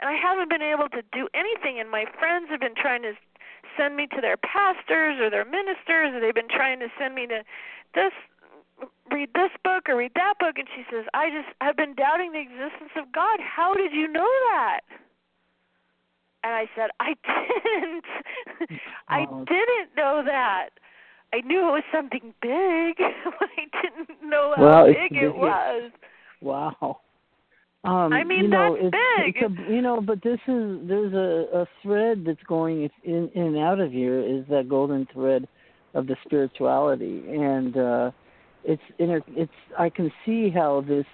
And 0.00 0.10
I 0.10 0.14
haven't 0.14 0.50
been 0.50 0.62
able 0.62 0.88
to 0.90 1.02
do 1.12 1.28
anything 1.34 1.78
and 1.78 1.90
my 1.90 2.06
friends 2.18 2.50
have 2.50 2.60
been 2.60 2.74
trying 2.74 3.02
to 3.02 3.14
send 3.76 3.96
me 3.96 4.06
to 4.08 4.20
their 4.20 4.36
pastors 4.36 5.20
or 5.20 5.30
their 5.30 5.44
ministers 5.44 6.14
or 6.14 6.20
they've 6.20 6.34
been 6.34 6.50
trying 6.50 6.80
to 6.80 6.88
send 6.98 7.14
me 7.14 7.26
to 7.28 7.44
this 7.94 8.12
read 9.10 9.30
this 9.34 9.50
book 9.64 9.88
or 9.88 9.96
read 9.96 10.12
that 10.14 10.34
book 10.38 10.56
and 10.58 10.68
she 10.74 10.84
says, 10.90 11.04
"I 11.14 11.30
just 11.30 11.54
I've 11.60 11.76
been 11.76 11.94
doubting 11.94 12.32
the 12.32 12.40
existence 12.40 12.92
of 12.96 13.12
God. 13.12 13.40
How 13.40 13.74
did 13.74 13.92
you 13.92 14.08
know 14.08 14.28
that?" 14.52 14.80
And 16.44 16.54
I 16.54 16.66
said, 16.74 16.90
"I 17.00 17.14
didn't. 17.26 18.04
I 19.08 19.26
didn't 19.26 19.96
know 19.96 20.22
that." 20.24 20.70
I 21.34 21.40
knew 21.40 21.60
it 21.60 21.72
was 21.72 21.84
something 21.92 22.34
big. 22.42 22.96
But 23.38 23.48
i 23.56 23.82
didn't 23.82 24.28
know 24.28 24.52
how 24.56 24.62
well, 24.62 24.86
big 24.86 25.16
it 25.16 25.34
was. 25.34 25.90
Wow. 26.40 27.00
Um, 27.84 28.12
I 28.12 28.22
mean, 28.22 28.42
you 28.42 28.48
know, 28.48 28.76
that's 28.80 28.94
it's, 28.94 29.40
big. 29.40 29.42
It's 29.42 29.68
a, 29.68 29.72
you 29.72 29.82
know, 29.82 30.00
but 30.00 30.22
this 30.22 30.38
is 30.46 30.88
there's 30.88 31.12
a, 31.14 31.62
a 31.62 31.66
thread 31.82 32.24
that's 32.24 32.42
going 32.46 32.88
in, 33.02 33.28
in 33.34 33.42
and 33.42 33.58
out 33.58 33.80
of 33.80 33.90
here 33.90 34.20
is 34.20 34.44
that 34.50 34.68
golden 34.68 35.06
thread 35.12 35.48
of 35.94 36.06
the 36.06 36.16
spirituality, 36.24 37.24
and 37.28 37.76
uh, 37.76 38.10
it's 38.64 38.82
inter, 38.98 39.22
it's 39.28 39.52
I 39.78 39.88
can 39.88 40.10
see 40.24 40.50
how 40.50 40.84
this 40.86 41.06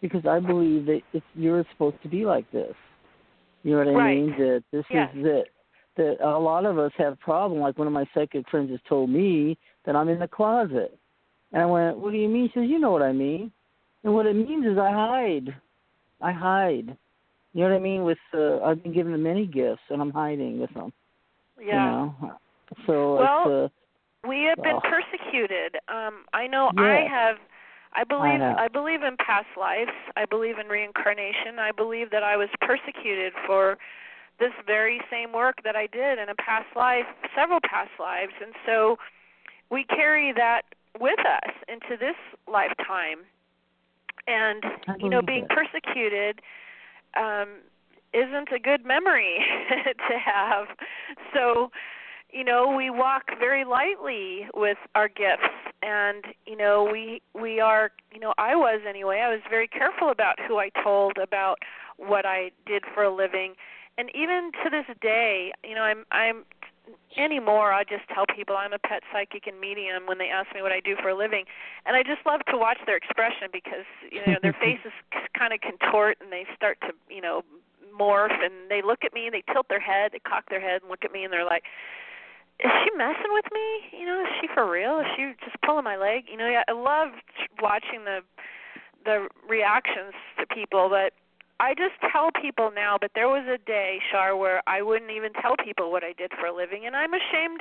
because 0.00 0.26
I 0.26 0.40
believe 0.40 0.86
that 0.86 1.00
it's 1.12 1.26
you're 1.34 1.64
supposed 1.72 2.02
to 2.02 2.08
be 2.08 2.24
like 2.24 2.50
this. 2.50 2.74
You 3.62 3.72
know 3.72 3.78
what 3.78 3.88
I 3.88 3.92
right. 3.92 4.16
mean? 4.16 4.30
That 4.38 4.64
this 4.72 4.84
yes. 4.90 5.10
is 5.14 5.24
it 5.24 5.46
that 5.96 6.16
a 6.24 6.38
lot 6.38 6.64
of 6.64 6.78
us 6.78 6.92
have 6.98 7.18
problem. 7.20 7.60
Like 7.60 7.78
one 7.78 7.86
of 7.86 7.92
my 7.92 8.06
psychic 8.14 8.48
friends 8.48 8.70
has 8.70 8.80
told 8.88 9.10
me 9.10 9.58
that 9.84 9.94
I'm 9.94 10.08
in 10.08 10.18
the 10.18 10.28
closet, 10.28 10.98
and 11.52 11.62
I 11.62 11.66
went, 11.66 11.98
"What 11.98 12.12
do 12.12 12.18
you 12.18 12.28
mean?" 12.28 12.48
She 12.48 12.60
says, 12.60 12.68
"You 12.68 12.78
know 12.78 12.90
what 12.90 13.02
I 13.02 13.12
mean." 13.12 13.52
And 14.04 14.14
what 14.14 14.26
it 14.26 14.34
means 14.34 14.66
is 14.66 14.78
I 14.78 14.90
hide. 14.90 15.54
I 16.20 16.32
hide. 16.32 16.96
You 17.54 17.60
know 17.60 17.70
what 17.70 17.76
I 17.76 17.80
mean? 17.80 18.04
With 18.04 18.18
uh, 18.34 18.60
I've 18.62 18.82
been 18.82 18.92
given 18.92 19.20
many 19.22 19.46
gifts, 19.46 19.82
and 19.90 20.00
I'm 20.00 20.10
hiding 20.10 20.60
with 20.60 20.72
them. 20.74 20.92
Yeah. 21.60 21.64
You 21.64 21.70
know? 21.74 22.32
So 22.86 23.16
well, 23.16 23.42
it's, 23.42 23.72
uh, 23.72 23.81
we 24.26 24.44
have 24.44 24.62
been 24.62 24.78
persecuted. 24.80 25.76
Um, 25.88 26.24
I 26.32 26.46
know 26.46 26.70
Yeah. 26.76 26.82
I 26.82 27.08
have. 27.08 27.38
I 27.94 28.04
believe 28.04 28.40
have. 28.40 28.56
I 28.56 28.68
believe 28.68 29.02
in 29.02 29.16
past 29.18 29.48
lives. 29.56 29.92
I 30.16 30.24
believe 30.24 30.58
in 30.58 30.68
reincarnation. 30.68 31.58
I 31.58 31.72
believe 31.72 32.10
that 32.10 32.22
I 32.22 32.36
was 32.36 32.48
persecuted 32.60 33.32
for 33.46 33.78
this 34.38 34.52
very 34.66 35.00
same 35.10 35.32
work 35.32 35.62
that 35.64 35.76
I 35.76 35.86
did 35.86 36.18
in 36.18 36.28
a 36.28 36.34
past 36.34 36.74
life, 36.74 37.06
several 37.34 37.60
past 37.60 37.90
lives, 38.00 38.32
and 38.40 38.54
so 38.64 38.96
we 39.70 39.84
carry 39.84 40.32
that 40.32 40.62
with 40.98 41.18
us 41.20 41.52
into 41.68 41.96
this 41.98 42.16
lifetime. 42.46 43.24
And 44.26 44.64
you 44.98 45.08
know, 45.10 45.20
being 45.20 45.44
it. 45.44 45.50
persecuted 45.50 46.40
um 47.14 47.60
isn't 48.14 48.48
a 48.54 48.58
good 48.58 48.84
memory 48.84 49.38
to 50.08 50.18
have. 50.18 50.68
So, 51.34 51.70
you 52.32 52.44
know, 52.44 52.74
we 52.74 52.90
walk 52.90 53.24
very 53.38 53.64
lightly 53.64 54.48
with 54.54 54.78
our 54.94 55.08
gifts 55.08 55.52
and 55.82 56.24
you 56.46 56.56
know, 56.56 56.88
we 56.90 57.20
we 57.34 57.60
are, 57.60 57.90
you 58.12 58.20
know, 58.20 58.32
I 58.38 58.54
was 58.54 58.80
anyway. 58.88 59.20
I 59.24 59.30
was 59.30 59.40
very 59.50 59.68
careful 59.68 60.10
about 60.10 60.36
who 60.46 60.58
I 60.58 60.70
told 60.82 61.18
about 61.18 61.58
what 61.96 62.24
I 62.24 62.50
did 62.66 62.84
for 62.94 63.04
a 63.04 63.14
living 63.14 63.54
and 63.98 64.10
even 64.14 64.52
to 64.64 64.70
this 64.70 64.86
day, 65.00 65.52
you 65.64 65.74
know, 65.74 65.82
I'm 65.82 66.04
I'm 66.10 66.44
anymore 67.16 67.72
I 67.72 67.84
just 67.84 68.08
tell 68.12 68.24
people 68.34 68.56
I'm 68.56 68.72
a 68.72 68.78
pet 68.78 69.02
psychic 69.12 69.46
and 69.46 69.60
medium 69.60 70.06
when 70.06 70.18
they 70.18 70.28
ask 70.28 70.52
me 70.54 70.62
what 70.62 70.72
I 70.72 70.80
do 70.80 70.96
for 71.00 71.10
a 71.10 71.16
living. 71.16 71.44
And 71.86 71.96
I 71.96 72.02
just 72.02 72.24
love 72.26 72.40
to 72.50 72.56
watch 72.56 72.78
their 72.86 72.96
expression 72.96 73.48
because, 73.52 73.86
you 74.10 74.20
know, 74.26 74.38
their 74.42 74.52
faces 74.60 74.92
kind 75.38 75.52
of 75.52 75.60
contort 75.60 76.18
and 76.20 76.32
they 76.32 76.46
start 76.56 76.78
to, 76.82 76.92
you 77.08 77.20
know, 77.20 77.42
morph 77.92 78.32
and 78.42 78.70
they 78.70 78.80
look 78.80 79.04
at 79.04 79.12
me 79.12 79.26
and 79.26 79.34
they 79.34 79.44
tilt 79.52 79.66
their 79.68 79.80
head, 79.80 80.12
they 80.12 80.18
cock 80.20 80.48
their 80.48 80.60
head 80.60 80.80
and 80.80 80.90
look 80.90 81.04
at 81.04 81.12
me 81.12 81.24
and 81.24 81.32
they're 81.32 81.44
like 81.44 81.64
is 82.62 82.70
she 82.84 82.90
messing 82.96 83.32
with 83.34 83.46
me? 83.52 83.98
You 83.98 84.06
know, 84.06 84.22
is 84.22 84.32
she 84.40 84.48
for 84.54 84.70
real? 84.70 85.00
Is 85.00 85.06
she 85.16 85.32
just 85.44 85.60
pulling 85.62 85.84
my 85.84 85.96
leg? 85.96 86.24
You 86.30 86.36
know, 86.36 86.48
yeah, 86.48 86.62
I 86.68 86.72
love 86.72 87.10
watching 87.60 88.04
the 88.04 88.20
the 89.04 89.26
reactions 89.48 90.14
to 90.38 90.46
people, 90.46 90.88
but 90.88 91.12
I 91.58 91.74
just 91.74 91.98
tell 92.12 92.30
people 92.30 92.70
now, 92.74 92.98
but 93.00 93.10
there 93.14 93.28
was 93.28 93.46
a 93.50 93.58
day, 93.66 93.98
Shar, 94.10 94.36
where 94.36 94.62
I 94.68 94.80
wouldn't 94.82 95.10
even 95.10 95.32
tell 95.34 95.56
people 95.56 95.90
what 95.90 96.04
I 96.04 96.12
did 96.12 96.30
for 96.38 96.46
a 96.46 96.54
living, 96.54 96.86
and 96.86 96.94
I'm 96.94 97.12
ashamed 97.12 97.60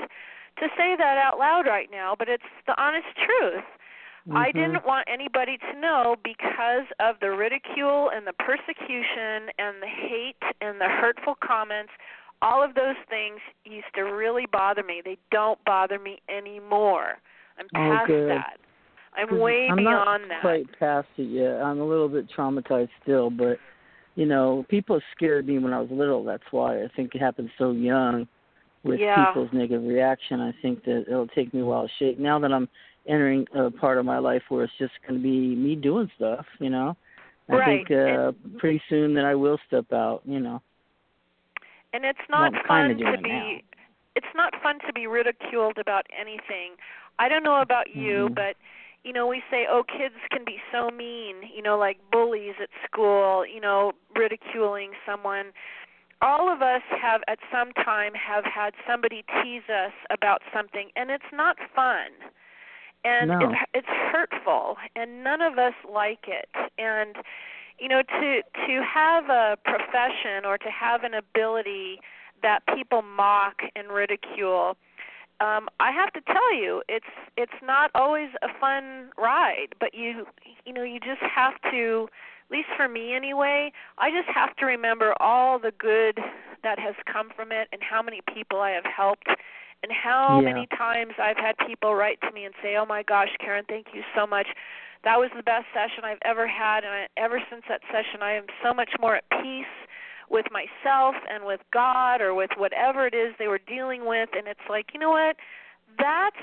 to 0.59 0.67
say 0.77 0.95
that 0.97 1.17
out 1.17 1.39
loud 1.39 1.65
right 1.65 1.89
now, 1.91 2.15
but 2.17 2.29
it's 2.29 2.45
the 2.67 2.79
honest 2.81 3.07
truth. 3.17 3.65
Mm-hmm. 4.27 4.37
I 4.37 4.51
didn't 4.51 4.85
want 4.85 5.07
anybody 5.11 5.57
to 5.57 5.79
know 5.79 6.15
because 6.23 6.85
of 6.99 7.15
the 7.21 7.31
ridicule 7.31 8.11
and 8.13 8.27
the 8.27 8.33
persecution 8.33 9.49
and 9.57 9.81
the 9.81 9.89
hate 9.89 10.45
and 10.61 10.79
the 10.79 10.89
hurtful 10.89 11.35
comments. 11.41 11.91
All 12.41 12.63
of 12.63 12.73
those 12.73 12.95
things 13.09 13.39
used 13.65 13.85
to 13.95 14.01
really 14.01 14.45
bother 14.51 14.83
me. 14.83 15.01
They 15.03 15.17
don't 15.31 15.63
bother 15.65 15.99
me 15.99 16.21
anymore. 16.35 17.13
I'm 17.59 17.67
Oh, 17.75 17.89
past 17.89 18.07
good. 18.07 18.29
that. 18.29 18.57
I'm 19.13 19.39
way 19.39 19.67
I'm 19.69 19.77
beyond 19.77 20.07
that. 20.07 20.07
I'm 20.07 20.29
not 20.29 20.41
quite 20.41 20.79
past 20.79 21.07
it 21.17 21.23
yet. 21.23 21.61
I'm 21.61 21.79
a 21.81 21.85
little 21.85 22.07
bit 22.09 22.25
traumatized 22.35 22.89
still, 23.03 23.29
but 23.29 23.59
you 24.15 24.25
know, 24.25 24.65
people 24.69 24.99
scared 25.15 25.47
me 25.47 25.59
when 25.59 25.73
I 25.73 25.79
was 25.79 25.89
little. 25.91 26.23
That's 26.23 26.43
why 26.51 26.83
I 26.83 26.87
think 26.95 27.13
it 27.13 27.21
happened 27.21 27.49
so 27.57 27.71
young 27.71 28.27
with 28.83 28.99
Yeah. 28.99 29.27
people's 29.27 29.49
negative 29.53 29.83
reaction. 29.83 30.39
I 30.39 30.53
think 30.61 30.83
that 30.85 31.05
it'll 31.07 31.27
take 31.27 31.53
me 31.53 31.61
a 31.61 31.65
while 31.65 31.83
to 31.83 31.93
shake. 31.99 32.19
Now 32.19 32.39
that 32.39 32.51
I'm 32.51 32.67
entering 33.07 33.45
a 33.55 33.69
part 33.69 33.97
of 33.97 34.05
my 34.05 34.17
life 34.17 34.41
where 34.49 34.63
it's 34.63 34.73
just 34.79 34.93
going 35.07 35.19
to 35.19 35.23
be 35.23 35.55
me 35.55 35.75
doing 35.75 36.09
stuff, 36.15 36.45
you 36.59 36.69
know, 36.69 36.95
I 37.49 37.57
Right. 37.57 37.85
think 37.85 37.91
uh, 37.91 38.31
pretty 38.59 38.81
soon 38.89 39.13
that 39.15 39.25
I 39.25 39.35
will 39.35 39.59
step 39.67 39.91
out. 39.93 40.21
You 40.25 40.39
know. 40.39 40.61
And 41.93 42.05
it's 42.05 42.27
not 42.29 42.53
Well, 42.53 42.61
fun 42.67 42.97
to 42.97 43.17
be 43.21 43.63
it's 44.15 44.33
not 44.35 44.53
fun 44.61 44.79
to 44.85 44.91
be 44.93 45.07
ridiculed 45.07 45.77
about 45.77 46.05
anything. 46.11 46.75
I 47.17 47.29
don't 47.29 47.43
know 47.43 47.61
about 47.61 47.95
you 47.95 48.27
Mhm. 48.29 48.35
but 48.35 48.55
you 49.03 49.13
know 49.13 49.25
we 49.27 49.43
say 49.49 49.65
oh 49.69 49.83
kids 49.83 50.15
can 50.29 50.43
be 50.45 50.61
so 50.71 50.89
mean 50.89 51.49
you 51.53 51.61
know 51.61 51.77
like 51.77 51.97
bullies 52.11 52.55
at 52.61 52.69
school 52.85 53.45
you 53.45 53.59
know 53.61 53.93
ridiculing 54.15 54.91
someone. 55.05 55.53
All 56.21 56.49
of 56.53 56.61
us 56.61 56.83
have 57.01 57.23
at 57.27 57.39
some 57.51 57.71
time 57.73 58.13
have 58.13 58.45
had 58.45 58.75
somebody 58.87 59.23
tease 59.41 59.67
us 59.69 59.93
about 60.11 60.41
something 60.53 60.91
and 60.95 61.09
it's 61.09 61.31
not 61.33 61.57
fun. 61.75 62.11
And 63.03 63.29
no. 63.29 63.39
it's 63.39 63.59
it's 63.73 63.87
hurtful 63.87 64.77
and 64.95 65.23
none 65.23 65.41
of 65.41 65.57
us 65.57 65.73
like 65.89 66.27
it. 66.27 66.49
And 66.77 67.15
you 67.81 67.87
know 67.87 68.03
to 68.03 68.41
to 68.67 68.83
have 68.83 69.29
a 69.29 69.57
profession 69.65 70.45
or 70.45 70.57
to 70.57 70.69
have 70.69 71.03
an 71.03 71.15
ability 71.15 71.99
that 72.41 72.59
people 72.73 73.01
mock 73.01 73.61
and 73.75 73.89
ridicule 73.89 74.77
um 75.39 75.67
i 75.79 75.91
have 75.91 76.13
to 76.13 76.21
tell 76.21 76.55
you 76.55 76.83
it's 76.87 77.05
it's 77.35 77.59
not 77.63 77.89
always 77.95 78.29
a 78.43 78.47
fun 78.59 79.09
ride 79.17 79.73
but 79.79 79.93
you 79.95 80.27
you 80.65 80.71
know 80.71 80.83
you 80.83 80.99
just 80.99 81.21
have 81.21 81.53
to 81.71 82.07
at 82.49 82.55
least 82.55 82.69
for 82.77 82.87
me 82.87 83.15
anyway 83.15 83.71
i 83.97 84.11
just 84.11 84.29
have 84.29 84.55
to 84.55 84.65
remember 84.65 85.15
all 85.19 85.57
the 85.57 85.73
good 85.79 86.19
that 86.63 86.77
has 86.77 86.93
come 87.11 87.31
from 87.35 87.51
it 87.51 87.67
and 87.73 87.81
how 87.81 88.01
many 88.01 88.21
people 88.31 88.61
i 88.61 88.69
have 88.69 88.85
helped 88.85 89.27
and 89.83 89.91
how 89.91 90.39
yeah. 90.39 90.53
many 90.53 90.67
times 90.67 91.13
I've 91.17 91.37
had 91.37 91.55
people 91.65 91.95
write 91.95 92.21
to 92.21 92.31
me 92.31 92.45
and 92.45 92.53
say, 92.61 92.75
"Oh 92.75 92.85
my 92.85 93.01
gosh, 93.01 93.29
Karen, 93.39 93.65
thank 93.67 93.87
you 93.95 94.03
so 94.15 94.27
much. 94.27 94.45
That 95.03 95.17
was 95.17 95.29
the 95.35 95.43
best 95.43 95.65
session 95.73 96.03
I've 96.03 96.21
ever 96.23 96.47
had, 96.47 96.83
and 96.83 96.93
I, 96.93 97.07
ever 97.17 97.41
since 97.49 97.63
that 97.69 97.81
session, 97.91 98.21
I 98.21 98.33
am 98.33 98.45
so 98.63 98.73
much 98.73 98.91
more 98.99 99.15
at 99.15 99.23
peace 99.41 99.65
with 100.29 100.45
myself 100.51 101.15
and 101.29 101.43
with 101.43 101.59
God 101.73 102.21
or 102.21 102.33
with 102.33 102.51
whatever 102.55 103.07
it 103.07 103.13
is 103.13 103.33
they 103.39 103.47
were 103.47 103.59
dealing 103.67 104.05
with." 104.05 104.29
And 104.37 104.47
it's 104.47 104.67
like, 104.69 104.93
you 104.93 104.99
know 104.99 105.09
what? 105.09 105.35
That's 105.97 106.35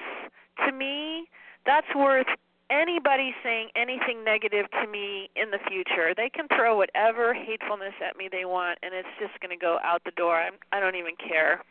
to 0.67 0.73
me, 0.73 1.29
that's 1.65 1.87
worth 1.95 2.27
anybody 2.71 3.35
saying 3.43 3.69
anything 3.77 4.25
negative 4.25 4.67
to 4.83 4.87
me 4.87 5.31
in 5.37 5.51
the 5.51 5.59
future. 5.69 6.13
They 6.15 6.29
can 6.29 6.47
throw 6.49 6.77
whatever 6.77 7.33
hatefulness 7.33 7.95
at 8.07 8.17
me 8.17 8.29
they 8.31 8.45
want, 8.45 8.79
and 8.83 8.93
it's 8.95 9.09
just 9.19 9.41
going 9.41 9.57
to 9.57 9.61
go 9.61 9.79
out 9.83 10.03
the 10.05 10.11
door. 10.13 10.37
I'm, 10.37 10.55
I 10.73 10.81
don't 10.81 10.97
even 10.97 11.15
care. 11.17 11.63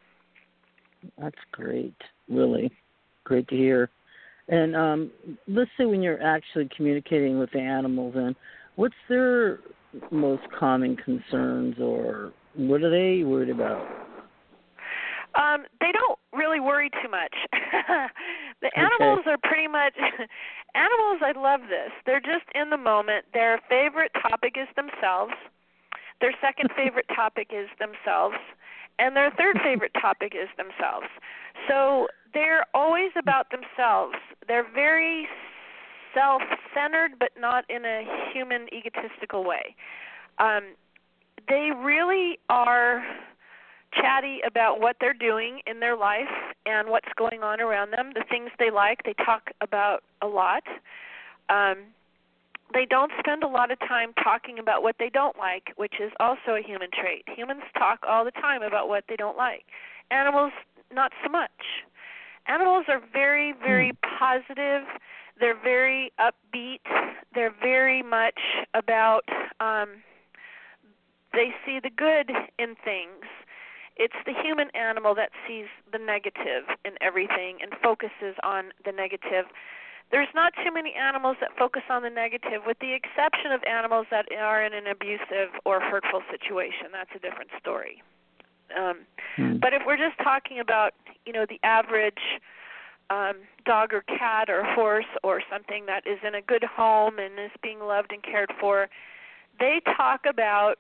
That's 1.20 1.38
great. 1.52 1.94
Really 2.28 2.72
great 3.24 3.48
to 3.50 3.56
hear. 3.56 3.90
And 4.50 4.76
um, 4.76 5.12
let's 5.48 5.70
say 5.78 5.86
when 5.86 6.02
you're 6.02 6.22
actually 6.22 6.70
communicating 6.76 7.38
with 7.38 7.52
the 7.52 7.60
animals, 7.60 8.14
and 8.16 8.36
what's 8.76 8.96
their 9.10 9.60
most 10.12 10.44
common 10.58 10.96
concerns, 10.96 11.76
or 11.80 12.32
what 12.56 12.82
are 12.82 12.90
they 12.90 13.24
worried 13.24 13.50
about? 13.50 13.86
Um, 15.36 15.66
they 15.82 15.92
don't 15.92 16.18
really 16.34 16.60
worry 16.60 16.90
too 17.04 17.10
much. 17.10 17.34
the 18.62 18.72
animals 18.76 19.20
okay. 19.22 19.32
are 19.32 19.38
pretty 19.44 19.68
much 19.68 19.94
animals. 20.76 21.22
I 21.22 21.34
love 21.36 21.62
this. 21.70 21.92
They're 22.06 22.22
just 22.22 22.48
in 22.56 22.70
the 22.70 22.78
moment. 22.78 23.26
Their 23.34 23.62
favorite 23.70 24.12
topic 24.22 24.56
is 24.56 24.68
themselves. 24.76 25.34
Their 26.22 26.34
second 26.42 26.72
favorite 26.76 27.06
topic 27.14 27.50
is 27.52 27.68
themselves 27.78 28.38
and 29.00 29.16
their 29.16 29.32
third 29.38 29.60
favorite 29.64 29.92
topic 30.00 30.34
is 30.34 30.50
themselves. 30.58 31.08
So 31.68 32.08
they're 32.38 32.66
always 32.76 33.10
about 33.18 33.48
themselves. 33.50 34.14
They're 34.48 34.68
very 34.72 35.28
self 36.14 36.44
centered, 36.72 37.14
but 37.20 37.32
not 37.38 37.66
in 37.68 37.84
a 37.84 38.04
human 38.32 38.68
egotistical 38.72 39.44
way. 39.44 39.76
Um, 40.38 40.76
they 41.50 41.72
really 41.76 42.38
are 42.48 43.04
chatty 43.92 44.42
about 44.46 44.80
what 44.80 44.98
they're 45.02 45.16
doing 45.16 45.62
in 45.66 45.80
their 45.80 45.98
life 45.98 46.30
and 46.68 46.90
what's 46.90 47.10
going 47.18 47.42
on 47.42 47.60
around 47.60 47.90
them, 47.90 48.12
the 48.14 48.24
things 48.30 48.52
they 48.60 48.70
like. 48.70 49.02
They 49.04 49.16
talk 49.26 49.50
about 49.62 50.04
a 50.22 50.28
lot. 50.28 50.64
Um, 51.50 51.86
they 52.72 52.86
don't 52.86 53.12
spend 53.18 53.44
a 53.44 53.48
lot 53.48 53.72
of 53.72 53.80
time 53.80 54.14
talking 54.24 54.60
about 54.60 54.84
what 54.84 54.98
they 55.00 55.10
don't 55.10 55.38
like, 55.40 55.74
which 55.76 55.96
is 56.00 56.12
also 56.20 56.54
a 56.54 56.62
human 56.64 56.90
trait. 56.92 57.24
Humans 57.36 57.64
talk 57.76 58.02
all 58.08 58.24
the 58.26 58.32
time 58.32 58.62
about 58.62 58.90
what 58.90 59.06
they 59.10 59.16
don't 59.16 59.38
like. 59.38 59.64
Animals, 60.12 60.52
not 60.94 61.14
so 61.24 61.32
much. 61.32 61.50
Animals 62.48 62.86
are 62.88 63.02
very, 63.12 63.54
very 63.54 63.92
hmm. 63.92 64.18
positive. 64.18 64.88
They're 65.40 65.60
very 65.62 66.12
upbeat. 66.20 66.80
They're 67.34 67.54
very 67.62 68.02
much 68.02 68.40
about, 68.74 69.24
um, 69.60 70.02
they 71.34 71.54
see 71.66 71.80
the 71.82 71.92
good 71.92 72.32
in 72.58 72.76
things. 72.84 73.26
It's 73.98 74.16
the 74.26 74.34
human 74.44 74.70
animal 74.76 75.16
that 75.16 75.30
sees 75.48 75.66
the 75.92 76.00
negative 76.00 76.66
in 76.86 76.94
everything 77.02 77.58
and 77.62 77.74
focuses 77.82 78.36
on 78.44 78.72
the 78.86 78.92
negative 78.92 79.46
there's 80.12 80.30
not 80.34 80.54
too 80.64 80.72
many 80.72 80.94
animals 80.94 81.38
that 81.42 81.52
focus 81.58 81.84
on 81.90 82.02
the 82.02 82.10
negative, 82.10 82.62
with 82.66 82.80
the 82.80 82.94
exception 82.94 83.52
of 83.52 83.62
animals 83.68 84.08
that 84.10 84.26
are 84.40 84.64
in 84.64 84.74
an 84.74 84.88
abusive 84.88 85.52
or 85.66 85.82
hurtful 85.82 86.22
situation. 86.32 86.88
That's 86.94 87.12
a 87.16 87.20
different 87.20 87.52
story. 87.60 88.02
Um, 88.78 89.00
hmm. 89.36 89.58
But 89.58 89.74
if 89.74 89.84
we're 89.86 89.98
just 89.98 90.18
talking 90.24 90.60
about, 90.60 90.94
you 91.28 91.34
know, 91.34 91.46
the 91.48 91.60
average 91.64 92.40
um, 93.10 93.36
dog 93.66 93.94
or 93.94 94.02
cat 94.02 94.50
or 94.50 94.64
horse 94.64 95.06
or 95.24 95.42
something 95.52 95.86
that 95.86 96.08
is 96.08 96.20
in 96.26 96.36
a 96.36 96.42
good 96.42 96.64
home 96.64 97.20
and 97.20 97.38
is 97.40 97.52
being 97.62 97.80
loved 97.80 98.12
and 98.12 98.24
cared 98.24 98.52
for, 98.60 98.90
they 99.60 99.82
talk 99.96 100.22
about 100.28 100.76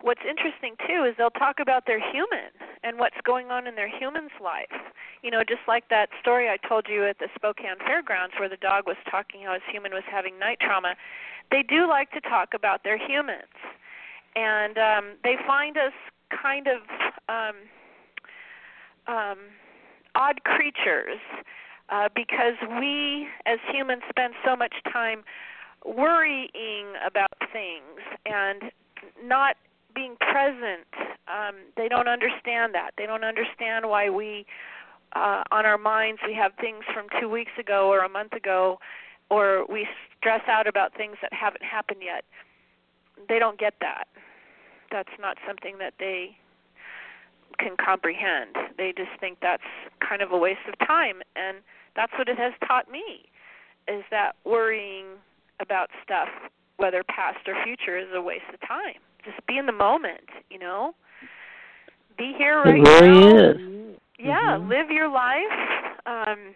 what's 0.00 0.20
interesting 0.28 0.76
too 0.86 1.04
is 1.04 1.14
they'll 1.18 1.30
talk 1.30 1.56
about 1.60 1.86
their 1.86 1.98
human 1.98 2.54
and 2.84 2.98
what's 2.98 3.16
going 3.24 3.50
on 3.50 3.66
in 3.66 3.74
their 3.74 3.88
human's 3.88 4.34
life. 4.42 4.70
You 5.22 5.30
know, 5.30 5.42
just 5.42 5.66
like 5.66 5.88
that 5.90 6.10
story 6.20 6.48
I 6.48 6.56
told 6.68 6.86
you 6.88 7.04
at 7.04 7.18
the 7.18 7.28
Spokane 7.34 7.78
Fairgrounds 7.84 8.34
where 8.38 8.48
the 8.48 8.56
dog 8.56 8.86
was 8.86 8.96
talking 9.10 9.42
how 9.42 9.54
his 9.54 9.62
human 9.70 9.92
was 9.92 10.04
having 10.08 10.38
night 10.38 10.58
trauma. 10.60 10.94
They 11.50 11.62
do 11.62 11.88
like 11.88 12.12
to 12.12 12.20
talk 12.20 12.50
about 12.54 12.84
their 12.84 12.98
humans. 12.98 13.50
And 14.36 14.78
um 14.78 15.04
they 15.24 15.36
find 15.46 15.76
us 15.76 15.92
kind 16.30 16.68
of 16.68 16.82
um 17.28 17.56
um 19.08 19.38
odd 20.14 20.42
creatures 20.44 21.20
uh 21.88 22.08
because 22.14 22.54
we 22.80 23.26
as 23.46 23.58
humans 23.72 24.02
spend 24.08 24.34
so 24.44 24.54
much 24.54 24.74
time 24.92 25.24
worrying 25.84 26.86
about 27.06 27.32
things 27.52 28.00
and 28.26 28.70
not 29.22 29.56
being 29.94 30.16
present. 30.16 30.86
Um, 31.26 31.56
they 31.76 31.88
don't 31.88 32.08
understand 32.08 32.74
that. 32.74 32.92
They 32.96 33.06
don't 33.06 33.24
understand 33.24 33.88
why 33.88 34.10
we, 34.10 34.46
uh, 35.14 35.42
on 35.50 35.66
our 35.66 35.78
minds, 35.78 36.20
we 36.26 36.34
have 36.34 36.52
things 36.60 36.84
from 36.92 37.06
two 37.20 37.28
weeks 37.28 37.52
ago 37.58 37.88
or 37.88 38.00
a 38.00 38.08
month 38.08 38.32
ago, 38.32 38.78
or 39.30 39.66
we 39.66 39.86
stress 40.18 40.42
out 40.48 40.66
about 40.66 40.94
things 40.96 41.16
that 41.22 41.32
haven't 41.32 41.62
happened 41.62 42.00
yet. 42.02 42.24
They 43.28 43.38
don't 43.38 43.58
get 43.58 43.74
that. 43.80 44.04
That's 44.90 45.12
not 45.20 45.36
something 45.46 45.78
that 45.78 45.94
they 45.98 46.36
can 47.58 47.76
comprehend. 47.76 48.56
They 48.76 48.92
just 48.96 49.10
think 49.20 49.38
that's 49.40 49.62
kind 50.06 50.22
of 50.22 50.32
a 50.32 50.38
waste 50.38 50.66
of 50.68 50.78
time, 50.86 51.22
and 51.36 51.58
that's 51.96 52.12
what 52.18 52.28
it 52.28 52.38
has 52.38 52.52
taught 52.66 52.90
me. 52.90 53.26
Is 53.88 54.04
that 54.10 54.32
worrying 54.44 55.06
about 55.60 55.88
stuff, 56.04 56.28
whether 56.76 57.02
past 57.04 57.48
or 57.48 57.54
future, 57.64 57.98
is 57.98 58.08
a 58.14 58.20
waste 58.20 58.44
of 58.52 58.60
time 58.66 59.00
just 59.24 59.46
be 59.46 59.58
in 59.58 59.66
the 59.66 59.72
moment, 59.72 60.28
you 60.50 60.58
know. 60.58 60.94
Be 62.16 62.34
here 62.36 62.62
right 62.62 62.78
it 62.78 62.88
really 62.88 63.20
now. 63.20 63.50
is. 63.50 63.98
Yeah, 64.18 64.56
mm-hmm. 64.58 64.68
live 64.68 64.90
your 64.90 65.08
life. 65.08 65.98
Um 66.06 66.54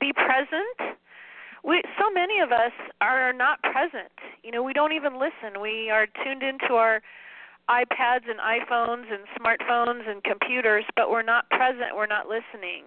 be 0.00 0.12
present. 0.12 0.96
We 1.62 1.82
so 1.98 2.10
many 2.12 2.40
of 2.40 2.52
us 2.52 2.72
are 3.00 3.32
not 3.32 3.62
present. 3.62 4.12
You 4.42 4.50
know, 4.50 4.62
we 4.62 4.72
don't 4.72 4.92
even 4.92 5.18
listen. 5.18 5.60
We 5.60 5.90
are 5.90 6.06
tuned 6.24 6.42
into 6.42 6.74
our 6.74 7.02
iPads 7.70 8.28
and 8.28 8.40
iPhones 8.40 9.04
and 9.12 9.22
smartphones 9.38 10.08
and 10.08 10.22
computers, 10.24 10.84
but 10.96 11.10
we're 11.10 11.22
not 11.22 11.48
present. 11.50 11.94
We're 11.94 12.06
not 12.06 12.26
listening. 12.26 12.84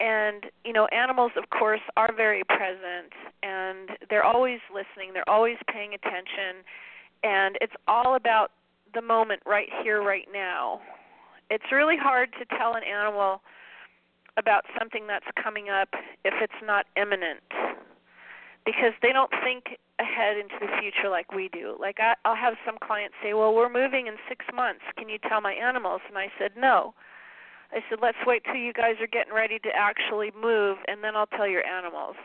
And 0.00 0.46
you 0.64 0.72
know, 0.72 0.86
animals, 0.86 1.32
of 1.36 1.50
course, 1.50 1.82
are 1.96 2.12
very 2.12 2.42
present, 2.44 3.12
and 3.42 3.90
they're 4.08 4.24
always 4.24 4.60
listening. 4.72 5.12
They're 5.12 5.28
always 5.28 5.58
paying 5.70 5.92
attention 5.94 6.64
and 7.22 7.56
it's 7.60 7.74
all 7.86 8.14
about 8.14 8.50
the 8.94 9.02
moment 9.02 9.42
right 9.46 9.68
here 9.82 10.02
right 10.02 10.28
now 10.32 10.80
it's 11.50 11.64
really 11.70 11.96
hard 11.96 12.30
to 12.38 12.56
tell 12.56 12.74
an 12.74 12.82
animal 12.82 13.42
about 14.36 14.64
something 14.78 15.06
that's 15.06 15.26
coming 15.42 15.68
up 15.68 15.88
if 16.24 16.34
it's 16.40 16.60
not 16.64 16.86
imminent 16.96 17.40
because 18.64 18.92
they 19.02 19.12
don't 19.12 19.32
think 19.42 19.78
ahead 19.98 20.36
into 20.36 20.54
the 20.60 20.70
future 20.80 21.08
like 21.08 21.32
we 21.32 21.48
do 21.52 21.76
like 21.78 21.98
I, 22.00 22.14
i'll 22.24 22.36
have 22.36 22.54
some 22.66 22.76
clients 22.82 23.14
say 23.22 23.34
well 23.34 23.54
we're 23.54 23.72
moving 23.72 24.06
in 24.06 24.14
six 24.28 24.44
months 24.54 24.82
can 24.96 25.08
you 25.08 25.18
tell 25.28 25.40
my 25.40 25.52
animals 25.52 26.00
and 26.08 26.18
i 26.18 26.26
said 26.38 26.52
no 26.56 26.94
i 27.70 27.78
said 27.88 27.98
let's 28.02 28.18
wait 28.26 28.42
till 28.44 28.56
you 28.56 28.72
guys 28.72 28.96
are 29.00 29.06
getting 29.06 29.34
ready 29.34 29.58
to 29.60 29.68
actually 29.76 30.32
move 30.40 30.78
and 30.88 31.04
then 31.04 31.14
i'll 31.14 31.26
tell 31.26 31.46
your 31.46 31.64
animals 31.66 32.16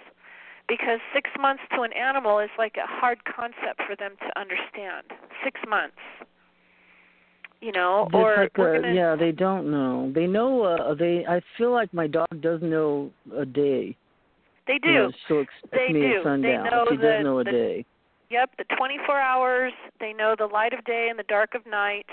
because 0.68 1.00
six 1.14 1.30
months 1.40 1.64
to 1.76 1.82
an 1.82 1.94
animal 1.94 2.40
is 2.40 2.50
like 2.58 2.76
a 2.78 2.86
hard 2.86 3.20
concept 3.24 3.82
for 3.88 3.96
them 3.98 4.16
to 4.20 4.40
understand. 4.40 5.08
Six 5.44 5.60
months, 5.68 5.98
you 7.62 7.72
know, 7.72 8.08
Just 8.12 8.16
or 8.16 8.36
like 8.38 8.52
a, 8.54 8.82
gonna, 8.82 8.94
yeah, 8.94 9.16
they 9.16 9.32
don't 9.32 9.72
know. 9.72 10.12
They 10.14 10.28
know. 10.28 10.64
Uh, 10.64 10.94
they. 10.94 11.26
I 11.28 11.42
feel 11.58 11.72
like 11.72 11.94
my 11.94 12.08
dog 12.08 12.28
does 12.42 12.62
know 12.62 13.12
a 13.36 13.46
day. 13.46 13.96
They 14.68 14.78
do. 14.80 14.94
Know, 14.94 15.12
she'll 15.28 15.42
expect 15.42 15.72
they 15.72 15.94
me 15.94 16.02
do. 16.02 16.18
at 16.18 16.24
sundown. 16.24 16.64
They 16.64 16.70
know 16.70 16.86
she 16.90 16.98
the, 16.98 17.02
does 17.02 17.24
know 17.24 17.40
a 17.40 17.44
the, 17.44 17.52
day. 17.52 17.86
Yep, 18.30 18.52
the 18.58 18.76
24 18.76 19.20
hours. 19.20 19.74
They 20.00 20.14
know 20.14 20.36
the 20.38 20.46
light 20.46 20.74
of 20.74 20.84
day 20.84 21.08
and 21.10 21.18
the 21.18 21.24
dark 21.24 21.56
of 21.56 21.66
night. 21.66 22.08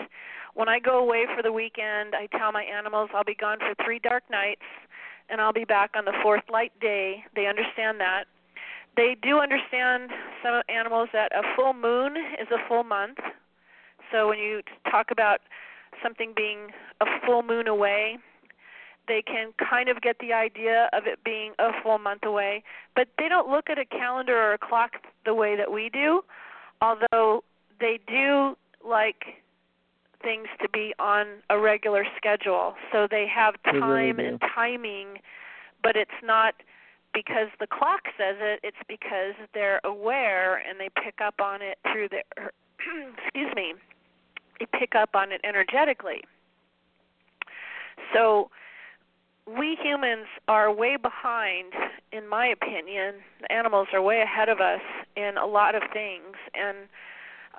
When 0.54 0.68
I 0.68 0.78
go 0.78 0.98
away 0.98 1.26
for 1.34 1.42
the 1.42 1.52
weekend, 1.52 2.14
I 2.14 2.28
tell 2.38 2.52
my 2.52 2.62
animals 2.62 3.10
I'll 3.12 3.24
be 3.24 3.34
gone 3.34 3.58
for 3.58 3.74
three 3.84 3.98
dark 3.98 4.22
nights 4.30 4.62
and 5.28 5.40
I'll 5.40 5.52
be 5.52 5.64
back 5.64 5.92
on 5.96 6.04
the 6.04 6.12
fourth 6.22 6.44
light 6.52 6.72
day. 6.80 7.24
They 7.34 7.46
understand 7.46 7.98
that. 8.00 8.24
They 8.96 9.16
do 9.20 9.40
understand 9.40 10.10
some 10.42 10.62
animals 10.68 11.08
that 11.12 11.32
a 11.32 11.42
full 11.56 11.72
moon 11.72 12.16
is 12.40 12.46
a 12.52 12.68
full 12.68 12.84
month. 12.84 13.18
So 14.12 14.28
when 14.28 14.38
you 14.38 14.60
talk 14.88 15.10
about 15.10 15.40
something 16.02 16.32
being 16.36 16.68
a 17.00 17.06
full 17.26 17.42
moon 17.42 17.66
away, 17.66 18.18
they 19.06 19.22
can 19.22 19.52
kind 19.58 19.88
of 19.88 20.00
get 20.00 20.18
the 20.18 20.32
idea 20.32 20.88
of 20.92 21.06
it 21.06 21.22
being 21.24 21.52
a 21.58 21.70
full 21.82 21.98
month 21.98 22.24
away, 22.24 22.62
but 22.94 23.08
they 23.18 23.28
don't 23.28 23.50
look 23.50 23.68
at 23.70 23.78
a 23.78 23.84
calendar 23.84 24.36
or 24.36 24.54
a 24.54 24.58
clock 24.58 24.92
the 25.24 25.34
way 25.34 25.56
that 25.56 25.70
we 25.70 25.90
do, 25.90 26.22
although 26.80 27.44
they 27.80 27.98
do 28.06 28.56
like 28.86 29.42
things 30.22 30.48
to 30.62 30.68
be 30.70 30.94
on 30.98 31.26
a 31.50 31.58
regular 31.58 32.04
schedule. 32.16 32.74
So 32.92 33.06
they 33.10 33.26
have 33.32 33.54
time 33.64 33.84
really 33.84 34.26
and 34.26 34.40
timing, 34.54 35.18
but 35.82 35.96
it's 35.96 36.10
not 36.22 36.54
because 37.12 37.48
the 37.60 37.66
clock 37.66 38.02
says 38.18 38.36
it, 38.40 38.60
it's 38.62 38.76
because 38.88 39.34
they're 39.52 39.80
aware 39.84 40.56
and 40.56 40.80
they 40.80 40.88
pick 41.02 41.20
up 41.24 41.40
on 41.40 41.62
it 41.62 41.78
through 41.92 42.08
their 42.08 42.24
excuse 43.24 43.52
me. 43.54 43.74
They 44.58 44.66
pick 44.78 44.94
up 44.94 45.10
on 45.14 45.32
it 45.32 45.40
energetically. 45.44 46.22
So 48.12 48.50
we 49.46 49.76
humans 49.82 50.26
are 50.48 50.72
way 50.72 50.96
behind 50.96 51.72
in 52.12 52.28
my 52.28 52.46
opinion. 52.46 53.16
Animals 53.50 53.88
are 53.92 54.00
way 54.00 54.22
ahead 54.22 54.48
of 54.48 54.60
us 54.60 54.80
in 55.16 55.36
a 55.36 55.46
lot 55.46 55.74
of 55.74 55.82
things 55.92 56.36
and 56.54 56.78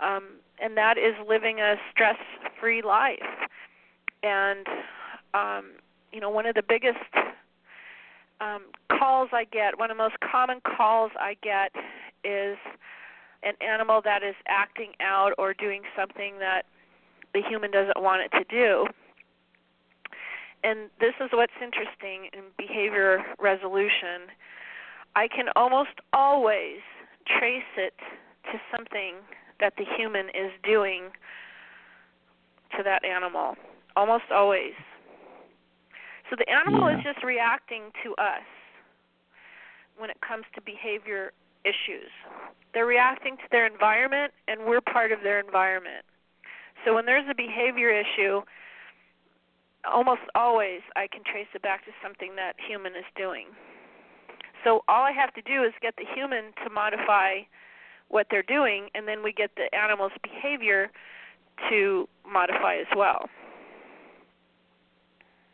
um 0.02 0.24
and 0.62 0.78
that 0.78 0.98
is 0.98 1.14
living 1.28 1.60
a 1.60 1.76
stress 1.91 2.18
free 2.60 2.82
life. 2.82 3.20
And 4.24 4.66
um 5.34 5.74
you 6.12 6.20
know 6.20 6.30
one 6.30 6.45
of 6.45 6.56
the 6.56 6.64
biggest 6.68 6.98
um 8.41 8.64
calls 8.90 9.30
i 9.32 9.44
get 9.45 9.78
one 9.78 9.91
of 9.91 9.98
the 9.98 10.03
most 10.03 10.16
common 10.20 10.60
calls 10.62 11.12
i 11.20 11.36
get 11.41 11.72
is 12.24 12.57
an 13.44 13.53
animal 13.62 14.02
that 14.03 14.24
is 14.24 14.36
acting 14.48 14.91
out 14.99 15.34
or 15.38 15.53
doing 15.53 15.84
something 15.95 16.40
that 16.40 16.64
the 17.34 17.41
human 17.48 17.70
doesn't 17.70 18.02
want 18.02 18.22
it 18.22 18.36
to 18.36 18.44
do 18.45 18.86
and 20.64 20.90
this 20.99 21.14
is 21.19 21.30
what's 21.32 21.53
interesting 21.61 22.30
in 22.34 22.44
behavior 22.57 23.23
resolution. 23.40 24.32
I 25.15 25.27
can 25.27 25.48
almost 25.56 26.02
always 26.14 26.82
trace 27.27 27.64
it 27.77 27.94
to 28.52 28.60
something 28.76 29.15
that 29.60 29.73
the 29.77 29.86
human 29.98 30.27
is 30.30 30.52
doing 30.64 31.11
to 32.77 32.84
that 32.84 33.06
animal. 33.06 33.56
Almost 33.95 34.26
always. 34.32 34.73
So 36.30 36.36
the 36.36 36.49
animal 36.49 36.90
Yeah. 36.90 36.98
is 36.98 37.03
just 37.03 37.23
reacting 37.23 37.91
to 38.03 38.15
us 38.15 38.44
when 39.98 40.10
it 40.10 40.19
comes 40.22 40.45
to 40.53 40.61
behavior 40.61 41.32
issues. 41.64 42.11
They're 42.73 42.86
reacting 42.86 43.38
to 43.38 43.48
their 43.52 43.65
environment, 43.65 44.34
and 44.48 44.65
we're 44.65 44.82
part 44.82 45.11
of 45.11 45.22
their 45.22 45.40
environment. 45.40 46.06
So 46.84 46.94
when 46.94 47.06
there's 47.06 47.27
a 47.30 47.34
behavior 47.34 47.90
issue, 47.90 48.44
almost 49.91 50.22
always 50.34 50.82
I 50.95 51.07
can 51.07 51.22
trace 51.24 51.48
it 51.53 51.62
back 51.62 51.86
to 51.86 51.91
something 52.03 52.36
that 52.36 52.53
human 52.68 52.94
is 52.94 53.06
doing. 53.18 53.48
So 54.64 54.82
all 54.88 55.03
I 55.03 55.12
have 55.12 55.34
to 55.36 55.41
do 55.41 55.64
is 55.64 55.74
get 55.82 55.95
the 55.98 56.06
human 56.16 56.45
to 56.64 56.70
modify 56.72 57.41
what 58.10 58.28
they're 58.30 58.44
doing, 58.44 58.90
and 58.95 59.07
then 59.07 59.24
we 59.24 59.34
get 59.34 59.52
the 59.56 59.74
animal's 59.78 60.12
behavior 60.24 60.90
to 61.70 62.07
modify 62.30 62.76
as 62.76 62.88
well. 62.95 63.30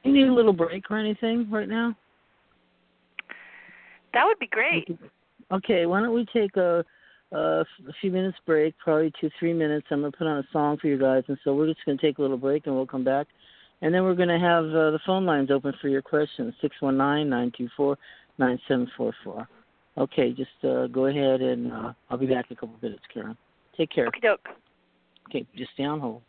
You 0.04 0.14
need 0.14 0.28
a 0.28 0.34
little 0.34 0.54
break 0.54 0.90
or 0.90 0.98
anything 0.98 1.50
right 1.52 1.70
now? 1.70 1.96
That 4.14 4.26
would 4.26 4.40
be 4.40 4.48
great. 4.48 4.88
Okay, 5.52 5.86
why 5.86 6.02
don't 6.02 6.14
we 6.14 6.26
take 6.34 6.56
a, 6.58 6.84
a 7.32 7.64
few 8.00 8.12
minutes 8.12 8.38
break, 8.46 8.78
probably 8.78 9.12
two, 9.20 9.30
three 9.40 9.54
minutes. 9.54 9.88
I'm 9.92 10.02
going 10.02 10.12
to 10.12 10.18
put 10.18 10.28
on 10.28 10.40
a 10.40 10.48
song 10.52 10.78
for 10.82 10.88
you 10.88 10.98
guys, 10.98 11.24
and 11.28 11.38
so 11.44 11.54
we're 11.54 11.68
just 11.68 11.86
going 11.86 11.98
to 11.98 12.02
take 12.06 12.18
a 12.18 12.22
little 12.22 12.38
break, 12.38 12.66
and 12.66 12.76
we'll 12.76 12.88
come 12.88 13.04
back. 13.04 13.28
And 13.82 13.94
then 13.94 14.04
we're 14.04 14.16
going 14.16 14.30
to 14.30 14.40
have 14.40 14.66
uh, 14.66 14.92
the 14.92 15.00
phone 15.06 15.26
lines 15.26 15.50
open 15.52 15.74
for 15.82 15.88
your 15.88 16.02
questions, 16.02 16.54
six 16.62 16.76
one 16.82 16.98
nine 16.98 17.30
nine 17.30 17.52
two 17.58 17.68
four 17.76 17.98
nine 18.38 18.60
seven 18.68 18.90
four 18.96 19.14
four. 19.24 19.48
Okay, 19.98 20.32
just 20.32 20.50
uh, 20.64 20.88
go 20.88 21.08
ahead, 21.08 21.42
and 21.42 21.72
uh, 21.72 21.94
I'll 22.10 22.18
be 22.18 22.28
back 22.28 22.46
in 22.50 22.56
a 22.56 22.60
couple 22.60 22.76
of 22.76 22.84
minutes, 22.84 23.04
Karen. 23.14 23.36
Take 23.76 23.92
care. 23.92 24.08
Okie 24.08 24.22
doke. 24.22 24.48
Okay, 25.30 25.46
just 25.56 25.72
stay 25.74 25.84
on 25.84 26.00
hold. 26.00 26.22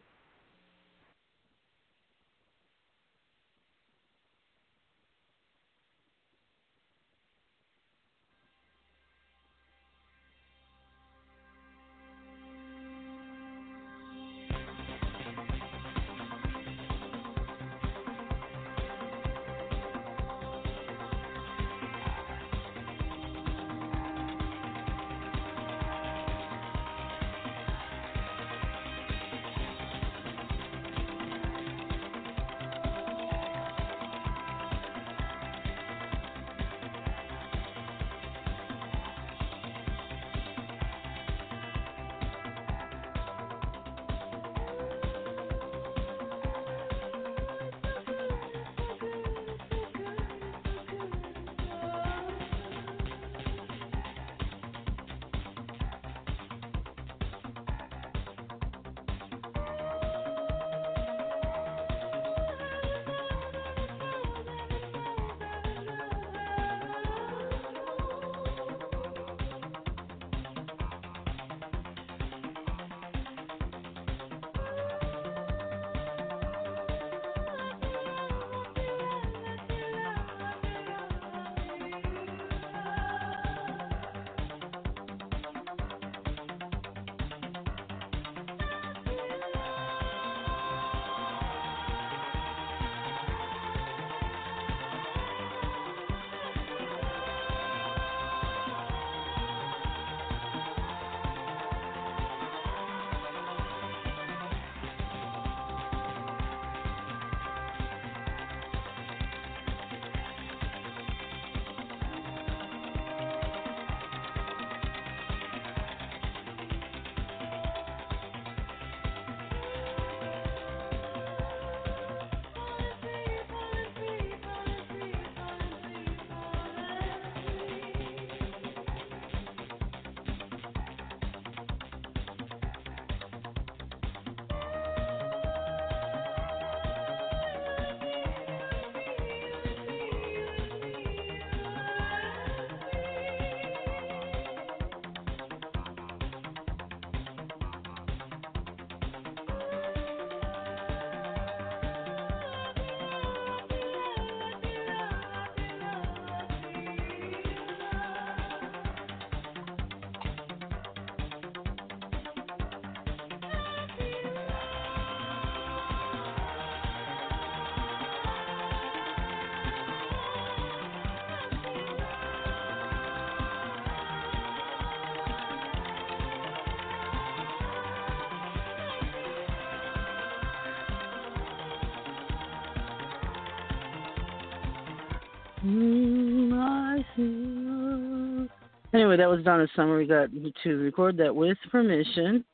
Anyway, 189.02 189.16
that 189.16 189.28
was 189.28 189.42
Donna 189.42 189.66
Summer. 189.74 189.98
We 189.98 190.06
got 190.06 190.28
to 190.62 190.76
record 190.76 191.16
that 191.16 191.34
with 191.34 191.58
permission 191.72 192.44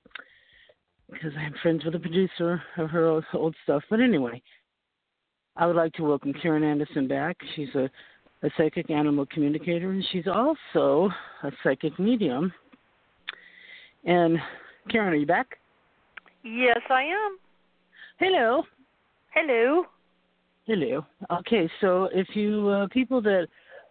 because 1.13 1.33
I'm 1.39 1.53
friends 1.61 1.85
with 1.85 1.93
the 1.93 1.99
producer 1.99 2.63
of 2.79 2.89
her 2.89 3.05
old, 3.05 3.25
old 3.35 3.55
stuff. 3.65 3.83
But 3.91 4.01
anyway, 4.01 4.41
I 5.57 5.67
would 5.67 5.77
like 5.77 5.93
to 5.95 6.05
welcome 6.05 6.33
Karen 6.33 6.65
Anderson 6.65 7.07
back. 7.07 7.37
She's 7.55 7.69
a, 7.75 7.91
a 8.43 8.49
psychic 8.57 8.89
animal 8.89 9.27
communicator, 9.27 9.91
and 9.91 10.03
she's 10.11 10.27
also 10.27 11.11
a 11.43 11.51
psychic 11.63 11.99
medium. 11.99 12.51
And 14.07 14.39
Karen, 14.91 15.13
are 15.13 15.17
you 15.17 15.27
back? 15.27 15.49
Yes, 16.45 16.81
I 16.89 17.03
am. 17.03 17.39
Hello. 18.19 18.63
Hello. 19.35 19.85
Hello. 20.65 21.05
Okay, 21.31 21.69
so 21.83 22.09
if 22.15 22.29
you 22.35 22.69
uh, 22.69 22.89
people 22.91 23.21
that 23.21 23.49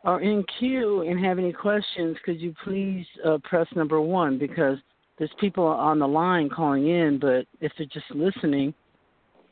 are 0.07 0.21
in 0.21 0.43
queue 0.57 1.01
and 1.01 1.23
have 1.23 1.38
any 1.38 1.51
questions, 1.51 2.15
could 2.23 2.39
you 2.39 2.55
please 2.63 3.05
uh, 3.25 3.38
press 3.43 3.67
number 3.75 3.99
one 3.99 4.39
because 4.39 4.77
there's 5.19 5.29
people 5.38 5.65
on 5.65 5.99
the 5.99 6.07
line 6.07 6.49
calling 6.49 6.88
in, 6.88 7.19
but 7.19 7.45
if 7.59 7.73
they're 7.77 7.88
just 7.88 8.09
listening, 8.15 8.73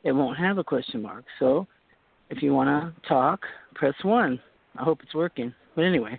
it 0.02 0.12
won't 0.12 0.38
have 0.38 0.56
a 0.56 0.64
question 0.64 1.02
mark. 1.02 1.26
So 1.38 1.66
if 2.30 2.42
you 2.42 2.54
want 2.54 2.68
to 2.70 3.08
talk, 3.08 3.40
press 3.74 3.94
one. 4.02 4.40
I 4.78 4.82
hope 4.82 5.00
it's 5.02 5.14
working. 5.14 5.52
But 5.74 5.82
anyway, 5.82 6.18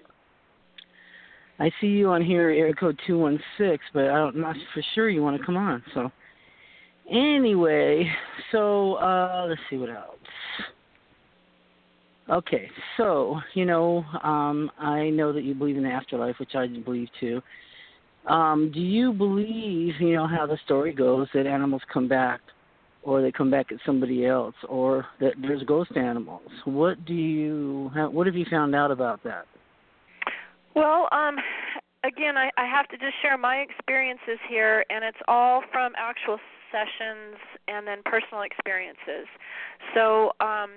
I 1.59 1.71
see 1.81 1.87
you 1.87 2.09
on 2.09 2.23
here, 2.23 2.49
area 2.51 2.75
code 2.75 2.99
216, 3.07 3.79
but 3.91 4.01
I'm 4.01 4.39
not 4.39 4.55
for 4.71 4.83
sure 4.93 5.09
you 5.09 5.23
want 5.23 5.39
to 5.39 5.43
come 5.43 5.57
on. 5.57 5.81
So 5.95 6.11
anyway, 7.09 8.07
so 8.51 8.95
uh, 8.95 9.47
let's 9.49 9.61
see 9.67 9.77
what 9.77 9.89
else. 9.89 10.15
Okay, 12.29 12.69
so 12.97 13.39
you 13.53 13.63
know, 13.63 14.03
um, 14.21 14.69
I 14.79 15.09
know 15.09 15.31
that 15.31 15.43
you 15.43 15.53
believe 15.53 15.77
in 15.77 15.83
the 15.83 15.89
afterlife, 15.89 16.35
which 16.39 16.55
I 16.55 16.67
believe 16.67 17.07
too. 17.19 17.41
Um, 18.27 18.71
do 18.73 18.81
you 18.81 19.13
believe, 19.13 19.93
you 20.01 20.13
know, 20.13 20.27
how 20.27 20.45
the 20.45 20.57
story 20.65 20.93
goes 20.93 21.27
that 21.33 21.47
animals 21.47 21.81
come 21.93 22.09
back, 22.09 22.41
or 23.03 23.21
they 23.21 23.31
come 23.31 23.49
back 23.49 23.71
at 23.71 23.77
somebody 23.85 24.25
else, 24.25 24.55
or 24.67 25.05
that 25.21 25.33
there's 25.41 25.63
ghost 25.63 25.95
animals? 25.95 26.41
What 26.65 27.05
do 27.05 27.13
you, 27.13 27.89
what 28.11 28.27
have 28.27 28.35
you 28.35 28.45
found 28.49 28.75
out 28.75 28.91
about 28.91 29.23
that? 29.23 29.45
Well, 30.75 31.07
um, 31.13 31.37
again, 32.03 32.35
I, 32.35 32.49
I 32.57 32.65
have 32.65 32.89
to 32.89 32.97
just 32.97 33.13
share 33.21 33.37
my 33.37 33.57
experiences 33.57 34.39
here, 34.49 34.83
and 34.89 35.05
it's 35.05 35.17
all 35.29 35.63
from 35.71 35.93
actual 35.97 36.37
sessions 36.69 37.39
and 37.69 37.87
then 37.87 37.99
personal 38.03 38.43
experiences. 38.43 39.25
So, 39.95 40.33
um, 40.41 40.71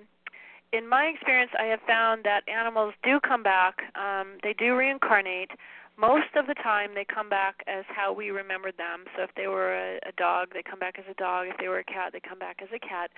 in 0.72 0.88
my 0.88 1.06
experience, 1.06 1.50
I 1.58 1.64
have 1.64 1.80
found 1.86 2.24
that 2.24 2.48
animals 2.48 2.94
do 3.02 3.18
come 3.20 3.42
back. 3.42 3.76
Um, 3.94 4.38
they 4.42 4.52
do 4.52 4.74
reincarnate. 4.74 5.50
Most 5.98 6.34
of 6.36 6.46
the 6.46 6.54
time, 6.54 6.90
they 6.94 7.04
come 7.04 7.28
back 7.28 7.62
as 7.66 7.84
how 7.88 8.12
we 8.12 8.30
remembered 8.30 8.76
them. 8.78 9.04
So 9.16 9.22
if 9.22 9.30
they 9.36 9.48
were 9.48 9.74
a, 9.74 9.96
a 10.08 10.12
dog, 10.16 10.48
they 10.54 10.62
come 10.62 10.78
back 10.78 10.98
as 10.98 11.04
a 11.10 11.14
dog. 11.14 11.48
If 11.48 11.58
they 11.58 11.68
were 11.68 11.80
a 11.80 11.84
cat, 11.84 12.12
they 12.12 12.20
come 12.20 12.38
back 12.38 12.60
as 12.62 12.68
a 12.74 12.78
cat. 12.78 13.10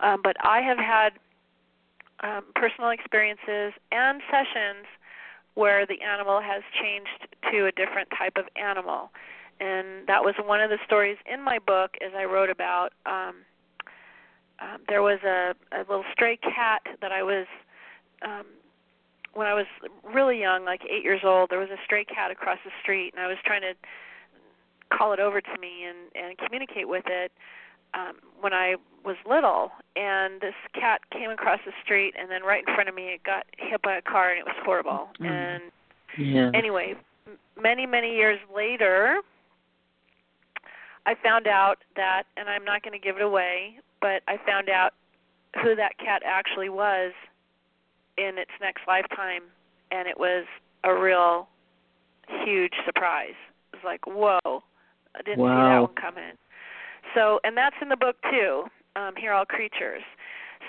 Um, 0.00 0.20
but 0.22 0.36
I 0.44 0.60
have 0.60 0.78
had 0.78 1.12
um, 2.20 2.44
personal 2.54 2.90
experiences 2.90 3.72
and 3.92 4.20
sessions 4.30 4.86
where 5.54 5.86
the 5.86 6.02
animal 6.02 6.40
has 6.40 6.62
changed 6.80 7.34
to 7.50 7.66
a 7.66 7.72
different 7.72 8.08
type 8.16 8.34
of 8.36 8.44
animal. 8.56 9.10
And 9.60 10.06
that 10.06 10.22
was 10.22 10.34
one 10.44 10.60
of 10.60 10.70
the 10.70 10.78
stories 10.84 11.16
in 11.26 11.42
my 11.42 11.58
book 11.58 11.92
as 12.04 12.12
I 12.16 12.24
wrote 12.24 12.50
about 12.50 12.90
um, 13.06 13.36
um, 14.60 14.80
there 14.88 15.02
was 15.02 15.20
a, 15.24 15.54
a 15.72 15.80
little 15.88 16.04
stray 16.12 16.36
cat 16.36 16.82
that 17.00 17.12
I 17.12 17.22
was 17.22 17.46
um, 18.22 18.46
when 19.34 19.46
I 19.46 19.54
was 19.54 19.66
really 20.02 20.40
young, 20.40 20.64
like 20.64 20.82
eight 20.84 21.04
years 21.04 21.20
old. 21.24 21.50
There 21.50 21.60
was 21.60 21.70
a 21.70 21.78
stray 21.84 22.04
cat 22.04 22.30
across 22.30 22.58
the 22.64 22.72
street, 22.82 23.14
and 23.14 23.22
I 23.22 23.28
was 23.28 23.36
trying 23.44 23.62
to 23.62 23.74
call 24.90 25.12
it 25.12 25.20
over 25.20 25.40
to 25.40 25.58
me 25.60 25.84
and 25.84 25.98
and 26.14 26.38
communicate 26.38 26.88
with 26.88 27.04
it 27.06 27.32
um 27.94 28.16
when 28.40 28.52
I 28.52 28.76
was 29.04 29.16
little 29.28 29.70
and 29.96 30.40
this 30.40 30.54
cat 30.74 31.00
came 31.10 31.30
across 31.30 31.60
the 31.64 31.72
street 31.82 32.14
and 32.18 32.30
then 32.30 32.42
right 32.42 32.64
in 32.66 32.74
front 32.74 32.88
of 32.88 32.94
me 32.94 33.14
it 33.14 33.22
got 33.22 33.46
hit 33.56 33.82
by 33.82 33.96
a 33.96 34.02
car 34.02 34.30
and 34.30 34.38
it 34.38 34.44
was 34.44 34.56
horrible 34.64 35.08
mm. 35.20 35.26
and 35.26 35.62
yeah. 36.18 36.50
anyway 36.54 36.94
many 37.60 37.86
many 37.86 38.14
years 38.14 38.38
later 38.54 39.20
I 41.06 41.14
found 41.22 41.46
out 41.46 41.78
that 41.96 42.24
and 42.36 42.48
I'm 42.48 42.64
not 42.64 42.82
going 42.82 42.98
to 42.98 43.04
give 43.04 43.16
it 43.16 43.22
away 43.22 43.78
but 44.00 44.22
I 44.28 44.36
found 44.46 44.68
out 44.68 44.92
who 45.62 45.74
that 45.76 45.98
cat 45.98 46.22
actually 46.24 46.68
was 46.68 47.12
in 48.16 48.38
its 48.38 48.50
next 48.60 48.82
lifetime, 48.86 49.42
and 49.90 50.08
it 50.08 50.18
was 50.18 50.44
a 50.84 50.94
real 50.94 51.48
huge 52.44 52.74
surprise. 52.84 53.36
It 53.72 53.76
was 53.76 53.84
like, 53.84 54.06
whoa, 54.06 54.62
I 55.14 55.22
didn't 55.24 55.38
wow. 55.38 55.48
see 55.48 55.74
that 55.74 55.80
one 55.80 55.94
coming. 55.94 56.36
So, 57.14 57.40
and 57.44 57.56
that's 57.56 57.76
in 57.80 57.88
the 57.88 57.96
book 57.96 58.16
too. 58.30 58.64
Um, 58.96 59.14
Hear 59.16 59.32
All 59.32 59.44
Creatures. 59.44 60.02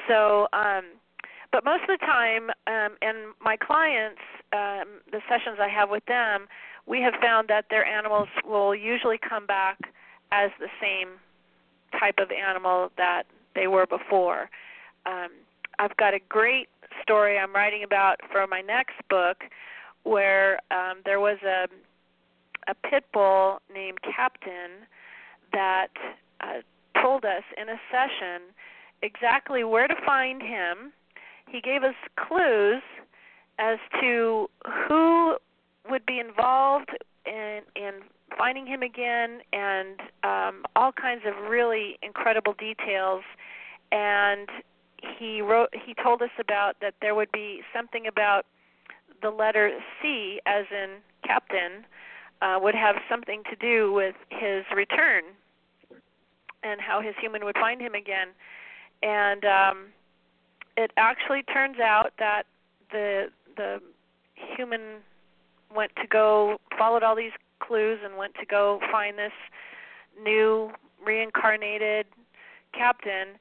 So, 0.08 0.48
um, 0.54 0.86
but 1.52 1.66
most 1.66 1.82
of 1.90 2.00
the 2.00 2.06
time, 2.06 2.50
um, 2.68 2.96
and 3.02 3.34
my 3.42 3.58
clients, 3.58 4.22
um, 4.54 5.02
the 5.12 5.20
sessions 5.28 5.58
I 5.60 5.68
have 5.68 5.90
with 5.90 6.06
them, 6.06 6.48
we 6.86 7.02
have 7.02 7.14
found 7.22 7.48
that 7.50 7.66
their 7.70 7.86
animals 7.86 8.28
will 8.46 8.74
usually 8.74 9.18
come 9.18 9.46
back 9.46 9.78
as 10.32 10.52
the 10.60 10.68
same 10.82 11.20
type 11.98 12.16
of 12.20 12.30
animal 12.32 12.92
that 12.98 13.24
they 13.56 13.68
were 13.68 13.86
before. 13.86 14.50
Um, 15.06 15.30
I've 15.80 15.96
got 15.98 16.14
a 16.14 16.20
great 16.28 16.68
story 17.02 17.38
I'm 17.38 17.54
writing 17.54 17.84
about 17.84 18.20
for 18.32 18.46
my 18.48 18.62
next 18.62 18.96
book 19.10 19.44
where 20.04 20.60
um, 20.72 21.00
there 21.06 21.20
was 21.20 21.38
a 21.44 21.68
a 22.68 22.76
pit 22.88 23.04
bull 23.14 23.62
named 23.74 23.98
Captain 24.04 24.86
that 25.52 25.88
uh, 26.42 26.62
told 27.02 27.26
us 27.26 27.44
in 27.60 27.68
a 27.70 27.80
session 27.92 28.54
exactly 29.02 29.64
where 29.64 29.88
to 29.88 29.96
find 30.06 30.42
him. 30.42 30.92
He 31.48 31.62
gave 31.62 31.84
us 31.84 31.96
clues 32.16 32.84
as 33.58 33.80
to 34.00 34.50
who 34.88 35.38
would 35.90 36.06
be 36.06 36.20
involved 36.20 36.92
in 37.30 37.62
in 37.76 37.94
finding 38.38 38.66
him 38.66 38.82
again 38.82 39.42
and 39.54 40.00
um, 40.24 40.66
all 40.76 40.92
kinds 40.92 41.22
of 41.26 41.50
really 41.50 41.98
incredible 42.02 42.54
details. 42.54 43.24
And 43.92 44.50
he 45.18 45.42
wrote, 45.42 45.70
he 45.74 45.94
told 45.94 46.22
us 46.22 46.30
about 46.40 46.76
that 46.82 46.94
there 47.02 47.16
would 47.16 47.32
be 47.32 47.62
something 47.74 48.06
about 48.08 48.46
the 49.22 49.30
letter 49.30 49.72
C, 50.02 50.40
as 50.46 50.66
in 50.72 50.98
captain, 51.26 51.86
uh, 52.42 52.60
would 52.62 52.76
have 52.76 52.96
something 53.10 53.44
to 53.50 53.56
do 53.56 53.92
with 53.92 54.16
his 54.30 54.64
return 54.76 55.24
and 56.64 56.80
how 56.82 57.02
his 57.02 57.16
human 57.20 57.44
would 57.46 57.56
find 57.56 57.82
him 57.82 57.94
again. 57.94 58.30
And 59.02 59.46
um, 59.46 59.86
it 60.78 60.92
actually 60.98 61.44
turns 61.44 61.80
out 61.80 62.14
that 62.20 62.44
the 62.92 63.28
the 63.58 63.82
human 64.56 65.02
went 65.76 65.92
to 65.98 66.08
go 66.08 66.58
followed 66.78 67.04
all 67.04 67.16
these 67.16 67.32
clues 67.60 68.00
and 68.04 68.18
went 68.18 68.34
to 68.36 68.46
go 68.46 68.80
find 68.92 69.18
this 69.18 69.32
new 70.24 70.72
reincarnated 71.06 72.06
captain 72.74 73.38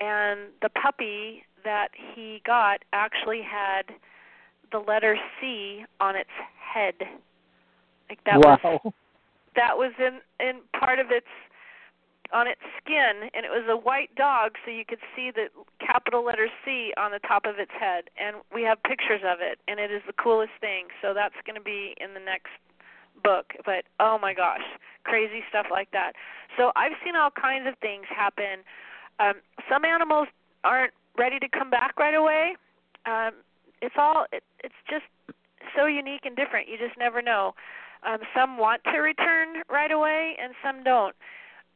and 0.00 0.40
the 0.62 0.68
puppy 0.68 1.44
that 1.64 1.88
he 2.14 2.40
got 2.46 2.84
actually 2.92 3.42
had 3.42 3.82
the 4.70 4.78
letter 4.78 5.16
C 5.40 5.84
on 6.00 6.16
its 6.16 6.30
head. 6.58 6.94
Like 8.08 8.22
that 8.24 8.38
wow. 8.38 8.58
was 8.62 8.92
that 9.56 9.76
was 9.76 9.92
in 9.98 10.20
in 10.40 10.60
part 10.78 10.98
of 10.98 11.10
its 11.10 11.26
on 12.32 12.46
its 12.46 12.60
skin 12.76 13.30
and 13.32 13.44
it 13.44 13.50
was 13.50 13.64
a 13.68 13.76
white 13.76 14.14
dog 14.14 14.52
so 14.64 14.70
you 14.70 14.84
could 14.84 15.00
see 15.16 15.30
the 15.30 15.48
capital 15.80 16.24
letter 16.24 16.48
C 16.64 16.92
on 16.96 17.10
the 17.10 17.20
top 17.20 17.46
of 17.46 17.58
its 17.58 17.72
head 17.72 18.10
and 18.20 18.36
we 18.52 18.62
have 18.62 18.82
pictures 18.82 19.22
of 19.24 19.38
it 19.40 19.58
and 19.66 19.80
it 19.80 19.90
is 19.90 20.02
the 20.06 20.12
coolest 20.12 20.52
thing. 20.60 20.88
So 21.00 21.14
that's 21.14 21.34
going 21.46 21.56
to 21.56 21.64
be 21.64 21.94
in 22.00 22.12
the 22.12 22.20
next 22.20 22.52
book, 23.24 23.52
but 23.64 23.84
oh 23.98 24.18
my 24.20 24.34
gosh, 24.34 24.64
crazy 25.04 25.42
stuff 25.48 25.66
like 25.70 25.90
that. 25.92 26.12
So 26.56 26.72
I've 26.76 26.92
seen 27.04 27.16
all 27.16 27.30
kinds 27.30 27.66
of 27.66 27.78
things 27.78 28.04
happen. 28.08 28.60
Um, 29.18 29.40
some 29.68 29.84
animals 29.84 30.28
aren't 30.64 30.92
ready 31.16 31.38
to 31.38 31.48
come 31.48 31.70
back 31.70 31.98
right 31.98 32.14
away. 32.14 32.56
Um, 33.06 33.32
it's 33.80 33.94
all 33.96 34.26
it, 34.32 34.42
it's 34.62 34.78
just 34.88 35.04
so 35.76 35.86
unique 35.86 36.22
and 36.24 36.36
different. 36.36 36.68
You 36.68 36.76
just 36.78 36.98
never 36.98 37.22
know. 37.22 37.54
Um, 38.06 38.18
some 38.34 38.58
want 38.58 38.82
to 38.84 38.98
return 38.98 39.62
right 39.68 39.90
away, 39.90 40.36
and 40.40 40.54
some 40.62 40.84
don't. 40.84 41.14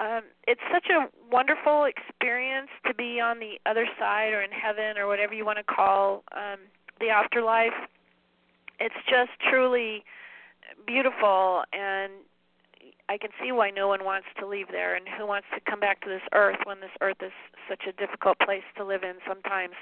Um, 0.02 0.22
it's 0.48 0.60
such 0.72 0.86
a 0.90 1.06
wonderful 1.30 1.84
experience 1.84 2.70
to 2.86 2.94
be 2.94 3.20
on 3.20 3.38
the 3.38 3.60
other 3.66 3.86
side 4.00 4.32
or 4.32 4.42
in 4.42 4.50
heaven 4.50 4.98
or 4.98 5.06
whatever 5.06 5.32
you 5.32 5.46
want 5.46 5.58
to 5.58 5.64
call 5.64 6.24
um, 6.32 6.58
the 6.98 7.08
afterlife. 7.08 7.86
It's 8.80 8.98
just 9.08 9.30
truly 9.48 10.02
beautiful 10.86 11.62
and 11.72 12.12
I 13.08 13.18
can 13.18 13.30
see 13.42 13.52
why 13.52 13.70
no 13.70 13.86
one 13.86 14.04
wants 14.04 14.26
to 14.40 14.46
leave 14.46 14.68
there 14.72 14.96
and 14.96 15.06
who 15.06 15.26
wants 15.26 15.46
to 15.54 15.60
come 15.70 15.78
back 15.78 16.00
to 16.02 16.08
this 16.08 16.22
earth 16.32 16.58
when 16.64 16.80
this 16.80 16.90
earth 17.00 17.22
is 17.22 17.32
such 17.68 17.82
a 17.86 17.92
difficult 17.92 18.38
place 18.40 18.66
to 18.76 18.84
live 18.84 19.02
in 19.02 19.16
sometimes. 19.26 19.74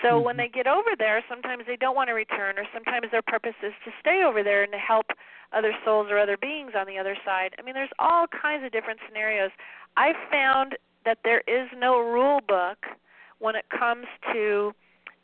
So 0.00 0.08
mm-hmm. 0.08 0.24
when 0.24 0.36
they 0.36 0.48
get 0.48 0.66
over 0.66 0.90
there, 0.98 1.22
sometimes 1.28 1.64
they 1.66 1.76
don't 1.76 1.94
want 1.94 2.08
to 2.08 2.14
return, 2.14 2.58
or 2.58 2.64
sometimes 2.72 3.06
their 3.10 3.22
purpose 3.22 3.54
is 3.62 3.72
to 3.84 3.90
stay 4.00 4.22
over 4.26 4.42
there 4.42 4.62
and 4.62 4.72
to 4.72 4.78
help 4.78 5.06
other 5.52 5.72
souls 5.84 6.08
or 6.10 6.18
other 6.18 6.36
beings 6.36 6.72
on 6.76 6.86
the 6.86 6.98
other 6.98 7.16
side. 7.24 7.54
I 7.58 7.62
mean, 7.62 7.74
there's 7.74 7.92
all 7.98 8.26
kinds 8.26 8.64
of 8.64 8.72
different 8.72 9.00
scenarios. 9.06 9.50
I've 9.96 10.16
found 10.30 10.76
that 11.04 11.18
there 11.24 11.42
is 11.46 11.68
no 11.76 11.98
rule 12.00 12.40
book 12.46 12.78
when 13.38 13.56
it 13.56 13.66
comes 13.68 14.06
to 14.32 14.72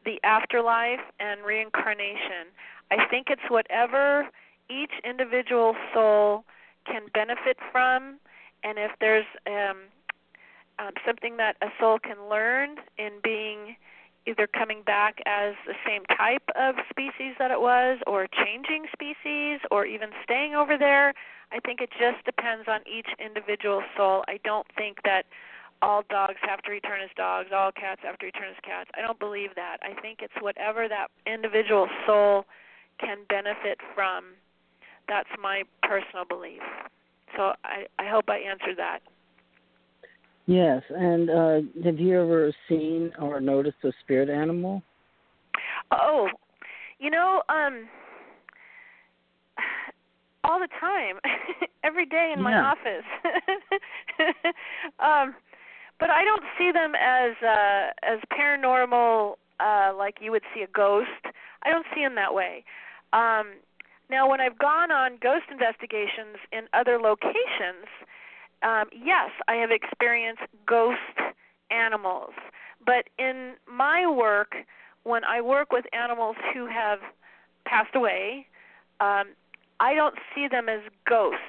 the 0.05 0.21
afterlife 0.25 1.01
and 1.21 1.43
reincarnation. 1.45 2.53
I 2.91 3.07
think 3.09 3.29
it's 3.31 3.49
whatever 3.49 4.29
each 4.69 4.93
individual 5.05 5.75
soul 5.95 6.45
can 6.87 7.03
benefit 7.15 7.57
from, 7.71 8.19
and 8.65 8.79
if 8.79 8.91
there's 9.01 9.27
um, 9.47 9.77
um, 10.79 10.93
something 11.07 11.37
that 11.37 11.57
a 11.63 11.69
soul 11.79 11.99
can 11.99 12.29
learn 12.29 12.77
in 12.99 13.13
being 13.23 13.77
either 14.29 14.47
coming 14.47 14.83
back 14.83 15.19
as 15.27 15.55
the 15.67 15.75
same 15.87 16.05
type 16.17 16.43
of 16.55 16.75
species 16.91 17.35
that 17.39 17.51
it 17.51 17.61
was, 17.61 17.99
or 18.07 18.27
changing 18.45 18.85
species, 18.93 19.61
or 19.71 19.87
even 19.87 20.11
staying 20.23 20.55
over 20.55 20.77
there. 20.77 21.15
I 21.51 21.61
think 21.61 21.81
it 21.81 21.91
just 21.99 22.25
depends 22.25 22.69
on 22.69 22.81
each 22.87 23.09
individual 23.19 23.83
soul. 23.97 24.25
I 24.29 24.39
don't 24.45 24.67
think 24.77 24.99
that 25.05 25.25
all 25.81 26.03
dogs 26.11 26.37
have 26.43 26.61
to 26.63 26.71
return 26.71 27.01
as 27.03 27.11
dogs, 27.17 27.51
all 27.55 27.73
cats 27.73 28.01
have 28.05 28.19
to 28.19 28.27
return 28.27 28.51
as 28.51 28.57
cats. 28.63 28.91
I 28.97 29.01
don't 29.01 29.19
believe 29.19 29.51
that. 29.55 29.79
I 29.83 29.99
think 30.01 30.19
it's 30.21 30.35
whatever 30.41 30.89
that 30.89 31.09
individual 31.27 31.89
soul 32.07 32.45
can 33.01 33.19
benefit 33.29 33.79
from. 33.95 34.35
That's 35.09 35.29
my 35.41 35.63
personal 35.83 36.25
belief. 36.29 36.63
So 37.37 37.53
I, 37.65 37.87
I 37.99 38.09
hope 38.09 38.29
I 38.29 38.39
answered 38.39 38.77
that. 38.77 39.01
Yes, 40.49 40.83
and 40.89 41.29
uh, 41.29 41.61
have 41.85 41.99
you 41.99 42.23
ever 42.23 42.51
seen 42.71 43.13
or 43.21 43.39
noticed 43.39 43.77
a 43.85 43.93
spirit 44.03 44.31
animal? 44.31 44.83
Oh, 45.91 46.31
you 46.99 47.11
know, 47.11 47.43
um, 47.51 47.87
all 50.45 50.59
the 50.59 50.69
time, 50.81 51.17
every 51.85 52.07
day 52.07 52.33
in 52.35 52.43
my 52.43 52.53
yeah. 52.53 52.73
office. 52.73 53.05
um, 55.01 55.35
but 56.01 56.09
I 56.09 56.25
don't 56.25 56.45
see 56.57 56.73
them 56.73 56.95
as 56.95 57.37
uh, 57.47 57.91
as 58.03 58.19
paranormal, 58.33 59.35
uh, 59.61 59.93
like 59.95 60.15
you 60.23 60.31
would 60.31 60.45
see 60.55 60.63
a 60.63 60.69
ghost. 60.69 61.11
I 61.63 61.71
don't 61.71 61.85
see 61.95 62.01
them 62.01 62.15
that 62.15 62.33
way. 62.33 62.65
Um, 63.13 63.57
now, 64.09 64.31
when 64.31 64.41
I've 64.41 64.59
gone 64.59 64.91
on 64.91 65.19
ghost 65.23 65.45
investigations 65.51 66.39
in 66.53 66.69
other 66.73 66.99
locations, 66.99 67.85
um, 68.63 68.89
yes, 68.93 69.31
I 69.47 69.55
have 69.55 69.71
experienced 69.71 70.43
ghost 70.67 70.99
animals. 71.71 72.33
But 72.85 73.09
in 73.19 73.55
my 73.71 74.11
work, 74.11 74.55
when 75.05 75.25
I 75.25 75.41
work 75.41 75.73
with 75.73 75.85
animals 75.93 76.37
who 76.55 76.67
have 76.67 77.01
passed 77.65 77.95
away, 77.95 78.47
um, 79.01 79.35
I 79.81 79.95
don't 79.95 80.17
see 80.35 80.49
them 80.49 80.69
as 80.69 80.81
ghosts. 81.09 81.41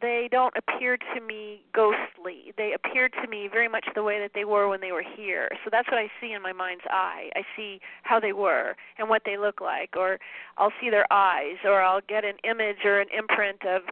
They 0.00 0.28
don't 0.30 0.54
appear 0.56 0.96
to 0.96 1.20
me 1.20 1.62
ghostly. 1.74 2.52
They 2.56 2.72
appear 2.72 3.08
to 3.08 3.28
me 3.28 3.48
very 3.50 3.66
much 3.66 3.84
the 3.96 4.04
way 4.04 4.20
that 4.20 4.30
they 4.32 4.44
were 4.44 4.68
when 4.68 4.80
they 4.80 4.92
were 4.92 5.02
here. 5.02 5.48
So 5.64 5.70
that's 5.72 5.88
what 5.88 5.98
I 5.98 6.08
see 6.20 6.32
in 6.32 6.40
my 6.40 6.52
mind's 6.52 6.84
eye. 6.88 7.30
I 7.34 7.42
see 7.56 7.80
how 8.04 8.20
they 8.20 8.32
were 8.32 8.76
and 8.98 9.08
what 9.08 9.22
they 9.24 9.36
look 9.36 9.60
like, 9.60 9.96
or 9.96 10.20
I'll 10.56 10.72
see 10.80 10.88
their 10.88 11.12
eyes, 11.12 11.56
or 11.64 11.82
I'll 11.82 12.02
get 12.08 12.24
an 12.24 12.36
image 12.44 12.84
or 12.84 13.00
an 13.00 13.08
imprint 13.16 13.64
of 13.66 13.82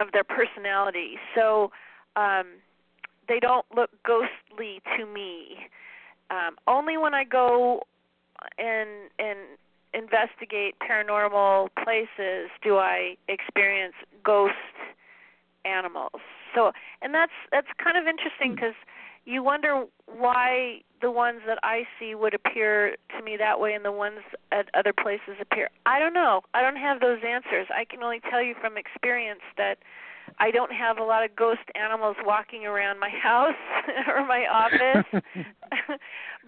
of 0.00 0.12
their 0.12 0.24
personality. 0.24 1.16
So 1.34 1.70
um, 2.16 2.46
they 3.28 3.40
don't 3.40 3.66
look 3.74 3.90
ghostly 4.04 4.80
to 4.96 5.06
me. 5.06 5.68
Um, 6.30 6.56
only 6.66 6.96
when 6.96 7.14
I 7.14 7.24
go 7.24 7.82
and 8.58 9.10
and 9.18 9.38
investigate 9.92 10.74
paranormal 10.80 11.68
places 11.82 12.50
do 12.62 12.76
I 12.76 13.16
experience 13.28 13.94
ghost 14.24 14.54
animals. 15.64 16.20
So, 16.54 16.72
and 17.02 17.14
that's 17.14 17.32
that's 17.50 17.68
kind 17.82 17.96
of 17.96 18.06
interesting 18.06 18.54
because 18.54 18.74
hmm. 18.74 18.90
You 19.24 19.42
wonder 19.42 19.84
why 20.06 20.80
the 21.00 21.10
ones 21.10 21.40
that 21.46 21.58
I 21.62 21.82
see 21.98 22.14
would 22.14 22.34
appear 22.34 22.96
to 23.16 23.24
me 23.24 23.36
that 23.38 23.60
way 23.60 23.74
and 23.74 23.84
the 23.84 23.92
ones 23.92 24.20
at 24.52 24.68
other 24.74 24.92
places 24.92 25.36
appear. 25.40 25.68
I 25.86 25.98
don't 25.98 26.14
know. 26.14 26.40
I 26.54 26.62
don't 26.62 26.76
have 26.76 27.00
those 27.00 27.18
answers. 27.26 27.66
I 27.74 27.84
can 27.84 28.02
only 28.02 28.20
tell 28.30 28.42
you 28.42 28.54
from 28.60 28.76
experience 28.76 29.42
that 29.56 29.76
I 30.38 30.50
don't 30.50 30.72
have 30.72 30.98
a 30.98 31.02
lot 31.02 31.24
of 31.24 31.36
ghost 31.36 31.60
animals 31.74 32.16
walking 32.24 32.64
around 32.64 32.98
my 32.98 33.10
house 33.22 33.54
or 34.08 34.26
my 34.26 34.46
office. 34.50 35.22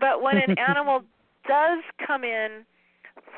but 0.01 0.23
when 0.23 0.37
an 0.37 0.57
animal 0.59 1.03
does 1.47 1.83
come 2.07 2.25
in 2.25 2.65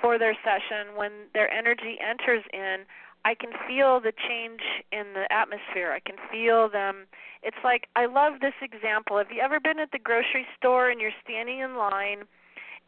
for 0.00 0.18
their 0.18 0.36
session, 0.44 0.96
when 0.96 1.10
their 1.34 1.52
energy 1.52 1.98
enters 2.00 2.44
in, 2.52 2.84
I 3.24 3.34
can 3.34 3.50
feel 3.66 4.00
the 4.00 4.12
change 4.28 4.60
in 4.92 5.12
the 5.14 5.30
atmosphere. 5.32 5.92
I 5.92 6.00
can 6.00 6.16
feel 6.30 6.68
them. 6.68 7.06
It's 7.42 7.56
like 7.62 7.88
I 7.96 8.06
love 8.06 8.40
this 8.40 8.54
example. 8.62 9.18
Have 9.18 9.30
you 9.30 9.40
ever 9.42 9.60
been 9.60 9.78
at 9.78 9.92
the 9.92 9.98
grocery 9.98 10.46
store 10.56 10.90
and 10.90 11.00
you're 11.00 11.16
standing 11.24 11.60
in 11.60 11.76
line 11.76 12.24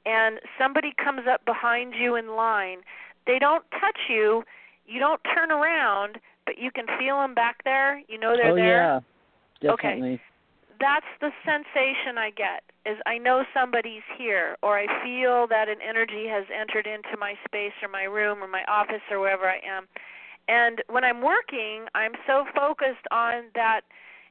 and 0.07 0.41
somebody 0.59 0.93
comes 1.03 1.23
up 1.31 1.45
behind 1.45 1.95
you 1.95 2.17
in 2.17 2.35
line? 2.37 2.79
They 3.27 3.39
don't 3.39 3.65
touch 3.73 3.99
you, 4.09 4.43
you 4.87 4.99
don't 4.99 5.21
turn 5.35 5.51
around, 5.53 6.19
but 6.47 6.59
you 6.59 6.71
can 6.71 6.87
feel 6.99 7.19
them 7.19 7.35
back 7.35 7.63
there. 7.65 8.03
You 8.09 8.19
know 8.19 8.37
they're 8.37 8.53
oh, 8.53 8.57
there. 8.57 8.83
yeah. 8.83 9.01
Definitely. 9.63 10.15
Okay. 10.15 10.23
That's 10.81 11.07
the 11.21 11.31
sensation 11.45 12.17
I 12.17 12.31
get 12.31 12.63
is 12.87 12.97
I 13.05 13.19
know 13.19 13.45
somebody's 13.53 14.03
here 14.17 14.57
or 14.63 14.79
I 14.79 14.87
feel 15.05 15.47
that 15.49 15.69
an 15.69 15.77
energy 15.87 16.27
has 16.29 16.45
entered 16.49 16.87
into 16.87 17.19
my 17.19 17.35
space 17.45 17.77
or 17.83 17.89
my 17.89 18.05
room 18.05 18.43
or 18.43 18.49
my 18.49 18.65
office 18.67 19.05
or 19.11 19.21
wherever 19.21 19.47
I 19.47 19.61
am. 19.67 19.87
And 20.49 20.83
when 20.89 21.05
I'm 21.05 21.23
working, 21.23 21.87
I'm 21.95 22.13
so 22.27 22.45
focused 22.55 23.07
on 23.11 23.45
that 23.55 23.83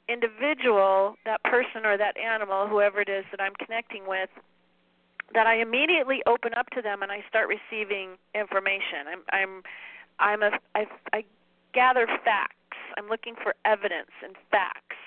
individual, 0.10 1.16
that 1.26 1.44
person 1.44 1.86
or 1.86 1.98
that 1.98 2.18
animal, 2.18 2.68
whoever 2.68 3.02
it 3.02 3.10
is 3.10 3.24
that 3.32 3.40
I'm 3.40 3.54
connecting 3.56 4.08
with, 4.08 4.30
that 5.34 5.46
I 5.46 5.62
immediately 5.62 6.22
open 6.26 6.52
up 6.58 6.70
to 6.72 6.82
them 6.82 7.04
and 7.04 7.12
I 7.12 7.24
start 7.30 7.48
receiving 7.48 8.18
information. 8.34 9.06
I'm 9.08 9.22
I'm 9.32 9.64
I'm 10.20 10.44
a 10.44 10.52
I 10.76 10.86
I 11.14 11.24
gather 11.74 12.08
facts. 12.26 12.56
I'm 12.98 13.08
looking 13.08 13.36
for 13.42 13.54
evidence 13.66 14.12
and 14.24 14.36
facts. 14.50 14.98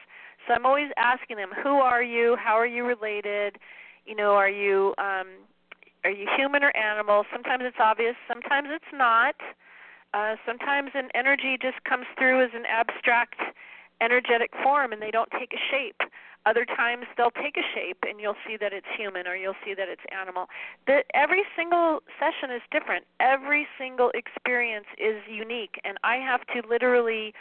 So 0.47 0.55
I'm 0.55 0.67
always 0.67 0.91
asking 0.97 1.37
them, 1.37 1.51
who 1.63 1.77
are 1.77 2.03
you? 2.03 2.37
How 2.39 2.55
are 2.55 2.67
you 2.67 2.85
related? 2.85 3.59
You 4.07 4.17
know, 4.17 4.33
are 4.33 4.51
you 4.51 4.95
um 4.99 5.27
are 6.05 6.11
you 6.11 6.27
human 6.37 6.63
or 6.63 6.77
animal? 6.77 7.25
Sometimes 7.33 7.63
it's 7.67 7.77
obvious, 7.81 8.15
sometimes 8.27 8.69
it's 8.71 8.93
not. 8.93 9.35
Uh 10.15 10.37
sometimes 10.45 10.91
an 10.95 11.09
energy 11.15 11.57
just 11.61 11.83
comes 11.85 12.07
through 12.19 12.45
as 12.45 12.51
an 12.55 12.65
abstract 12.67 13.37
energetic 14.01 14.51
form 14.63 14.93
and 14.93 15.01
they 15.01 15.11
don't 15.11 15.31
take 15.39 15.53
a 15.53 15.63
shape. 15.71 16.01
Other 16.45 16.65
times 16.65 17.07
they'll 17.17 17.31
take 17.31 17.57
a 17.57 17.63
shape 17.73 17.99
and 18.03 18.21
you'll 18.21 18.41
see 18.47 18.57
that 18.59 18.73
it's 18.73 18.87
human 18.99 19.29
or 19.29 19.37
you'll 19.37 19.59
see 19.65 19.75
that 19.75 19.89
it's 19.89 20.03
animal. 20.11 20.47
The, 20.89 21.05
every 21.15 21.45
single 21.57 22.01
session 22.19 22.51
is 22.55 22.63
different. 22.73 23.05
Every 23.21 23.67
single 23.79 24.11
experience 24.13 24.87
is 24.99 25.23
unique 25.31 25.81
and 25.85 25.99
I 26.03 26.17
have 26.17 26.41
to 26.49 26.69
literally 26.69 27.33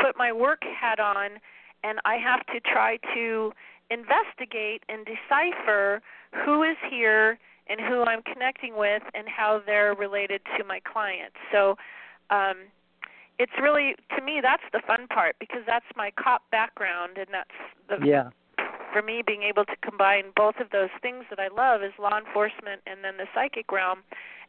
put 0.00 0.16
my 0.16 0.32
work 0.32 0.62
hat 0.62 1.00
on 1.00 1.40
and 1.82 1.98
I 2.04 2.16
have 2.16 2.46
to 2.46 2.60
try 2.60 2.98
to 3.14 3.52
investigate 3.90 4.84
and 4.88 5.06
decipher 5.06 6.00
who 6.44 6.62
is 6.62 6.76
here 6.88 7.38
and 7.68 7.80
who 7.80 8.04
I'm 8.04 8.22
connecting 8.22 8.76
with 8.76 9.02
and 9.14 9.28
how 9.28 9.60
they're 9.66 9.94
related 9.94 10.40
to 10.56 10.64
my 10.64 10.80
client. 10.80 11.32
So 11.50 11.76
um 12.30 12.56
it's 13.38 13.52
really 13.60 13.94
to 14.16 14.24
me 14.24 14.40
that's 14.42 14.62
the 14.72 14.80
fun 14.86 15.06
part 15.08 15.36
because 15.38 15.62
that's 15.66 15.86
my 15.96 16.10
cop 16.18 16.42
background 16.50 17.18
and 17.18 17.28
that's 17.32 17.58
the 17.88 18.04
yeah. 18.06 18.30
for 18.92 19.02
me 19.02 19.22
being 19.26 19.42
able 19.42 19.64
to 19.64 19.76
combine 19.82 20.24
both 20.34 20.56
of 20.60 20.70
those 20.70 20.90
things 21.02 21.24
that 21.30 21.38
I 21.38 21.48
love 21.48 21.82
is 21.82 21.92
law 21.98 22.18
enforcement 22.18 22.82
and 22.86 23.04
then 23.04 23.16
the 23.16 23.26
psychic 23.34 23.70
realm 23.70 24.00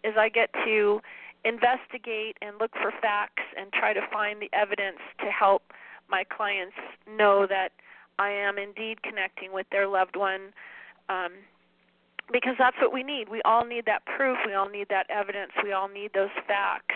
is 0.03 0.13
I 0.17 0.29
get 0.29 0.51
to 0.65 1.01
investigate 1.45 2.37
and 2.41 2.57
look 2.59 2.71
for 2.81 2.91
facts 3.01 3.43
and 3.57 3.71
try 3.73 3.93
to 3.93 4.01
find 4.11 4.41
the 4.41 4.49
evidence 4.53 4.99
to 5.19 5.31
help 5.31 5.63
my 6.09 6.23
clients 6.23 6.75
know 7.07 7.45
that 7.47 7.69
I 8.19 8.29
am 8.29 8.57
indeed 8.57 9.03
connecting 9.03 9.53
with 9.53 9.67
their 9.71 9.87
loved 9.87 10.15
one 10.15 10.53
um 11.09 11.31
because 12.29 12.55
that's 12.59 12.75
what 12.81 12.91
we 12.91 13.03
need. 13.03 13.29
We 13.29 13.41
all 13.43 13.63
need 13.63 13.85
that 13.85 14.05
proof, 14.05 14.37
we 14.45 14.53
all 14.53 14.67
need 14.67 14.89
that 14.89 15.09
evidence, 15.09 15.53
we 15.63 15.71
all 15.71 15.87
need 15.87 16.11
those 16.13 16.35
facts 16.45 16.95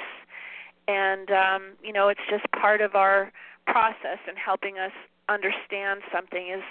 and 0.88 1.30
um, 1.32 1.62
you 1.84 1.94
know 1.94 2.10
it's 2.10 2.22
just 2.30 2.44
part 2.52 2.82
of 2.82 2.95
our 2.95 3.32
process 3.68 4.20
in 4.28 4.36
helping 4.36 4.78
us 4.78 4.91
understand 5.30 6.02
something 6.14 6.49
is 6.49 6.64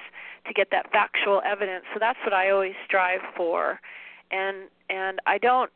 to 0.47 0.53
get 0.53 0.69
that 0.71 0.91
factual 0.91 1.41
evidence. 1.45 1.85
So 1.95 1.99
that's 2.01 2.19
what 2.25 2.33
I 2.33 2.51
always 2.51 2.75
strive 2.85 3.21
for, 3.37 3.81
and 4.31 4.69
and 4.89 5.21
I 5.27 5.39
don't 5.39 5.71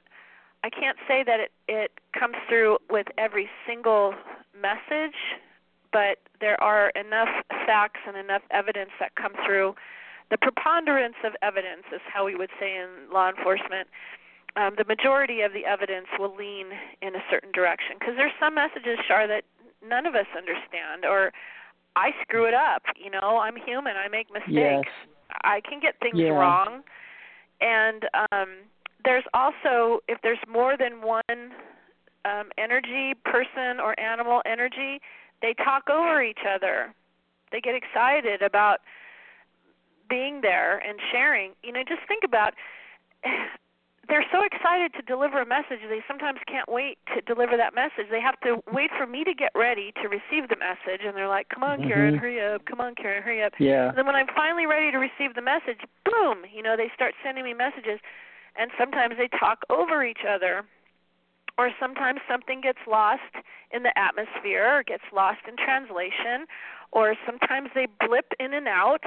I 0.63 0.71
can't 0.71 0.99
say 1.07 1.23
that 1.25 1.41
it 1.41 1.53
it 1.69 1.93
comes 2.19 2.37
through 2.49 2.79
with 2.91 3.07
every 3.19 3.49
single 3.67 4.15
message, 4.61 5.17
but 5.93 6.19
there 6.41 6.63
are 6.63 6.91
enough 6.91 7.29
facts 7.67 8.01
and 8.07 8.17
enough 8.17 8.43
evidence 8.51 8.91
that 9.01 9.15
come 9.17 9.33
through 9.45 9.75
the 10.31 10.39
preponderance 10.39 11.17
of 11.25 11.35
evidence 11.43 11.85
is 11.93 12.01
how 12.13 12.25
we 12.25 12.35
would 12.35 12.51
say 12.59 12.77
in 12.77 13.13
law 13.13 13.29
enforcement. 13.29 13.89
Um, 14.57 14.75
the 14.79 14.85
majority 14.85 15.41
of 15.41 15.53
the 15.53 15.65
evidence 15.65 16.07
will 16.19 16.35
lean 16.35 16.67
in 17.03 17.17
a 17.17 17.23
certain 17.29 17.51
direction 17.53 17.97
because 17.99 18.15
there's 18.17 18.33
some 18.39 18.55
messages, 18.55 18.99
Char, 19.09 19.27
that 19.27 19.43
none 19.87 20.07
of 20.07 20.15
us 20.15 20.27
understand, 20.37 21.05
or 21.05 21.33
I 21.97 22.11
screw 22.23 22.47
it 22.47 22.55
up. 22.55 22.83
You 22.97 23.11
know, 23.11 23.39
I'm 23.39 23.57
human. 23.57 23.97
I 23.97 24.09
make 24.09 24.33
mistakes. 24.33 24.53
Yes. 24.55 24.85
I 25.43 25.61
can 25.69 25.81
get 25.81 25.99
things 26.01 26.19
Yeah. 26.19 26.31
wrong, 26.31 26.83
and 27.61 28.07
um, 28.31 28.49
there's 29.05 29.25
also 29.35 30.01
if 30.09 30.19
there's 30.23 30.39
more 30.49 30.77
than 30.77 31.03
one 31.03 31.53
um, 32.25 32.51
energy, 32.57 33.15
person 33.25 33.81
or 33.81 33.99
animal 33.99 34.41
energy, 34.47 35.01
they 35.43 35.55
talk 35.55 35.91
over 35.91 36.23
each 36.23 36.45
other. 36.49 36.95
They 37.53 37.61
get 37.61 37.75
excited 37.75 38.41
about 38.43 38.81
being 40.09 40.41
there 40.43 40.79
and 40.79 40.99
sharing. 41.13 41.53
You 41.63 41.73
know, 41.73 41.83
just 41.87 42.01
think 42.07 42.25
about 42.25 42.55
they're 44.09 44.25
so 44.33 44.43
excited 44.43 44.93
to 44.95 45.03
deliver 45.03 45.41
a 45.41 45.47
message 45.47 45.81
they 45.89 46.03
sometimes 46.07 46.39
can't 46.47 46.69
wait 46.69 46.99
to 47.15 47.21
deliver 47.23 47.57
that 47.57 47.75
message. 47.75 48.11
They 48.11 48.21
have 48.21 48.39
to 48.41 48.63
wait 48.73 48.91
for 48.97 49.07
me 49.07 49.25
to 49.25 49.35
get 49.35 49.53
ready 49.55 49.93
to 50.03 50.09
receive 50.09 50.49
the 50.49 50.57
message 50.57 51.03
and 51.05 51.17
they're 51.17 51.29
like, 51.29 51.49
Come 51.49 51.63
on, 51.65 51.83
Karen, 51.83 52.15
Mhm. 52.15 52.21
hurry 52.21 52.41
up, 52.43 52.65
come 52.65 52.81
on, 52.81 52.95
Karen, 52.95 53.23
hurry 53.23 53.43
up. 53.43 53.53
Yeah. 53.59 53.89
And 53.89 53.99
then 53.99 54.07
when 54.07 54.17
I'm 54.17 54.29
finally 54.29 54.67
ready 54.67 54.91
to 54.91 54.99
receive 54.99 55.35
the 55.35 55.43
message, 55.43 55.81
boom, 56.05 56.45
you 56.53 56.63
know, 56.63 56.77
they 56.77 56.91
start 56.95 57.15
sending 57.23 57.45
me 57.45 57.55
messages 57.55 58.01
and 58.57 58.71
sometimes 58.79 59.17
they 59.17 59.29
talk 59.29 59.65
over 59.71 60.05
each 60.05 60.25
other. 60.29 60.65
Or 61.57 61.71
sometimes 61.79 62.21
something 62.27 62.61
gets 62.61 62.81
lost 62.85 63.31
in 63.71 63.85
the 63.85 63.97
atmosphere 63.97 64.67
or 64.67 64.83
gets 64.83 65.05
lost 65.13 65.39
in 65.47 65.57
translation 65.57 66.47
or 66.91 67.15
sometimes 67.25 67.71
they 67.75 67.87
blip 67.87 68.33
in 68.41 68.55
and 68.55 68.67
out. 68.67 69.05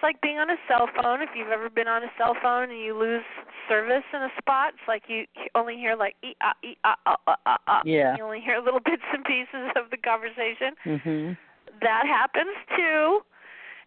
It's 0.00 0.02
like 0.02 0.22
being 0.22 0.38
on 0.38 0.48
a 0.48 0.56
cell 0.66 0.88
phone. 0.96 1.20
If 1.20 1.28
you've 1.36 1.52
ever 1.52 1.68
been 1.68 1.86
on 1.86 2.02
a 2.02 2.08
cell 2.16 2.34
phone 2.40 2.70
and 2.70 2.80
you 2.80 2.96
lose 2.96 3.20
service 3.68 4.04
in 4.14 4.22
a 4.22 4.30
spot, 4.40 4.72
it's 4.72 4.88
like 4.88 5.02
you 5.08 5.26
only 5.54 5.76
hear 5.76 5.94
like 5.94 6.16
e 6.24 6.32
ah 6.40 6.54
e 6.64 6.72
ah 6.84 6.96
ah 7.04 7.16
ah 7.26 7.36
ah. 7.44 7.58
ah. 7.68 7.82
Yeah. 7.84 8.16
You 8.16 8.24
only 8.24 8.40
hear 8.40 8.60
little 8.64 8.80
bits 8.80 9.04
and 9.12 9.22
pieces 9.26 9.68
of 9.76 9.90
the 9.90 9.98
conversation 9.98 10.72
Mhm. 10.86 11.36
that 11.82 12.06
happens 12.06 12.56
too 12.74 13.20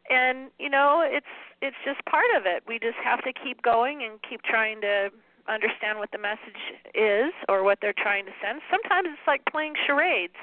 and 0.09 0.51
you 0.59 0.69
know 0.69 1.01
it's 1.03 1.33
it's 1.61 1.77
just 1.83 2.03
part 2.05 2.29
of 2.37 2.45
it 2.45 2.63
we 2.67 2.77
just 2.77 2.97
have 3.03 3.23
to 3.23 3.33
keep 3.33 3.61
going 3.61 4.03
and 4.03 4.21
keep 4.21 4.41
trying 4.43 4.81
to 4.81 5.09
understand 5.47 5.97
what 5.97 6.11
the 6.11 6.17
message 6.17 6.61
is 6.93 7.33
or 7.49 7.63
what 7.63 7.79
they're 7.81 7.97
trying 7.97 8.25
to 8.25 8.31
send 8.43 8.61
sometimes 8.69 9.07
it's 9.11 9.27
like 9.27 9.41
playing 9.51 9.73
charades 9.85 10.35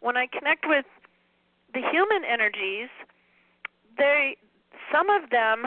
when 0.00 0.16
i 0.16 0.26
connect 0.26 0.66
with 0.66 0.86
the 1.72 1.80
human 1.92 2.24
energies 2.24 2.88
they 3.96 4.36
some 4.92 5.10
of 5.10 5.30
them 5.30 5.64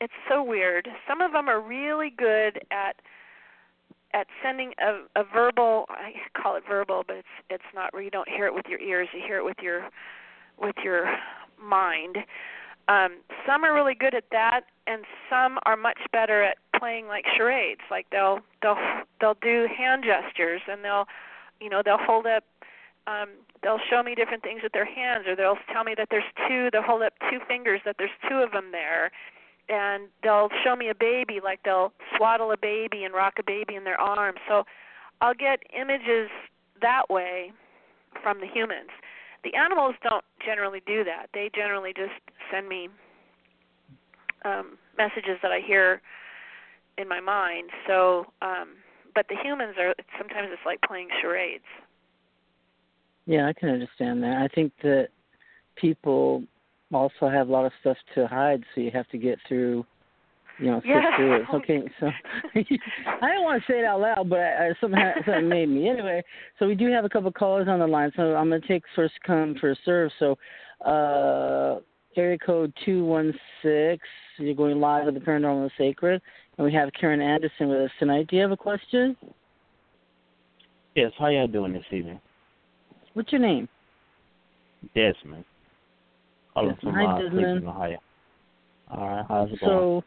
it's 0.00 0.12
so 0.28 0.42
weird 0.42 0.88
some 1.08 1.20
of 1.20 1.32
them 1.32 1.48
are 1.48 1.60
really 1.60 2.10
good 2.10 2.60
at 2.70 2.96
at 4.14 4.26
sending 4.42 4.72
a, 4.78 5.20
a 5.20 5.24
verbal 5.24 5.86
i 5.90 6.12
call 6.40 6.56
it 6.56 6.62
verbal 6.68 7.02
but 7.06 7.16
it's 7.16 7.28
it's 7.50 7.74
not 7.74 7.92
where 7.92 8.02
you 8.02 8.10
don't 8.10 8.28
hear 8.28 8.46
it 8.46 8.54
with 8.54 8.66
your 8.68 8.80
ears 8.80 9.08
you 9.12 9.20
hear 9.26 9.38
it 9.38 9.44
with 9.44 9.58
your 9.62 9.88
with 10.60 10.76
your 10.82 11.12
mind. 11.62 12.18
Um, 12.88 13.18
some 13.46 13.64
are 13.64 13.74
really 13.74 13.94
good 13.94 14.14
at 14.14 14.24
that, 14.32 14.62
and 14.86 15.04
some 15.30 15.58
are 15.66 15.76
much 15.76 15.98
better 16.12 16.42
at 16.42 16.58
playing 16.78 17.06
like 17.06 17.24
charades. 17.36 17.80
Like 17.90 18.06
they'll 18.10 18.40
they'll 18.60 18.76
they'll 19.20 19.38
do 19.40 19.66
hand 19.76 20.04
gestures, 20.04 20.60
and 20.68 20.84
they'll 20.84 21.06
you 21.60 21.70
know 21.70 21.82
they'll 21.84 21.98
hold 21.98 22.26
up. 22.26 22.44
Um, 23.06 23.30
they'll 23.62 23.80
show 23.90 24.02
me 24.02 24.14
different 24.14 24.42
things 24.42 24.60
with 24.62 24.72
their 24.72 24.84
hands, 24.84 25.26
or 25.26 25.34
they'll 25.34 25.58
tell 25.72 25.84
me 25.84 25.94
that 25.96 26.08
there's 26.10 26.24
two. 26.48 26.68
They'll 26.72 26.82
hold 26.82 27.02
up 27.02 27.14
two 27.30 27.40
fingers, 27.48 27.80
that 27.84 27.96
there's 27.98 28.10
two 28.28 28.36
of 28.36 28.52
them 28.52 28.70
there, 28.70 29.10
and 29.68 30.08
they'll 30.22 30.50
show 30.64 30.76
me 30.76 30.88
a 30.88 30.94
baby, 30.94 31.40
like 31.42 31.60
they'll 31.64 31.92
swaddle 32.16 32.52
a 32.52 32.56
baby 32.56 33.04
and 33.04 33.14
rock 33.14 33.34
a 33.38 33.42
baby 33.42 33.74
in 33.74 33.84
their 33.84 34.00
arms. 34.00 34.38
So 34.48 34.64
I'll 35.20 35.34
get 35.34 35.60
images 35.78 36.30
that 36.80 37.08
way 37.10 37.52
from 38.22 38.40
the 38.40 38.46
humans. 38.46 38.90
The 39.44 39.54
animals 39.54 39.94
don't 40.02 40.24
generally 40.44 40.82
do 40.86 41.02
that. 41.04 41.26
They 41.34 41.50
generally 41.54 41.92
just 41.92 42.12
send 42.52 42.68
me 42.68 42.88
um, 44.44 44.78
messages 44.96 45.38
that 45.42 45.50
I 45.50 45.60
hear 45.60 46.00
in 46.98 47.08
my 47.08 47.20
mind. 47.20 47.70
So, 47.86 48.26
um, 48.42 48.76
but 49.14 49.26
the 49.28 49.36
humans 49.42 49.74
are 49.78 49.94
sometimes 50.18 50.48
it's 50.52 50.62
like 50.64 50.80
playing 50.82 51.08
charades. 51.20 51.64
Yeah, 53.26 53.46
I 53.46 53.52
can 53.52 53.68
understand 53.68 54.22
that. 54.22 54.38
I 54.38 54.48
think 54.54 54.72
that 54.82 55.08
people 55.76 56.42
also 56.92 57.28
have 57.28 57.48
a 57.48 57.52
lot 57.52 57.64
of 57.64 57.72
stuff 57.80 57.96
to 58.14 58.26
hide, 58.26 58.62
so 58.74 58.80
you 58.80 58.90
have 58.90 59.08
to 59.08 59.18
get 59.18 59.38
through, 59.48 59.86
you 60.58 60.66
know, 60.66 60.82
Yeah. 60.84 61.02
sift 61.02 61.16
through 61.16 61.32
it. 61.36 61.46
Okay, 61.54 61.82
so 62.00 62.10
I 62.54 63.28
don't 63.28 63.44
want 63.44 63.62
to 63.62 63.72
say 63.72 63.78
it 63.78 63.84
out 63.84 64.00
loud, 64.00 64.28
but 64.28 64.40
I, 64.40 64.68
I, 64.68 64.72
something 64.80 65.00
ha- 65.00 65.22
something 65.24 65.48
made 65.48 65.68
me 65.68 65.88
anyway. 65.88 66.22
So 66.58 66.66
we 66.66 66.74
do 66.74 66.90
have 66.90 67.04
a 67.04 67.08
couple 67.08 67.28
of 67.28 67.34
callers 67.34 67.68
on 67.68 67.78
the 67.78 67.86
line, 67.86 68.12
so 68.16 68.34
I'm 68.34 68.50
gonna 68.50 68.60
take 68.66 68.82
first 68.94 69.14
come 69.26 69.54
first 69.60 69.80
serve. 69.84 70.10
So, 70.18 70.36
uh, 70.84 71.80
area 72.16 72.38
code 72.38 72.72
two 72.84 73.04
one 73.04 73.32
six. 73.62 74.02
You're 74.38 74.54
going 74.54 74.80
live 74.80 75.06
with 75.06 75.14
the 75.14 75.20
Paranormal 75.20 75.62
and 75.62 75.72
Sacred, 75.78 76.20
and 76.58 76.64
we 76.64 76.72
have 76.72 76.90
Karen 76.98 77.20
Anderson 77.20 77.68
with 77.68 77.80
us 77.82 77.90
tonight. 77.98 78.26
Do 78.26 78.36
you 78.36 78.42
have 78.42 78.50
a 78.50 78.56
question? 78.56 79.16
Yes, 80.94 81.12
how 81.18 81.28
y'all 81.28 81.46
doing 81.46 81.72
this 81.72 81.84
evening? 81.90 82.20
What's 83.14 83.30
your 83.32 83.40
name? 83.40 83.68
Desmond. 84.94 85.44
Desmond. 86.54 86.78
from 86.80 86.94
Hi, 86.94 87.04
uh, 87.04 87.18
Desmond. 87.22 87.68
Ohio. 87.68 87.98
All 88.90 89.08
right, 89.08 89.24
how's 89.28 89.50
it 89.50 89.60
going? 89.60 89.70
So, 89.70 90.04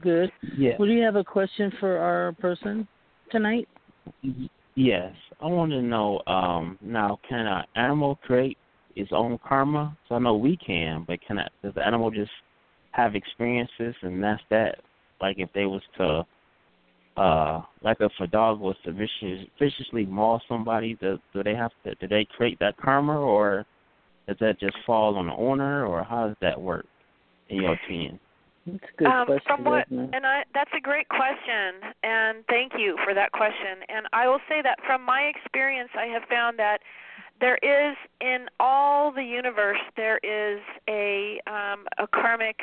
good. 0.00 0.30
yeah, 0.56 0.72
Well, 0.78 0.88
do 0.88 0.94
you 0.94 1.02
have 1.02 1.16
a 1.16 1.24
question 1.24 1.72
for 1.80 1.98
our 1.98 2.32
person 2.32 2.86
tonight? 3.30 3.68
yes. 4.74 5.12
I 5.40 5.46
want 5.46 5.72
to 5.72 5.82
know. 5.82 6.20
Um, 6.26 6.78
now, 6.82 7.18
can 7.28 7.46
an 7.46 7.64
animal 7.74 8.16
create 8.22 8.58
its 8.96 9.10
own 9.12 9.38
karma? 9.46 9.96
So 10.08 10.14
I 10.14 10.18
know 10.18 10.36
we 10.36 10.56
can, 10.56 11.04
but 11.06 11.18
can 11.26 11.38
I, 11.38 11.48
does 11.62 11.74
the 11.74 11.86
animal 11.86 12.10
just 12.10 12.30
have 12.92 13.14
experiences 13.14 13.94
and 14.02 14.22
that's 14.22 14.42
that? 14.50 14.80
Like 15.20 15.36
if 15.38 15.48
they 15.54 15.66
was 15.66 15.82
to, 15.98 16.24
uh, 17.16 17.62
like 17.82 17.98
if 18.00 18.12
a 18.20 18.26
dog 18.26 18.60
was 18.60 18.76
to 18.84 18.92
vicious, 18.92 19.46
viciously 19.58 20.04
maul 20.06 20.40
somebody, 20.48 20.94
do, 21.00 21.18
do 21.32 21.42
they 21.42 21.54
have 21.54 21.70
to? 21.84 21.94
Do 21.96 22.08
they 22.08 22.26
create 22.36 22.58
that 22.60 22.76
karma, 22.76 23.18
or 23.18 23.64
does 24.26 24.36
that 24.40 24.58
just 24.58 24.76
fall 24.86 25.16
on 25.16 25.26
the 25.26 25.32
owner, 25.32 25.86
or 25.86 26.02
how 26.02 26.28
does 26.28 26.36
that 26.40 26.60
work? 26.60 26.86
In 27.50 27.62
your 27.62 27.74
opinion? 27.74 28.18
That's 28.66 28.82
a 28.82 28.96
good 28.96 29.06
um, 29.06 29.26
question, 29.26 29.42
from 29.46 29.64
what, 29.64 29.86
and 29.90 30.24
I, 30.26 30.42
that's 30.54 30.70
a 30.74 30.80
great 30.80 31.08
question, 31.10 31.92
and 32.02 32.42
thank 32.48 32.72
you 32.78 32.96
for 33.04 33.12
that 33.12 33.32
question. 33.32 33.84
And 33.90 34.06
I 34.14 34.26
will 34.26 34.40
say 34.48 34.62
that 34.62 34.78
from 34.86 35.04
my 35.04 35.30
experience, 35.34 35.90
I 35.94 36.06
have 36.06 36.22
found 36.30 36.58
that 36.58 36.78
there 37.40 37.58
is 37.62 37.96
in 38.22 38.46
all 38.58 39.12
the 39.12 39.22
universe 39.22 39.80
there 39.96 40.18
is 40.22 40.60
a 40.88 41.38
um, 41.46 41.84
a 41.98 42.06
karmic 42.06 42.58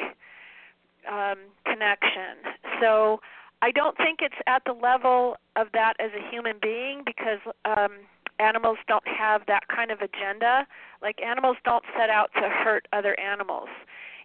um, 1.07 1.38
connection. 1.65 2.57
So 2.82 3.19
I 3.62 3.72
don't 3.72 3.96
think 3.98 4.20
it's 4.22 4.36
at 4.48 4.64
the 4.66 4.74
level 4.74 5.36
of 5.56 5.68
that 5.74 5.94
as 6.00 6.12
a 6.18 6.32
human 6.32 6.58
being 6.62 7.04
because 7.06 7.40
um, 7.66 8.00
animals 8.40 8.78
don't 8.88 9.08
have 9.08 9.44
that 9.48 9.68
kind 9.68 9.92
of 9.92 10.02
agenda. 10.02 10.66
Like 11.02 11.22
animals 11.22 11.58
don't 11.64 11.84
set 11.98 12.10
out 12.10 12.32
to 12.36 12.50
hurt 12.50 12.88
other 12.92 13.20
animals. 13.20 13.70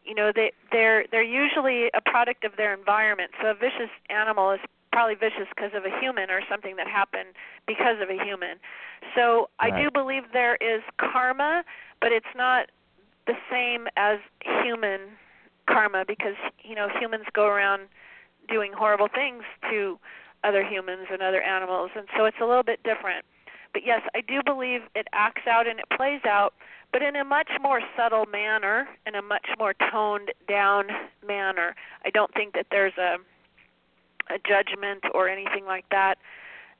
You 0.05 0.15
know, 0.15 0.33
they 0.35 0.53
they're 0.73 1.05
they're 1.11 1.23
usually 1.23 1.89
a 1.95 2.01
product 2.01 2.45
of 2.45 2.53
their 2.57 2.73
environment. 2.73 3.33
So 3.43 3.49
a 3.49 3.55
vicious 3.55 3.91
animal 4.09 4.53
is 4.53 4.61
probably 4.93 5.17
vicious 5.17 5.49
because 5.55 5.73
of 5.75 5.85
a 5.85 6.01
human 6.01 6.31
or 6.31 6.41
something 6.49 6.77
that 6.77 6.87
happened 6.87 7.31
because 7.67 8.01
of 8.01 8.09
a 8.09 8.25
human. 8.25 8.57
So 9.15 9.51
I 9.59 9.71
do 9.71 9.91
believe 9.91 10.23
there 10.33 10.57
is 10.57 10.81
karma, 10.99 11.65
but 12.01 12.13
it's 12.13 12.33
not 12.35 12.71
the 13.27 13.35
same 13.51 13.89
as 13.97 14.19
human 14.41 15.01
karma 15.69 16.05
because 16.07 16.37
you 16.63 16.75
know 16.75 16.89
humans 16.99 17.25
go 17.35 17.47
around 17.47 17.83
doing 18.49 18.73
horrible 18.73 19.09
things 19.13 19.43
to 19.71 19.99
other 20.45 20.65
humans 20.65 21.07
and 21.11 21.23
other 21.23 21.43
animals 21.43 21.91
and 21.97 22.07
so 22.17 22.25
it's 22.25 22.37
a 22.41 22.45
little 22.45 22.63
bit 22.63 22.83
different 22.83 23.25
but 23.73 23.83
yes 23.85 24.03
i 24.15 24.21
do 24.21 24.43
believe 24.45 24.83
it 24.95 25.07
acts 25.13 25.47
out 25.47 25.67
and 25.67 25.79
it 25.79 25.87
plays 25.97 26.21
out 26.27 26.55
but 26.93 27.03
in 27.03 27.17
a 27.17 27.25
much 27.25 27.51
more 27.61 27.81
subtle 27.97 28.27
manner 28.27 28.87
in 29.07 29.15
a 29.15 29.23
much 29.23 29.49
more 29.59 29.75
toned 29.91 30.33
down 30.49 30.85
manner 31.27 31.75
i 32.05 32.11
don't 32.11 32.33
think 32.35 32.55
that 32.55 32.67
there's 32.71 32.97
a 32.99 33.17
a 34.29 34.39
judgment 34.39 35.05
or 35.15 35.29
anything 35.29 35.65
like 35.67 35.85
that 35.91 36.17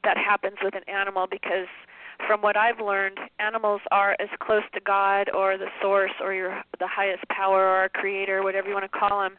that 0.05 0.17
happens 0.17 0.57
with 0.63 0.75
an 0.75 0.83
animal 0.89 1.27
because 1.31 1.69
from 2.27 2.41
what 2.41 2.57
I've 2.57 2.81
learned, 2.81 3.19
animals 3.39 3.81
are 3.91 4.17
as 4.21 4.29
close 4.41 4.63
to 4.75 4.81
God 4.81 5.29
or 5.35 5.59
the 5.59 5.69
source 5.83 6.13
or 6.21 6.33
your 6.33 6.63
the 6.79 6.87
highest 6.87 7.29
power 7.29 7.69
or 7.69 7.89
creator, 7.91 8.43
whatever 8.43 8.69
you 8.69 8.75
want 8.75 8.91
to 8.91 8.99
call 8.99 9.21
them. 9.21 9.37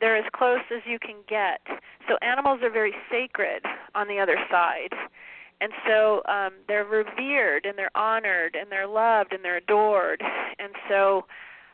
They're 0.00 0.16
as 0.16 0.24
close 0.32 0.60
as 0.74 0.82
you 0.86 0.98
can 0.98 1.16
get. 1.28 1.60
So 2.08 2.16
animals 2.22 2.60
are 2.62 2.70
very 2.70 2.94
sacred 3.10 3.64
on 3.94 4.08
the 4.08 4.18
other 4.18 4.36
side. 4.50 4.94
And 5.60 5.72
so 5.86 6.22
um 6.28 6.52
they're 6.68 6.84
revered 6.84 7.66
and 7.66 7.76
they're 7.76 7.96
honored 7.96 8.56
and 8.58 8.70
they're 8.70 8.86
loved 8.86 9.32
and 9.32 9.44
they're 9.44 9.58
adored. 9.58 10.22
And 10.58 10.72
so 10.88 11.26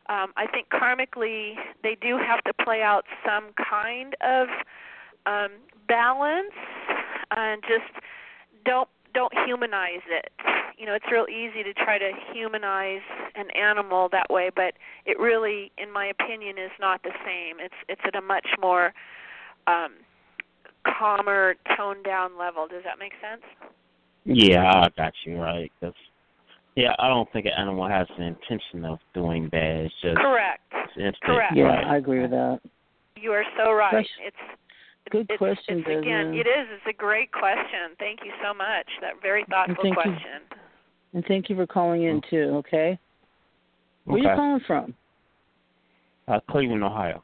um, 0.09 0.33
I 0.37 0.47
think 0.47 0.69
karmically 0.69 1.55
they 1.83 1.97
do 2.01 2.17
have 2.17 2.43
to 2.45 2.65
play 2.65 2.83
out 2.83 3.05
some 3.25 3.47
kind 3.57 4.15
of 4.21 4.49
um, 5.27 5.51
balance 5.89 6.55
and 7.33 7.63
just 7.63 8.05
don't 8.65 8.89
don't 9.17 9.33
humanize 9.47 10.05
it. 10.11 10.31
You 10.77 10.85
know, 10.85 10.93
it's 10.93 11.07
real 11.11 11.25
easy 11.27 11.63
to 11.65 11.73
try 11.73 11.97
to 11.99 12.11
humanize 12.35 13.01
an 13.35 13.49
animal 13.57 14.11
that 14.13 14.29
way, 14.29 14.51
but 14.55 14.75
it 15.07 15.19
really, 15.19 15.73
in 15.79 15.91
my 15.91 16.07
opinion, 16.13 16.59
is 16.59 16.71
not 16.79 17.03
the 17.03 17.13
same. 17.25 17.57
It's 17.59 17.75
it's 17.89 18.01
at 18.05 18.15
a 18.15 18.21
much 18.21 18.47
more 18.61 18.93
um, 19.67 19.95
calmer, 20.87 21.55
toned 21.77 22.05
down 22.05 22.39
level. 22.39 22.69
Does 22.69 22.83
that 22.85 22.99
make 22.99 23.13
sense? 23.25 23.43
Yeah, 24.25 24.71
I 24.71 24.89
got 24.97 25.15
you 25.25 25.39
right. 25.39 25.73
Cause, 25.81 25.95
yeah, 26.75 26.93
I 26.99 27.09
don't 27.09 27.31
think 27.33 27.47
an 27.47 27.53
animal 27.57 27.89
has 27.89 28.07
the 28.19 28.25
intention 28.25 28.85
of 28.85 28.99
doing 29.15 29.49
bad. 29.49 29.87
It's 29.87 29.95
just 30.03 30.17
correct. 30.19 30.61
It's 30.75 30.93
instinct. 30.97 31.21
Correct. 31.25 31.53
Yeah, 31.57 31.65
Right. 31.65 31.87
I 31.87 31.97
agree 31.97 32.21
with 32.21 32.33
that. 32.33 32.61
You 33.17 33.33
are 33.33 33.45
so 33.57 33.73
right. 33.73 33.91
Question- 33.91 34.27
It's 34.27 34.59
Good 35.11 35.27
it's, 35.31 35.39
question, 35.39 35.79
It's, 35.79 35.87
again, 35.87 36.03
Desmond. 36.33 36.35
it 36.35 36.47
is. 36.49 36.67
It's 36.73 36.87
a 36.89 36.93
great 36.93 37.31
question. 37.33 37.95
Thank 37.99 38.21
you 38.25 38.33
so 38.43 38.53
much. 38.53 38.87
That 39.01 39.23
very 39.23 39.45
thoughtful 39.49 39.77
and 39.85 39.95
thank 39.95 39.97
you. 40.07 40.13
question. 40.13 40.59
And 41.15 41.25
thank 41.27 41.49
you 41.49 41.57
for 41.57 41.67
calling 41.67 42.03
in 42.05 42.21
too. 42.29 42.57
Okay. 42.67 42.99
Where 44.05 44.17
are 44.19 44.23
you 44.23 44.29
calling 44.37 44.61
from? 44.67 44.95
Uh, 46.29 46.41
Cleveland, 46.51 46.83
Ohio. 46.83 47.23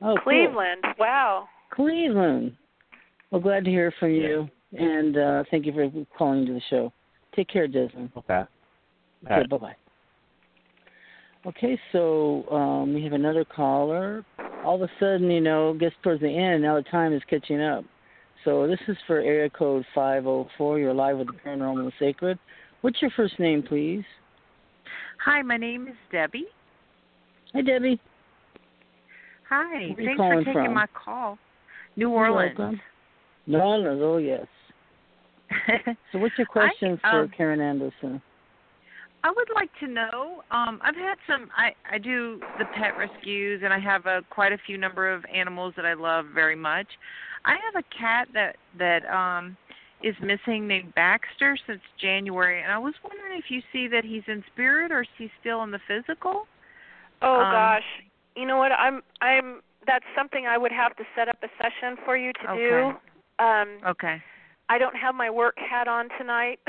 Oh, 0.00 0.14
cool. 0.16 0.22
Cleveland. 0.24 0.84
Wow. 0.98 1.48
Cleveland. 1.72 2.56
Well, 3.30 3.40
glad 3.40 3.64
to 3.64 3.70
hear 3.70 3.92
from 3.98 4.10
you, 4.10 4.48
and 4.76 5.16
uh, 5.16 5.44
thank 5.50 5.64
you 5.64 5.72
for 5.72 5.88
calling 6.18 6.40
into 6.40 6.54
the 6.54 6.60
show. 6.68 6.92
Take 7.34 7.48
care, 7.48 7.66
Desmond. 7.68 8.10
Okay. 8.16 8.34
All 8.34 8.46
Okay, 9.24 9.34
right. 9.36 9.48
bye 9.48 9.56
bye. 9.56 9.76
Okay, 11.46 11.78
so 11.92 12.44
um, 12.50 12.92
we 12.94 13.02
have 13.04 13.12
another 13.12 13.44
caller. 13.44 14.24
All 14.64 14.76
of 14.76 14.82
a 14.82 14.90
sudden, 15.00 15.30
you 15.30 15.40
know, 15.40 15.74
gets 15.74 15.94
towards 16.02 16.20
the 16.20 16.28
end. 16.28 16.62
Now 16.62 16.76
the 16.76 16.82
time 16.82 17.12
is 17.12 17.22
catching 17.28 17.60
up. 17.60 17.84
So 18.44 18.66
this 18.66 18.78
is 18.88 18.96
for 19.06 19.18
area 19.20 19.50
code 19.50 19.84
504. 19.94 20.78
You're 20.78 20.94
live 20.94 21.18
with 21.18 21.28
the 21.28 21.34
Paranormal 21.44 21.80
and 21.80 21.92
Sacred. 21.98 22.38
What's 22.80 23.00
your 23.00 23.10
first 23.12 23.38
name, 23.38 23.62
please? 23.62 24.04
Hi, 25.24 25.42
my 25.42 25.56
name 25.56 25.86
is 25.86 25.94
Debbie. 26.10 26.46
Hi, 27.54 27.62
Debbie. 27.62 28.00
Hi, 29.48 29.94
thanks 29.96 30.16
for 30.16 30.38
taking 30.38 30.52
from? 30.52 30.74
my 30.74 30.86
call. 30.94 31.38
New 31.96 32.10
Orleans. 32.10 32.80
New 33.46 33.58
Orleans. 33.58 34.00
Oh 34.02 34.16
yes. 34.16 34.46
So 36.10 36.18
what's 36.18 36.36
your 36.38 36.46
question 36.46 36.98
I, 37.04 37.10
for 37.10 37.20
um, 37.24 37.32
Karen 37.36 37.60
Anderson? 37.60 38.22
I 39.24 39.30
would 39.30 39.48
like 39.54 39.70
to 39.80 39.86
know. 39.86 40.42
Um, 40.50 40.80
I've 40.82 40.96
had 40.96 41.14
some. 41.28 41.48
I 41.56 41.72
I 41.90 41.98
do 41.98 42.40
the 42.58 42.64
pet 42.66 42.96
rescues, 42.96 43.62
and 43.64 43.72
I 43.72 43.78
have 43.78 44.06
a 44.06 44.22
quite 44.30 44.52
a 44.52 44.58
few 44.66 44.76
number 44.78 45.12
of 45.12 45.24
animals 45.32 45.74
that 45.76 45.86
I 45.86 45.94
love 45.94 46.26
very 46.34 46.56
much. 46.56 46.88
I 47.44 47.52
have 47.52 47.84
a 47.84 47.96
cat 47.96 48.28
that 48.34 48.56
that 48.78 49.04
um 49.06 49.56
is 50.02 50.16
missing 50.20 50.66
named 50.66 50.92
Baxter 50.94 51.56
since 51.66 51.80
January, 52.00 52.62
and 52.62 52.72
I 52.72 52.78
was 52.78 52.94
wondering 53.04 53.38
if 53.38 53.44
you 53.48 53.60
see 53.72 53.86
that 53.88 54.04
he's 54.04 54.24
in 54.26 54.42
spirit 54.52 54.90
or 54.90 55.02
is 55.02 55.08
he 55.16 55.30
still 55.40 55.62
in 55.62 55.70
the 55.70 55.80
physical? 55.86 56.46
Oh 57.22 57.40
Um, 57.40 57.52
gosh. 57.52 57.82
You 58.36 58.46
know 58.46 58.56
what? 58.56 58.72
I'm 58.72 59.02
I'm 59.20 59.60
that's 59.86 60.04
something 60.16 60.46
I 60.46 60.58
would 60.58 60.72
have 60.72 60.96
to 60.96 61.04
set 61.14 61.28
up 61.28 61.38
a 61.42 61.48
session 61.58 61.96
for 62.04 62.16
you 62.16 62.32
to 62.32 62.56
do. 62.56 62.74
Okay. 62.74 62.98
Um 63.38 63.78
Okay. 63.86 64.22
I 64.68 64.78
don't 64.78 64.96
have 64.96 65.14
my 65.14 65.30
work 65.30 65.54
hat 65.58 65.86
on 65.86 66.08
tonight. 66.18 66.58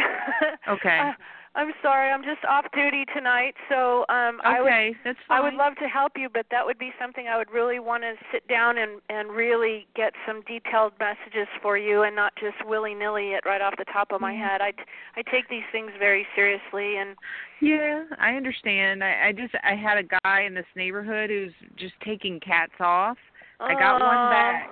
Okay. 0.69 0.99
Uh, 0.99 1.13
I'm 1.55 1.71
sorry. 1.81 2.09
I'm 2.11 2.23
just 2.23 2.43
off 2.49 2.65
duty 2.73 3.05
tonight. 3.15 3.53
So 3.69 4.05
um 4.09 4.41
I 4.43 4.61
would 4.61 4.71
that's 5.03 5.19
fine. 5.27 5.37
I 5.37 5.41
would 5.41 5.53
love 5.53 5.75
to 5.75 5.87
help 5.87 6.13
you, 6.15 6.29
but 6.33 6.45
that 6.51 6.65
would 6.65 6.79
be 6.79 6.91
something 6.99 7.27
I 7.27 7.37
would 7.37 7.51
really 7.51 7.79
want 7.79 8.03
to 8.03 8.13
sit 8.31 8.47
down 8.47 8.77
and 8.77 9.01
and 9.09 9.31
really 9.31 9.87
get 9.95 10.13
some 10.25 10.41
detailed 10.47 10.93
messages 10.99 11.47
for 11.61 11.77
you, 11.77 12.03
and 12.03 12.15
not 12.15 12.33
just 12.35 12.55
willy 12.65 12.95
nilly 12.95 13.33
it 13.33 13.45
right 13.45 13.61
off 13.61 13.75
the 13.77 13.85
top 13.85 14.11
of 14.11 14.19
my 14.21 14.33
Mhm. 14.33 14.39
head. 14.39 14.61
I 14.61 14.73
I 15.15 15.21
take 15.21 15.47
these 15.49 15.65
things 15.71 15.91
very 15.99 16.27
seriously, 16.35 16.97
and 16.97 17.15
Yeah, 17.59 18.03
I 18.17 18.35
understand. 18.35 19.03
I, 19.03 19.27
I 19.27 19.31
just 19.31 19.53
I 19.63 19.75
had 19.75 19.97
a 19.97 20.03
guy 20.23 20.41
in 20.41 20.53
this 20.53 20.65
neighborhood 20.75 21.29
who's 21.29 21.53
just 21.75 21.93
taking 22.01 22.39
cats 22.39 22.73
off. 22.79 23.17
I 23.59 23.75
got 23.75 24.01
one 24.01 24.29
back. 24.29 24.69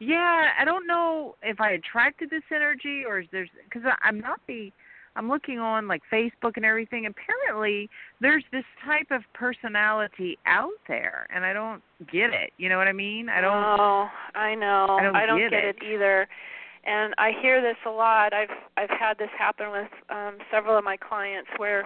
Yeah, 0.00 0.52
I 0.58 0.64
don't 0.64 0.86
know 0.86 1.36
if 1.42 1.60
I 1.60 1.70
attracted 1.72 2.30
this 2.30 2.44
energy 2.52 3.04
or 3.04 3.20
is 3.20 3.26
there's 3.32 3.50
because 3.64 3.82
I'm 4.02 4.20
not 4.20 4.40
the 4.46 4.72
I'm 5.18 5.28
looking 5.28 5.58
on 5.58 5.88
like 5.88 6.02
Facebook 6.12 6.52
and 6.56 6.64
everything. 6.64 7.06
Apparently, 7.06 7.90
there's 8.20 8.44
this 8.52 8.64
type 8.86 9.08
of 9.10 9.22
personality 9.34 10.38
out 10.46 10.70
there, 10.86 11.26
and 11.34 11.44
I 11.44 11.52
don't 11.52 11.82
get 12.12 12.30
it. 12.32 12.52
You 12.56 12.68
know 12.68 12.78
what 12.78 12.86
I 12.86 12.92
mean? 12.92 13.28
I 13.28 13.40
don't. 13.40 13.52
Oh, 13.52 14.06
I 14.36 14.54
know. 14.54 14.86
I 15.12 15.26
don't 15.26 15.38
get 15.40 15.50
get 15.50 15.64
it. 15.64 15.76
it 15.82 15.84
either. 15.92 16.28
And 16.84 17.14
I 17.18 17.32
hear 17.42 17.60
this 17.60 17.76
a 17.84 17.90
lot. 17.90 18.32
I've 18.32 18.48
I've 18.76 18.90
had 18.90 19.18
this 19.18 19.28
happen 19.36 19.72
with 19.72 19.90
um 20.08 20.38
several 20.52 20.78
of 20.78 20.84
my 20.84 20.96
clients 20.96 21.50
where 21.56 21.84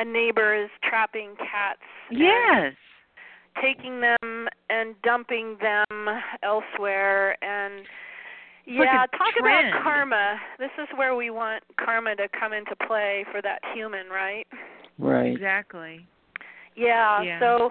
a 0.00 0.04
neighbor 0.04 0.60
is 0.60 0.68
trapping 0.82 1.36
cats 1.38 1.80
Yes. 2.10 2.74
taking 3.62 4.00
them 4.00 4.48
and 4.68 4.96
dumping 5.04 5.56
them 5.60 6.08
elsewhere 6.42 7.36
and 7.44 7.86
yeah, 8.66 9.04
a 9.04 9.16
talk 9.16 9.34
trend. 9.36 9.68
about 9.68 9.82
karma. 9.82 10.36
This 10.58 10.70
is 10.78 10.88
where 10.96 11.14
we 11.14 11.30
want 11.30 11.62
karma 11.78 12.16
to 12.16 12.28
come 12.38 12.52
into 12.52 12.74
play 12.86 13.24
for 13.30 13.42
that 13.42 13.60
human, 13.74 14.08
right? 14.08 14.46
Right. 14.98 15.32
Exactly. 15.32 16.06
Yeah, 16.76 17.22
Yeah. 17.22 17.38
so 17.40 17.70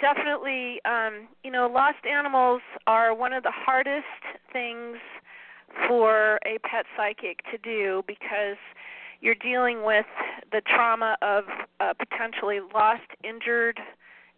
definitely 0.00 0.80
um 0.86 1.28
you 1.44 1.50
know 1.50 1.68
lost 1.72 1.98
animals 2.10 2.62
are 2.86 3.14
one 3.14 3.32
of 3.32 3.42
the 3.42 3.52
hardest 3.52 4.06
things 4.52 4.96
for 5.86 6.38
a 6.46 6.58
pet 6.62 6.86
psychic 6.96 7.40
to 7.50 7.58
do 7.58 8.02
because 8.06 8.56
you're 9.20 9.34
dealing 9.36 9.84
with 9.84 10.06
the 10.52 10.62
trauma 10.62 11.16
of 11.20 11.44
a 11.80 11.94
potentially 11.94 12.60
lost 12.74 13.02
injured 13.22 13.78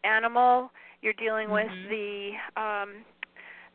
animal 0.05 0.73
you're 1.01 1.13
dealing 1.13 1.49
with 1.51 1.69
Mhm. 1.69 1.89
the 1.89 2.61
um 2.61 3.05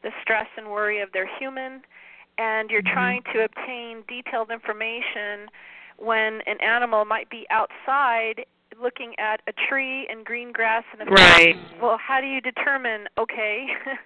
the 0.03 0.11
stress 0.21 0.47
and 0.57 0.67
worry 0.67 0.99
of 0.99 1.11
their 1.13 1.27
human 1.39 1.81
and 2.38 2.69
you're 2.69 2.81
Mhm. 2.81 2.93
trying 2.93 3.23
to 3.34 3.43
obtain 3.43 4.03
detailed 4.07 4.51
information 4.51 5.49
when 5.97 6.41
an 6.41 6.59
animal 6.61 7.05
might 7.05 7.30
be 7.30 7.47
outside 7.49 8.45
looking 8.80 9.18
at 9.18 9.41
a 9.47 9.53
tree 9.53 10.07
and 10.07 10.26
green 10.26 10.51
grass 10.51 10.84
and 10.91 11.01
a 11.01 11.05
fence. 11.05 11.18
Right. 11.19 11.57
Well, 11.81 11.97
how 11.97 12.22
do 12.22 12.27
you 12.27 12.41
determine 12.41 13.07
okay 13.18 13.68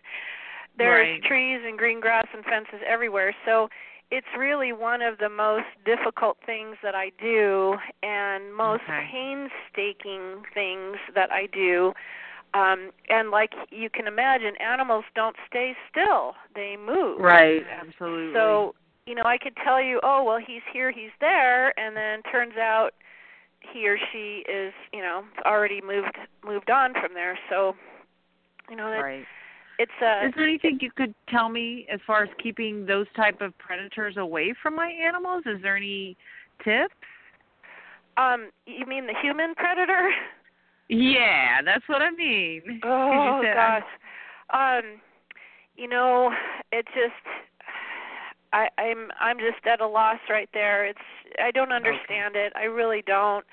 there's 0.77 1.07
Right. 1.07 1.23
trees 1.23 1.61
and 1.65 1.77
green 1.77 1.99
grass 1.99 2.27
and 2.33 2.43
fences 2.45 2.81
everywhere. 2.87 3.35
So 3.45 3.69
it's 4.09 4.27
really 4.37 4.73
one 4.73 5.01
of 5.01 5.17
the 5.17 5.29
most 5.29 5.67
difficult 5.85 6.37
things 6.45 6.77
that 6.83 6.95
I 6.95 7.11
do 7.21 7.77
and 8.03 8.53
most 8.55 8.83
Okay. 8.83 9.09
painstaking 9.11 10.43
things 10.53 10.97
that 11.15 11.31
I 11.31 11.47
do. 11.47 11.93
Um 12.53 12.91
and 13.09 13.31
like 13.31 13.51
you 13.69 13.89
can 13.89 14.07
imagine 14.07 14.53
animals 14.57 15.05
don't 15.15 15.35
stay 15.47 15.75
still. 15.89 16.33
They 16.55 16.75
move. 16.77 17.19
Right. 17.19 17.63
Absolutely. 17.69 18.33
So, 18.33 18.75
you 19.05 19.15
know, 19.15 19.23
I 19.25 19.37
could 19.37 19.55
tell 19.63 19.81
you, 19.81 19.99
oh, 20.03 20.23
well, 20.23 20.37
he's 20.45 20.61
here, 20.71 20.91
he's 20.91 21.11
there, 21.19 21.77
and 21.79 21.95
then 21.95 22.21
turns 22.31 22.57
out 22.57 22.91
he 23.73 23.87
or 23.87 23.97
she 24.11 24.43
is, 24.51 24.73
you 24.91 25.01
know, 25.01 25.23
already 25.45 25.81
moved 25.81 26.17
moved 26.45 26.69
on 26.69 26.93
from 26.93 27.13
there. 27.13 27.37
So, 27.49 27.75
you 28.69 28.75
know, 28.75 28.89
that 28.89 28.99
right. 28.99 29.25
it's 29.79 29.91
a 30.01 30.27
Is 30.27 30.33
there 30.35 30.45
anything 30.45 30.79
you 30.81 30.91
could 30.91 31.13
tell 31.29 31.49
me 31.49 31.87
as 31.91 31.99
far 32.05 32.23
as 32.23 32.29
keeping 32.41 32.85
those 32.85 33.07
type 33.15 33.41
of 33.41 33.57
predators 33.57 34.17
away 34.17 34.53
from 34.61 34.75
my 34.75 34.89
animals? 34.89 35.43
Is 35.45 35.61
there 35.61 35.77
any 35.77 36.17
tips? 36.63 36.93
um 38.17 38.49
you 38.65 38.85
mean 38.85 39.07
the 39.07 39.15
human 39.21 39.55
predator? 39.55 40.11
Yeah, 40.91 41.61
that's 41.63 41.87
what 41.87 42.01
I 42.01 42.11
mean. 42.11 42.81
Oh 42.83 43.41
gosh. 43.41 43.83
Um 44.53 44.99
you 45.75 45.87
know, 45.87 46.31
it 46.71 46.85
just 46.87 47.13
I 48.53 48.67
I'm 48.77 49.09
I'm 49.19 49.37
just 49.39 49.65
at 49.65 49.79
a 49.81 49.87
loss 49.87 50.19
right 50.29 50.49
there. 50.53 50.85
It's 50.85 50.99
I 51.41 51.51
don't 51.51 51.71
understand 51.71 52.35
it. 52.35 52.51
I 52.55 52.65
really 52.65 53.03
don't. 53.07 53.45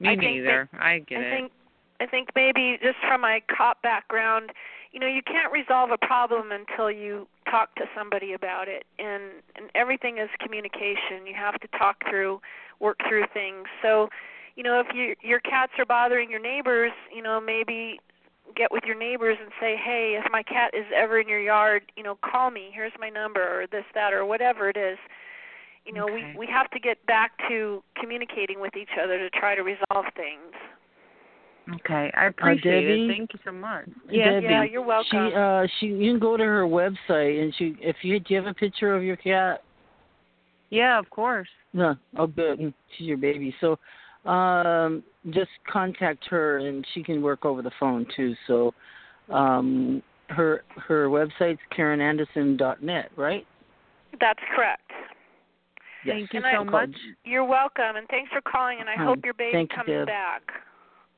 Me 0.00 0.10
I 0.10 0.14
neither. 0.14 0.68
I 0.78 1.00
get 1.00 1.18
I 1.18 1.22
it. 1.22 1.30
think 1.30 1.52
I 2.00 2.06
think 2.06 2.28
maybe 2.36 2.78
just 2.80 2.96
from 3.06 3.22
my 3.22 3.40
cop 3.56 3.82
background, 3.82 4.50
you 4.92 5.00
know, 5.00 5.08
you 5.08 5.22
can't 5.22 5.52
resolve 5.52 5.90
a 5.90 5.98
problem 5.98 6.50
until 6.52 6.90
you 6.90 7.26
talk 7.50 7.74
to 7.76 7.84
somebody 7.96 8.32
about 8.34 8.68
it 8.68 8.84
and 9.00 9.42
and 9.56 9.68
everything 9.74 10.18
is 10.18 10.28
communication. 10.38 11.26
You 11.26 11.34
have 11.34 11.58
to 11.60 11.68
talk 11.76 11.96
through 12.08 12.40
work 12.78 12.98
through 13.08 13.24
things. 13.34 13.66
So, 13.82 14.08
you 14.56 14.62
know, 14.62 14.80
if 14.80 14.86
you 14.94 15.14
your 15.22 15.40
cats 15.40 15.72
are 15.78 15.84
bothering 15.86 16.30
your 16.30 16.40
neighbors, 16.40 16.92
you 17.14 17.22
know, 17.22 17.40
maybe 17.40 17.98
get 18.56 18.70
with 18.70 18.84
your 18.86 18.96
neighbors 18.96 19.36
and 19.40 19.50
say, 19.60 19.76
"Hey, 19.76 20.20
if 20.22 20.30
my 20.30 20.42
cat 20.42 20.72
is 20.74 20.84
ever 20.94 21.18
in 21.18 21.28
your 21.28 21.40
yard, 21.40 21.90
you 21.96 22.02
know, 22.02 22.16
call 22.16 22.50
me. 22.50 22.70
Here's 22.72 22.92
my 23.00 23.08
number 23.08 23.42
or 23.42 23.66
this 23.66 23.84
that 23.94 24.12
or 24.12 24.24
whatever 24.24 24.68
it 24.68 24.76
is." 24.76 24.98
You 25.84 25.92
know, 25.92 26.04
Okay. 26.04 26.32
we 26.32 26.38
we 26.40 26.46
have 26.46 26.70
to 26.70 26.80
get 26.80 27.04
back 27.06 27.32
to 27.48 27.82
communicating 28.00 28.60
with 28.60 28.76
each 28.76 28.96
other 29.02 29.18
to 29.18 29.30
try 29.30 29.54
to 29.54 29.62
resolve 29.62 30.06
things. 30.16 30.54
Okay, 31.76 32.10
I 32.14 32.26
appreciate 32.26 32.82
Debbie? 32.82 33.04
it. 33.04 33.08
Thank 33.08 33.32
you 33.32 33.38
so 33.44 33.52
much. 33.52 33.86
Yeah, 34.10 34.32
Debbie, 34.32 34.46
yeah, 34.46 34.64
you're 34.64 34.82
welcome. 34.82 35.30
She 35.30 35.34
uh 35.34 35.66
she 35.78 35.86
you 35.86 36.12
can 36.12 36.20
go 36.20 36.36
to 36.36 36.44
her 36.44 36.64
website 36.64 37.42
and 37.42 37.54
she 37.56 37.76
if 37.80 37.96
you 38.02 38.20
do 38.20 38.34
you 38.34 38.36
have 38.40 38.46
a 38.46 38.54
picture 38.54 38.94
of 38.94 39.02
your 39.02 39.16
cat? 39.16 39.62
Yeah, 40.70 40.98
of 40.98 41.08
course. 41.10 41.48
No. 41.72 41.96
Oh 42.16 42.26
good. 42.26 42.72
She's 42.96 43.06
your 43.06 43.16
baby. 43.16 43.54
So 43.60 43.78
um 44.26 45.02
just 45.30 45.50
contact 45.70 46.24
her 46.28 46.58
and 46.58 46.86
she 46.94 47.02
can 47.02 47.22
work 47.22 47.44
over 47.44 47.62
the 47.62 47.70
phone 47.78 48.06
too. 48.16 48.34
So 48.46 48.74
um 49.30 50.02
her 50.28 50.62
her 50.76 51.08
website's 51.08 51.60
karenanderson.net, 51.76 53.10
right? 53.16 53.46
That's 54.20 54.40
correct. 54.54 54.90
Yes. 56.04 56.16
Thank 56.16 56.32
you 56.34 56.38
And 56.38 56.46
I- 56.46 56.52
so 56.54 56.64
much. 56.64 56.90
You're 57.24 57.44
welcome, 57.44 57.96
and 57.96 58.06
thanks 58.08 58.30
for 58.30 58.40
calling. 58.42 58.78
And 58.80 58.88
I 58.88 58.94
Um, 58.94 59.06
hope 59.06 59.24
your 59.24 59.34
baby 59.34 59.52
thank 59.52 59.70
comes 59.70 59.86
Deb. 59.88 60.06
back. 60.06 60.42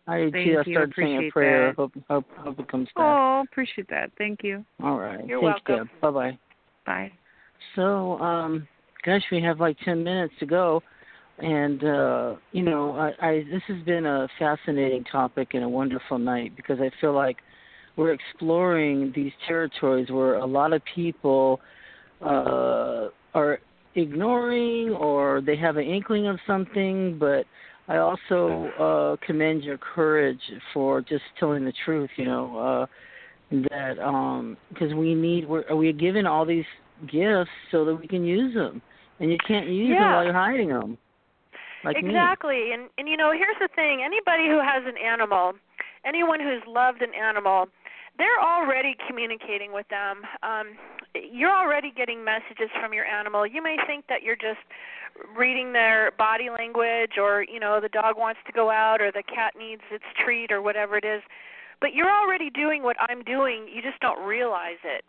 I 0.08 0.30
Thank 0.30 0.34
too 0.34 0.58
I 0.58 0.62
you. 0.64 0.74
started 0.74 0.94
saying 0.94 1.26
a 1.26 1.30
prayer. 1.32 1.66
that. 1.68 1.76
Hope, 1.76 1.92
hope 2.08 2.24
hope 2.36 2.60
it 2.60 2.68
comes 2.68 2.88
back. 2.94 3.04
Oh, 3.04 3.40
appreciate 3.50 3.88
that. 3.88 4.12
Thank 4.16 4.44
you. 4.44 4.64
All 4.82 4.98
right. 4.98 5.26
You're 5.26 5.40
Thanks, 5.40 5.60
welcome. 5.68 5.88
Deb. 5.88 6.00
Bye 6.00 6.10
bye. 6.10 6.38
Bye. 6.86 7.12
So, 7.74 8.18
um, 8.20 8.68
gosh, 9.04 9.24
we 9.32 9.40
have 9.42 9.58
like 9.58 9.76
ten 9.80 10.04
minutes 10.04 10.34
to 10.38 10.46
go, 10.46 10.82
and 11.38 11.84
uh, 11.84 12.34
you 12.52 12.62
know, 12.62 12.92
I, 12.92 13.26
I 13.26 13.44
this 13.50 13.62
has 13.68 13.82
been 13.84 14.06
a 14.06 14.28
fascinating 14.38 15.04
topic 15.04 15.50
and 15.54 15.64
a 15.64 15.68
wonderful 15.68 16.18
night 16.18 16.56
because 16.56 16.78
I 16.80 16.90
feel 17.00 17.12
like 17.12 17.38
we're 17.96 18.12
exploring 18.12 19.12
these 19.14 19.32
territories 19.46 20.10
where 20.10 20.34
a 20.34 20.46
lot 20.46 20.72
of 20.72 20.82
people 20.94 21.60
uh, 22.22 23.08
are 23.34 23.58
ignoring 23.94 24.90
or 24.90 25.40
they 25.40 25.56
have 25.56 25.76
an 25.76 25.84
inkling 25.84 26.26
of 26.26 26.38
something, 26.46 27.18
but 27.18 27.44
I 27.88 27.98
also 27.98 28.70
uh, 28.78 29.26
commend 29.26 29.62
your 29.62 29.78
courage 29.78 30.40
for 30.74 31.00
just 31.00 31.22
telling 31.38 31.64
the 31.64 31.72
truth. 31.84 32.10
You 32.16 32.24
know. 32.24 32.58
Uh, 32.58 32.86
that 33.70 33.96
um 34.00 34.56
because 34.70 34.92
we 34.94 35.14
need 35.14 35.48
we're 35.48 35.64
we're 35.70 35.92
given 35.92 36.26
all 36.26 36.44
these 36.44 36.64
gifts 37.02 37.48
so 37.70 37.84
that 37.84 37.94
we 37.94 38.08
can 38.08 38.24
use 38.24 38.52
them 38.54 38.82
and 39.20 39.30
you 39.30 39.38
can't 39.46 39.68
use 39.68 39.96
them 39.96 40.12
while 40.12 40.24
you're 40.24 40.32
hiding 40.32 40.68
them 40.68 40.98
like 41.86 42.02
me 42.02 42.10
exactly. 42.10 42.72
And 42.72 42.88
and 42.98 43.08
you 43.08 43.16
know, 43.16 43.32
here's 43.32 43.58
the 43.60 43.68
thing. 43.74 44.02
Anybody 44.04 44.48
who 44.48 44.58
has 44.58 44.82
an 44.86 44.98
animal, 44.98 45.54
anyone 46.04 46.40
who's 46.40 46.62
loved 46.66 47.02
an 47.02 47.14
animal, 47.14 47.66
they're 48.18 48.40
already 48.42 48.96
communicating 49.08 49.72
with 49.72 49.88
them. 49.88 50.22
Um 50.42 50.76
you're 51.14 51.54
already 51.54 51.92
getting 51.96 52.24
messages 52.24 52.68
from 52.80 52.92
your 52.92 53.06
animal. 53.06 53.46
You 53.46 53.62
may 53.62 53.76
think 53.86 54.04
that 54.08 54.22
you're 54.22 54.36
just 54.36 54.60
reading 55.36 55.72
their 55.72 56.10
body 56.18 56.50
language 56.50 57.16
or, 57.16 57.42
you 57.42 57.58
know, 57.58 57.80
the 57.80 57.88
dog 57.88 58.18
wants 58.18 58.40
to 58.46 58.52
go 58.52 58.70
out 58.70 59.00
or 59.00 59.10
the 59.10 59.22
cat 59.22 59.54
needs 59.58 59.82
its 59.90 60.04
treat 60.22 60.52
or 60.52 60.60
whatever 60.60 60.98
it 60.98 61.04
is. 61.04 61.22
But 61.80 61.94
you're 61.94 62.10
already 62.10 62.50
doing 62.50 62.82
what 62.82 62.96
I'm 63.00 63.22
doing. 63.22 63.66
You 63.72 63.82
just 63.82 64.00
don't 64.00 64.22
realize 64.26 64.80
it. 64.84 65.04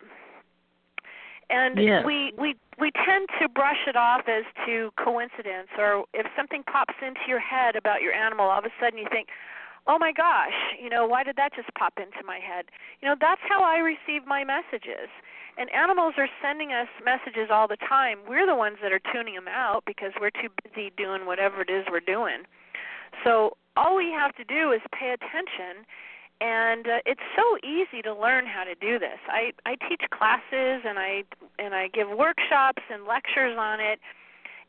And 1.49 1.77
Yes. 1.79 2.05
we 2.05 2.33
we 2.37 2.55
we 2.79 2.91
tend 2.91 3.29
to 3.41 3.47
brush 3.49 3.87
it 3.87 3.95
off 3.95 4.27
as 4.27 4.43
to 4.65 4.91
coincidence 4.97 5.69
or 5.77 6.05
if 6.13 6.27
something 6.35 6.63
pops 6.63 6.95
into 7.01 7.21
your 7.27 7.39
head 7.39 7.75
about 7.75 8.01
your 8.01 8.13
animal 8.13 8.49
all 8.49 8.59
of 8.59 8.65
a 8.65 8.73
sudden 8.79 8.99
you 8.99 9.07
think 9.09 9.29
oh 9.87 9.97
my 9.97 10.11
gosh 10.11 10.53
you 10.79 10.89
know 10.89 11.07
why 11.07 11.23
did 11.23 11.35
that 11.37 11.53
just 11.55 11.73
pop 11.75 11.93
into 11.97 12.23
my 12.25 12.39
head? 12.39 12.65
You 13.01 13.07
know 13.07 13.15
that's 13.19 13.41
how 13.47 13.63
i 13.63 13.77
receive 13.77 14.27
my 14.27 14.43
messages. 14.43 15.09
And 15.57 15.73
animals 15.73 16.13
are 16.17 16.29
sending 16.39 16.71
us 16.71 16.87
messages 17.03 17.49
all 17.49 17.67
the 17.67 17.77
time. 17.77 18.19
We're 18.29 18.45
the 18.45 18.55
ones 18.55 18.77
that 18.83 18.91
are 18.91 19.01
tuning 19.11 19.33
them 19.33 19.47
out 19.47 19.83
because 19.87 20.11
we're 20.21 20.29
too 20.29 20.53
busy 20.63 20.91
doing 20.95 21.25
whatever 21.25 21.61
it 21.61 21.69
is 21.71 21.83
we're 21.89 21.99
doing. 21.99 22.45
So 23.23 23.57
all 23.75 23.95
we 23.95 24.11
have 24.11 24.35
to 24.35 24.43
do 24.43 24.71
is 24.71 24.81
pay 24.93 25.13
attention 25.17 25.85
and 26.41 26.87
uh, 26.87 26.99
it's 27.05 27.21
so 27.35 27.57
easy 27.67 28.01
to 28.03 28.13
learn 28.13 28.45
how 28.45 28.63
to 28.63 28.75
do 28.75 28.99
this. 28.99 29.17
I 29.27 29.51
I 29.65 29.75
teach 29.89 30.01
classes 30.11 30.83
and 30.85 30.99
I 30.99 31.23
and 31.59 31.73
I 31.73 31.87
give 31.89 32.09
workshops 32.09 32.83
and 32.91 33.05
lectures 33.05 33.57
on 33.57 33.79
it. 33.79 33.99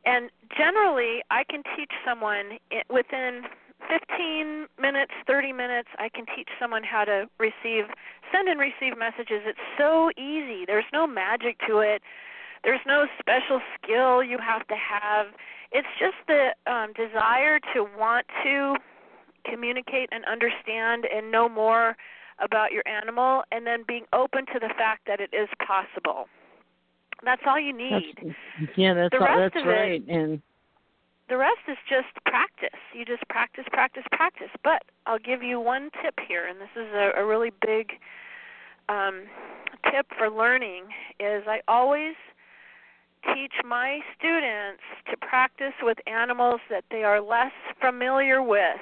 And 0.07 0.31
generally, 0.57 1.23
I 1.31 1.45
can 1.45 1.62
teach 1.77 1.90
someone 2.07 2.59
within 2.89 3.43
15 3.86 4.66
minutes, 4.81 5.12
30 5.27 5.53
minutes, 5.53 5.89
I 5.99 6.09
can 6.09 6.24
teach 6.35 6.49
someone 6.59 6.82
how 6.82 7.05
to 7.05 7.28
receive 7.39 7.85
send 8.32 8.49
and 8.49 8.61
receive 8.61 8.99
messages. 8.99 9.43
It's 9.45 9.59
so 9.77 10.11
easy. 10.16 10.65
There's 10.66 10.89
no 10.93 11.07
magic 11.07 11.59
to 11.66 11.78
it. 11.78 12.03
There's 12.65 12.81
no 12.86 13.07
special 13.19 13.61
skill 13.77 14.23
you 14.23 14.39
have 14.39 14.66
to 14.69 14.74
have. 14.74 15.27
It's 15.73 15.89
just 15.99 16.16
the 16.27 16.55
um 16.66 16.93
desire 16.95 17.61
to 17.74 17.86
want 17.99 18.27
to 18.45 18.77
communicate 19.50 20.08
and 20.12 20.24
understand 20.24 21.04
and 21.04 21.30
know 21.30 21.48
more 21.48 21.96
about 22.40 22.72
your 22.72 22.86
animal 22.86 23.42
and 23.50 23.66
then 23.66 23.84
being 23.86 24.04
open 24.12 24.46
to 24.46 24.58
the 24.60 24.72
fact 24.76 25.02
that 25.06 25.20
it 25.20 25.30
is 25.32 25.48
possible. 25.66 26.28
That's 27.24 27.42
all 27.46 27.58
you 27.58 27.72
need. 27.72 28.14
That's, 28.22 28.70
yeah 28.76 28.94
that's 28.94 29.10
The 29.12 29.20
all, 29.26 29.38
that's 29.38 29.56
of 29.56 29.66
it- 29.66 29.68
right 29.68 30.02
and 30.08 30.40
The 31.28 31.36
rest 31.36 31.60
is 31.68 31.76
just 31.88 32.14
practice. 32.26 32.78
You 32.94 33.04
just 33.04 33.26
practice, 33.28 33.64
practice, 33.72 34.04
practice. 34.12 34.50
But 34.62 34.82
I'll 35.06 35.18
give 35.18 35.42
you 35.42 35.58
one 35.60 35.90
tip 36.02 36.14
here, 36.26 36.46
and 36.46 36.60
this 36.60 36.70
is 36.76 36.88
a, 36.94 37.10
a 37.20 37.24
really 37.26 37.50
big 37.66 37.92
um, 38.88 39.24
tip 39.90 40.06
for 40.16 40.30
learning. 40.30 40.84
Is 41.20 41.42
I 41.46 41.60
always 41.66 42.14
teach 43.34 43.52
my 43.64 43.98
students 44.16 44.82
to 45.10 45.16
practice 45.16 45.74
with 45.82 45.98
animals 46.06 46.60
that 46.70 46.84
they 46.90 47.02
are 47.02 47.20
less 47.20 47.52
familiar 47.80 48.40
with 48.42 48.80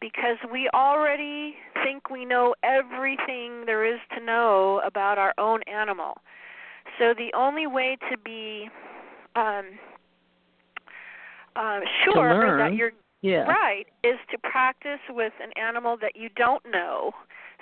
because 0.00 0.36
we 0.50 0.68
already 0.74 1.56
think 1.82 2.10
we 2.10 2.24
know 2.24 2.54
everything 2.62 3.64
there 3.66 3.84
is 3.84 4.00
to 4.16 4.24
know 4.24 4.80
about 4.84 5.18
our 5.18 5.34
own 5.38 5.62
animal. 5.64 6.18
So 6.98 7.14
the 7.14 7.30
only 7.36 7.66
way 7.66 7.96
to 8.10 8.18
be 8.18 8.68
um, 9.34 9.78
uh, 11.56 11.80
sure 12.04 12.58
that 12.58 12.74
you're 12.74 12.92
yeah 13.22 13.44
right 13.44 13.86
is 14.04 14.16
to 14.30 14.38
practice 14.38 15.00
with 15.08 15.32
an 15.42 15.50
animal 15.60 15.96
that 16.00 16.14
you 16.14 16.28
don't 16.36 16.62
know 16.70 17.12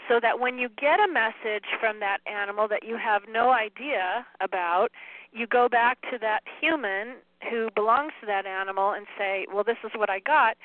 so 0.08 0.18
that 0.20 0.38
when 0.40 0.58
you 0.58 0.68
get 0.68 0.98
a 1.00 1.10
message 1.10 1.64
from 1.80 2.00
that 2.00 2.18
animal 2.26 2.66
that 2.68 2.82
you 2.84 2.98
have 2.98 3.22
no 3.30 3.50
idea 3.50 4.26
about 4.40 4.88
you 5.32 5.46
go 5.46 5.68
back 5.68 6.00
to 6.10 6.18
that 6.20 6.40
human 6.60 7.14
who 7.50 7.68
belongs 7.74 8.12
to 8.20 8.26
that 8.26 8.46
animal 8.46 8.92
and 8.92 9.06
say 9.16 9.46
well 9.52 9.64
this 9.64 9.78
is 9.84 9.92
what 9.94 10.10
i 10.10 10.18
got 10.20 10.56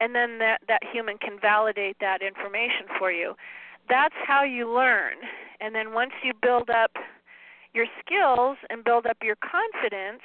and 0.00 0.14
then 0.14 0.38
that 0.38 0.60
that 0.68 0.82
human 0.92 1.18
can 1.18 1.38
validate 1.40 1.96
that 2.00 2.22
information 2.22 2.86
for 2.98 3.10
you 3.10 3.34
that's 3.88 4.14
how 4.26 4.42
you 4.42 4.72
learn 4.72 5.14
and 5.60 5.74
then 5.74 5.92
once 5.92 6.12
you 6.22 6.32
build 6.42 6.70
up 6.70 6.92
your 7.74 7.86
skills 8.00 8.56
and 8.70 8.84
build 8.84 9.06
up 9.06 9.18
your 9.22 9.36
confidence 9.36 10.22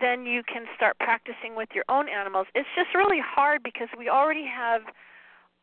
then 0.00 0.26
you 0.26 0.42
can 0.42 0.64
start 0.76 0.98
practicing 0.98 1.56
with 1.56 1.68
your 1.74 1.84
own 1.88 2.08
animals. 2.08 2.46
It's 2.54 2.68
just 2.76 2.94
really 2.94 3.20
hard 3.24 3.62
because 3.62 3.88
we 3.96 4.08
already 4.08 4.46
have 4.46 4.82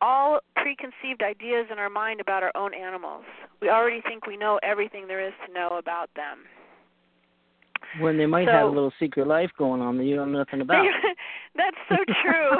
all 0.00 0.40
preconceived 0.56 1.22
ideas 1.22 1.66
in 1.72 1.78
our 1.78 1.88
mind 1.88 2.20
about 2.20 2.42
our 2.42 2.52
own 2.54 2.74
animals. 2.74 3.24
We 3.62 3.70
already 3.70 4.02
think 4.02 4.26
we 4.26 4.36
know 4.36 4.60
everything 4.62 5.08
there 5.08 5.26
is 5.26 5.32
to 5.46 5.52
know 5.52 5.78
about 5.78 6.10
them. 6.14 6.44
When 8.00 8.18
they 8.18 8.26
might 8.26 8.46
So- 8.46 8.52
have 8.52 8.66
a 8.66 8.70
little 8.74 8.92
secret 8.98 9.26
life 9.26 9.50
going 9.58 9.80
on 9.80 9.96
that 9.98 10.04
you 10.04 10.16
don't 10.16 10.32
know 10.32 10.38
nothing 10.38 10.60
about 10.60 10.84
That's 11.56 11.76
so 11.88 11.96
true. 12.22 12.50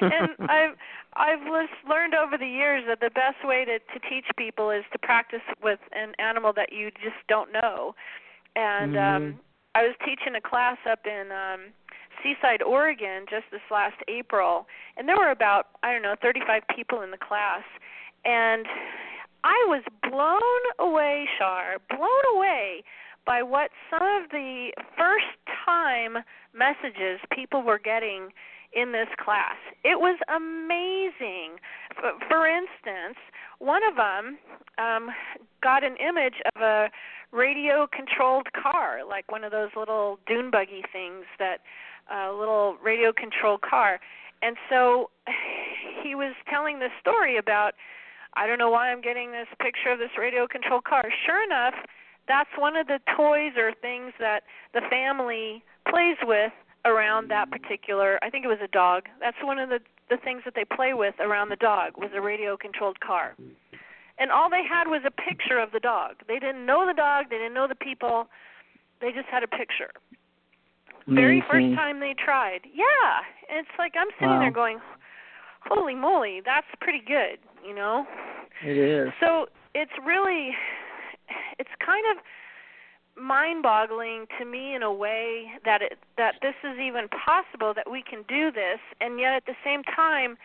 and 0.00 0.30
I've 0.50 0.74
I've 1.14 1.40
learned 1.88 2.14
over 2.14 2.36
the 2.36 2.46
years 2.46 2.82
that 2.88 3.00
the 3.00 3.10
best 3.10 3.44
way 3.44 3.64
to 3.64 3.78
to 3.78 4.08
teach 4.08 4.26
people 4.36 4.70
is 4.70 4.84
to 4.92 4.98
practice 4.98 5.42
with 5.62 5.78
an 5.92 6.12
animal 6.18 6.52
that 6.54 6.72
you 6.72 6.90
just 7.02 7.20
don't 7.28 7.52
know. 7.52 7.94
And 8.56 8.96
um 8.96 9.22
Mhm. 9.22 9.38
I 9.76 9.82
was 9.86 9.94
teaching 10.04 10.34
a 10.36 10.40
class 10.40 10.78
up 10.90 11.06
in 11.06 11.30
um 11.32 11.72
Seaside, 12.22 12.62
Oregon 12.62 13.26
just 13.28 13.44
this 13.50 13.60
last 13.70 13.96
April, 14.08 14.66
and 14.96 15.08
there 15.08 15.16
were 15.16 15.30
about 15.30 15.68
I 15.82 15.92
don't 15.92 16.02
know 16.02 16.14
35 16.20 16.62
people 16.74 17.02
in 17.02 17.10
the 17.10 17.18
class, 17.18 17.62
and 18.24 18.66
I 19.44 19.64
was 19.68 19.82
blown 20.10 20.62
away, 20.78 21.28
Shar, 21.38 21.76
blown 21.90 22.24
away 22.36 22.82
by 23.26 23.42
what 23.42 23.70
some 23.90 24.02
of 24.02 24.30
the 24.30 24.70
first 24.96 25.38
time 25.64 26.18
messages 26.52 27.20
people 27.32 27.62
were 27.62 27.78
getting 27.78 28.28
in 28.74 28.92
this 28.92 29.08
class. 29.22 29.56
It 29.84 30.00
was 30.00 30.18
amazing. 30.28 31.60
For, 32.28 32.46
instance, 32.46 33.18
one 33.58 33.82
of 33.84 33.96
them 33.96 34.38
um, 34.78 35.10
got 35.62 35.84
an 35.84 35.96
image 35.96 36.34
of 36.54 36.62
a 36.62 36.90
radio 37.32 37.86
controlled 37.86 38.48
car, 38.52 39.00
like 39.08 39.30
one 39.30 39.44
of 39.44 39.52
those 39.52 39.70
little 39.76 40.18
dune 40.26 40.50
buggy 40.50 40.82
things 40.92 41.24
that 41.38 41.58
a 42.10 42.28
uh, 42.28 42.32
little 42.36 42.76
radio 42.84 43.12
controlled 43.12 43.62
car. 43.62 43.98
And 44.42 44.56
so 44.68 45.10
he 46.02 46.14
was 46.14 46.34
telling 46.50 46.78
this 46.78 46.92
story 47.00 47.38
about 47.38 47.74
I 48.36 48.48
don't 48.48 48.58
know 48.58 48.70
why 48.70 48.90
I'm 48.90 49.00
getting 49.00 49.30
this 49.30 49.46
picture 49.62 49.92
of 49.92 50.00
this 50.00 50.10
radio 50.18 50.48
controlled 50.48 50.82
car. 50.84 51.04
Sure 51.24 51.44
enough, 51.44 51.74
that's 52.28 52.50
one 52.58 52.76
of 52.76 52.86
the 52.86 53.00
toys 53.16 53.52
or 53.56 53.72
things 53.80 54.12
that 54.18 54.44
the 54.72 54.80
family 54.90 55.62
plays 55.88 56.16
with 56.22 56.52
around 56.84 57.30
that 57.30 57.50
particular. 57.50 58.18
I 58.22 58.30
think 58.30 58.44
it 58.44 58.48
was 58.48 58.58
a 58.62 58.68
dog. 58.68 59.04
That's 59.20 59.36
one 59.42 59.58
of 59.58 59.68
the 59.68 59.80
the 60.10 60.18
things 60.18 60.42
that 60.44 60.54
they 60.54 60.64
play 60.64 60.92
with 60.92 61.14
around 61.18 61.48
the 61.48 61.56
dog 61.56 61.92
was 61.96 62.10
a 62.14 62.20
radio 62.20 62.58
controlled 62.58 63.00
car. 63.00 63.34
And 64.18 64.30
all 64.30 64.50
they 64.50 64.62
had 64.62 64.86
was 64.86 65.00
a 65.06 65.10
picture 65.10 65.58
of 65.58 65.72
the 65.72 65.80
dog. 65.80 66.16
They 66.28 66.38
didn't 66.38 66.66
know 66.66 66.86
the 66.86 66.92
dog, 66.92 67.26
they 67.30 67.36
didn't 67.38 67.54
know 67.54 67.66
the 67.66 67.74
people. 67.74 68.28
They 69.00 69.12
just 69.12 69.28
had 69.28 69.42
a 69.42 69.48
picture. 69.48 69.90
Amazing. 71.06 71.14
Very 71.16 71.40
first 71.50 71.74
time 71.74 72.00
they 72.00 72.14
tried. 72.22 72.60
Yeah. 72.72 73.24
And 73.48 73.58
it's 73.58 73.76
like 73.78 73.94
I'm 73.98 74.08
sitting 74.18 74.28
Wow. 74.36 74.40
there 74.40 74.50
going, 74.50 74.78
Holy 75.66 75.94
moly, 75.94 76.42
that's 76.44 76.66
pretty 76.80 77.00
good, 77.00 77.38
you 77.66 77.74
know? 77.74 78.06
It 78.62 78.76
is. 78.76 79.08
So 79.20 79.46
it's 79.74 79.92
really 80.04 80.54
it's 81.58 81.70
kind 81.84 82.04
of 82.10 82.22
mind-boggling 83.16 84.26
to 84.38 84.44
me 84.44 84.74
in 84.74 84.82
a 84.82 84.92
way 84.92 85.46
that 85.64 85.80
it 85.82 85.98
that 86.18 86.34
this 86.42 86.54
is 86.64 86.78
even 86.80 87.06
possible 87.08 87.72
that 87.72 87.88
we 87.88 88.02
can 88.02 88.24
do 88.26 88.50
this 88.50 88.80
and 89.00 89.20
yet 89.20 89.34
at 89.34 89.46
the 89.46 89.54
same 89.64 89.84
time 89.84 90.36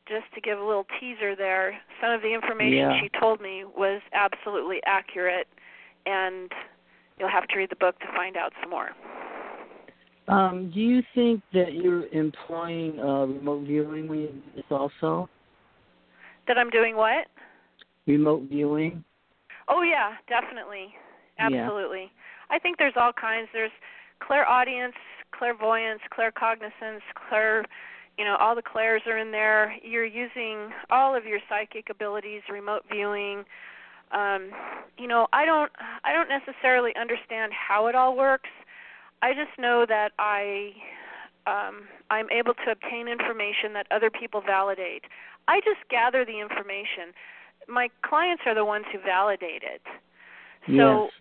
just 0.07 0.25
to 0.35 0.41
give 0.41 0.59
a 0.59 0.63
little 0.63 0.87
teaser 0.99 1.35
there, 1.35 1.79
some 2.01 2.11
of 2.11 2.21
the 2.21 2.33
information 2.33 2.91
Yeah. 2.91 2.99
she 2.99 3.09
told 3.09 3.39
me 3.39 3.63
was 3.63 4.01
absolutely 4.11 4.83
accurate, 4.85 5.47
and 6.05 6.51
you'll 7.17 7.29
have 7.29 7.47
to 7.47 7.57
read 7.57 7.69
the 7.69 7.77
book 7.77 7.99
to 7.99 8.07
find 8.07 8.35
out 8.35 8.53
some 8.59 8.69
more. 8.69 8.91
Um, 10.27 10.71
do 10.73 10.79
you 10.79 11.01
think 11.13 11.41
that 11.53 11.73
you're 11.73 12.07
employing 12.07 12.99
uh, 12.99 13.25
remote 13.25 13.65
viewing 13.65 14.07
when 14.07 14.19
you 14.19 14.27
do 14.27 14.41
this 14.55 14.65
also? 14.71 15.29
That 16.47 16.57
I'm 16.57 16.69
doing 16.69 16.95
what? 16.95 17.27
Remote 18.07 18.43
viewing? 18.49 19.03
Oh 19.67 19.81
yeah, 19.81 20.13
definitely. 20.27 20.93
Yeah. 21.37 21.47
Absolutely. 21.47 22.11
I 22.49 22.59
think 22.59 22.77
there's 22.77 22.93
all 22.95 23.11
kinds. 23.13 23.47
There's 23.53 23.71
clairaudience, 24.19 24.95
clairvoyance, 25.37 26.01
claircognizance, 26.17 27.01
clair 27.29 27.65
you 28.17 28.25
know, 28.25 28.35
all 28.39 28.55
the 28.55 28.61
clairs 28.61 29.01
are 29.07 29.17
in 29.17 29.31
there. 29.31 29.75
You're 29.81 30.05
using 30.05 30.69
all 30.91 31.15
of 31.15 31.25
your 31.25 31.39
psychic 31.49 31.89
abilities, 31.89 32.41
remote 32.49 32.83
viewing. 32.91 33.43
Um, 34.11 34.51
you 34.97 35.07
know, 35.07 35.27
I 35.33 35.45
don't 35.45 35.71
I 36.03 36.13
don't 36.13 36.29
necessarily 36.29 36.91
understand 36.99 37.51
how 37.53 37.87
it 37.87 37.95
all 37.95 38.15
works. 38.15 38.49
I 39.23 39.31
just 39.31 39.57
know 39.57 39.85
that 39.87 40.11
I 40.19 40.75
um 41.47 41.87
I'm 42.11 42.29
able 42.29 42.53
to 42.65 42.71
obtain 42.71 43.07
information 43.07 43.71
that 43.73 43.87
other 43.89 44.11
people 44.11 44.41
validate. 44.41 45.03
I 45.47 45.59
just 45.61 45.79
gather 45.89 46.25
the 46.25 46.39
information. 46.39 47.15
My 47.67 47.87
clients 48.03 48.43
are 48.45 48.55
the 48.55 48.65
ones 48.65 48.85
who 48.91 48.99
validate 48.99 49.63
it. 49.63 49.81
So 50.67 51.07
yes. 51.07 51.11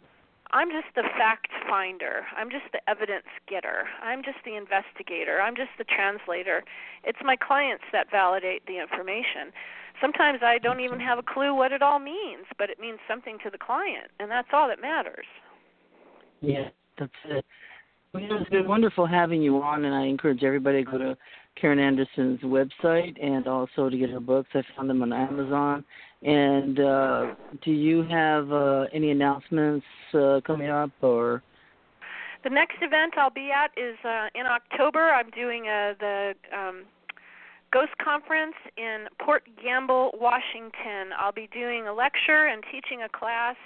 I'm 0.51 0.71
just 0.71 0.91
the 0.95 1.07
fact 1.17 1.49
finder. 1.69 2.27
I'm 2.37 2.51
just 2.51 2.67
the 2.73 2.83
evidence 2.91 3.31
getter. 3.49 3.87
I'm 4.03 4.23
just 4.23 4.39
the 4.45 4.55
investigator. 4.57 5.41
I'm 5.41 5.57
just 5.57 5.71
the 5.79 5.85
translator. 5.85 6.63
It's 7.05 7.23
my 7.25 7.37
clients 7.37 7.85
that 7.93 8.11
validate 8.11 8.67
the 8.67 8.79
information. 8.79 9.55
Sometimes 10.01 10.41
I 10.43 10.59
don't 10.59 10.81
even 10.81 11.01
have 11.01 11.19
a 11.19 11.23
clue 11.23 11.55
what 11.55 11.71
it 11.73 11.83
all 11.83 12.01
means, 12.01 12.47
but 12.59 12.69
it 12.69 12.81
means 12.81 12.99
something 13.09 13.39
to 13.45 13.51
the 13.51 13.59
client, 13.59 14.11
and 14.19 14.31
that's 14.31 14.49
all 14.53 14.69
that 14.69 14.81
matters. 14.81 15.27
Yeah, 16.41 16.69
that's 16.99 17.21
it. 17.25 17.45
It's 18.15 18.51
been 18.51 18.69
wonderful 18.69 19.07
having 19.07 19.41
you 19.41 19.63
on, 19.63 19.87
and 19.87 19.95
I 19.95 20.05
encourage 20.05 20.45
everybody 20.45 20.85
to 20.85 20.91
go 20.91 20.99
to 20.99 21.17
Karen 21.59 21.79
Anderson's 21.79 22.41
website 22.41 23.17
and 23.25 23.47
also 23.47 23.89
to 23.89 23.97
get 23.97 24.11
her 24.11 24.21
books. 24.21 24.51
I 24.53 24.61
found 24.77 24.91
them 24.91 25.01
on 25.01 25.15
Amazon. 25.15 25.83
And 26.21 26.79
uh, 26.79 27.35
do 27.65 27.71
you 27.71 28.03
have 28.03 28.53
uh, 28.53 28.85
any 28.93 29.13
announcements 29.13 29.87
uh, 30.13 30.41
coming 30.47 30.69
up, 30.69 30.91
or? 31.01 31.43
The 32.45 32.51
next 32.51 32.77
event 32.83 33.15
I'll 33.17 33.31
be 33.31 33.51
at 33.51 33.71
is 33.79 33.97
uh, 34.05 34.27
in 34.35 34.45
October. 34.45 35.11
I'm 35.11 35.31
doing 35.31 35.69
uh, 35.69 35.95
the 35.99 36.35
um, 36.55 36.83
Ghost 37.73 37.93
Conference 38.05 38.55
in 38.77 39.07
Port 39.25 39.45
Gamble, 39.63 40.11
Washington. 40.21 41.17
I'll 41.19 41.33
be 41.33 41.49
doing 41.55 41.87
a 41.87 41.95
lecture 41.95 42.49
and 42.49 42.63
teaching 42.71 43.05
a 43.05 43.09
class, 43.09 43.57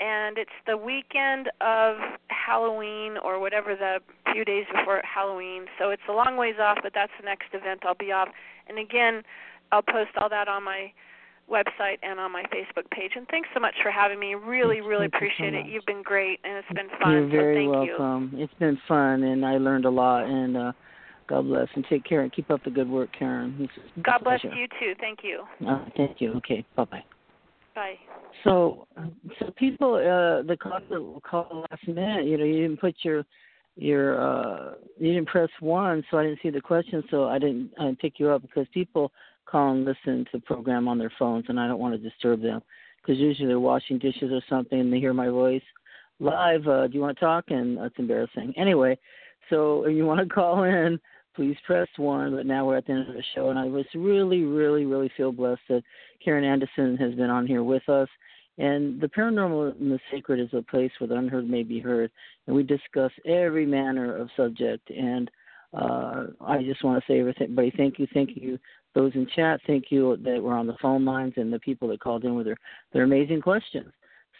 and 0.00 0.38
it's 0.38 0.50
the 0.66 0.76
weekend 0.76 1.48
of 1.60 1.96
Halloween 2.28 3.16
or 3.22 3.40
whatever 3.40 3.74
the 3.74 3.98
few 4.32 4.44
days 4.44 4.64
before 4.72 5.02
Halloween. 5.02 5.66
So 5.78 5.90
it's 5.90 6.02
a 6.08 6.12
long 6.12 6.36
ways 6.36 6.56
off, 6.60 6.78
but 6.82 6.92
that's 6.94 7.12
the 7.20 7.24
next 7.24 7.46
event 7.52 7.80
I'll 7.84 7.94
be 7.94 8.12
off. 8.12 8.28
And 8.68 8.78
again, 8.78 9.22
I'll 9.72 9.82
post 9.82 10.10
all 10.20 10.28
that 10.28 10.48
on 10.48 10.62
my 10.62 10.92
website 11.50 11.98
and 12.02 12.20
on 12.20 12.32
my 12.32 12.42
Facebook 12.44 12.88
page. 12.90 13.12
And 13.16 13.26
thanks 13.28 13.48
so 13.54 13.60
much 13.60 13.74
for 13.82 13.90
having 13.90 14.20
me. 14.20 14.34
Really, 14.34 14.80
really 14.80 15.08
Thank 15.10 15.22
you 15.22 15.28
so 15.38 15.44
appreciate 15.44 15.54
it. 15.54 15.66
You've 15.66 15.86
been 15.86 16.02
great, 16.02 16.40
and 16.44 16.56
it's 16.58 16.68
been 16.74 16.88
fun. 17.02 17.12
You're 17.12 17.28
very 17.28 17.66
so 17.66 17.72
thank 17.72 17.88
you. 17.88 17.96
welcome. 17.98 18.32
It's 18.34 18.54
been 18.58 18.78
fun, 18.86 19.22
and 19.22 19.44
I 19.44 19.56
learned 19.58 19.84
a 19.84 19.90
lot. 19.90 20.24
And 20.24 20.56
uh, 20.56 20.72
God 21.28 21.42
bless, 21.42 21.68
and 21.74 21.84
take 21.88 22.04
care, 22.04 22.20
and 22.20 22.32
keep 22.32 22.50
up 22.50 22.62
the 22.64 22.70
good 22.70 22.88
work, 22.88 23.10
Karen. 23.18 23.68
God 24.02 24.22
bless 24.22 24.42
pleasure. 24.42 24.54
you 24.54 24.66
too. 24.78 24.94
Thank 25.00 25.20
you. 25.22 25.44
Uh, 25.66 25.86
thank 25.96 26.20
you. 26.20 26.34
Okay, 26.34 26.64
bye 26.76 26.84
bye. 26.84 27.04
Bye. 27.78 27.94
So, 28.42 28.88
so 29.38 29.52
people, 29.56 29.94
uh, 29.94 30.42
the 30.42 30.56
call 30.60 30.80
that 30.90 31.20
call 31.22 31.64
last 31.70 31.86
minute, 31.86 32.26
you 32.26 32.36
know, 32.36 32.44
you 32.44 32.62
didn't 32.62 32.80
put 32.80 32.96
your 33.02 33.24
your 33.76 34.20
uh 34.20 34.72
you 34.98 35.12
didn't 35.12 35.28
press 35.28 35.48
one, 35.60 36.02
so 36.10 36.18
I 36.18 36.24
didn't 36.24 36.40
see 36.42 36.50
the 36.50 36.60
question, 36.60 37.04
so 37.08 37.28
I 37.28 37.38
didn't 37.38 37.70
uh, 37.78 37.92
pick 38.00 38.14
you 38.18 38.30
up 38.30 38.42
because 38.42 38.66
people 38.74 39.12
call 39.46 39.70
and 39.70 39.84
listen 39.84 40.24
to 40.24 40.30
the 40.32 40.40
program 40.40 40.88
on 40.88 40.98
their 40.98 41.12
phones, 41.20 41.44
and 41.48 41.60
I 41.60 41.68
don't 41.68 41.78
want 41.78 41.94
to 41.94 42.10
disturb 42.10 42.42
them 42.42 42.60
because 43.00 43.20
usually 43.20 43.46
they're 43.46 43.60
washing 43.60 44.00
dishes 44.00 44.32
or 44.32 44.42
something 44.50 44.80
and 44.80 44.92
they 44.92 44.98
hear 44.98 45.14
my 45.14 45.28
voice 45.28 45.62
live. 46.18 46.66
Uh, 46.66 46.88
do 46.88 46.94
you 46.94 47.00
want 47.00 47.16
to 47.16 47.24
talk? 47.24 47.44
And 47.50 47.78
that's 47.78 47.94
embarrassing. 47.96 48.54
Anyway, 48.56 48.98
so 49.50 49.84
if 49.84 49.96
you 49.96 50.04
want 50.04 50.18
to 50.18 50.34
call 50.34 50.64
in, 50.64 50.98
please 51.38 51.56
press 51.64 51.86
one. 51.98 52.34
But 52.34 52.46
now 52.46 52.66
we're 52.66 52.76
at 52.76 52.86
the 52.86 52.94
end 52.94 53.08
of 53.08 53.14
the 53.14 53.22
show, 53.36 53.50
and 53.50 53.58
I 53.58 53.66
was 53.66 53.84
really, 53.94 54.42
really, 54.42 54.84
really 54.84 55.10
feel 55.16 55.30
blessed 55.30 55.60
that 55.68 55.84
Karen 56.22 56.42
Anderson 56.42 56.96
has 56.96 57.14
been 57.14 57.30
on 57.30 57.46
here 57.46 57.62
with 57.62 57.88
us. 57.88 58.08
And 58.58 59.00
the 59.00 59.06
paranormal 59.06 59.80
and 59.80 59.92
the 59.92 60.00
sacred 60.10 60.40
is 60.40 60.48
a 60.52 60.62
place 60.62 60.90
where 60.98 61.06
the 61.06 61.14
unheard 61.14 61.48
may 61.48 61.62
be 61.62 61.78
heard, 61.78 62.10
and 62.46 62.56
we 62.56 62.64
discuss 62.64 63.12
every 63.24 63.64
manner 63.64 64.16
of 64.16 64.28
subject. 64.36 64.90
And 64.90 65.30
uh, 65.72 66.24
I 66.44 66.64
just 66.64 66.82
want 66.82 67.00
to 67.00 67.12
say 67.12 67.20
everybody, 67.20 67.72
thank 67.76 68.00
you, 68.00 68.08
thank 68.12 68.30
you, 68.34 68.58
those 68.96 69.12
in 69.14 69.28
chat, 69.36 69.60
thank 69.64 69.92
you 69.92 70.16
that 70.24 70.42
were 70.42 70.54
on 70.54 70.66
the 70.66 70.76
phone 70.82 71.04
lines, 71.04 71.34
and 71.36 71.52
the 71.52 71.60
people 71.60 71.86
that 71.88 72.00
called 72.00 72.24
in 72.24 72.34
with 72.34 72.46
their 72.46 72.56
their 72.92 73.04
amazing 73.04 73.42
questions. 73.42 73.92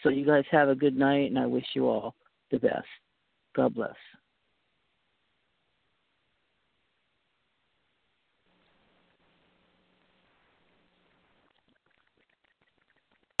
So 0.03 0.09
you 0.09 0.25
guys 0.25 0.43
have 0.51 0.67
a 0.67 0.75
good 0.75 0.97
night, 0.97 1.29
and 1.29 1.39
I 1.39 1.45
wish 1.45 1.65
you 1.73 1.87
all 1.87 2.13
the 2.51 2.59
best. 2.59 2.87
God 3.55 3.73
bless. 3.73 3.95